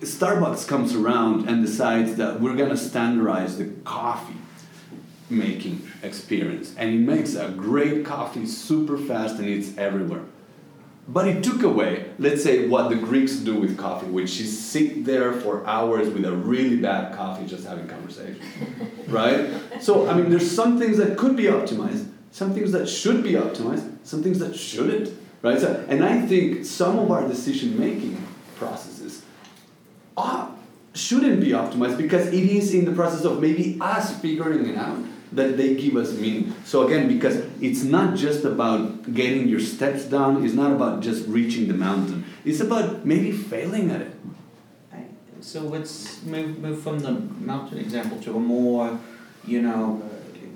Starbucks 0.00 0.68
comes 0.68 0.94
around 0.94 1.48
and 1.48 1.64
decides 1.64 2.16
that 2.16 2.40
we're 2.40 2.56
gonna 2.56 2.76
standardize 2.76 3.56
the 3.58 3.66
coffee 3.84 4.34
making 5.28 5.90
experience, 6.02 6.74
and 6.76 6.90
it 6.90 6.98
makes 6.98 7.34
a 7.34 7.48
great 7.50 8.04
coffee 8.04 8.46
super 8.46 8.96
fast 8.96 9.38
and 9.38 9.48
it's 9.48 9.76
everywhere. 9.76 10.22
But 11.08 11.28
it 11.28 11.44
took 11.44 11.62
away, 11.62 12.06
let's 12.18 12.42
say, 12.42 12.66
what 12.66 12.88
the 12.88 12.96
Greeks 12.96 13.36
do 13.36 13.54
with 13.54 13.78
coffee, 13.78 14.06
which 14.06 14.40
is 14.40 14.58
sit 14.58 15.04
there 15.04 15.32
for 15.32 15.64
hours 15.64 16.08
with 16.08 16.24
a 16.24 16.32
really 16.32 16.76
bad 16.76 17.14
coffee 17.14 17.46
just 17.46 17.64
having 17.64 17.86
conversation. 17.86 18.40
right? 19.06 19.48
So, 19.80 20.08
I 20.08 20.14
mean, 20.14 20.30
there's 20.30 20.50
some 20.50 20.80
things 20.80 20.96
that 20.96 21.16
could 21.16 21.36
be 21.36 21.44
optimized, 21.44 22.08
some 22.36 22.52
things 22.52 22.70
that 22.72 22.86
should 22.86 23.22
be 23.22 23.32
optimized, 23.32 23.90
some 24.04 24.22
things 24.22 24.38
that 24.40 24.54
shouldn't. 24.54 25.10
Right? 25.40 25.58
So, 25.58 25.82
and 25.88 26.04
I 26.04 26.20
think 26.20 26.66
some 26.66 26.98
of 26.98 27.10
our 27.10 27.26
decision 27.26 27.80
making 27.80 28.22
processes 28.56 29.22
are, 30.18 30.54
shouldn't 30.92 31.40
be 31.40 31.52
optimized 31.52 31.96
because 31.96 32.26
it 32.26 32.34
is 32.34 32.74
in 32.74 32.84
the 32.84 32.92
process 32.92 33.24
of 33.24 33.40
maybe 33.40 33.78
us 33.80 34.20
figuring 34.20 34.66
it 34.68 34.76
out 34.76 34.98
that 35.32 35.56
they 35.56 35.76
give 35.76 35.96
us 35.96 36.12
meaning. 36.12 36.54
So 36.66 36.86
again, 36.86 37.08
because 37.08 37.36
it's 37.62 37.84
not 37.84 38.14
just 38.16 38.44
about 38.44 39.14
getting 39.14 39.48
your 39.48 39.60
steps 39.60 40.04
down, 40.04 40.44
it's 40.44 40.52
not 40.52 40.72
about 40.72 41.00
just 41.00 41.26
reaching 41.26 41.68
the 41.68 41.74
mountain. 41.74 42.26
It's 42.44 42.60
about 42.60 43.06
maybe 43.06 43.32
failing 43.32 43.90
at 43.90 44.02
it. 44.02 44.12
So 45.40 45.60
let's 45.62 46.22
move, 46.22 46.58
move 46.58 46.82
from 46.82 46.98
the 46.98 47.12
mountain 47.12 47.78
example 47.78 48.20
to 48.22 48.36
a 48.36 48.40
more, 48.40 48.98
you 49.46 49.62
know, 49.62 50.02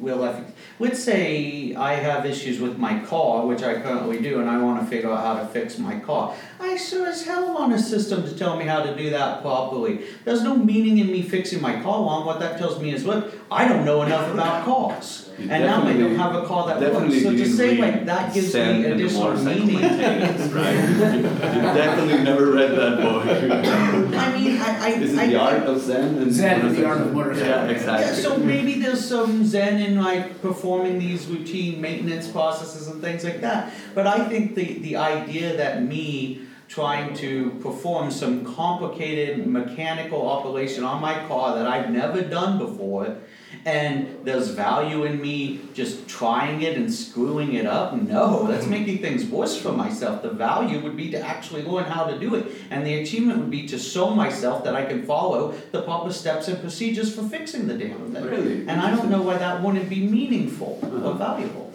real 0.00 0.16
life. 0.16 0.42
Let's 0.78 1.02
say 1.02 1.74
I 1.74 1.94
have 1.94 2.24
issues 2.26 2.60
with 2.60 2.78
my 2.78 3.00
car, 3.00 3.46
which 3.46 3.62
I 3.62 3.80
currently 3.80 4.20
do, 4.20 4.40
and 4.40 4.48
I 4.48 4.62
want 4.62 4.80
to 4.80 4.86
figure 4.86 5.10
out 5.10 5.24
how 5.24 5.42
to 5.42 5.46
fix 5.48 5.78
my 5.78 5.98
car. 6.00 6.34
I 6.58 6.76
sure 6.76 7.06
as 7.06 7.24
hell 7.24 7.54
want 7.54 7.72
a 7.72 7.78
system 7.78 8.22
to 8.24 8.36
tell 8.36 8.56
me 8.56 8.64
how 8.64 8.82
to 8.82 8.96
do 8.96 9.10
that 9.10 9.42
properly. 9.42 10.04
There's 10.24 10.42
no 10.42 10.56
meaning 10.56 10.98
in 10.98 11.08
me 11.08 11.22
fixing 11.22 11.60
my 11.60 11.74
car 11.82 12.02
wrong. 12.02 12.26
What 12.26 12.40
that 12.40 12.58
tells 12.58 12.80
me 12.80 12.92
is, 12.92 13.04
look, 13.04 13.32
I 13.50 13.68
don't 13.68 13.84
know 13.84 14.02
enough 14.02 14.32
about 14.32 14.64
cars. 14.64 15.29
You 15.40 15.50
And 15.50 15.64
now 15.64 15.84
I 15.84 15.94
don't 15.94 16.16
have 16.16 16.34
a 16.34 16.46
car 16.46 16.66
that 16.68 16.92
works. 16.92 17.22
So 17.22 17.30
to 17.30 17.36
didn't 17.36 17.56
say 17.56 17.78
like 17.78 18.04
that 18.06 18.34
gives 18.34 18.54
me 18.54 18.60
and 18.60 18.84
the 18.84 18.92
additional 18.92 19.24
Motorcycle 19.24 19.66
meaning. 19.66 19.80
Right? 19.80 20.74
you 21.54 21.62
definitely 21.62 22.24
never 22.24 22.46
read 22.50 22.72
that 22.72 23.00
book. 23.00 23.24
I 23.26 24.38
mean, 24.38 24.60
I, 24.60 24.86
I, 24.86 24.88
Is 24.90 25.14
it 25.14 25.18
I 25.18 25.26
the 25.28 25.40
art 25.40 25.62
of 25.62 25.80
Zen? 25.80 26.18
And 26.18 26.32
Zen 26.32 26.60
and 26.66 26.76
the 26.76 26.84
Art 26.84 27.00
of 27.00 27.14
Motorcycle. 27.14 27.48
Yeah, 27.48 27.64
Yeah, 27.64 27.70
exactly. 27.70 28.22
so 28.22 28.36
maybe 28.36 28.80
there's 28.80 29.06
some 29.06 29.44
zen 29.46 29.80
in 29.80 30.00
like 30.00 30.42
performing 30.42 30.98
these 30.98 31.26
routine 31.26 31.80
maintenance 31.80 32.28
processes 32.28 32.88
and 32.88 33.00
things 33.00 33.24
like 33.24 33.40
that. 33.40 33.72
But 33.94 34.06
I 34.06 34.28
think 34.28 34.54
the, 34.54 34.78
the 34.80 34.96
idea 34.96 35.56
that 35.56 35.82
me 35.82 36.42
trying 36.70 37.12
to 37.14 37.50
perform 37.60 38.12
some 38.12 38.44
complicated 38.44 39.44
mechanical 39.44 40.28
operation 40.28 40.84
on 40.84 41.00
my 41.00 41.26
car 41.26 41.56
that 41.56 41.66
I've 41.66 41.90
never 41.90 42.22
done 42.22 42.58
before, 42.58 43.16
and 43.64 44.18
there's 44.24 44.48
value 44.48 45.04
in 45.04 45.20
me 45.20 45.60
just 45.74 46.08
trying 46.08 46.62
it 46.62 46.76
and 46.76 46.92
screwing 46.92 47.54
it 47.54 47.66
up, 47.66 47.94
no, 47.94 48.46
that's 48.46 48.66
making 48.66 48.98
things 48.98 49.24
worse 49.24 49.56
for 49.60 49.72
myself. 49.72 50.22
The 50.22 50.30
value 50.30 50.80
would 50.80 50.96
be 50.96 51.10
to 51.10 51.20
actually 51.20 51.62
learn 51.62 51.84
how 51.84 52.04
to 52.04 52.18
do 52.18 52.34
it, 52.34 52.46
and 52.70 52.86
the 52.86 52.94
achievement 53.02 53.38
would 53.40 53.50
be 53.50 53.66
to 53.68 53.78
show 53.78 54.10
myself 54.14 54.64
that 54.64 54.74
I 54.74 54.84
can 54.86 55.04
follow 55.04 55.54
the 55.72 55.82
proper 55.82 56.12
steps 56.12 56.48
and 56.48 56.58
procedures 56.60 57.14
for 57.14 57.22
fixing 57.22 57.66
the 57.66 57.74
damn 57.76 58.12
thing. 58.12 58.24
Really? 58.24 58.56
And 58.68 58.80
I 58.80 58.94
don't 58.94 59.10
know 59.10 59.22
why 59.22 59.36
that 59.38 59.62
wouldn't 59.62 59.88
be 59.88 60.00
meaningful 60.06 60.78
Uh-huh. 60.82 61.08
or 61.10 61.14
valuable. 61.14 61.72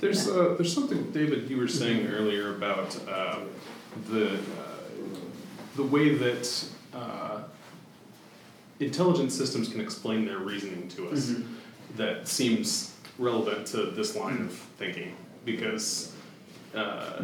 There's 0.00 0.28
uh, 0.28 0.54
there's 0.56 0.72
something, 0.72 1.10
David, 1.12 1.48
you 1.50 1.56
were 1.56 1.68
saying 1.68 2.06
earlier 2.08 2.54
about 2.56 2.96
uh, 3.08 3.38
the 4.10 4.34
uh, 4.34 4.38
the 5.76 5.82
way 5.82 6.14
that 6.14 6.64
uh, 6.94 7.33
intelligent 8.84 9.32
systems 9.32 9.68
can 9.68 9.80
explain 9.80 10.24
their 10.24 10.38
reasoning 10.38 10.88
to 10.88 11.08
us 11.08 11.30
Mm-hmm. 11.30 11.96
that 11.96 12.28
seems 12.28 12.94
relevant 13.18 13.66
to 13.68 13.86
this 13.98 14.16
line 14.16 14.40
of 14.42 14.52
thinking 14.78 15.14
because 15.44 16.12
uh, 16.74 17.22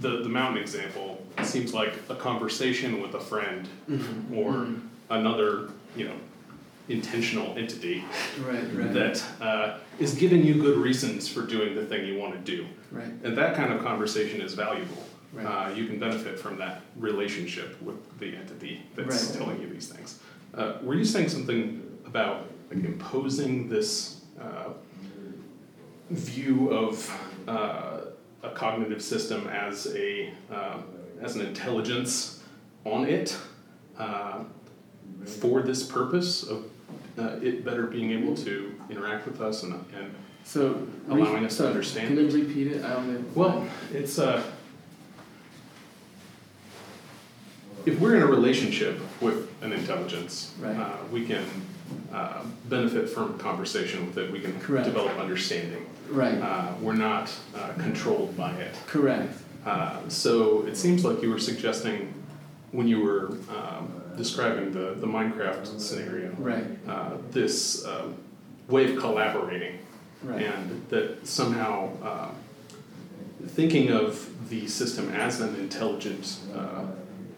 the 0.00 0.22
the 0.22 0.28
mountain 0.28 0.62
example 0.62 1.20
seems 1.42 1.74
like 1.74 1.92
a 2.08 2.14
conversation 2.14 3.02
with 3.02 3.14
a 3.14 3.20
friend 3.20 3.68
Mm-hmm. 3.90 4.34
or 4.38 4.66
another 5.10 5.70
you 5.96 6.04
know 6.08 6.14
intentional 6.88 7.56
entity 7.56 8.04
Right, 8.44 8.64
right, 8.74 8.92
that 8.92 9.22
uh, 9.40 9.78
is 9.98 10.14
giving 10.14 10.42
you 10.44 10.54
good 10.54 10.76
reasons 10.78 11.28
for 11.28 11.42
doing 11.42 11.74
the 11.74 11.84
thing 11.86 12.04
you 12.06 12.18
want 12.18 12.32
to 12.34 12.40
do. 12.56 12.66
right, 12.90 13.12
And 13.24 13.36
that 13.38 13.54
kind 13.54 13.72
of 13.72 13.82
conversation 13.82 14.40
is 14.40 14.54
valuable. 14.54 15.02
Right. 15.32 15.46
Uh, 15.46 15.68
you 15.74 15.86
can 15.86 15.98
benefit 16.00 16.38
from 16.40 16.58
that 16.58 16.82
relationship 16.96 17.80
with 17.82 17.96
the 18.18 18.34
entity 18.36 18.82
that's 18.96 19.16
Right. 19.30 19.38
telling 19.38 19.62
you 19.62 19.68
these 19.68 19.88
things. 19.88 20.18
Uh, 20.54 20.74
were 20.82 20.94
you 20.94 21.04
saying 21.04 21.28
something 21.28 21.82
about 22.06 22.46
like, 22.70 22.84
imposing 22.84 23.68
this 23.68 24.20
uh, 24.40 24.70
view 26.10 26.70
of 26.70 27.10
uh, 27.48 28.00
a 28.42 28.50
cognitive 28.50 29.00
system 29.02 29.48
as 29.48 29.86
a 29.94 30.30
um, 30.50 30.84
as 31.22 31.36
an 31.36 31.46
intelligence 31.46 32.42
on 32.84 33.06
it 33.06 33.36
uh, 33.98 34.42
for 35.24 35.62
this 35.62 35.84
purpose 35.84 36.42
of 36.42 36.64
uh, 37.18 37.36
it 37.42 37.64
better 37.64 37.86
being 37.86 38.10
able 38.10 38.34
to 38.34 38.74
interact 38.90 39.26
with 39.26 39.40
us 39.40 39.62
and, 39.62 39.72
and 39.96 40.12
So 40.44 40.86
re- 41.06 41.20
Allowing 41.22 41.44
us 41.44 41.56
to 41.58 41.68
understand 41.68 42.08
Can 42.08 42.28
you 42.30 42.44
repeat 42.44 42.66
it? 42.72 42.84
I 42.84 42.94
don't 42.94 43.12
know. 43.12 43.24
well, 43.34 43.66
it's 43.92 44.18
uh, 44.18 44.42
if 47.86 47.98
we're 48.00 48.16
in 48.16 48.22
a 48.22 48.26
relationship 48.26 48.98
with 49.20 49.48
an 49.62 49.72
intelligence, 49.72 50.52
Right. 50.60 50.76
uh, 50.76 50.96
we 51.10 51.24
can 51.26 51.44
uh, 52.12 52.42
benefit 52.68 53.08
from 53.08 53.38
conversation 53.38 54.06
with 54.06 54.16
it. 54.18 54.30
We 54.30 54.40
can 54.40 54.58
Correct. 54.60 54.86
develop 54.86 55.18
understanding. 55.18 55.86
right. 56.10 56.38
Uh, 56.40 56.72
we're 56.80 56.92
not 56.94 57.30
uh, 57.56 57.72
controlled 57.78 58.36
by 58.36 58.52
it. 58.52 58.74
Correct. 58.86 59.32
Uh, 59.64 59.96
so 60.08 60.66
it 60.66 60.76
seems 60.76 61.04
like 61.04 61.22
you 61.22 61.30
were 61.30 61.38
suggesting 61.38 62.12
when 62.72 62.86
you 62.88 63.00
were 63.00 63.28
um, 63.56 63.90
describing 64.16 64.72
the, 64.72 64.94
the 64.94 65.06
Minecraft 65.06 65.78
scenario, 65.80 66.30
Right. 66.38 66.64
uh, 66.88 67.12
this 67.30 67.84
um, 67.86 68.14
way 68.68 68.92
of 68.92 68.98
collaborating, 69.00 69.78
Right. 70.22 70.42
and 70.46 70.86
that 70.90 71.26
somehow 71.26 71.90
uh, 72.02 72.28
thinking 73.48 73.90
of 73.90 74.28
the 74.50 74.66
system 74.68 75.10
as 75.14 75.40
an 75.40 75.54
intelligent 75.56 76.38
uh, 76.54 76.84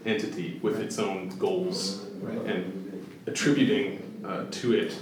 entity 0.06 0.59
with 0.62 0.81
its 0.81 0.98
own 0.98 1.28
goals 1.39 2.06
Right. 2.20 2.39
and 2.47 3.06
attributing 3.26 4.01
uh, 4.24 4.44
to 4.51 4.72
it 4.74 4.97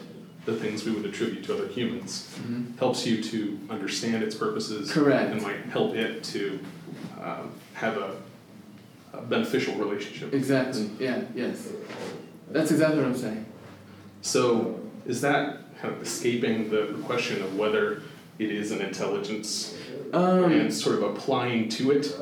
the 0.45 0.55
things 0.57 0.85
we 0.85 0.91
would 0.91 1.05
attribute 1.05 1.45
to 1.45 1.55
other 1.55 1.69
humans 1.69 2.29
Mhm. 2.45 2.77
helps 2.79 3.07
you 3.07 3.23
to 3.23 3.59
understand 3.71 4.25
its 4.25 4.35
purposes 4.35 4.91
Correct. 4.91 5.31
and 5.33 5.41
might 5.43 5.61
help 5.67 5.95
it 5.95 6.25
to 6.25 6.59
um, 7.23 7.51
have 7.75 7.97
a, 7.97 8.17
a 9.13 9.23
beneficial 9.23 9.75
relationship. 9.77 10.35
Exactly. 10.35 10.91
Yeah. 10.99 11.21
Yes. 11.37 11.69
That's 12.51 12.73
exactly 12.73 12.99
what 12.99 13.07
I'm 13.07 13.17
saying. 13.17 13.45
So 14.23 14.81
is 15.07 15.21
that 15.21 15.59
kind 15.81 15.95
of 15.95 16.03
escaping 16.03 16.71
the 16.71 16.97
question 17.05 17.41
of 17.43 17.57
whether 17.57 18.03
it 18.41 18.51
is 18.51 18.73
an 18.73 18.81
intelligence 18.81 19.77
Um, 20.13 20.51
and 20.53 20.75
sort 20.75 20.97
of 20.97 21.03
applying 21.05 21.69
to 21.71 21.93
it 21.93 22.15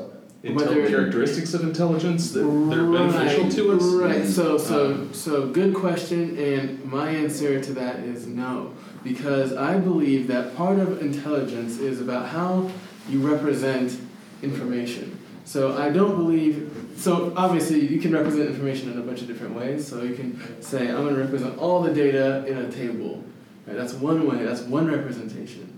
Whether- 0.42 0.88
characteristics 0.88 1.52
of 1.52 1.62
intelligence 1.62 2.30
that 2.32 2.40
they're 2.40 2.84
beneficial 2.84 3.42
Right, 3.44 3.52
to 3.52 3.72
us? 3.72 3.82
Right. 3.84 4.26
So 4.26 4.56
so 4.56 4.86
Um, 4.92 5.08
so 5.12 5.46
good 5.48 5.74
question, 5.74 6.36
and 6.38 6.82
my 6.90 7.10
answer 7.10 7.60
to 7.60 7.72
that 7.74 8.00
is 8.00 8.26
no, 8.26 8.70
because 9.04 9.52
I 9.52 9.76
believe 9.78 10.28
that 10.28 10.56
part 10.56 10.78
of 10.78 11.02
intelligence 11.02 11.78
is 11.78 12.00
about 12.00 12.28
how 12.28 12.70
you 13.08 13.18
represent 13.20 13.98
information. 14.42 15.18
So 15.44 15.76
I 15.76 15.90
don't 15.90 16.16
believe. 16.16 16.70
So 16.96 17.32
obviously 17.36 17.86
you 17.86 18.00
can 18.00 18.12
represent 18.12 18.48
information 18.48 18.90
in 18.92 18.98
a 18.98 19.02
bunch 19.02 19.20
of 19.20 19.26
different 19.26 19.54
ways. 19.54 19.86
So 19.86 20.02
you 20.02 20.14
can 20.14 20.40
say 20.60 20.88
I'm 20.88 21.02
going 21.02 21.14
to 21.16 21.20
represent 21.20 21.58
all 21.58 21.82
the 21.82 21.92
data 21.92 22.44
in 22.46 22.56
a 22.56 22.70
table. 22.70 23.24
Right. 23.66 23.76
That's 23.76 23.92
one 23.94 24.26
way. 24.26 24.42
That's 24.44 24.62
one 24.62 24.86
representation. 24.86 25.69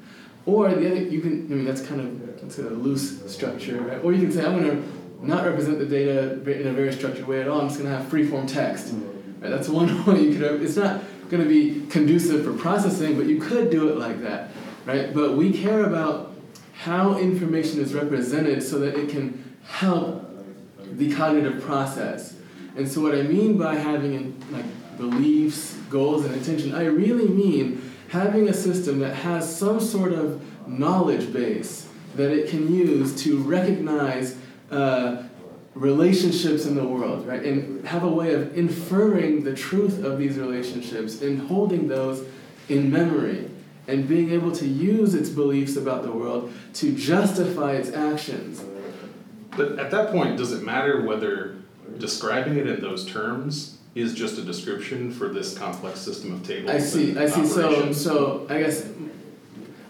Or 0.44 0.68
the 0.68 0.90
other, 0.90 1.02
you 1.02 1.20
can. 1.20 1.46
I 1.50 1.54
mean, 1.54 1.64
that's 1.64 1.82
kind 1.82 2.00
of 2.00 2.40
that's 2.40 2.58
a 2.58 2.62
loose 2.62 3.32
structure, 3.32 3.80
right? 3.80 4.02
Or 4.02 4.12
you 4.12 4.22
can 4.22 4.32
say 4.32 4.44
I'm 4.44 4.60
going 4.60 4.76
to 4.76 5.26
not 5.26 5.44
represent 5.44 5.78
the 5.78 5.86
data 5.86 6.32
in 6.32 6.66
a 6.66 6.72
very 6.72 6.92
structured 6.92 7.26
way 7.26 7.40
at 7.40 7.48
all. 7.48 7.60
I'm 7.60 7.68
just 7.68 7.78
going 7.78 7.90
to 7.90 7.96
have 7.96 8.08
free-form 8.08 8.46
text. 8.48 8.92
Right? 8.92 9.50
That's 9.50 9.68
one 9.68 10.04
way 10.06 10.22
you 10.22 10.38
could. 10.38 10.62
It's 10.62 10.76
not 10.76 11.02
going 11.30 11.42
to 11.42 11.48
be 11.48 11.86
conducive 11.86 12.44
for 12.44 12.52
processing, 12.52 13.16
but 13.16 13.26
you 13.26 13.40
could 13.40 13.70
do 13.70 13.88
it 13.88 13.98
like 13.98 14.20
that, 14.22 14.50
right? 14.84 15.14
But 15.14 15.36
we 15.36 15.52
care 15.52 15.84
about 15.84 16.34
how 16.74 17.16
information 17.18 17.80
is 17.80 17.94
represented 17.94 18.62
so 18.62 18.80
that 18.80 18.96
it 18.96 19.08
can 19.08 19.56
help 19.64 20.28
the 20.78 21.14
cognitive 21.14 21.62
process. 21.62 22.34
And 22.76 22.88
so, 22.88 23.00
what 23.00 23.14
I 23.14 23.22
mean 23.22 23.56
by 23.56 23.76
having 23.76 24.42
like 24.50 24.64
beliefs, 24.96 25.74
goals, 25.88 26.24
and 26.24 26.34
intention, 26.34 26.74
I 26.74 26.86
really 26.86 27.28
mean 27.28 27.91
having 28.12 28.46
a 28.50 28.52
system 28.52 28.98
that 28.98 29.14
has 29.14 29.56
some 29.56 29.80
sort 29.80 30.12
of 30.12 30.38
knowledge 30.68 31.32
base 31.32 31.88
that 32.14 32.30
it 32.30 32.50
can 32.50 32.70
use 32.70 33.22
to 33.22 33.38
recognize 33.38 34.36
uh, 34.70 35.22
relationships 35.74 36.66
in 36.66 36.74
the 36.74 36.86
world, 36.86 37.26
right? 37.26 37.42
And 37.42 37.82
have 37.86 38.02
a 38.02 38.08
way 38.10 38.34
of 38.34 38.54
inferring 38.54 39.44
the 39.44 39.54
truth 39.54 40.04
of 40.04 40.18
these 40.18 40.36
relationships 40.36 41.22
and 41.22 41.48
holding 41.48 41.88
those 41.88 42.22
in 42.68 42.90
memory 42.90 43.48
and 43.88 44.06
being 44.06 44.30
able 44.30 44.52
to 44.52 44.66
use 44.66 45.14
its 45.14 45.30
beliefs 45.30 45.76
about 45.76 46.02
the 46.02 46.12
world 46.12 46.52
to 46.74 46.94
justify 46.94 47.72
its 47.72 47.94
actions. 47.94 48.62
But 49.56 49.78
at 49.78 49.90
that 49.90 50.10
point, 50.10 50.36
does 50.36 50.52
it 50.52 50.62
matter 50.62 51.00
whether 51.00 51.56
describing 51.96 52.58
it 52.58 52.66
in 52.66 52.82
those 52.82 53.06
terms 53.06 53.78
is 53.94 54.14
just 54.14 54.38
a 54.38 54.42
description 54.42 55.12
for 55.12 55.28
this 55.28 55.56
complex 55.56 56.00
system 56.00 56.32
of 56.32 56.46
tables? 56.46 56.70
I 56.70 56.78
see. 56.78 57.16
I 57.16 57.26
see. 57.26 57.46
So, 57.46 57.92
so 57.92 58.46
I 58.48 58.58
guess 58.58 58.86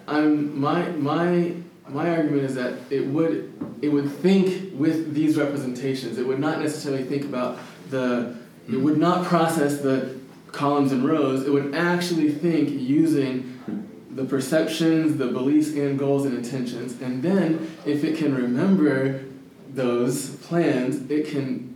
I'm 0.09 0.61
my 0.61 0.89
my 0.91 1.55
my 1.89 2.11
argument 2.11 2.45
is 2.45 2.55
that 2.57 2.79
it 2.91 3.07
would 3.07 3.53
it 3.81 3.89
would 3.89 4.11
think 4.11 4.79
with 4.79 5.15
these 5.15 5.37
representations. 5.37 6.19
It 6.19 6.27
would 6.27 6.41
not 6.41 6.61
necessarily 6.61 7.05
think 7.05 7.25
about 7.25 7.59
the. 7.91 8.37
It 8.69 8.77
would 8.77 8.97
not 8.97 9.27
process 9.27 9.81
the 9.81 10.21
columns 10.53 10.93
and 10.93 11.05
rows. 11.05 11.45
It 11.45 11.51
would 11.51 11.75
actually 11.75 12.31
think 12.31 12.71
using 12.71 13.49
the 14.11 14.25
perceptions, 14.25 15.17
the 15.17 15.27
beliefs 15.27 15.73
and 15.75 15.99
goals 15.99 16.27
and 16.27 16.37
intentions, 16.37 17.01
and 17.01 17.23
then 17.23 17.75
if 17.85 18.05
it 18.05 18.19
can 18.19 18.35
remember 18.35 19.25
those 19.73 20.37
plans, 20.37 21.11
it 21.11 21.27
can 21.27 21.72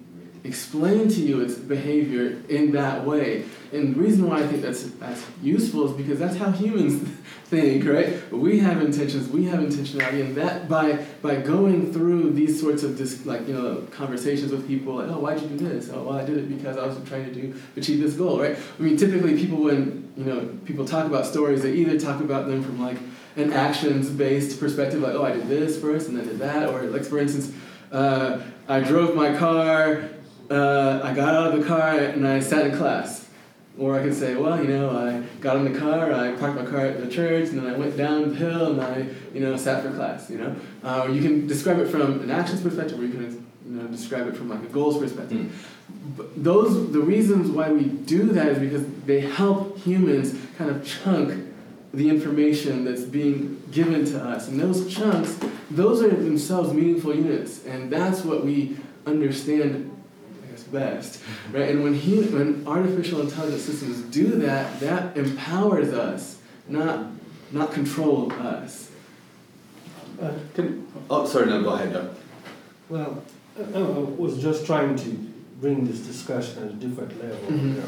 explain 0.47 1.09
to 1.09 1.21
you 1.21 1.41
its 1.41 1.55
behavior 1.55 2.43
in 2.49 2.73
that 2.73 3.05
way. 3.05 3.45
And 3.73 3.95
the 3.95 4.01
reason 4.01 4.29
why 4.29 4.39
I 4.39 4.47
think 4.47 4.63
that's 4.63 4.85
that's 4.85 5.25
useful 5.43 5.91
is 5.91 5.93
because 5.93 6.19
that's 6.19 6.37
how 6.37 6.51
humans 6.51 7.09
think, 7.45 7.85
right? 7.85 8.33
We 8.33 8.61
have 8.61 8.81
intentions, 8.81 9.29
we 9.29 9.45
have 9.47 9.61
intentionality, 9.61 10.21
and 10.21 10.35
that 10.37 10.69
by 10.69 11.05
by 11.23 11.37
going 11.37 11.93
through 11.93 12.33
these 12.33 12.61
sorts 12.61 12.83
of 12.83 12.97
dis, 12.97 13.27
like 13.27 13.47
you 13.49 13.55
know 13.55 13.87
conversations 13.91 14.53
with 14.53 14.67
people, 14.67 14.95
like 14.95 15.09
oh 15.09 15.19
why'd 15.19 15.41
you 15.41 15.49
do 15.49 15.69
this? 15.69 15.91
Oh 15.93 16.03
well 16.05 16.19
I 16.19 16.25
did 16.25 16.39
it 16.39 16.49
because 16.49 16.77
I 16.77 16.87
was 16.87 16.97
trying 17.09 17.25
to 17.25 17.35
do 17.35 17.55
achieve 17.77 18.01
this 18.01 18.15
goal, 18.15 18.41
right? 18.41 18.57
I 18.79 18.83
mean 18.83 18.97
typically 18.97 19.37
people 19.37 19.63
when 19.63 20.13
you 20.17 20.25
know 20.25 20.59
people 20.65 20.85
talk 20.85 21.07
about 21.07 21.27
stories, 21.27 21.63
they 21.63 21.73
either 21.73 21.99
talk 21.99 22.21
about 22.21 22.47
them 22.47 22.63
from 22.63 22.81
like 22.81 22.99
an 23.37 23.53
actions 23.53 24.09
based 24.09 24.61
perspective, 24.61 25.01
like 25.01 25.15
oh 25.15 25.25
I 25.25 25.33
did 25.33 25.49
this 25.49 25.81
first 25.81 26.09
and 26.09 26.17
then 26.17 26.27
did 26.27 26.39
that, 26.39 26.69
or 26.69 26.83
like 26.85 27.05
for 27.05 27.19
instance. 27.19 27.53
Uh, 27.93 28.41
I 28.69 28.81
drove 28.81 29.15
my 29.15 29.37
car, 29.37 30.09
uh, 30.51 31.01
I 31.03 31.13
got 31.15 31.35
out 31.35 31.53
of 31.53 31.61
the 31.61 31.67
car 31.67 31.99
and 31.99 32.27
I 32.27 32.41
sat 32.41 32.67
in 32.67 32.77
class. 32.77 33.25
Or 33.79 33.99
I 33.99 34.03
could 34.03 34.15
say, 34.15 34.35
well, 34.35 34.59
you 34.59 34.69
know, 34.69 34.97
I 34.97 35.23
got 35.43 35.57
in 35.57 35.71
the 35.71 35.79
car, 35.79 36.11
I 36.11 36.33
parked 36.37 36.57
my 36.57 36.65
car 36.65 36.87
at 36.87 36.99
the 36.99 37.11
church, 37.11 37.51
and 37.51 37.59
then 37.59 37.67
I 37.67 37.77
went 37.77 37.95
down 37.95 38.31
the 38.31 38.35
hill 38.35 38.73
and 38.73 38.81
I, 38.81 39.07
you 39.35 39.41
know, 39.41 39.55
sat 39.59 39.83
for 39.83 39.91
class, 39.91 40.31
you 40.31 40.39
know. 40.39 40.57
Uh, 40.83 41.09
you 41.13 41.21
can 41.21 41.47
describe 41.47 41.79
it 41.81 41.89
from 41.89 42.21
an 42.23 42.31
actions 42.31 42.63
perspective, 42.63 42.99
or 42.99 43.05
you 43.05 43.13
can, 43.13 43.47
you 43.69 43.73
know, 43.73 43.87
describe 43.89 44.29
it 44.29 44.35
from 44.35 44.49
like 44.49 44.63
a 44.63 44.73
goals 44.73 44.97
perspective. 44.97 45.71
But 46.17 46.43
those, 46.43 46.91
the 46.91 47.01
reasons 47.01 47.51
why 47.51 47.71
we 47.71 47.85
do 47.85 48.33
that 48.33 48.47
is 48.49 48.59
because 48.59 48.87
they 49.05 49.21
help 49.21 49.79
humans 49.81 50.35
kind 50.57 50.71
of 50.71 50.83
chunk 50.87 51.53
the 51.93 52.09
information 52.09 52.85
that's 52.85 53.03
being 53.03 53.63
given 53.73 54.05
to 54.07 54.23
us. 54.23 54.49
And 54.49 54.59
those 54.59 54.93
chunks, 54.93 55.39
those 55.71 56.03
are 56.03 56.09
themselves 56.09 56.73
meaningful 56.73 57.15
units. 57.15 57.65
And 57.67 57.91
that's 57.91 58.25
what 58.25 58.45
we 58.45 58.77
understand, 59.07 59.96
best. 60.67 61.21
Right? 61.53 61.71
And 61.71 61.83
when, 61.83 61.95
hu- 61.95 62.23
when 62.37 62.67
artificial 62.67 63.21
intelligence 63.21 63.63
systems 63.63 64.03
do 64.15 64.27
that, 64.41 64.81
that 64.81 65.17
empowers 65.17 65.93
us, 65.93 66.39
not, 66.69 67.07
not 67.53 67.73
control 67.73 68.33
us. 68.33 68.91
Uh, 70.21 70.33
Can, 70.55 70.87
oh, 71.11 71.27
sorry, 71.27 71.47
no, 71.47 71.63
go 71.63 71.71
ahead, 71.71 71.93
Doug. 71.93 72.15
Well, 72.89 73.23
I 73.59 73.79
I 73.79 73.83
was 73.83 74.41
just 74.41 74.67
trying 74.67 74.97
to 74.97 75.09
bring 75.61 75.87
this 75.87 76.01
discussion 76.01 76.63
at 76.65 76.71
a 76.71 76.75
different 76.75 77.13
level. 77.23 77.39
Mhm. 77.49 77.83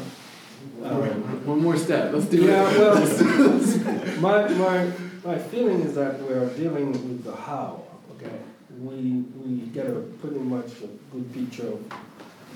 Um, 0.83 1.45
One 1.45 1.61
more 1.61 1.77
step. 1.77 2.11
Let's 2.13 2.25
do 2.25 2.37
Yeah, 2.43 2.69
it. 2.69 2.79
well, 2.79 4.19
my, 4.19 4.47
my, 4.49 4.91
my 5.23 5.37
feeling 5.37 5.81
is 5.81 5.95
that 5.95 6.19
we're 6.21 6.49
dealing 6.55 6.91
with 6.91 7.23
the 7.23 7.35
how, 7.35 7.83
okay? 8.15 8.37
We, 8.81 9.23
we 9.43 9.55
get 9.67 9.87
a 9.87 10.01
pretty 10.21 10.39
much 10.39 10.71
a 10.83 10.87
good 11.15 11.33
picture 11.33 11.67
of, 11.67 11.79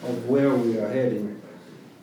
of 0.07 0.27
where 0.27 0.53
we 0.53 0.77
are 0.77 0.87
heading. 0.89 1.41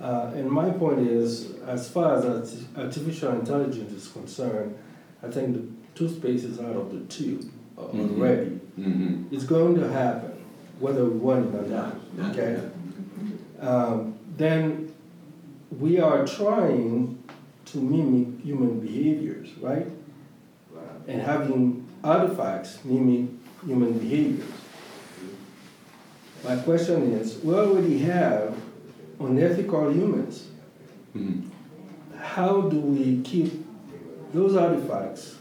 Uh, 0.00 0.30
and 0.34 0.50
my 0.50 0.70
point 0.70 1.00
is, 1.00 1.52
as 1.66 1.88
far 1.90 2.14
as 2.16 2.24
arti- 2.24 2.66
artificial 2.76 3.32
intelligence 3.32 3.92
is 3.92 4.08
concerned, 4.08 4.74
I 5.22 5.28
think 5.28 5.54
the 5.54 5.62
toothpaste 5.94 6.44
is 6.44 6.58
out 6.58 6.76
of 6.76 6.90
the 6.92 7.00
tube 7.14 7.44
uh, 7.76 7.82
Mhm. 7.82 8.16
already. 8.16 8.60
Mm-hmm. 8.78 9.34
It's 9.34 9.44
going 9.44 9.74
to 9.76 9.88
happen, 9.88 10.32
whether 10.78 11.04
we 11.04 11.18
want 11.18 11.54
it 11.54 11.58
or 11.58 11.66
not, 11.66 11.96
okay? 12.30 12.58
Um, 13.60 14.14
then 14.38 14.90
we 15.78 16.00
are 16.00 16.26
trying 16.26 17.18
to 17.66 17.78
mimic 17.78 18.40
human 18.42 18.80
behaviors, 18.80 19.48
right? 19.60 19.86
And 21.06 21.20
having 21.20 21.86
artifacts 22.02 22.78
mimic 22.84 23.26
human 23.66 23.98
behaviors. 23.98 24.48
My 26.44 26.56
question 26.56 27.12
is, 27.12 27.38
we 27.44 27.54
already 27.54 27.98
have 27.98 28.54
unethical 29.18 29.90
humans. 29.92 30.44
Mhm. 31.14 31.42
How 32.18 32.62
do 32.62 32.78
we 32.78 33.20
keep 33.22 33.64
those 34.32 34.56
artifacts 34.56 35.34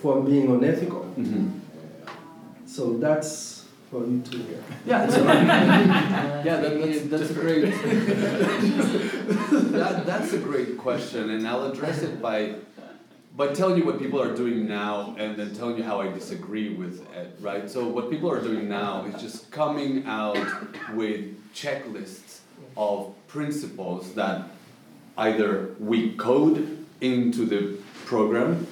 from 0.00 0.24
being 0.26 0.48
unethical? 0.50 1.06
Mhm. 1.18 1.50
So 2.66 2.98
that's 2.98 3.64
for 3.90 4.06
you 4.06 4.20
to 4.20 4.36
hear. 4.36 4.62
Yeah, 4.86 5.08
so, 5.08 5.24
yeah, 5.24 6.42
that, 6.42 6.78
that's, 6.80 7.02
that's 7.08 7.30
a 7.30 7.34
great. 7.34 7.62
that, 9.72 10.06
that's 10.06 10.32
a 10.34 10.38
great 10.38 10.76
question, 10.78 11.30
and 11.30 11.48
I'll 11.48 11.72
address 11.72 12.02
it 12.02 12.20
by 12.22 12.54
by 13.38 13.46
telling 13.54 13.78
you 13.78 13.84
what 13.86 14.00
people 14.00 14.20
are 14.20 14.34
doing 14.34 14.66
now, 14.66 15.14
and 15.16 15.36
then 15.36 15.54
telling 15.54 15.76
you 15.76 15.84
how 15.84 16.00
I 16.00 16.08
disagree 16.10 16.70
with 16.74 17.08
it. 17.14 17.36
Right. 17.40 17.70
So 17.70 17.86
what 17.86 18.10
people 18.10 18.28
are 18.32 18.42
doing 18.42 18.68
now 18.68 19.04
is 19.04 19.22
just 19.22 19.52
coming 19.52 20.04
out 20.06 20.36
with 20.92 21.20
checklists 21.54 22.40
of 22.76 23.14
principles 23.28 24.12
that 24.14 24.50
either 25.16 25.76
we 25.78 26.16
code 26.16 26.84
into 27.00 27.46
the 27.46 27.78
program 28.06 28.66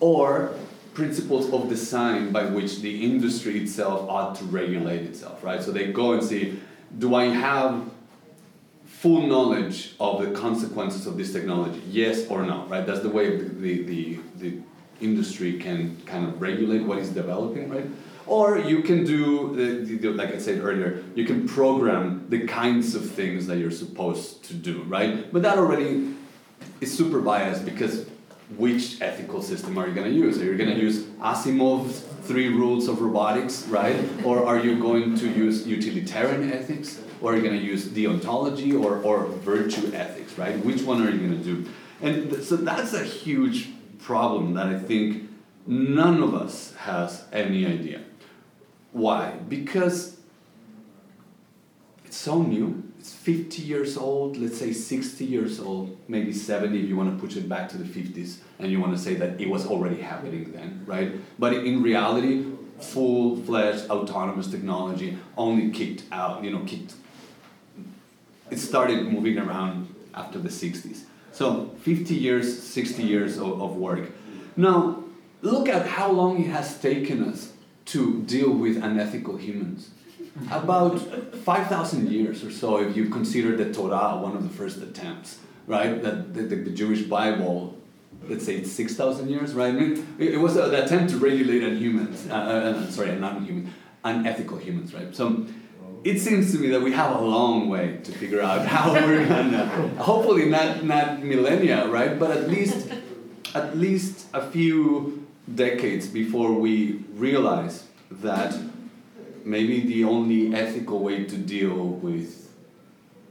or 0.00 0.52
principles 0.92 1.52
of 1.52 1.68
design 1.68 2.32
by 2.32 2.46
which 2.46 2.80
the 2.80 3.04
industry 3.04 3.62
itself 3.62 4.10
ought 4.10 4.34
to 4.34 4.44
regulate 4.46 5.02
itself, 5.02 5.44
right? 5.44 5.62
So 5.62 5.70
they 5.70 5.92
go 5.92 6.14
and 6.14 6.22
see, 6.22 6.58
do 6.98 7.14
I 7.14 7.26
have 7.26 7.90
full 9.04 9.26
knowledge 9.26 9.94
of 10.00 10.22
the 10.22 10.30
consequences 10.30 11.06
of 11.06 11.18
this 11.18 11.30
technology? 11.30 11.82
Yes 11.90 12.26
or 12.28 12.42
no, 12.42 12.64
right? 12.72 12.86
That's 12.86 13.00
the 13.00 13.10
way 13.10 13.36
the, 13.36 13.82
the, 13.82 14.18
the, 14.36 14.58
industry 15.00 15.58
can 15.58 16.00
kind 16.06 16.24
of 16.24 16.40
regulate 16.40 16.82
what 16.88 16.98
is 16.98 17.10
developing, 17.10 17.68
right? 17.68 17.84
Or 18.26 18.58
you 18.58 18.80
can 18.80 19.04
do, 19.04 19.54
the, 19.54 19.66
the, 19.84 19.96
the- 19.98 20.10
like 20.20 20.32
I 20.32 20.38
said 20.38 20.60
earlier, 20.60 21.02
you 21.16 21.26
can 21.26 21.46
program 21.46 22.26
the 22.30 22.46
kinds 22.46 22.94
of 22.94 23.10
things 23.10 23.46
that 23.48 23.58
you're 23.58 23.78
supposed 23.84 24.44
to 24.44 24.54
do, 24.54 24.84
right? 24.84 25.30
But 25.32 25.42
that 25.42 25.58
already 25.58 26.14
is 26.80 26.96
super 26.96 27.20
biased 27.20 27.64
because 27.64 28.06
which 28.56 29.02
ethical 29.02 29.42
system 29.42 29.76
are 29.76 29.88
you 29.88 29.94
going 29.94 30.10
to 30.10 30.16
use? 30.16 30.38
Are 30.40 30.44
you 30.44 30.56
going 30.56 30.74
to 30.74 30.80
use 30.80 31.02
Asimov's 31.32 32.00
three 32.28 32.48
rules 32.48 32.88
of 32.88 33.02
robotics, 33.02 33.66
right? 33.66 33.98
Or 34.24 34.46
are 34.46 34.60
you 34.60 34.78
going 34.80 35.16
to 35.18 35.28
use 35.28 35.66
utilitarian 35.66 36.52
ethics? 36.52 37.00
Or 37.24 37.32
are 37.32 37.36
you 37.36 37.42
going 37.42 37.58
to 37.58 37.64
use 37.64 37.86
deontology 37.86 38.78
or, 38.78 38.98
or 38.98 39.24
virtue 39.24 39.90
ethics, 39.94 40.36
right? 40.36 40.62
Which 40.62 40.82
one 40.82 41.00
are 41.00 41.10
you 41.10 41.26
going 41.26 41.38
to 41.38 41.42
do? 41.42 41.70
And 42.02 42.28
th- 42.28 42.42
so 42.42 42.56
that's 42.56 42.92
a 42.92 43.02
huge 43.02 43.70
problem 43.98 44.52
that 44.54 44.66
I 44.66 44.78
think 44.78 45.30
none 45.66 46.22
of 46.22 46.34
us 46.34 46.74
has 46.74 47.24
any 47.32 47.64
idea. 47.64 48.02
Why? 48.92 49.36
Because 49.48 50.18
it's 52.04 52.18
so 52.18 52.42
new. 52.42 52.82
It's 52.98 53.14
50 53.14 53.62
years 53.62 53.96
old, 53.96 54.36
let's 54.36 54.58
say 54.58 54.74
60 54.74 55.24
years 55.24 55.60
old, 55.60 55.96
maybe 56.08 56.30
70 56.30 56.78
if 56.78 56.88
you 56.90 56.96
want 56.96 57.18
to 57.18 57.26
push 57.26 57.38
it 57.38 57.48
back 57.48 57.70
to 57.70 57.78
the 57.78 57.84
50s 57.84 58.40
and 58.58 58.70
you 58.70 58.80
want 58.80 58.94
to 58.94 59.02
say 59.02 59.14
that 59.14 59.40
it 59.40 59.48
was 59.48 59.66
already 59.66 60.02
happening 60.02 60.52
then, 60.52 60.84
right? 60.86 61.12
But 61.38 61.54
in 61.54 61.82
reality, 61.82 62.44
full 62.80 63.36
fledged 63.36 63.88
autonomous 63.88 64.48
technology 64.48 65.16
only 65.38 65.70
kicked 65.70 66.04
out, 66.12 66.44
you 66.44 66.50
know, 66.50 66.62
kicked. 66.66 66.96
It 68.50 68.58
started 68.58 69.06
moving 69.06 69.38
around 69.38 69.94
after 70.14 70.38
the 70.38 70.48
60s. 70.48 71.04
So 71.32 71.70
50 71.80 72.14
years, 72.14 72.62
60 72.62 73.02
years 73.02 73.38
of, 73.38 73.60
of 73.60 73.76
work. 73.76 74.10
Now, 74.56 75.02
look 75.42 75.68
at 75.68 75.86
how 75.86 76.10
long 76.10 76.44
it 76.44 76.48
has 76.48 76.78
taken 76.78 77.24
us 77.24 77.52
to 77.86 78.22
deal 78.22 78.50
with 78.50 78.82
unethical 78.82 79.36
humans. 79.36 79.90
About 80.50 80.98
5,000 80.98 82.10
years 82.10 82.44
or 82.44 82.50
so, 82.50 82.78
if 82.78 82.96
you 82.96 83.08
consider 83.08 83.56
the 83.56 83.72
Torah 83.72 84.16
one 84.16 84.36
of 84.36 84.42
the 84.42 84.48
first 84.48 84.78
attempts, 84.78 85.38
right? 85.66 86.02
That 86.02 86.34
the, 86.34 86.42
the, 86.42 86.56
the 86.56 86.70
Jewish 86.70 87.02
Bible, 87.02 87.76
let's 88.28 88.44
say 88.44 88.56
it's 88.56 88.72
6,000 88.72 89.28
years, 89.28 89.54
right? 89.54 89.74
I 89.74 89.76
mean, 89.76 90.06
it, 90.18 90.34
it 90.34 90.38
was 90.38 90.56
an 90.56 90.74
attempt 90.74 91.10
to 91.12 91.18
regulate 91.18 91.64
on 91.64 91.76
humans, 91.76 92.28
uh, 92.28 92.34
uh, 92.34 92.90
sorry, 92.90 93.14
non-human, 93.16 93.72
unethical 94.04 94.58
humans, 94.58 94.94
right? 94.94 95.14
So 95.14 95.46
it 96.04 96.20
seems 96.20 96.52
to 96.52 96.58
me 96.58 96.68
that 96.68 96.82
we 96.82 96.92
have 96.92 97.16
a 97.16 97.20
long 97.20 97.68
way 97.68 97.98
to 98.04 98.12
figure 98.12 98.42
out 98.42 98.66
how 98.74 98.92
we're 98.92 99.26
gonna, 99.26 99.66
hopefully 99.98 100.46
not, 100.46 100.84
not 100.84 101.22
millennia, 101.22 101.88
right? 101.88 102.18
But 102.18 102.30
at 102.30 102.48
least, 102.48 102.88
at 103.54 103.76
least 103.76 104.26
a 104.34 104.50
few 104.50 105.26
decades 105.52 106.06
before 106.06 106.52
we 106.52 107.04
realize 107.14 107.84
that 108.10 108.54
maybe 109.44 109.80
the 109.80 110.04
only 110.04 110.54
ethical 110.54 111.00
way 111.00 111.24
to 111.24 111.36
deal 111.36 111.76
with 111.76 112.52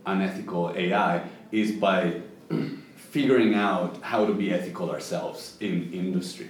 unethical 0.06 0.74
AI 0.76 1.24
is 1.52 1.72
by 1.72 2.22
figuring 2.96 3.54
out 3.54 4.02
how 4.02 4.26
to 4.26 4.34
be 4.34 4.52
ethical 4.52 4.90
ourselves 4.90 5.58
in 5.60 5.94
industry. 5.94 6.50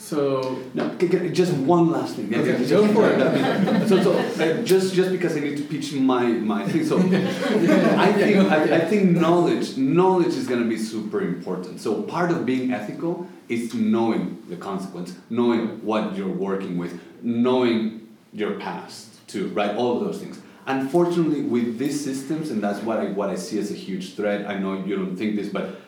So 0.00 0.58
No, 0.72 0.88
just 0.96 1.52
one 1.52 1.90
last 1.90 2.16
thing. 2.16 2.34
Okay, 2.34 2.56
just- 2.58 2.70
go 2.70 2.88
for 2.92 3.06
it. 3.10 3.20
So, 3.90 4.02
so 4.02 4.12
uh, 4.18 4.62
just 4.62 4.94
just 4.94 5.10
because 5.10 5.36
I 5.36 5.40
need 5.40 5.58
to 5.58 5.62
pitch 5.64 5.92
my 5.92 6.26
my 6.26 6.66
thing. 6.66 6.84
So 6.86 6.98
I 8.06 8.12
think 8.12 8.50
I, 8.50 8.76
I 8.76 8.80
think 8.90 9.10
knowledge 9.10 9.76
knowledge 9.76 10.34
is 10.40 10.46
going 10.46 10.62
to 10.62 10.68
be 10.68 10.78
super 10.78 11.20
important. 11.20 11.80
So 11.80 12.02
part 12.02 12.30
of 12.30 12.46
being 12.46 12.72
ethical 12.72 13.26
is 13.48 13.74
knowing 13.74 14.42
the 14.48 14.56
consequence, 14.56 15.14
knowing 15.28 15.84
what 15.84 16.16
you're 16.16 16.36
working 16.48 16.78
with, 16.78 16.98
knowing 17.22 18.08
your 18.32 18.52
past 18.58 19.26
too, 19.28 19.48
right? 19.48 19.76
All 19.76 19.98
of 19.98 20.04
those 20.04 20.18
things. 20.18 20.38
Unfortunately, 20.66 21.42
with 21.42 21.78
these 21.78 22.02
systems, 22.02 22.50
and 22.50 22.62
that's 22.62 22.80
what 22.82 22.98
I 23.00 23.06
what 23.10 23.28
I 23.28 23.34
see 23.36 23.58
as 23.58 23.70
a 23.70 23.74
huge 23.74 24.14
threat. 24.14 24.46
I 24.48 24.58
know 24.58 24.82
you 24.86 24.96
don't 24.96 25.16
think 25.16 25.36
this, 25.36 25.48
but 25.48 25.80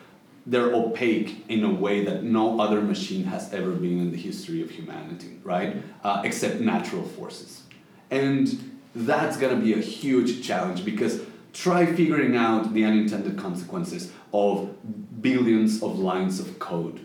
they're 0.45 0.73
opaque 0.73 1.45
in 1.47 1.63
a 1.63 1.71
way 1.71 2.03
that 2.03 2.23
no 2.23 2.59
other 2.59 2.81
machine 2.81 3.23
has 3.25 3.53
ever 3.53 3.71
been 3.71 3.99
in 3.99 4.11
the 4.11 4.17
history 4.17 4.61
of 4.61 4.69
humanity, 4.69 5.39
right? 5.43 5.77
Uh, 6.03 6.21
except 6.25 6.59
natural 6.59 7.03
forces. 7.03 7.63
And 8.11 8.79
that's 8.93 9.37
gonna 9.37 9.55
be 9.55 9.73
a 9.73 9.79
huge 9.79 10.45
challenge 10.45 10.83
because 10.83 11.21
try 11.53 11.85
figuring 11.85 12.35
out 12.35 12.73
the 12.73 12.83
unintended 12.83 13.37
consequences 13.37 14.11
of 14.33 14.75
billions 15.21 15.81
of 15.81 15.97
lines 15.97 16.39
of 16.39 16.59
code, 16.59 16.99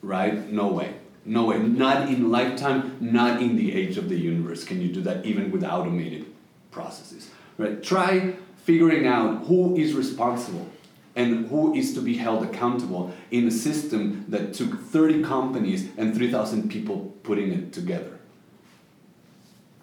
right? 0.00 0.50
No 0.52 0.68
way. 0.68 0.94
No 1.24 1.46
way. 1.46 1.58
Not 1.58 2.08
in 2.08 2.30
lifetime, 2.30 2.96
not 3.00 3.42
in 3.42 3.56
the 3.56 3.74
age 3.74 3.96
of 3.96 4.08
the 4.08 4.16
universe 4.16 4.62
can 4.62 4.80
you 4.80 4.88
do 4.92 5.00
that 5.02 5.24
even 5.24 5.50
with 5.50 5.64
automated 5.64 6.26
processes, 6.70 7.30
right? 7.58 7.82
Try 7.82 8.34
figuring 8.56 9.06
out 9.06 9.46
who 9.46 9.76
is 9.76 9.94
responsible 9.94 10.68
and 11.16 11.46
who 11.46 11.74
is 11.74 11.94
to 11.94 12.00
be 12.00 12.16
held 12.16 12.42
accountable 12.42 13.12
in 13.30 13.46
a 13.46 13.50
system 13.50 14.24
that 14.28 14.52
took 14.52 14.80
30 14.80 15.22
companies 15.22 15.88
and 15.96 16.14
3,000 16.14 16.70
people 16.70 17.14
putting 17.22 17.52
it 17.52 17.72
together. 17.72 18.18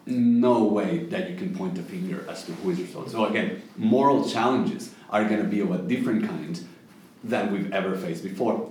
No 0.06 0.64
way 0.64 1.06
that 1.06 1.30
you 1.30 1.38
can 1.38 1.56
point 1.56 1.78
a 1.78 1.84
finger 1.84 2.26
as 2.30 2.44
to 2.46 2.52
who 2.54 2.72
is 2.72 2.82
responsible. 2.82 3.26
So 3.26 3.30
again, 3.30 3.62
moral 3.78 4.28
challenges 4.28 4.94
are 5.10 5.24
going 5.26 5.42
to 5.42 5.48
be 5.48 5.62
of 5.62 5.72
a 5.72 5.78
different 5.78 6.28
kind 6.28 6.60
than 7.24 7.54
we've 7.54 7.72
ever 7.72 7.96
faced 7.96 8.24
before. 8.24 8.70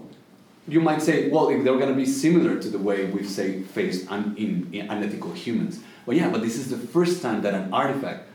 You 0.69 0.81
might 0.81 1.01
say, 1.03 1.31
well, 1.31 1.47
they're 1.47 1.63
going 1.63 1.89
to 1.89 1.95
be 1.95 2.07
similar 2.07 2.61
to 2.61 2.69
the 2.69 2.79
way 2.79 3.07
we've 3.07 3.29
say 3.29 3.63
faced 3.63 4.11
un- 4.11 4.35
in, 4.37 4.69
in 4.73 4.91
unethical 4.91 5.33
humans. 5.33 5.81
Well, 6.05 6.17
yeah, 6.17 6.29
but 6.29 6.43
this 6.43 6.57
is 6.57 6.69
the 6.69 6.77
first 6.77 7.23
time 7.23 7.43
that 7.43 7.55
an 7.55 7.73
artifact 7.73 8.29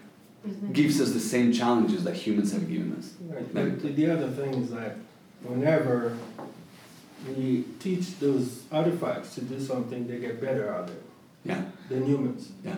gives 0.73 0.99
us 1.01 1.11
the 1.11 1.19
same 1.19 1.51
challenges 1.51 2.03
that 2.03 2.15
humans 2.15 2.51
have 2.53 2.67
given 2.69 2.95
us. 2.97 3.13
Right, 3.21 3.53
but 3.53 3.81
the, 3.81 3.89
the 3.89 4.09
other 4.11 4.29
thing 4.29 4.53
is 4.55 4.71
that 4.71 4.97
whenever 5.43 6.17
we 7.37 7.63
teach 7.79 8.19
those 8.19 8.63
artifacts 8.71 9.35
to 9.35 9.41
do 9.41 9.59
something, 9.59 10.07
they 10.07 10.19
get 10.19 10.39
better 10.41 10.69
at 10.69 10.89
it 10.89 11.03
Yeah, 11.43 11.63
than 11.89 12.05
humans. 12.05 12.51
yeah. 12.63 12.75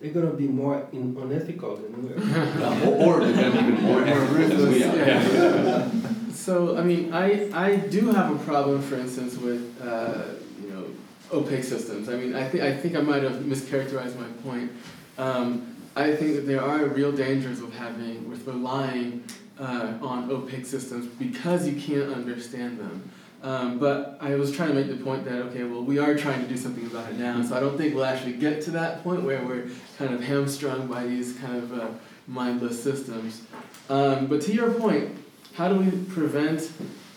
They're 0.00 0.12
gonna 0.12 0.32
be 0.32 0.48
more 0.48 0.86
in, 0.92 1.14
unethical 1.20 1.76
than 1.76 2.08
we 2.08 2.14
are. 2.14 2.18
Yeah, 2.60 2.88
or, 2.88 3.20
or 3.20 3.24
they're 3.26 3.50
gonna 3.50 3.62
be 3.66 3.72
even 3.72 3.84
more 3.84 4.02
ethical 4.02 4.64
than 4.64 4.72
we 4.72 4.82
are. 4.84 4.96
Yeah. 4.96 5.88
So 6.32 6.78
I 6.78 6.82
mean, 6.82 7.12
I 7.12 7.50
I 7.52 7.76
do 7.76 8.10
have 8.12 8.34
a 8.34 8.38
problem, 8.44 8.80
for 8.80 8.94
instance, 8.94 9.36
with 9.36 9.62
uh, 9.82 10.22
you 10.62 10.68
know 10.72 10.84
opaque 11.30 11.64
systems. 11.64 12.08
I 12.08 12.16
mean, 12.16 12.34
I 12.34 12.48
think 12.48 12.62
I 12.64 12.72
think 12.74 12.96
I 12.96 13.02
might 13.02 13.22
have 13.22 13.34
mischaracterized 13.52 14.16
my 14.18 14.26
point. 14.42 14.72
Um, 15.18 15.76
I 15.96 16.14
think 16.14 16.36
that 16.36 16.46
there 16.46 16.62
are 16.62 16.86
real 16.86 17.12
dangers 17.12 17.60
with 17.60 17.74
having 17.74 18.28
with 18.30 18.46
relying 18.46 19.24
uh, 19.58 19.94
on 20.02 20.30
opaque 20.30 20.66
systems 20.66 21.06
because 21.06 21.68
you 21.68 21.80
can't 21.80 22.12
understand 22.12 22.78
them. 22.78 23.10
Um, 23.42 23.78
but 23.78 24.18
I 24.20 24.34
was 24.34 24.52
trying 24.52 24.68
to 24.68 24.74
make 24.74 24.88
the 24.88 25.02
point 25.02 25.24
that 25.24 25.34
okay, 25.46 25.64
well, 25.64 25.82
we 25.82 25.98
are 25.98 26.14
trying 26.14 26.42
to 26.42 26.48
do 26.48 26.56
something 26.56 26.86
about 26.86 27.10
it 27.10 27.18
now. 27.18 27.42
So 27.42 27.56
I 27.56 27.60
don't 27.60 27.76
think 27.76 27.94
we'll 27.94 28.04
actually 28.04 28.34
get 28.34 28.62
to 28.62 28.70
that 28.72 29.02
point 29.02 29.22
where 29.22 29.44
we're 29.44 29.68
kind 29.98 30.14
of 30.14 30.22
hamstrung 30.22 30.86
by 30.86 31.06
these 31.06 31.36
kind 31.38 31.56
of 31.56 31.72
uh, 31.72 31.88
mindless 32.26 32.82
systems. 32.82 33.42
Um, 33.88 34.26
but 34.26 34.40
to 34.42 34.52
your 34.52 34.72
point, 34.72 35.16
how 35.54 35.68
do 35.68 35.76
we 35.76 35.90
prevent 36.06 36.70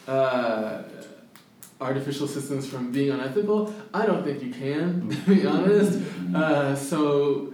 uh, 0.07 0.83
artificial 1.79 2.27
systems 2.27 2.67
from 2.67 2.91
being 2.91 3.11
unethical? 3.11 3.73
I 3.93 4.05
don't 4.05 4.23
think 4.23 4.41
you 4.41 4.51
can, 4.51 5.09
to 5.25 5.35
be 5.35 5.45
honest. 5.45 5.99
Uh, 6.33 6.75
so 6.75 7.52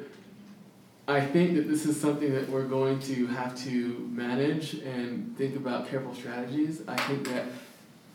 I 1.10 1.22
think 1.22 1.56
that 1.56 1.68
this 1.68 1.88
is 1.88 2.00
something 2.00 2.36
that 2.36 2.48
we're 2.50 2.68
going 2.68 3.00
to 3.00 3.26
have 3.26 3.58
to 3.64 4.08
manage 4.12 4.76
and 4.76 5.36
think 5.40 5.56
about 5.56 5.90
careful 5.90 6.14
strategies. 6.14 6.84
I 6.88 6.98
think 6.98 7.28
that 7.30 7.46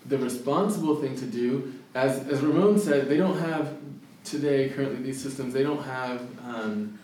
the 0.06 0.16
responsible 0.16 0.94
thing 0.94 1.16
to 1.16 1.26
do, 1.26 1.74
as, 1.96 2.28
as 2.28 2.40
Ramon 2.40 2.78
said, 2.78 3.08
they 3.08 3.16
don't 3.16 3.36
have 3.38 3.76
today, 4.22 4.68
currently, 4.68 5.02
these 5.02 5.20
systems, 5.20 5.52
they 5.52 5.64
don't 5.64 5.82
have 5.82 6.20
um, 6.46 6.96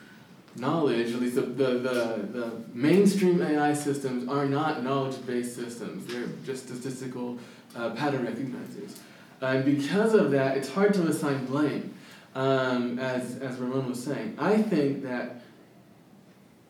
knowledge, 0.54 1.12
at 1.12 1.20
least 1.20 1.34
the, 1.34 1.42
the, 1.42 1.78
the, 1.78 2.28
the 2.30 2.52
mainstream 2.72 3.42
AI 3.42 3.74
systems 3.74 4.28
are 4.28 4.46
not 4.46 4.84
knowledge 4.84 5.26
based 5.26 5.56
systems, 5.56 6.06
they're 6.06 6.28
just 6.46 6.68
statistical 6.68 7.36
uh, 7.74 7.90
pattern 7.90 8.24
recognizers. 8.24 8.96
And 9.40 9.64
because 9.64 10.14
of 10.14 10.30
that, 10.30 10.56
it's 10.56 10.68
hard 10.68 10.94
to 10.94 11.08
assign 11.08 11.46
blame, 11.46 11.94
um, 12.36 13.00
as, 13.00 13.38
as 13.38 13.58
Ramon 13.58 13.88
was 13.88 14.00
saying. 14.00 14.36
I 14.38 14.62
think 14.62 15.02
that 15.02 15.40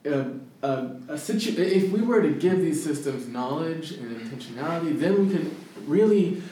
a, 0.04 0.26
a, 1.08 1.18
situ- 1.18 1.60
if 1.60 1.90
we 1.90 2.00
were 2.02 2.22
to 2.22 2.32
give 2.32 2.60
these 2.60 2.82
systems 2.82 3.28
knowledge 3.28 3.92
and 3.92 4.16
intentionality, 4.20 4.98
then 4.98 5.26
we 5.26 5.34
could 5.34 5.50
really 5.86 6.42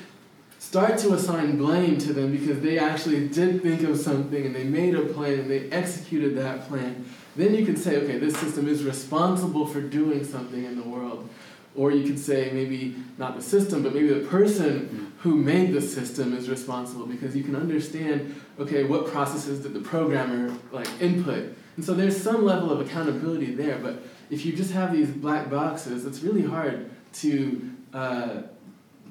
start 0.59 0.99
to 0.99 1.15
assign 1.15 1.57
blame 1.57 1.99
to 1.99 2.12
them 2.12 2.33
because 2.37 2.61
they 2.61 2.79
actually 2.79 3.29
did 3.29 3.62
think 3.62 3.83
of 3.83 3.97
something 3.99 4.45
and 4.47 4.55
they 4.55 4.65
made 4.65 4.95
a 4.95 5.03
plan 5.03 5.35
and 5.41 5.51
they 5.51 5.70
executed 5.70 6.37
that 6.37 6.66
plan. 6.69 7.05
Then 7.37 7.55
you 7.55 7.65
could 7.65 7.79
say, 7.79 7.97
okay, 7.99 8.19
this 8.19 8.37
system 8.37 8.69
is 8.69 8.83
responsible 8.83 9.66
for 9.66 9.81
doing 9.81 10.25
something 10.25 10.65
in 10.65 10.77
the 10.77 10.87
world. 10.87 11.29
Or 11.77 11.93
you 11.93 12.05
could 12.05 12.19
say 12.19 12.51
maybe 12.53 12.97
not 13.19 13.37
the 13.37 13.43
system, 13.43 13.85
but 13.85 13.95
maybe 13.95 14.09
the 14.09 14.27
person 14.27 15.12
who 15.19 15.37
made 15.37 15.73
the 15.73 15.81
system 15.81 16.37
is 16.37 16.49
responsible 16.49 17.07
because 17.07 17.37
you 17.37 17.45
can 17.45 17.55
understand, 17.55 18.35
okay, 18.59 18.83
what 18.83 19.07
processes 19.07 19.61
did 19.61 19.75
the 19.75 19.81
programmer 19.81 20.53
like 20.73 20.89
input. 21.01 21.57
And 21.78 21.84
so 21.84 21.94
there's 21.94 22.20
some 22.20 22.44
level 22.44 22.72
of 22.72 22.80
accountability 22.80 23.55
there, 23.55 23.78
but 23.78 24.02
if 24.30 24.44
you 24.44 24.52
just 24.52 24.72
have 24.72 24.92
these 24.92 25.09
black 25.09 25.48
boxes, 25.48 26.05
it's 26.06 26.24
really 26.24 26.42
hard 26.42 26.90
to 27.20 27.70
uh, 27.94 28.42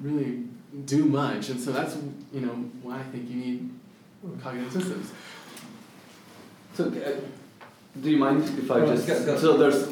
really 0.02 0.44
do 0.84 1.06
much. 1.06 1.48
And 1.48 1.58
so 1.58 1.72
that's 1.72 1.96
you 2.30 2.42
know 2.42 2.52
why 2.82 2.98
I 2.98 3.02
think 3.04 3.30
you 3.30 3.36
need 3.36 3.70
cognitive 4.42 4.70
systems. 4.70 5.10
So, 6.74 6.88
uh, 6.88 7.20
do 8.02 8.10
you 8.10 8.18
mind 8.18 8.42
if 8.58 8.70
I 8.70 8.80
Go 8.80 8.94
just? 8.94 9.06
go, 9.06 9.24
go. 9.24 9.38
So 9.38 9.56
there's, 9.56 9.88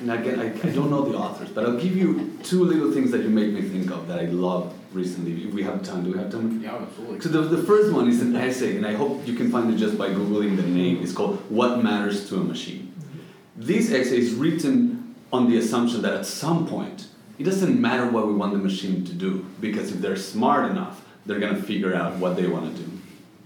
and 0.00 0.12
again, 0.12 0.40
I, 0.40 0.48
I 0.48 0.72
don't 0.74 0.90
know 0.90 1.08
the 1.10 1.16
authors, 1.16 1.48
but 1.48 1.64
I'll 1.64 1.80
give 1.80 1.96
you 1.96 2.36
two 2.42 2.64
little 2.64 2.92
things 2.92 3.12
that 3.12 3.22
you 3.22 3.30
make 3.30 3.50
me 3.50 3.62
think 3.62 3.90
of 3.90 4.08
that 4.08 4.18
I 4.20 4.26
love 4.26 4.74
recently. 4.94 5.44
If 5.46 5.52
we 5.52 5.62
have 5.64 5.82
time, 5.82 6.04
do 6.04 6.12
we 6.12 6.18
have 6.18 6.30
time? 6.30 6.60
Yeah, 6.62 6.76
absolutely. 6.76 7.20
So 7.20 7.28
the, 7.28 7.42
the 7.56 7.62
first 7.64 7.92
one 7.92 8.08
is 8.08 8.22
an 8.22 8.34
essay, 8.36 8.76
and 8.76 8.86
I 8.86 8.94
hope 8.94 9.26
you 9.26 9.34
can 9.34 9.50
find 9.50 9.72
it 9.72 9.76
just 9.76 9.98
by 9.98 10.08
googling 10.08 10.56
the 10.56 10.62
name. 10.62 11.02
It's 11.02 11.12
called 11.12 11.38
"What 11.50 11.82
Matters 11.82 12.28
to 12.28 12.36
a 12.36 12.44
Machine." 12.44 12.92
Mm-hmm. 12.98 13.18
This 13.56 13.90
essay 13.90 14.18
is 14.18 14.32
written 14.34 15.14
on 15.32 15.50
the 15.50 15.58
assumption 15.58 16.02
that 16.02 16.14
at 16.14 16.26
some 16.26 16.66
point 16.66 17.08
it 17.38 17.44
doesn't 17.44 17.80
matter 17.80 18.08
what 18.08 18.28
we 18.28 18.34
want 18.34 18.52
the 18.52 18.58
machine 18.58 19.04
to 19.04 19.12
do 19.12 19.44
because 19.60 19.90
if 19.90 19.98
they're 20.00 20.16
smart 20.16 20.70
enough, 20.70 21.04
they're 21.26 21.40
gonna 21.40 21.60
figure 21.60 21.94
out 21.94 22.16
what 22.16 22.36
they 22.36 22.46
want 22.46 22.76
to 22.76 22.82
do, 22.82 22.90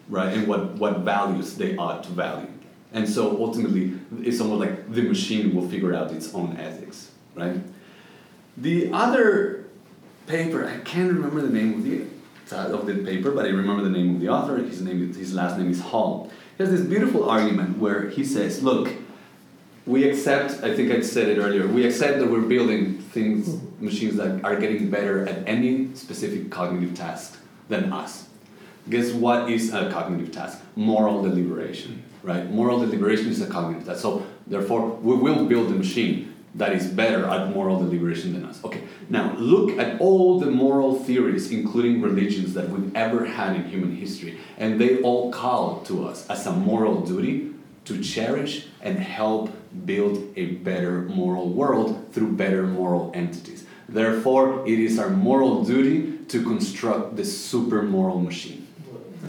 right? 0.08 0.32
And 0.32 0.46
what 0.46 0.74
what 0.74 0.98
values 0.98 1.56
they 1.56 1.76
ought 1.76 2.04
to 2.04 2.10
value. 2.10 2.48
And 2.92 3.08
so 3.08 3.42
ultimately, 3.42 3.94
it's 4.22 4.40
almost 4.40 4.60
like 4.60 4.92
the 4.92 5.02
machine 5.02 5.54
will 5.54 5.68
figure 5.68 5.94
out 5.94 6.10
its 6.10 6.34
own 6.34 6.56
ethics, 6.56 7.10
right? 7.34 7.56
The 8.56 8.90
other 8.92 9.57
paper, 10.28 10.66
I 10.66 10.78
can't 10.78 11.12
remember 11.12 11.40
the 11.40 11.50
name 11.50 11.74
of 11.74 11.82
the 11.82 12.04
uh, 12.54 12.72
of 12.72 12.86
the 12.86 12.94
paper, 12.94 13.30
but 13.30 13.44
I 13.44 13.48
remember 13.48 13.82
the 13.82 13.90
name 13.90 14.14
of 14.14 14.20
the 14.20 14.28
author. 14.28 14.56
His 14.58 14.80
name, 14.80 15.12
his 15.12 15.34
last 15.34 15.58
name 15.58 15.70
is 15.70 15.80
Hall. 15.80 16.30
He 16.56 16.62
has 16.62 16.70
this 16.70 16.86
beautiful 16.86 17.28
argument 17.28 17.78
where 17.78 18.08
he 18.10 18.24
says, 18.24 18.62
"Look, 18.62 18.90
we 19.86 20.08
accept. 20.08 20.62
I 20.62 20.74
think 20.74 20.90
I 20.92 21.00
said 21.00 21.28
it 21.28 21.38
earlier. 21.38 21.66
We 21.66 21.84
accept 21.84 22.18
that 22.20 22.30
we're 22.30 22.40
building 22.40 22.98
things, 22.98 23.60
machines 23.80 24.16
that 24.16 24.44
are 24.44 24.56
getting 24.56 24.90
better 24.90 25.26
at 25.26 25.46
any 25.48 25.94
specific 25.94 26.50
cognitive 26.50 26.94
task 26.94 27.38
than 27.68 27.92
us. 27.92 28.28
Guess 28.88 29.12
what 29.12 29.50
is 29.50 29.74
a 29.74 29.90
cognitive 29.90 30.32
task? 30.32 30.62
Moral 30.74 31.22
deliberation, 31.22 32.02
right? 32.22 32.50
Moral 32.50 32.80
deliberation 32.80 33.28
is 33.28 33.42
a 33.42 33.46
cognitive 33.46 33.86
task. 33.86 34.00
So 34.00 34.26
therefore, 34.46 34.86
we 34.86 35.16
will 35.16 35.44
build 35.44 35.68
a 35.68 35.74
machine 35.74 36.27
that 36.54 36.72
is 36.72 36.86
better 36.88 37.26
at 37.26 37.50
moral 37.50 37.78
deliberation 37.78 38.32
than 38.32 38.44
us. 38.44 38.64
Okay, 38.64 38.82
now 39.08 39.34
look 39.36 39.78
at 39.78 40.00
all 40.00 40.40
the 40.40 40.50
moral 40.50 40.94
theories, 40.94 41.50
including 41.50 42.00
religions, 42.00 42.54
that 42.54 42.68
we've 42.70 42.94
ever 42.96 43.24
had 43.24 43.56
in 43.56 43.64
human 43.68 43.94
history, 43.94 44.38
and 44.56 44.80
they 44.80 45.00
all 45.02 45.30
call 45.30 45.80
to 45.82 46.06
us 46.06 46.28
as 46.28 46.46
a 46.46 46.52
moral 46.52 47.02
duty 47.02 47.52
to 47.84 48.02
cherish 48.02 48.66
and 48.82 48.98
help 48.98 49.50
build 49.86 50.32
a 50.36 50.46
better 50.56 51.02
moral 51.02 51.48
world 51.48 52.06
through 52.12 52.32
better 52.32 52.66
moral 52.66 53.10
entities. 53.14 53.64
Therefore, 53.88 54.66
it 54.66 54.78
is 54.78 54.98
our 54.98 55.08
moral 55.08 55.64
duty 55.64 56.18
to 56.28 56.42
construct 56.42 57.16
the 57.16 57.24
super 57.24 57.82
moral 57.82 58.20
machine. 58.20 58.57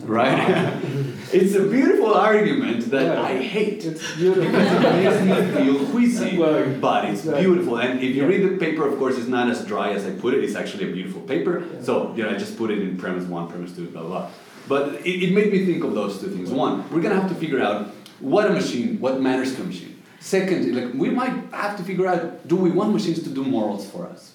Right? 0.03 0.37
it's 1.33 1.55
a 1.55 1.63
beautiful 1.67 2.13
argument 2.13 2.89
that 2.91 3.03
Yeah. 3.15 3.21
I 3.21 3.37
hate 3.37 3.85
It's 3.85 4.15
beautiful. 4.15 4.43
because 4.43 5.17
it 5.21 5.25
makes 5.25 5.55
me 5.55 5.63
feel 5.63 5.85
queasy, 5.91 6.37
but 6.37 7.05
it's 7.05 7.19
exactly. 7.21 7.43
beautiful. 7.43 7.77
And 7.77 7.99
if 7.99 8.15
you 8.15 8.21
Yeah. 8.23 8.27
read 8.27 8.43
the 8.49 8.57
paper, 8.57 8.87
of 8.87 8.97
course, 8.97 9.17
it's 9.17 9.27
not 9.27 9.49
as 9.49 9.65
dry 9.65 9.89
as 9.91 10.05
I 10.05 10.11
put 10.11 10.33
it. 10.35 10.43
It's 10.43 10.55
actually 10.55 10.89
a 10.89 10.93
beautiful 10.93 11.21
paper. 11.21 11.63
So 11.81 12.13
you 12.15 12.23
know, 12.23 12.29
I 12.29 12.37
just 12.37 12.57
put 12.57 12.71
it 12.71 12.79
in 12.79 12.97
premise 12.97 13.25
one, 13.25 13.47
premise 13.47 13.71
two, 13.75 13.85
blah 13.87 14.01
blah. 14.01 14.09
blah. 14.09 14.27
But 14.67 14.83
it, 15.05 15.23
it 15.25 15.31
made 15.33 15.51
me 15.51 15.65
think 15.65 15.83
of 15.83 15.93
those 15.95 16.19
two 16.21 16.27
things. 16.29 16.49
One, 16.51 16.83
we're 16.91 17.01
gonna 17.01 17.19
have 17.19 17.29
to 17.29 17.35
figure 17.35 17.61
out 17.61 17.87
what 18.19 18.45
a 18.47 18.53
machine, 18.53 18.99
what 18.99 19.19
matters 19.21 19.55
to 19.55 19.61
a 19.61 19.65
machine. 19.65 19.95
Second, 20.19 20.75
like 20.75 20.93
we 20.93 21.09
might 21.09 21.33
have 21.51 21.77
to 21.77 21.83
figure 21.83 22.05
out, 22.07 22.47
do 22.47 22.55
we 22.55 22.69
want 22.69 22.93
machines 22.93 23.23
to 23.23 23.29
do 23.29 23.43
morals 23.43 23.89
for 23.89 24.05
us? 24.05 24.33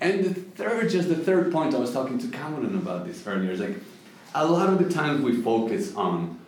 And 0.00 0.24
the 0.24 0.32
third, 0.34 0.90
just 0.90 1.08
the 1.08 1.16
third 1.28 1.50
point, 1.52 1.74
I 1.74 1.78
was 1.78 1.92
talking 1.92 2.18
to 2.18 2.28
Cameron 2.28 2.74
about 2.76 3.06
this 3.06 3.26
earlier, 3.26 3.50
is 3.50 3.60
like 3.60 3.76
a 4.34 4.44
lot 4.46 4.68
of 4.68 4.78
the 4.78 4.92
times 4.92 5.22
we 5.22 5.40
focus 5.40 5.94
on 5.94 6.38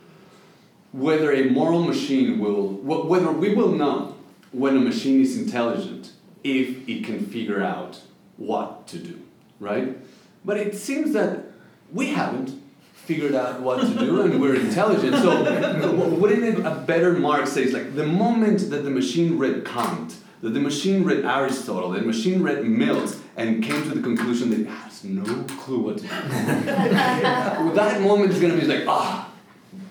whether 0.93 1.33
a 1.33 1.45
moral 1.51 1.83
machine 1.83 2.39
will, 2.39 2.69
wh- 2.69 3.09
whether 3.09 3.31
we 3.31 3.55
will 3.55 3.73
know 3.73 4.15
when 4.53 4.77
a 4.77 4.81
machine 4.81 5.21
is 5.21 5.39
intelligent 5.39 6.13
if 6.43 6.89
it 6.89 7.05
can 7.05 7.25
figure 7.27 7.63
out 7.63 8.01
what 8.37 8.87
to 8.89 8.99
do, 8.99 9.21
right? 9.61 9.97
But 10.45 10.57
it 10.59 10.75
seems 10.77 11.13
that 11.13 11.45
we 11.93 12.09
haven't 12.09 12.63
figured 12.95 13.35
out 13.35 13.61
what 13.61 13.81
to 13.81 13.89
do 13.99 14.23
and 14.23 14.41
we're 14.41 14.57
intelligent. 14.57 15.17
So 15.17 15.93
wouldn't 15.93 16.43
it 16.45 16.65
a 16.67 16.75
better 16.75 17.13
mark 17.13 17.47
says 17.47 17.73
like 17.73 17.95
the 17.95 18.07
moment 18.07 18.71
that 18.71 18.83
the 18.85 18.91
machine 18.91 19.39
read 19.39 19.65
Kant, 19.65 20.17
that 20.43 20.51
the 20.51 20.61
machine 20.61 21.05
read 21.05 21.25
Aristotle, 21.25 21.91
that 21.91 22.01
the 22.01 22.07
machine 22.07 22.43
read 22.43 22.65
Mill 22.65 23.09
and 23.37 23.63
came 23.63 23.83
to 23.83 23.91
the 23.91 24.01
conclusion 24.01 24.51
that 24.51 24.61
it 24.61 24.67
has 24.67 25.05
no 25.05 25.25
clue 25.45 25.81
what 25.81 25.99
to 25.99 26.03
do. 26.03 26.09
that 27.75 28.01
moment 28.01 28.33
is 28.33 28.41
gonna 28.41 28.57
be 28.57 28.67
like, 28.67 28.85
ah, 28.89 29.31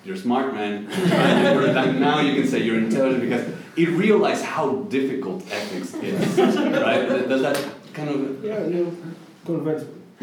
you're 0.04 0.16
smart, 0.16 0.54
man. 0.54 0.88
now 2.00 2.20
you 2.22 2.34
can 2.40 2.48
say 2.48 2.60
you're 2.60 2.78
intelligent 2.78 3.22
because 3.22 3.48
it 3.76 3.90
realized 3.90 4.44
how 4.44 4.76
difficult 4.90 5.44
ethics 5.52 5.94
is, 5.96 6.38
right? 6.38 7.28
Does 7.28 7.42
that 7.42 7.64
kind 7.94 8.10
of 8.10 8.44
Yeah, 8.44 8.66
you 8.68 9.16
convince 9.46 9.84
me. 9.84 9.95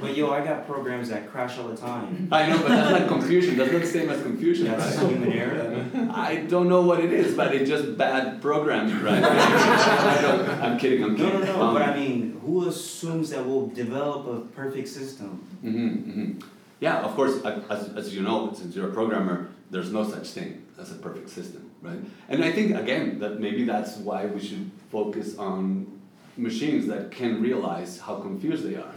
But 0.00 0.16
yo, 0.16 0.30
I 0.30 0.44
got 0.44 0.66
programs 0.66 1.08
that 1.08 1.30
crash 1.30 1.58
all 1.58 1.68
the 1.68 1.76
time. 1.76 2.28
I 2.30 2.46
know, 2.48 2.58
but 2.58 2.68
that's 2.68 2.90
not 3.00 3.08
confusion. 3.08 3.56
That's 3.56 3.72
not 3.72 3.80
the 3.80 3.86
same 3.86 4.08
as 4.10 4.22
confusion, 4.22 4.66
That's 4.66 4.96
right? 4.96 5.10
human 5.10 5.32
error. 5.32 5.86
I 6.14 6.36
don't 6.48 6.68
know 6.68 6.82
what 6.82 7.00
it 7.00 7.12
is, 7.12 7.34
but 7.34 7.54
it's 7.54 7.68
just 7.68 7.96
bad 7.96 8.40
programming, 8.40 9.02
right? 9.02 9.22
I 9.24 10.22
don't- 10.22 10.48
I'm 10.62 10.78
kidding. 10.78 11.02
I'm 11.02 11.16
No, 11.16 11.24
kidding. 11.24 11.40
no, 11.40 11.56
no. 11.56 11.62
Um, 11.62 11.74
But 11.74 11.82
I 11.82 11.96
mean, 11.96 12.40
who 12.44 12.68
assumes 12.68 13.30
that 13.30 13.44
we'll 13.44 13.68
develop 13.68 14.26
a 14.26 14.40
perfect 14.54 14.88
system? 14.88 15.42
mhm, 15.64 16.04
mhm. 16.06 16.42
Yeah, 16.80 17.00
of 17.00 17.16
course. 17.16 17.42
As, 17.44 17.88
as 17.96 18.14
you 18.14 18.22
know, 18.22 18.52
since 18.54 18.76
you're 18.76 18.88
a 18.90 18.92
programmer, 18.92 19.48
there's 19.70 19.90
no 19.92 20.04
such 20.08 20.28
thing 20.30 20.62
as 20.78 20.92
a 20.92 20.94
perfect 20.94 21.28
system, 21.28 21.70
right? 21.82 21.98
And 22.28 22.44
I 22.44 22.52
think 22.52 22.76
again 22.76 23.18
that 23.18 23.40
maybe 23.40 23.64
that's 23.64 23.96
why 23.96 24.26
we 24.26 24.38
should 24.40 24.70
focus 24.92 25.36
on 25.36 25.97
machines 26.38 26.86
that 26.86 27.10
can 27.10 27.42
realize 27.42 27.98
how 27.98 28.16
confused 28.20 28.64
they 28.64 28.76
are, 28.76 28.94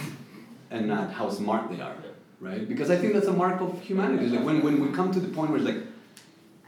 and 0.70 0.86
not 0.86 1.12
how 1.12 1.28
smart 1.28 1.70
they 1.70 1.80
are, 1.80 1.96
right? 2.40 2.66
Because 2.66 2.90
I 2.90 2.96
think 2.96 3.12
that's 3.12 3.26
a 3.26 3.32
mark 3.32 3.60
of 3.60 3.80
humanity. 3.82 4.28
Like 4.28 4.44
when, 4.44 4.62
when 4.62 4.80
we 4.80 4.94
come 4.94 5.12
to 5.12 5.20
the 5.20 5.28
point 5.28 5.50
where 5.50 5.58
it's 5.60 5.68
like, 5.68 5.82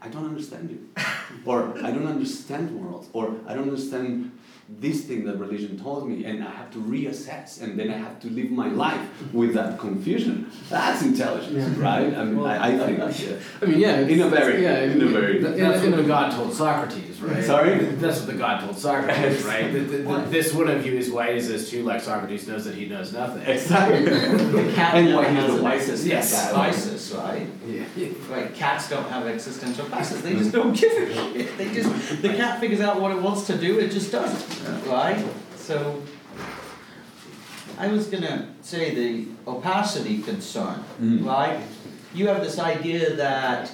I 0.01 0.09
don't 0.09 0.25
understand 0.25 0.69
you, 0.69 0.89
or 1.45 1.73
I 1.83 1.91
don't 1.91 2.07
understand 2.07 2.73
morals, 2.73 3.09
or 3.13 3.35
I 3.47 3.53
don't 3.53 3.69
understand 3.69 4.31
this 4.77 5.03
thing 5.05 5.25
that 5.25 5.37
religion 5.37 5.77
told 5.79 6.07
me, 6.07 6.23
and 6.25 6.43
I 6.43 6.51
have 6.51 6.69
to 6.71 6.77
reassess, 6.79 7.61
and 7.61 7.77
then 7.77 7.89
I 7.89 7.97
have 7.97 8.19
to 8.21 8.29
live 8.29 8.51
my 8.51 8.67
life 8.67 9.01
with 9.33 9.53
that 9.55 9.79
confusion. 9.79 10.51
That's 10.69 11.01
intelligence, 11.01 11.77
Yeah. 11.77 11.83
right? 11.83 12.13
I 12.15 12.23
mean, 12.23 12.45
I, 12.45 12.75
I 12.75 12.77
think. 12.77 12.99
yeah. 13.19 13.35
I 13.61 13.65
mean, 13.65 13.79
yeah. 13.79 13.99
In 13.99 14.21
a 14.21 14.29
very- 14.29 14.61
yeah, 14.63 14.79
in 14.83 15.01
a 15.01 15.07
very- 15.07 15.37
in 15.37 15.43
That's 15.43 15.83
in 15.83 15.91
what 15.91 15.99
a- 15.99 16.03
the 16.03 16.07
God 16.07 16.31
told 16.31 16.53
Socrates, 16.53 17.19
right? 17.19 17.43
Sorry? 17.43 17.77
That's 17.79 18.19
what 18.19 18.27
the 18.27 18.33
God 18.35 18.61
told 18.61 18.77
Socrates, 18.77 19.43
right? 19.53 19.73
That- 19.73 19.91
that- 19.91 20.07
that 20.07 20.31
This 20.31 20.53
one 20.53 20.69
of 20.69 20.85
you 20.85 20.93
is 20.93 21.09
wise 21.11 21.49
as 21.49 21.69
too, 21.69 21.83
like 21.83 22.01
Socrates 22.01 22.47
knows 22.47 22.63
that 22.65 22.75
he 22.75 22.85
knows 22.85 23.11
nothing. 23.11 23.41
Exactly. 23.41 24.05
The 24.05 24.71
cat 24.75 24.93
And 24.99 25.07
never 25.07 25.17
why 25.23 25.29
he's 25.29 25.43
has 25.43 25.55
the 25.55 25.63
wisest 25.63 26.07
existential 26.07 26.55
guy. 26.55 26.63
crisis, 26.69 27.11
right? 27.11 27.47
Yeah. 27.67 28.07
Like 28.29 28.55
cats 28.55 28.89
don't 28.89 29.09
have 29.09 29.25
existential 29.27 29.85
crisis. 29.85 30.21
They 30.21 30.33
mm. 30.33 30.37
just 30.39 30.51
don't 30.51 30.73
give 30.79 30.91
a 30.93 31.13
shit. 31.13 31.57
They 31.57 31.73
just 31.73 32.21
the 32.21 32.29
cat 32.29 32.59
figures 32.59 32.81
out 32.81 33.01
what 33.01 33.11
it 33.11 33.21
wants 33.21 33.47
to 33.47 33.57
do. 33.57 33.79
It 33.79 33.89
just 33.91 34.11
does 34.11 34.31
it, 34.33 34.58
right? 34.87 35.23
So 35.57 36.01
I 37.77 37.87
was 37.87 38.07
gonna 38.07 38.49
say 38.61 38.93
the 38.93 39.27
opacity 39.47 40.19
concern, 40.19 40.83
Mm. 41.01 41.25
right? 41.25 41.59
You 42.13 42.27
have 42.27 42.41
this 42.41 42.59
idea 42.59 43.15
that 43.15 43.71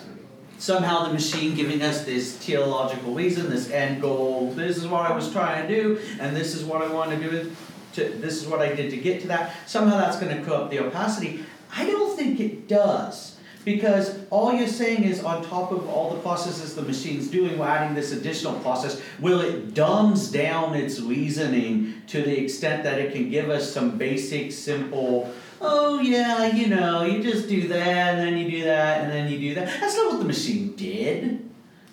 somehow 0.57 1.05
the 1.07 1.13
machine 1.13 1.55
giving 1.55 1.81
us 1.81 2.03
this 2.05 2.37
teleological 2.45 3.13
reason, 3.13 3.49
this 3.49 3.69
end 3.71 4.01
goal. 4.01 4.51
This 4.55 4.77
is 4.77 4.87
what 4.87 5.09
I 5.09 5.15
was 5.15 5.31
trying 5.31 5.67
to 5.67 5.75
do, 5.83 5.99
and 6.19 6.35
this 6.35 6.53
is 6.55 6.63
what 6.63 6.81
I 6.81 6.87
want 6.87 7.11
to 7.11 7.17
do. 7.29 7.51
To, 7.93 8.09
this 8.19 8.41
is 8.41 8.47
what 8.47 8.61
I 8.61 8.73
did 8.75 8.91
to 8.91 8.97
get 8.97 9.21
to 9.21 9.27
that. 9.29 9.55
Somehow 9.67 9.97
that's 9.97 10.19
going 10.19 10.35
to 10.35 10.43
corrupt 10.43 10.69
the 10.69 10.79
opacity. 10.79 11.45
I 11.75 11.85
don't 11.85 12.15
think 12.17 12.39
it 12.41 12.67
does. 12.67 13.34
Because 13.65 14.19
all 14.29 14.53
you're 14.53 14.67
saying 14.67 15.03
is 15.03 15.23
on 15.23 15.43
top 15.43 15.71
of 15.71 15.89
all 15.89 16.13
the 16.13 16.19
processes 16.21 16.75
the 16.75 16.83
machine's 16.83 17.27
doing, 17.27 17.57
we're 17.57 17.67
adding 17.67 17.95
this 17.95 18.11
additional 18.11 18.53
process. 18.59 19.01
Will 19.19 19.41
it 19.41 19.73
dumbs 19.73 20.31
down 20.31 20.75
its 20.75 20.99
reasoning 21.01 21.95
to 22.07 22.21
the 22.21 22.39
extent 22.39 22.83
that 22.83 22.99
it 22.99 23.11
can 23.11 23.31
give 23.31 23.49
us 23.49 23.73
some 23.73 23.97
basic, 23.97 24.51
simple, 24.51 25.33
oh 25.61 25.99
yeah, 25.99 26.45
you 26.45 26.67
know, 26.67 27.03
you 27.03 27.23
just 27.23 27.49
do 27.49 27.67
that, 27.69 28.15
and 28.15 28.19
then 28.19 28.37
you 28.37 28.51
do 28.51 28.63
that, 28.65 29.01
and 29.01 29.11
then 29.11 29.31
you 29.31 29.39
do 29.39 29.55
that. 29.55 29.67
That's 29.81 29.95
not 29.95 30.11
what 30.11 30.19
the 30.19 30.25
machine 30.25 30.75
did. 30.75 31.41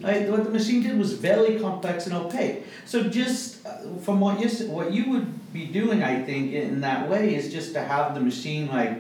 Right? 0.01 0.29
What 0.29 0.45
the 0.45 0.51
machine 0.51 0.83
did 0.83 0.99
was 0.99 1.13
very 1.13 1.61
complex 1.61 2.07
and 2.07 2.15
opaque. 2.15 2.65
So 2.87 3.05
just 3.05 3.65
uh, 3.65 3.79
from 4.03 4.21
what 4.21 4.41
you 4.41 4.69
what 4.69 4.93
you 4.93 5.09
would 5.11 5.53
be 5.53 5.67
doing, 5.67 6.03
I 6.03 6.23
think, 6.23 6.53
in 6.53 6.81
that 6.81 7.09
way, 7.09 7.35
is 7.35 7.53
just 7.53 7.73
to 7.75 7.81
have 7.81 8.15
the 8.15 8.21
machine 8.21 8.67
like 8.67 8.99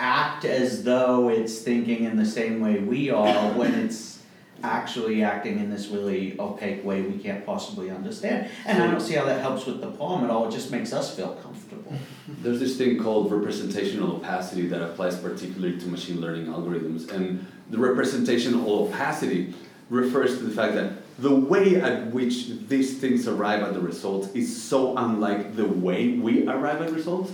act 0.00 0.44
as 0.44 0.82
though 0.82 1.28
it's 1.28 1.58
thinking 1.58 2.04
in 2.04 2.16
the 2.16 2.26
same 2.26 2.60
way 2.60 2.78
we 2.78 3.10
are 3.10 3.52
when 3.52 3.74
it's 3.74 4.18
actually 4.62 5.22
acting 5.22 5.58
in 5.58 5.70
this 5.70 5.88
really 5.88 6.38
opaque 6.38 6.84
way 6.84 7.02
we 7.02 7.18
can't 7.18 7.46
possibly 7.46 7.90
understand. 7.90 8.50
And 8.66 8.82
I 8.82 8.90
don't 8.90 9.00
see 9.00 9.14
how 9.14 9.24
that 9.24 9.40
helps 9.40 9.66
with 9.66 9.80
the 9.80 9.90
poem 9.92 10.24
at 10.24 10.30
all. 10.30 10.48
It 10.48 10.52
just 10.52 10.70
makes 10.70 10.92
us 10.92 11.14
feel 11.14 11.34
comfortable. 11.36 11.94
There's 12.42 12.60
this 12.60 12.76
thing 12.76 13.02
called 13.02 13.30
representational 13.30 14.16
opacity 14.16 14.66
that 14.68 14.82
applies 14.82 15.18
particularly 15.18 15.78
to 15.80 15.86
machine 15.86 16.20
learning 16.20 16.46
algorithms. 16.46 17.10
And 17.10 17.46
the 17.70 17.78
representational 17.78 18.84
opacity 18.84 19.54
refers 19.88 20.38
to 20.38 20.44
the 20.44 20.54
fact 20.54 20.74
that 20.74 20.92
the 21.18 21.34
way 21.34 21.80
at 21.80 22.06
which 22.08 22.48
these 22.68 22.98
things 22.98 23.28
arrive 23.28 23.62
at 23.62 23.74
the 23.74 23.80
results 23.80 24.28
is 24.34 24.62
so 24.62 24.96
unlike 24.96 25.56
the 25.56 25.66
way 25.66 26.12
we 26.12 26.46
arrive 26.48 26.80
at 26.82 26.92
results. 26.92 27.32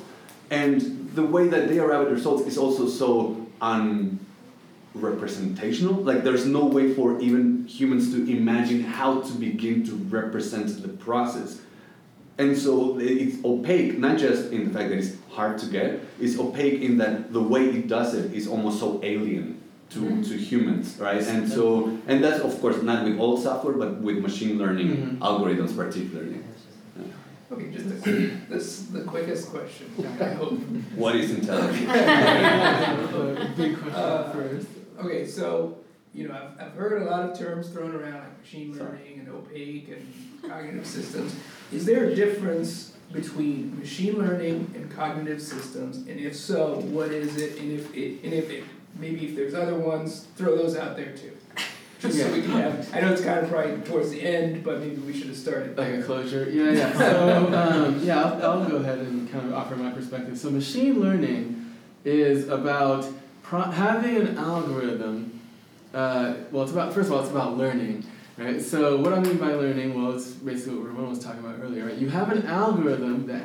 And 0.50 1.05
the 1.16 1.24
way 1.24 1.48
that 1.48 1.68
they 1.68 1.78
arrive 1.78 2.06
at 2.06 2.12
results 2.12 2.46
is 2.46 2.56
also 2.58 2.86
so 2.88 3.46
unrepresentational. 4.94 5.94
Like 6.04 6.22
there's 6.24 6.46
no 6.46 6.64
way 6.66 6.92
for 6.94 7.18
even 7.20 7.66
humans 7.66 8.12
to 8.12 8.18
imagine 8.30 8.80
how 8.82 9.20
to 9.22 9.32
begin 9.32 9.84
to 9.86 9.94
represent 10.18 10.82
the 10.82 10.88
process. 10.88 11.60
And 12.38 12.56
so 12.56 12.98
it's 13.00 13.42
opaque, 13.44 13.98
not 13.98 14.18
just 14.18 14.52
in 14.52 14.68
the 14.68 14.70
fact 14.78 14.90
that 14.90 14.98
it's 14.98 15.12
hard 15.30 15.56
to 15.58 15.66
get, 15.66 16.00
it's 16.20 16.38
opaque 16.38 16.82
in 16.82 16.98
that 16.98 17.32
the 17.32 17.40
way 17.42 17.64
it 17.64 17.88
does 17.88 18.12
it 18.14 18.34
is 18.34 18.46
almost 18.46 18.78
so 18.78 19.00
alien 19.02 19.58
to, 19.90 20.22
to 20.22 20.36
humans, 20.36 20.98
right? 20.98 21.22
And 21.26 21.48
so, 21.50 21.96
and 22.06 22.22
that's 22.22 22.40
of 22.40 22.60
course 22.60 22.82
not 22.82 23.04
with 23.06 23.18
all 23.18 23.38
software, 23.38 23.72
but 23.74 24.02
with 24.02 24.18
machine 24.18 24.58
learning 24.58 24.88
Mhm. 24.88 25.18
algorithms 25.18 25.74
particularly. 25.74 26.40
Okay, 27.50 27.70
just 27.70 27.86
a, 28.06 28.10
this 28.48 28.82
the 28.86 29.02
quickest 29.02 29.50
question. 29.50 29.86
I 30.20 30.24
hope. 30.34 30.58
What 30.96 31.14
is 31.16 31.30
intelligence? 31.30 31.78
Big 33.56 33.76
question 33.78 33.94
Uh, 33.94 34.30
first. 34.32 34.66
Okay, 34.98 35.24
so 35.26 35.78
you 36.12 36.26
know 36.26 36.34
I've, 36.34 36.60
I've 36.68 36.72
heard 36.72 37.02
a 37.02 37.04
lot 37.04 37.30
of 37.30 37.38
terms 37.38 37.68
thrown 37.68 37.94
around 37.94 38.14
like 38.14 38.38
machine 38.40 38.76
learning 38.76 39.20
and 39.20 39.28
opaque 39.28 39.88
and 39.88 40.12
cognitive 40.50 40.86
systems. 40.86 41.36
Is 41.72 41.84
there 41.86 42.06
a 42.06 42.14
difference 42.14 42.92
between 43.12 43.78
machine 43.78 44.18
learning 44.18 44.72
and 44.74 44.90
cognitive 44.90 45.40
systems? 45.40 45.98
And 45.98 46.18
if 46.18 46.34
so, 46.34 46.80
what 46.80 47.12
is 47.12 47.36
it? 47.36 47.60
And 47.60 47.70
if 47.78 47.94
it, 47.94 48.24
and 48.24 48.32
if 48.32 48.50
it, 48.50 48.64
maybe 48.98 49.26
if 49.28 49.36
there's 49.36 49.54
other 49.54 49.76
ones, 49.78 50.26
throw 50.36 50.56
those 50.56 50.76
out 50.76 50.96
there 50.96 51.12
too. 51.16 51.35
Just 51.98 52.18
so 52.18 52.30
we 52.32 52.42
can 52.42 52.50
have. 52.50 52.94
I 52.94 53.00
know 53.00 53.12
it's 53.12 53.22
kind 53.22 53.38
of 53.40 53.48
probably 53.50 53.78
towards 53.82 54.10
the 54.10 54.20
end, 54.22 54.62
but 54.62 54.80
maybe 54.80 54.96
we 54.96 55.12
should 55.12 55.28
have 55.28 55.36
started 55.36 55.76
Like 55.78 55.88
there. 55.88 56.00
a 56.00 56.02
closure, 56.02 56.48
yeah, 56.50 56.70
yeah. 56.72 56.92
So, 56.98 57.54
um, 57.54 58.00
yeah, 58.04 58.22
I'll, 58.22 58.42
I'll 58.62 58.68
go 58.68 58.76
ahead 58.76 58.98
and 58.98 59.30
kind 59.30 59.46
of 59.46 59.54
offer 59.54 59.76
my 59.76 59.90
perspective. 59.90 60.36
So, 60.38 60.50
machine 60.50 61.00
learning 61.00 61.74
is 62.04 62.48
about 62.48 63.06
pro- 63.42 63.62
having 63.62 64.16
an 64.16 64.36
algorithm. 64.36 65.40
Uh, 65.94 66.34
well, 66.50 66.64
it's 66.64 66.72
about 66.72 66.92
first 66.92 67.08
of 67.08 67.14
all, 67.14 67.22
it's 67.22 67.30
about 67.30 67.56
learning, 67.56 68.04
right? 68.36 68.60
So, 68.60 68.98
what 69.00 69.14
I 69.14 69.20
mean 69.20 69.38
by 69.38 69.52
learning, 69.54 69.94
well, 70.00 70.14
it's 70.14 70.30
basically 70.32 70.76
what 70.78 70.88
Ramon 70.88 71.08
was 71.08 71.18
talking 71.20 71.40
about 71.40 71.60
earlier, 71.62 71.86
right? 71.86 71.96
You 71.96 72.10
have 72.10 72.30
an 72.30 72.44
algorithm 72.46 73.26
that 73.28 73.44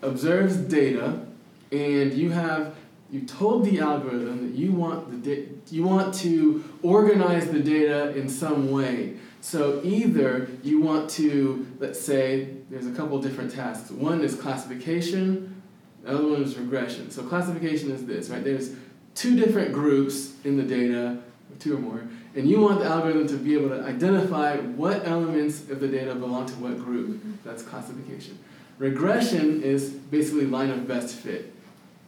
observes 0.00 0.56
data, 0.56 1.26
and 1.70 2.14
you 2.14 2.30
have 2.30 2.74
you 3.10 3.20
told 3.26 3.66
the 3.66 3.78
algorithm 3.80 4.50
that 4.50 4.58
you 4.58 4.72
want 4.72 5.10
the 5.10 5.34
da- 5.36 5.48
you 5.70 5.82
want 5.82 6.14
to 6.14 6.64
organize 6.82 7.50
the 7.50 7.60
data 7.60 8.16
in 8.16 8.28
some 8.28 8.70
way. 8.70 9.14
So 9.40 9.80
either 9.82 10.48
you 10.62 10.80
want 10.80 11.10
to, 11.10 11.66
let's 11.78 12.00
say, 12.00 12.48
there's 12.70 12.86
a 12.86 12.92
couple 12.92 13.20
different 13.20 13.52
tasks. 13.52 13.90
One 13.90 14.22
is 14.22 14.34
classification, 14.34 15.62
the 16.02 16.10
other 16.10 16.26
one 16.26 16.42
is 16.42 16.56
regression. 16.56 17.10
So 17.10 17.22
classification 17.24 17.90
is 17.90 18.06
this, 18.06 18.28
right? 18.28 18.42
There's 18.42 18.74
two 19.14 19.36
different 19.36 19.72
groups 19.72 20.32
in 20.44 20.56
the 20.56 20.62
data, 20.62 21.18
or 21.50 21.56
two 21.58 21.76
or 21.76 21.80
more, 21.80 22.02
and 22.34 22.48
you 22.48 22.60
want 22.60 22.80
the 22.80 22.86
algorithm 22.86 23.26
to 23.28 23.36
be 23.36 23.54
able 23.54 23.68
to 23.70 23.82
identify 23.82 24.56
what 24.56 25.06
elements 25.06 25.68
of 25.68 25.80
the 25.80 25.88
data 25.88 26.14
belong 26.14 26.46
to 26.46 26.54
what 26.54 26.78
group. 26.78 27.10
Mm-hmm. 27.10 27.32
That's 27.44 27.62
classification. 27.62 28.38
Regression 28.78 29.62
is 29.62 29.90
basically 29.90 30.46
line 30.46 30.70
of 30.70 30.88
best 30.88 31.16
fit. 31.16 31.52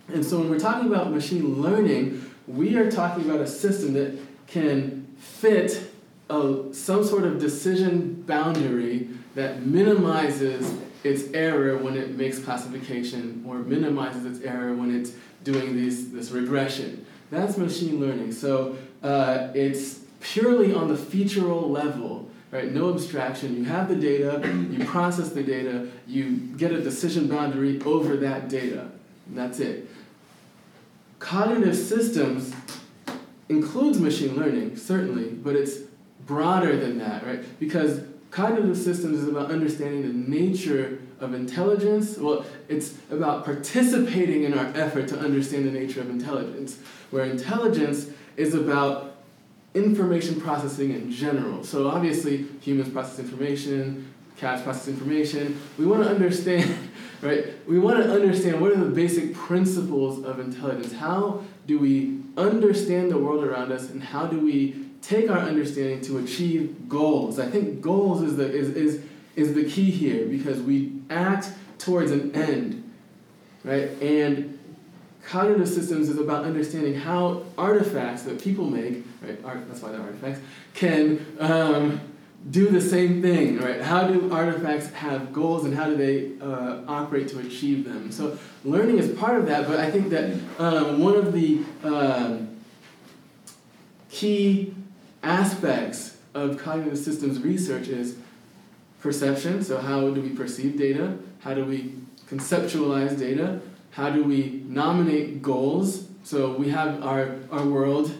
And 0.09 0.25
so 0.25 0.39
when 0.39 0.51
we're 0.51 0.59
talking 0.59 0.89
about 0.89 1.13
machine 1.13 1.61
learning, 1.61 2.31
we 2.47 2.77
are 2.77 2.91
talking 2.91 3.29
about 3.29 3.41
a 3.41 3.47
system 3.47 3.93
that 3.95 4.19
can 4.47 5.07
fit 5.19 5.91
a, 6.31 6.65
some 6.73 7.05
sort 7.05 7.25
of 7.25 7.39
decision 7.39 8.23
boundary 8.27 9.09
that 9.35 9.67
minimizes 9.67 10.73
its 11.03 11.31
error 11.35 11.77
when 11.77 11.97
it 11.97 12.17
makes 12.17 12.39
classification 12.39 13.45
or 13.47 13.59
minimizes 13.59 14.25
its 14.25 14.45
error 14.45 14.75
when 14.75 14.95
it's 14.95 15.13
doing 15.43 15.77
these, 15.77 16.13
this 16.13 16.31
regression. 16.31 17.05
That's 17.31 17.59
machine 17.59 18.01
learning. 18.01 18.33
So 18.33 18.77
uh, 19.03 19.49
it's 19.55 20.01
purely 20.21 20.73
on 20.73 20.89
the 20.89 20.97
featural 20.97 21.71
level, 21.71 22.31
right? 22.51 22.73
No 22.73 22.93
abstraction. 22.95 23.57
You 23.57 23.65
have 23.65 23.89
the 23.89 23.97
data, 23.97 24.41
you 24.71 24.85
process 24.87 25.31
the 25.31 25.43
data, 25.43 25.89
you 26.07 26.37
get 26.57 26.73
a 26.73 26.81
decision 26.81 27.29
boundary 27.29 27.81
over 27.83 28.17
that 28.17 28.49
data. 28.49 28.89
That's 29.29 29.61
it. 29.61 29.89
Cognitive 31.19 31.77
systems 31.77 32.55
includes 33.49 33.99
machine 33.99 34.37
learning, 34.37 34.77
certainly, 34.77 35.31
but 35.31 35.57
it's 35.57 35.79
broader 36.27 36.77
than 36.77 36.99
that, 36.99 37.27
right? 37.27 37.43
Because 37.61 38.03
cognitive 38.31 38.77
systems 38.77 39.21
is 39.21 39.29
about 39.29 39.51
understanding 39.51 40.03
the 40.03 40.31
nature 40.31 40.99
of 41.21 41.35
intelligence. 41.35 42.19
Well, 42.19 42.45
it's 42.69 42.95
about 43.11 43.45
participating 43.45 44.45
in 44.45 44.59
our 44.59 44.67
effort 44.75 45.09
to 45.09 45.19
understand 45.19 45.67
the 45.67 45.71
nature 45.71 46.01
of 46.01 46.11
intelligence, 46.11 46.79
where 47.11 47.25
intelligence 47.25 48.09
is 48.37 48.55
about 48.55 49.17
information 49.75 50.41
processing 50.41 50.91
in 50.91 51.11
general. 51.11 51.65
So 51.65 51.89
obviously, 51.89 52.47
humans 52.61 52.91
process 52.91 53.19
information, 53.19 54.13
cats 54.37 54.63
process 54.63 54.89
information. 54.89 55.61
We 55.79 55.87
want 55.87 56.05
to 56.05 56.11
understand, 56.11 56.91
right? 57.23 57.47
We 57.69 57.79
want 57.79 58.03
to 58.03 58.13
understand 58.13 58.61
what 58.61 58.73
are 58.73 58.77
the 58.77 58.91
basic 58.91 59.35
principles 59.35 60.25
of 60.25 60.41
intelligence. 60.41 60.93
How 60.93 61.43
do 61.67 61.79
we 61.79 62.24
understand 62.37 63.11
the 63.11 63.19
world 63.19 63.45
around 63.45 63.73
us, 63.73 63.91
and 63.91 64.03
how 64.03 64.27
do 64.27 64.41
we 64.41 64.85
take 65.03 65.31
our 65.31 65.39
understanding 65.39 66.01
to 66.03 66.19
achieve 66.19 66.89
goals? 66.89 67.39
I 67.39 67.47
think 67.47 67.81
goals 67.81 68.23
is 68.23 68.37
the 68.37 68.51
is 68.51 68.71
is 68.71 69.05
is 69.37 69.55
the 69.55 69.65
key 69.65 69.91
here 69.91 70.27
because 70.27 70.61
we 70.61 70.93
act 71.11 71.51
towards 71.79 72.11
an 72.11 72.35
end, 72.35 72.91
right? 73.65 73.91
And 74.01 74.59
cognitive 75.25 75.69
systems 75.69 76.09
is 76.09 76.19
about 76.19 76.45
understanding 76.45 76.95
how 76.95 77.45
artifacts 77.57 78.23
that 78.23 78.41
people 78.41 78.69
make, 78.69 79.05
right? 79.23 79.39
Art, 79.45 79.67
that's 79.69 79.83
why 79.83 79.91
they're 79.91 80.01
artifacts, 80.01 80.41
can 80.75 81.25
um, 81.39 82.01
do 82.51 82.69
the 82.69 82.81
same 82.81 83.23
thing, 83.23 83.59
right? 83.59 83.81
How 83.81 84.07
do 84.07 84.31
artifacts 84.31 84.91
have 84.93 85.33
goals 85.33 85.65
and 85.65 85.75
how 85.75 85.87
do 85.87 85.97
they 85.97 86.33
uh, 86.41 86.83
operate 86.87 87.29
to 87.29 87.39
achieve 87.39 87.85
them? 87.85 88.13
So 88.13 88.39
learning 88.65 88.99
is 88.99 89.17
part 89.19 89.39
of 89.39 89.47
that, 89.47 89.67
but 89.67 89.81
I 89.81 89.91
think 89.91 90.11
that 90.11 90.35
um, 90.59 91.01
one 91.01 91.17
of 91.17 91.33
the 91.33 91.61
um, 91.83 92.57
key 94.11 94.75
aspects 95.23 96.19
of 96.35 96.59
cognitive 96.59 96.99
systems 96.99 97.41
research 97.41 97.89
is 97.89 98.17
perception. 99.01 99.63
So 99.65 99.79
how 99.79 100.11
do 100.11 100.21
we 100.21 100.31
perceive 100.31 100.77
data? 100.77 101.17
How 101.41 101.55
do 101.55 101.65
we 101.65 101.95
conceptualize 102.29 103.19
data? 103.19 103.61
How 103.93 104.11
do 104.11 104.23
we 104.23 104.65
nominate 104.67 105.41
goals? 105.41 106.09
So 106.25 106.53
we 106.53 106.69
have 106.71 107.03
our, 107.03 107.37
our 107.51 107.65
world. 107.65 108.13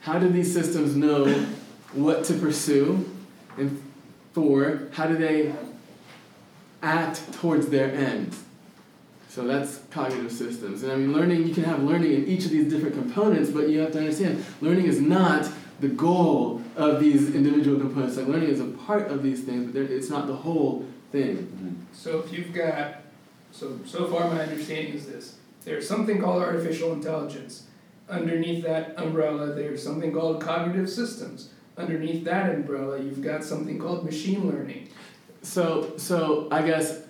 How 0.00 0.18
do 0.18 0.28
these 0.28 0.52
systems 0.52 0.94
know 0.94 1.26
what 1.92 2.24
to 2.24 2.34
pursue? 2.34 3.11
And 3.56 3.82
four, 4.32 4.88
how 4.92 5.06
do 5.06 5.16
they 5.16 5.52
act 6.82 7.32
towards 7.34 7.68
their 7.68 7.92
end? 7.92 8.34
So 9.28 9.46
that's 9.46 9.80
cognitive 9.90 10.30
systems. 10.30 10.82
And 10.82 10.92
I 10.92 10.96
mean, 10.96 11.12
learning, 11.12 11.46
you 11.46 11.54
can 11.54 11.64
have 11.64 11.82
learning 11.82 12.12
in 12.12 12.26
each 12.26 12.44
of 12.44 12.50
these 12.50 12.70
different 12.70 12.94
components, 12.94 13.50
but 13.50 13.70
you 13.70 13.80
have 13.80 13.92
to 13.92 13.98
understand 13.98 14.44
learning 14.60 14.86
is 14.86 15.00
not 15.00 15.50
the 15.80 15.88
goal 15.88 16.62
of 16.76 17.00
these 17.00 17.34
individual 17.34 17.80
components. 17.80 18.16
Like 18.16 18.26
learning 18.26 18.50
is 18.50 18.60
a 18.60 18.66
part 18.66 19.10
of 19.10 19.22
these 19.22 19.42
things, 19.42 19.72
but 19.72 19.82
it's 19.82 20.10
not 20.10 20.26
the 20.26 20.36
whole 20.36 20.86
thing. 21.10 21.36
Mm-hmm. 21.36 21.74
So 21.92 22.20
if 22.20 22.32
you've 22.32 22.52
got, 22.52 23.02
so, 23.52 23.78
so 23.86 24.06
far 24.06 24.28
my 24.28 24.42
understanding 24.42 24.94
is 24.94 25.06
this, 25.06 25.36
there's 25.64 25.88
something 25.88 26.20
called 26.20 26.42
artificial 26.42 26.92
intelligence. 26.92 27.64
Underneath 28.08 28.64
that 28.64 28.98
umbrella, 28.98 29.54
there's 29.54 29.82
something 29.82 30.12
called 30.12 30.42
cognitive 30.42 30.90
systems. 30.90 31.50
Underneath 31.76 32.24
that 32.24 32.54
umbrella, 32.54 33.00
you've 33.00 33.22
got 33.22 33.42
something 33.42 33.78
called 33.78 34.04
machine 34.04 34.48
learning. 34.48 34.88
So, 35.42 35.94
so 35.96 36.48
I 36.50 36.62
guess 36.62 37.02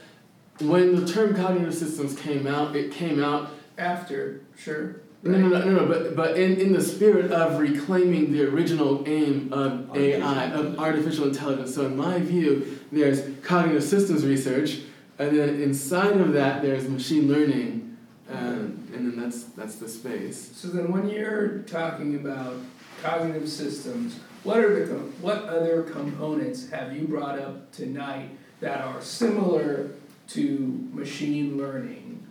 when 0.61 0.95
the 0.97 1.13
term 1.13 1.35
cognitive 1.35 1.75
systems 1.75 2.19
came 2.19 2.47
out, 2.47 2.77
it 2.77 2.93
came 2.93 3.23
out 3.23 3.51
After, 3.77 4.43
sure. 4.57 5.01
No, 5.25 5.39
no, 5.39 5.49
no, 5.49 5.65
no, 5.65 5.71
no, 5.71 5.87
but, 5.87 6.17
but 6.17 6.37
in, 6.37 6.61
in 6.61 6.73
the 6.73 6.83
spirit 6.83 7.31
of 7.31 7.59
reclaiming 7.59 8.33
the 8.33 8.45
original 8.45 9.05
aim 9.07 9.53
of 9.53 9.97
AI, 9.97 10.47
of 10.47 10.79
artificial 10.81 11.29
intelligence. 11.29 11.75
So, 11.75 11.87
in 11.87 11.97
my 11.97 12.19
view, 12.19 12.79
there's 12.91 13.23
cognitive 13.43 13.85
systems 13.85 14.27
research, 14.27 14.81
and 15.19 15.39
then 15.39 15.61
inside 15.61 16.21
of 16.21 16.33
that, 16.33 16.63
there's 16.63 16.89
machine 16.89 17.29
learning, 17.29 17.97
um, 18.31 18.89
and 18.95 19.13
then 19.13 19.17
that's, 19.17 19.45
that's 19.45 19.77
the 19.77 19.89
space. 19.89 20.51
So 20.55 20.69
then 20.69 20.91
when 20.91 21.09
you're 21.09 21.59
talking 21.61 22.17
about 22.17 22.57
cognitive 23.03 23.49
systems, 23.49 24.19
what 24.45 24.59
are 24.59 24.85
the, 24.87 24.95
what 25.21 25.45
other 25.45 25.83
components 25.85 26.69
have 26.71 26.97
you 26.97 27.07
brought 27.07 27.39
up 27.39 27.71
tonight 27.73 28.31
that 28.61 28.81
are 28.81 29.01
similar 29.01 29.91
to 30.29 30.89
machine 30.93 31.57
learning? 31.57 32.27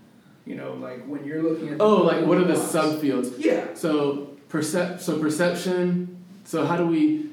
You 0.46 0.56
know, 0.56 0.74
like 0.74 1.06
when 1.06 1.24
you're 1.26 1.42
looking 1.44 1.70
at. 1.70 1.78
Oh, 1.82 1.98
like 2.04 2.26
what 2.26 2.38
are 2.38 2.44
the 2.44 2.54
blocks. 2.54 2.72
subfields? 2.74 3.36
Yeah, 3.38 3.74
So, 3.76 4.36
percep- 4.50 5.00
so 5.00 5.20
perception, 5.20 6.24
so 6.46 6.66
how 6.66 6.76
do 6.78 6.86
we, 6.88 7.30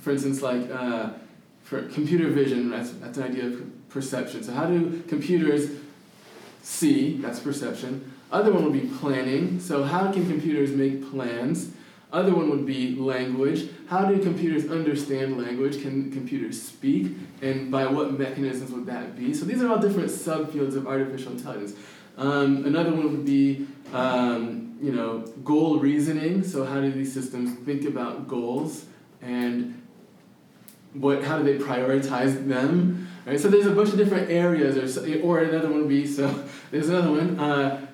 for 0.00 0.10
instance, 0.10 0.42
like 0.42 0.68
uh, 0.70 1.10
for 1.62 1.82
computer 1.82 2.28
vision, 2.28 2.68
that's, 2.70 2.90
that's 2.92 3.16
an 3.18 3.24
idea 3.24 3.46
of 3.46 3.88
perception. 3.88 4.42
So, 4.42 4.52
how 4.52 4.66
do 4.66 5.02
computers 5.08 5.70
see? 6.62 7.16
That's 7.18 7.40
perception. 7.40 8.12
Other 8.32 8.52
one 8.52 8.64
would 8.64 8.72
be 8.72 8.88
planning. 8.98 9.60
So, 9.60 9.84
how 9.84 10.12
can 10.12 10.28
computers 10.28 10.70
make 10.72 11.08
plans? 11.10 11.70
Other 12.12 12.34
one 12.34 12.50
would 12.50 12.64
be 12.64 12.94
language. 12.94 13.68
How 13.88 14.04
do 14.04 14.18
computers 14.18 14.70
understand 14.70 15.38
language? 15.38 15.82
Can 15.82 16.10
computers 16.12 16.60
speak? 16.60 17.12
And 17.42 17.70
by 17.70 17.86
what 17.86 18.18
mechanisms 18.18 18.70
would 18.70 18.86
that 18.86 19.16
be? 19.16 19.34
So, 19.34 19.44
these 19.44 19.62
are 19.62 19.68
all 19.68 19.78
different 19.78 20.08
subfields 20.08 20.76
of 20.76 20.86
artificial 20.86 21.32
intelligence. 21.32 21.74
Um, 22.16 22.64
another 22.64 22.90
one 22.90 23.10
would 23.10 23.26
be, 23.26 23.66
um, 23.92 24.78
you 24.80 24.92
know, 24.92 25.20
goal 25.44 25.78
reasoning. 25.78 26.44
So, 26.44 26.64
how 26.64 26.80
do 26.80 26.90
these 26.92 27.12
systems 27.12 27.58
think 27.66 27.84
about 27.84 28.28
goals? 28.28 28.86
And 29.20 29.82
what, 31.00 31.24
how 31.24 31.38
do 31.38 31.44
they 31.44 31.62
prioritize 31.62 32.46
them? 32.48 33.08
Right? 33.26 33.40
So 33.40 33.48
there's 33.48 33.66
a 33.66 33.72
bunch 33.72 33.90
of 33.90 33.96
different 33.96 34.30
areas, 34.30 34.96
or, 34.96 35.20
or 35.20 35.40
another 35.40 35.68
one 35.68 35.80
would 35.80 35.88
be, 35.88 36.06
so 36.06 36.44
there's 36.70 36.88
another 36.88 37.10
one. 37.10 37.38
Uh, 37.38 37.86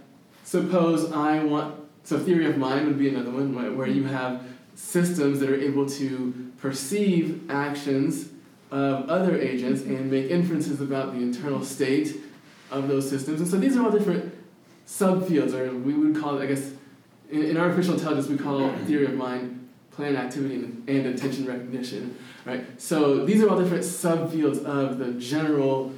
suppose 0.45 1.11
I 1.13 1.43
want, 1.43 1.82
so 2.05 2.19
theory 2.19 2.47
of 2.47 2.57
mind 2.59 2.87
would 2.87 2.99
be 2.99 3.09
another 3.09 3.31
one, 3.31 3.55
right, 3.55 3.75
where 3.75 3.87
you 3.87 4.05
have 4.05 4.45
systems 4.75 5.41
that 5.41 5.51
are 5.51 5.61
able 5.61 5.87
to 5.87 6.53
perceive 6.59 7.51
actions 7.51 8.29
of 8.71 9.09
other 9.09 9.39
agents 9.39 9.83
and 9.83 10.11
make 10.11 10.31
inferences 10.31 10.81
about 10.81 11.13
the 11.13 11.21
internal 11.21 11.63
state 11.65 12.17
of 12.71 12.89
those 12.89 13.09
systems. 13.09 13.41
And 13.41 13.49
so 13.49 13.59
these 13.59 13.77
are 13.77 13.85
all 13.85 13.91
different 13.91 14.35
subfields, 14.87 15.53
or 15.53 15.77
we 15.77 15.93
would 15.93 16.21
call 16.21 16.39
it, 16.39 16.43
I 16.43 16.47
guess, 16.47 16.73
in, 17.31 17.45
in 17.45 17.57
artificial 17.57 17.95
intelligence, 17.95 18.29
we 18.29 18.39
call 18.39 18.75
theory 18.87 19.07
of 19.07 19.15
mind 19.15 19.59
plan 19.91 20.17
activity 20.17 20.57
and, 20.57 20.89
and 20.89 21.07
intention 21.07 21.45
recognition, 21.47 22.17
right? 22.47 22.65
So 22.81 23.27
these 23.27 23.43
are 23.43 23.51
all 23.51 23.59
different 23.59 23.85
subfields 23.85 24.65
of 24.65 24.99
the 24.99 25.13
general 25.13 25.93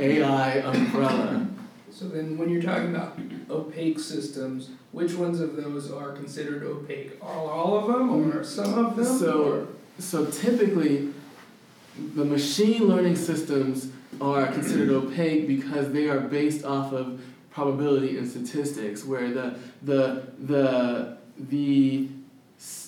AI 0.00 0.58
umbrella. 0.58 1.46
so 1.90 2.08
then 2.08 2.36
when 2.36 2.48
you're 2.48 2.62
talking 2.62 2.94
about 2.94 3.16
opaque 3.48 4.00
systems, 4.00 4.70
which 4.92 5.14
ones 5.14 5.40
of 5.40 5.56
those 5.56 5.90
are 5.90 6.12
considered 6.12 6.62
opaque? 6.62 7.12
Are 7.22 7.50
all 7.50 7.78
of 7.78 7.86
them 7.86 8.10
or 8.10 8.40
mm. 8.40 8.44
some 8.44 8.78
of 8.84 8.96
them? 8.96 9.04
So- 9.04 9.44
or- 9.44 9.66
So 9.98 10.24
typically, 10.26 11.12
the 12.14 12.24
machine 12.24 12.88
learning 12.88 13.16
systems 13.16 13.88
are 14.20 14.46
considered 14.46 14.90
opaque 15.02 15.46
because 15.46 15.92
they 15.92 16.08
are 16.08 16.20
based 16.20 16.64
off 16.64 16.92
of 16.92 17.20
probability 17.50 18.16
and 18.16 18.26
statistics, 18.28 19.04
where 19.04 19.30
the 19.30 19.54
the 19.82 20.22
the 20.38 21.16
the 21.38 22.08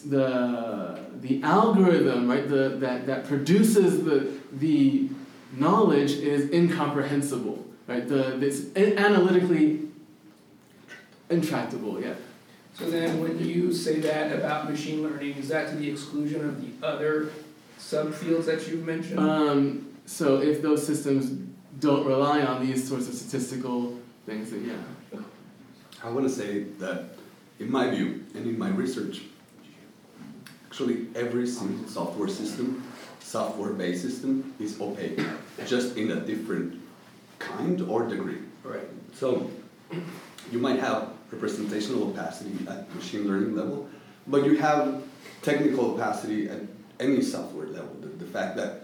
the 0.06 0.98
the 1.20 1.42
algorithm, 1.42 2.28
right, 2.30 2.48
the 2.48 2.76
that, 2.80 3.06
that 3.06 3.26
produces 3.26 4.04
the 4.04 4.28
the 4.52 5.08
knowledge 5.56 6.12
is 6.12 6.50
incomprehensible, 6.50 7.62
right? 7.86 8.08
The 8.08 8.40
it's 8.40 8.74
analytically 8.76 9.80
intractable, 11.32 12.00
yeah. 12.00 12.14
So 12.74 12.90
then 12.90 13.20
when 13.20 13.38
you 13.38 13.72
say 13.72 14.00
that 14.00 14.32
about 14.32 14.70
machine 14.70 15.02
learning, 15.02 15.36
is 15.36 15.48
that 15.48 15.68
to 15.70 15.76
the 15.76 15.90
exclusion 15.90 16.48
of 16.48 16.60
the 16.60 16.86
other 16.86 17.30
subfields 17.78 18.46
that 18.46 18.66
you've 18.66 18.86
mentioned? 18.86 19.18
Um, 19.18 19.88
so 20.06 20.40
if 20.40 20.62
those 20.62 20.86
systems 20.86 21.30
don't 21.80 22.06
rely 22.06 22.42
on 22.42 22.64
these 22.64 22.88
sorts 22.88 23.08
of 23.08 23.14
statistical 23.14 23.98
things, 24.24 24.50
then 24.50 24.64
yeah. 25.12 25.20
I 26.02 26.10
want 26.10 26.26
to 26.26 26.34
say 26.34 26.64
that, 26.78 27.10
in 27.58 27.70
my 27.70 27.90
view 27.90 28.24
and 28.34 28.46
in 28.46 28.58
my 28.58 28.70
research, 28.70 29.22
actually 30.66 31.08
every 31.14 31.46
single 31.46 31.86
software 31.88 32.28
system, 32.28 32.82
software-based 33.20 34.02
system, 34.02 34.54
is 34.58 34.80
opaque, 34.80 35.20
just 35.66 35.96
in 35.96 36.12
a 36.12 36.20
different 36.20 36.80
kind 37.38 37.82
or 37.82 38.08
degree. 38.08 38.38
Right. 38.64 38.88
So, 39.14 39.50
you 40.50 40.58
might 40.58 40.80
have 40.80 41.10
representational 41.32 42.10
opacity 42.10 42.52
at 42.68 42.94
machine 42.94 43.26
learning 43.26 43.56
level, 43.56 43.88
but 44.26 44.44
you 44.44 44.56
have 44.56 45.02
technical 45.42 45.94
opacity 45.94 46.48
at 46.48 46.60
any 47.00 47.22
software 47.22 47.66
level. 47.66 47.94
The, 48.00 48.08
the 48.08 48.26
fact 48.26 48.56
that 48.56 48.82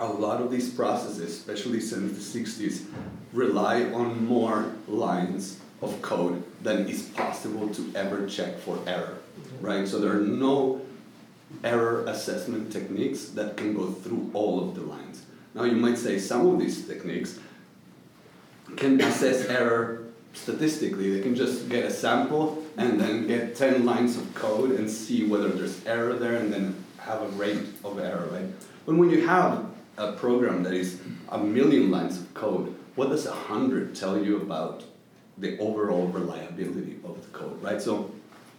a 0.00 0.06
lot 0.06 0.40
of 0.40 0.50
these 0.50 0.72
processes, 0.72 1.20
especially 1.20 1.80
since 1.80 2.32
the 2.32 2.40
60s, 2.40 2.84
rely 3.32 3.84
on 3.92 4.26
more 4.26 4.72
lines 4.86 5.60
of 5.82 6.00
code 6.02 6.42
than 6.62 6.88
is 6.88 7.02
possible 7.02 7.68
to 7.68 7.92
ever 7.94 8.26
check 8.26 8.58
for 8.58 8.78
error, 8.86 9.18
mm-hmm. 9.40 9.66
right? 9.66 9.88
So 9.88 10.00
there 10.00 10.12
are 10.12 10.20
no 10.20 10.80
error 11.64 12.04
assessment 12.06 12.72
techniques 12.72 13.26
that 13.30 13.56
can 13.56 13.74
go 13.74 13.90
through 13.90 14.30
all 14.34 14.68
of 14.68 14.74
the 14.74 14.82
lines. 14.82 15.24
Now 15.54 15.64
you 15.64 15.76
might 15.76 15.98
say 15.98 16.18
some 16.18 16.46
of 16.46 16.58
these 16.58 16.86
techniques 16.86 17.38
can 18.76 19.00
assess 19.00 19.46
error 19.46 20.07
statistically. 20.38 21.14
They 21.14 21.20
can 21.20 21.34
just 21.34 21.68
get 21.68 21.84
a 21.84 21.90
sample 21.90 22.62
and 22.76 23.00
then 23.00 23.26
get 23.26 23.56
10 23.56 23.84
lines 23.84 24.16
of 24.16 24.32
code 24.34 24.72
and 24.72 24.90
see 24.90 25.26
whether 25.26 25.48
there's 25.48 25.84
error 25.86 26.14
there 26.14 26.36
and 26.36 26.52
then 26.52 26.74
have 26.98 27.22
a 27.22 27.28
rate 27.28 27.66
of 27.84 27.98
error, 27.98 28.28
right? 28.32 28.46
But 28.86 28.96
when 28.96 29.10
you 29.10 29.26
have 29.26 29.64
a 29.96 30.12
program 30.12 30.62
that 30.62 30.72
is 30.72 31.00
a 31.30 31.38
million 31.38 31.90
lines 31.90 32.18
of 32.18 32.32
code, 32.34 32.74
what 32.94 33.10
does 33.10 33.26
a 33.26 33.32
hundred 33.32 33.94
tell 33.94 34.22
you 34.22 34.38
about 34.38 34.84
the 35.36 35.58
overall 35.58 36.06
reliability 36.06 36.96
of 37.04 37.20
the 37.22 37.38
code, 37.38 37.62
right? 37.62 37.80
So, 37.80 38.10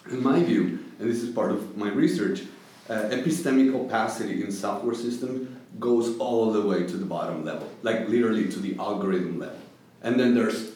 in 0.09 0.23
my 0.23 0.41
view, 0.41 0.79
and 0.99 1.09
this 1.09 1.21
is 1.21 1.33
part 1.33 1.51
of 1.51 1.77
my 1.77 1.89
research, 1.89 2.43
uh, 2.89 3.09
epistemic 3.09 3.73
opacity 3.75 4.43
in 4.43 4.51
software 4.51 4.95
systems 4.95 5.49
goes 5.79 6.17
all 6.17 6.51
the 6.51 6.61
way 6.61 6.85
to 6.87 6.97
the 6.97 7.05
bottom 7.05 7.45
level, 7.45 7.69
like 7.83 8.07
literally 8.07 8.49
to 8.49 8.59
the 8.59 8.77
algorithm 8.79 9.39
level. 9.39 9.59
And 10.01 10.19
then 10.19 10.33
there's 10.33 10.71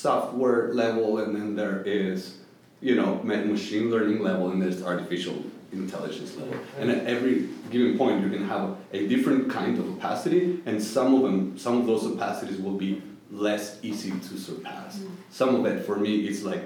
software 0.00 0.72
level, 0.72 1.18
and 1.18 1.34
then 1.34 1.54
there 1.54 1.82
is, 1.82 2.38
you 2.80 2.94
know, 2.94 3.22
machine 3.22 3.90
learning 3.90 4.20
level, 4.22 4.50
and 4.50 4.60
there's 4.62 4.82
artificial 4.82 5.36
intelligence 5.72 6.36
level. 6.36 6.56
And 6.78 6.90
at 6.90 7.06
every 7.06 7.48
given 7.70 7.98
point, 7.98 8.22
you 8.22 8.30
can 8.30 8.48
have 8.48 8.76
a 8.92 9.06
different 9.06 9.50
kind 9.50 9.78
of 9.78 9.88
opacity, 9.88 10.60
and 10.66 10.82
some 10.82 11.14
of 11.14 11.22
them, 11.22 11.58
some 11.58 11.78
of 11.78 11.86
those 11.86 12.04
opacities 12.04 12.62
will 12.62 12.78
be 12.78 13.02
less 13.30 13.78
easy 13.82 14.10
to 14.10 14.38
surpass. 14.38 14.98
Mm-hmm. 14.98 15.14
Some 15.30 15.54
of 15.54 15.66
it, 15.66 15.84
for 15.84 15.96
me, 15.96 16.26
is 16.26 16.44
like 16.44 16.62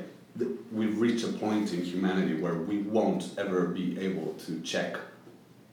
we've 0.72 0.98
reached 0.98 1.24
a 1.24 1.32
point 1.32 1.72
in 1.72 1.82
humanity 1.82 2.34
where 2.34 2.54
we 2.54 2.78
won't 2.78 3.30
ever 3.36 3.66
be 3.66 3.98
able 4.00 4.34
to 4.46 4.60
check 4.62 4.96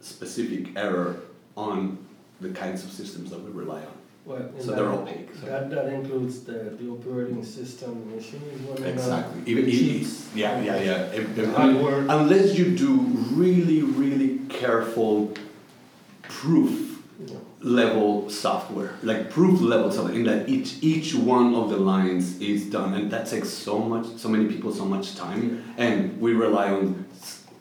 specific 0.02 0.76
error 0.76 1.16
on 1.56 1.98
the 2.42 2.50
kinds 2.50 2.84
of 2.84 2.92
systems 2.92 3.30
that 3.30 3.42
we 3.42 3.52
rely 3.52 3.82
on. 3.82 4.01
Well, 4.26 4.38
and 4.38 4.62
So 4.62 4.68
that- 4.72 4.76
they're 4.78 4.90
opaque. 4.92 5.30
so- 5.40 5.46
That, 5.48 5.70
that 5.72 5.88
includes 5.94 6.42
the, 6.42 6.76
the 6.80 6.88
operating 6.90 7.44
system, 7.44 7.90
the 8.10 8.16
machine 8.18 8.42
is 8.56 8.62
one. 8.62 8.84
Exactly. 8.88 9.42
Even 9.48 9.68
e- 9.68 10.06
yeah, 10.36 10.62
yeah, 10.62 10.82
yeah. 10.90 11.02
If- 11.20 11.38
if- 11.38 11.54
Hardware. 11.56 12.06
unless 12.08 12.58
you 12.58 12.66
do 12.86 12.92
really, 13.34 13.82
really 13.82 14.40
careful 14.50 15.32
proof 16.24 17.00
know. 17.20 17.34
level 17.62 18.30
software, 18.30 18.94
like 19.04 19.30
proof 19.30 19.60
level 19.62 19.92
software, 19.92 20.16
in 20.16 20.24
that 20.26 20.48
each 20.50 20.78
each 20.82 21.14
one 21.16 21.54
of 21.56 21.70
the 21.70 21.78
lines 21.78 22.40
is 22.40 22.66
done, 22.70 22.94
and 22.94 23.12
that 23.12 23.26
takes 23.28 23.50
so 23.50 23.80
much, 23.80 24.06
so 24.18 24.30
many 24.30 24.46
people, 24.46 24.72
so 24.72 24.86
much 24.86 25.16
time, 25.16 25.62
and 25.78 26.20
we 26.22 26.34
rely 26.34 26.70
on 26.72 27.06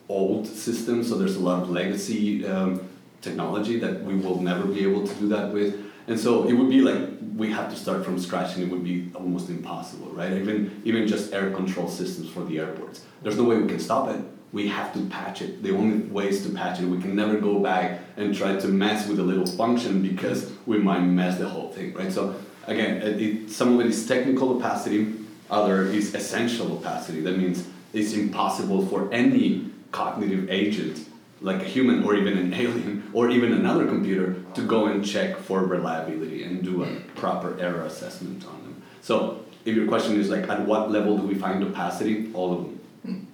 old 0.09 0.45
systems, 0.47 1.07
so 1.09 1.17
there's 1.17 1.35
a 1.37 1.39
lot 1.49 1.63
of 1.63 1.69
legacy 1.69 2.45
um, 2.45 2.81
technology 3.21 3.79
that 3.79 4.03
we 4.03 4.15
will 4.15 4.39
never 4.41 4.65
be 4.65 4.81
able 4.83 5.05
to 5.07 5.13
do 5.15 5.27
that 5.29 5.53
with, 5.53 5.73
and 6.11 6.19
so 6.19 6.47
it 6.49 6.53
would 6.53 6.69
be 6.69 6.81
like 6.81 7.01
we 7.35 7.49
have 7.51 7.69
to 7.71 7.75
start 7.75 8.05
from 8.05 8.19
scratch, 8.19 8.55
and 8.55 8.63
it 8.63 8.69
would 8.69 8.83
be 8.83 9.09
almost 9.15 9.49
impossible, 9.49 10.11
right? 10.11 10.33
Even 10.33 10.81
even 10.85 11.07
just 11.07 11.33
air 11.33 11.49
control 11.51 11.87
systems 11.87 12.29
for 12.29 12.43
the 12.43 12.59
airports, 12.59 13.01
there's 13.23 13.37
no 13.37 13.45
way 13.45 13.57
we 13.57 13.67
can 13.67 13.79
stop 13.79 14.09
it 14.09 14.21
we 14.51 14.67
have 14.67 14.93
to 14.93 15.05
patch 15.05 15.41
it. 15.41 15.63
The 15.63 15.71
only 15.71 15.99
way 16.07 16.29
is 16.29 16.43
to 16.45 16.49
patch 16.49 16.79
it. 16.79 16.85
We 16.85 17.01
can 17.01 17.15
never 17.15 17.37
go 17.37 17.59
back 17.59 18.01
and 18.17 18.35
try 18.35 18.57
to 18.57 18.67
mess 18.67 19.07
with 19.07 19.19
a 19.19 19.23
little 19.23 19.45
function 19.45 20.01
because 20.01 20.51
we 20.65 20.77
might 20.77 21.01
mess 21.01 21.37
the 21.37 21.47
whole 21.47 21.71
thing, 21.71 21.93
right? 21.93 22.11
So 22.11 22.35
again, 22.67 23.01
it, 23.01 23.21
it, 23.21 23.49
some 23.49 23.73
of 23.73 23.85
it 23.85 23.87
is 23.87 24.05
technical 24.05 24.57
opacity, 24.57 25.13
other 25.49 25.85
is 25.85 26.13
essential 26.13 26.73
opacity. 26.73 27.21
That 27.21 27.37
means 27.37 27.65
it's 27.93 28.13
impossible 28.13 28.85
for 28.87 29.11
any 29.13 29.69
cognitive 29.91 30.49
agent, 30.49 31.05
like 31.41 31.61
a 31.61 31.65
human 31.65 32.03
or 32.03 32.15
even 32.15 32.37
an 32.37 32.53
alien 32.63 33.09
or 33.13 33.29
even 33.29 33.51
another 33.53 33.85
computer, 33.85 34.35
to 34.53 34.61
go 34.61 34.85
and 34.85 35.05
check 35.05 35.37
for 35.37 35.65
reliability 35.65 36.43
and 36.43 36.63
do 36.63 36.83
a 36.83 36.87
proper 37.15 37.59
error 37.59 37.83
assessment 37.83 38.45
on 38.45 38.61
them. 38.63 38.81
So 39.01 39.43
if 39.65 39.75
your 39.75 39.87
question 39.87 40.19
is 40.19 40.29
like, 40.29 40.47
at 40.49 40.65
what 40.65 40.91
level 40.91 41.17
do 41.17 41.27
we 41.27 41.35
find 41.35 41.63
opacity? 41.63 42.31
All 42.33 42.53
of 42.53 42.63
them. 42.63 43.27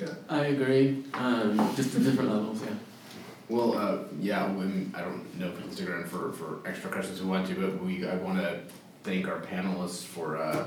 Okay. 0.00 0.12
I 0.28 0.46
agree, 0.46 1.04
um, 1.14 1.74
just 1.74 1.94
at 1.96 2.04
different 2.04 2.30
levels, 2.30 2.62
yeah. 2.62 2.74
Well, 3.48 3.76
uh, 3.76 3.98
yeah, 4.20 4.46
when, 4.52 4.92
I 4.94 5.00
don't 5.00 5.38
know 5.38 5.48
if 5.48 5.56
we 5.56 5.62
can 5.62 5.72
stick 5.72 5.90
around 5.90 6.08
for, 6.08 6.32
for 6.32 6.60
extra 6.64 6.88
questions 6.88 7.20
we 7.20 7.28
want 7.28 7.48
to, 7.48 7.54
but 7.54 7.82
we, 7.82 8.06
I 8.06 8.14
wanna 8.16 8.60
thank 9.02 9.26
our 9.26 9.40
panelists 9.40 10.04
for, 10.04 10.36
uh, 10.36 10.66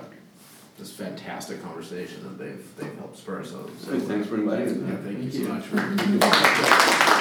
this 0.77 0.91
fantastic 0.93 1.61
conversation 1.63 2.23
that 2.23 2.37
they've, 2.37 2.65
they've 2.77 2.97
helped 2.97 3.17
spur, 3.17 3.43
so. 3.43 3.69
so- 3.81 3.91
Good, 3.91 4.01
thanks 4.03 4.27
for 4.27 4.35
inviting 4.35 4.85
me. 4.85 4.91
Yeah, 4.91 4.97
thank 4.99 5.19
you 5.23 5.31
so 5.31 5.53
much 5.53 5.65
for. 5.65 7.11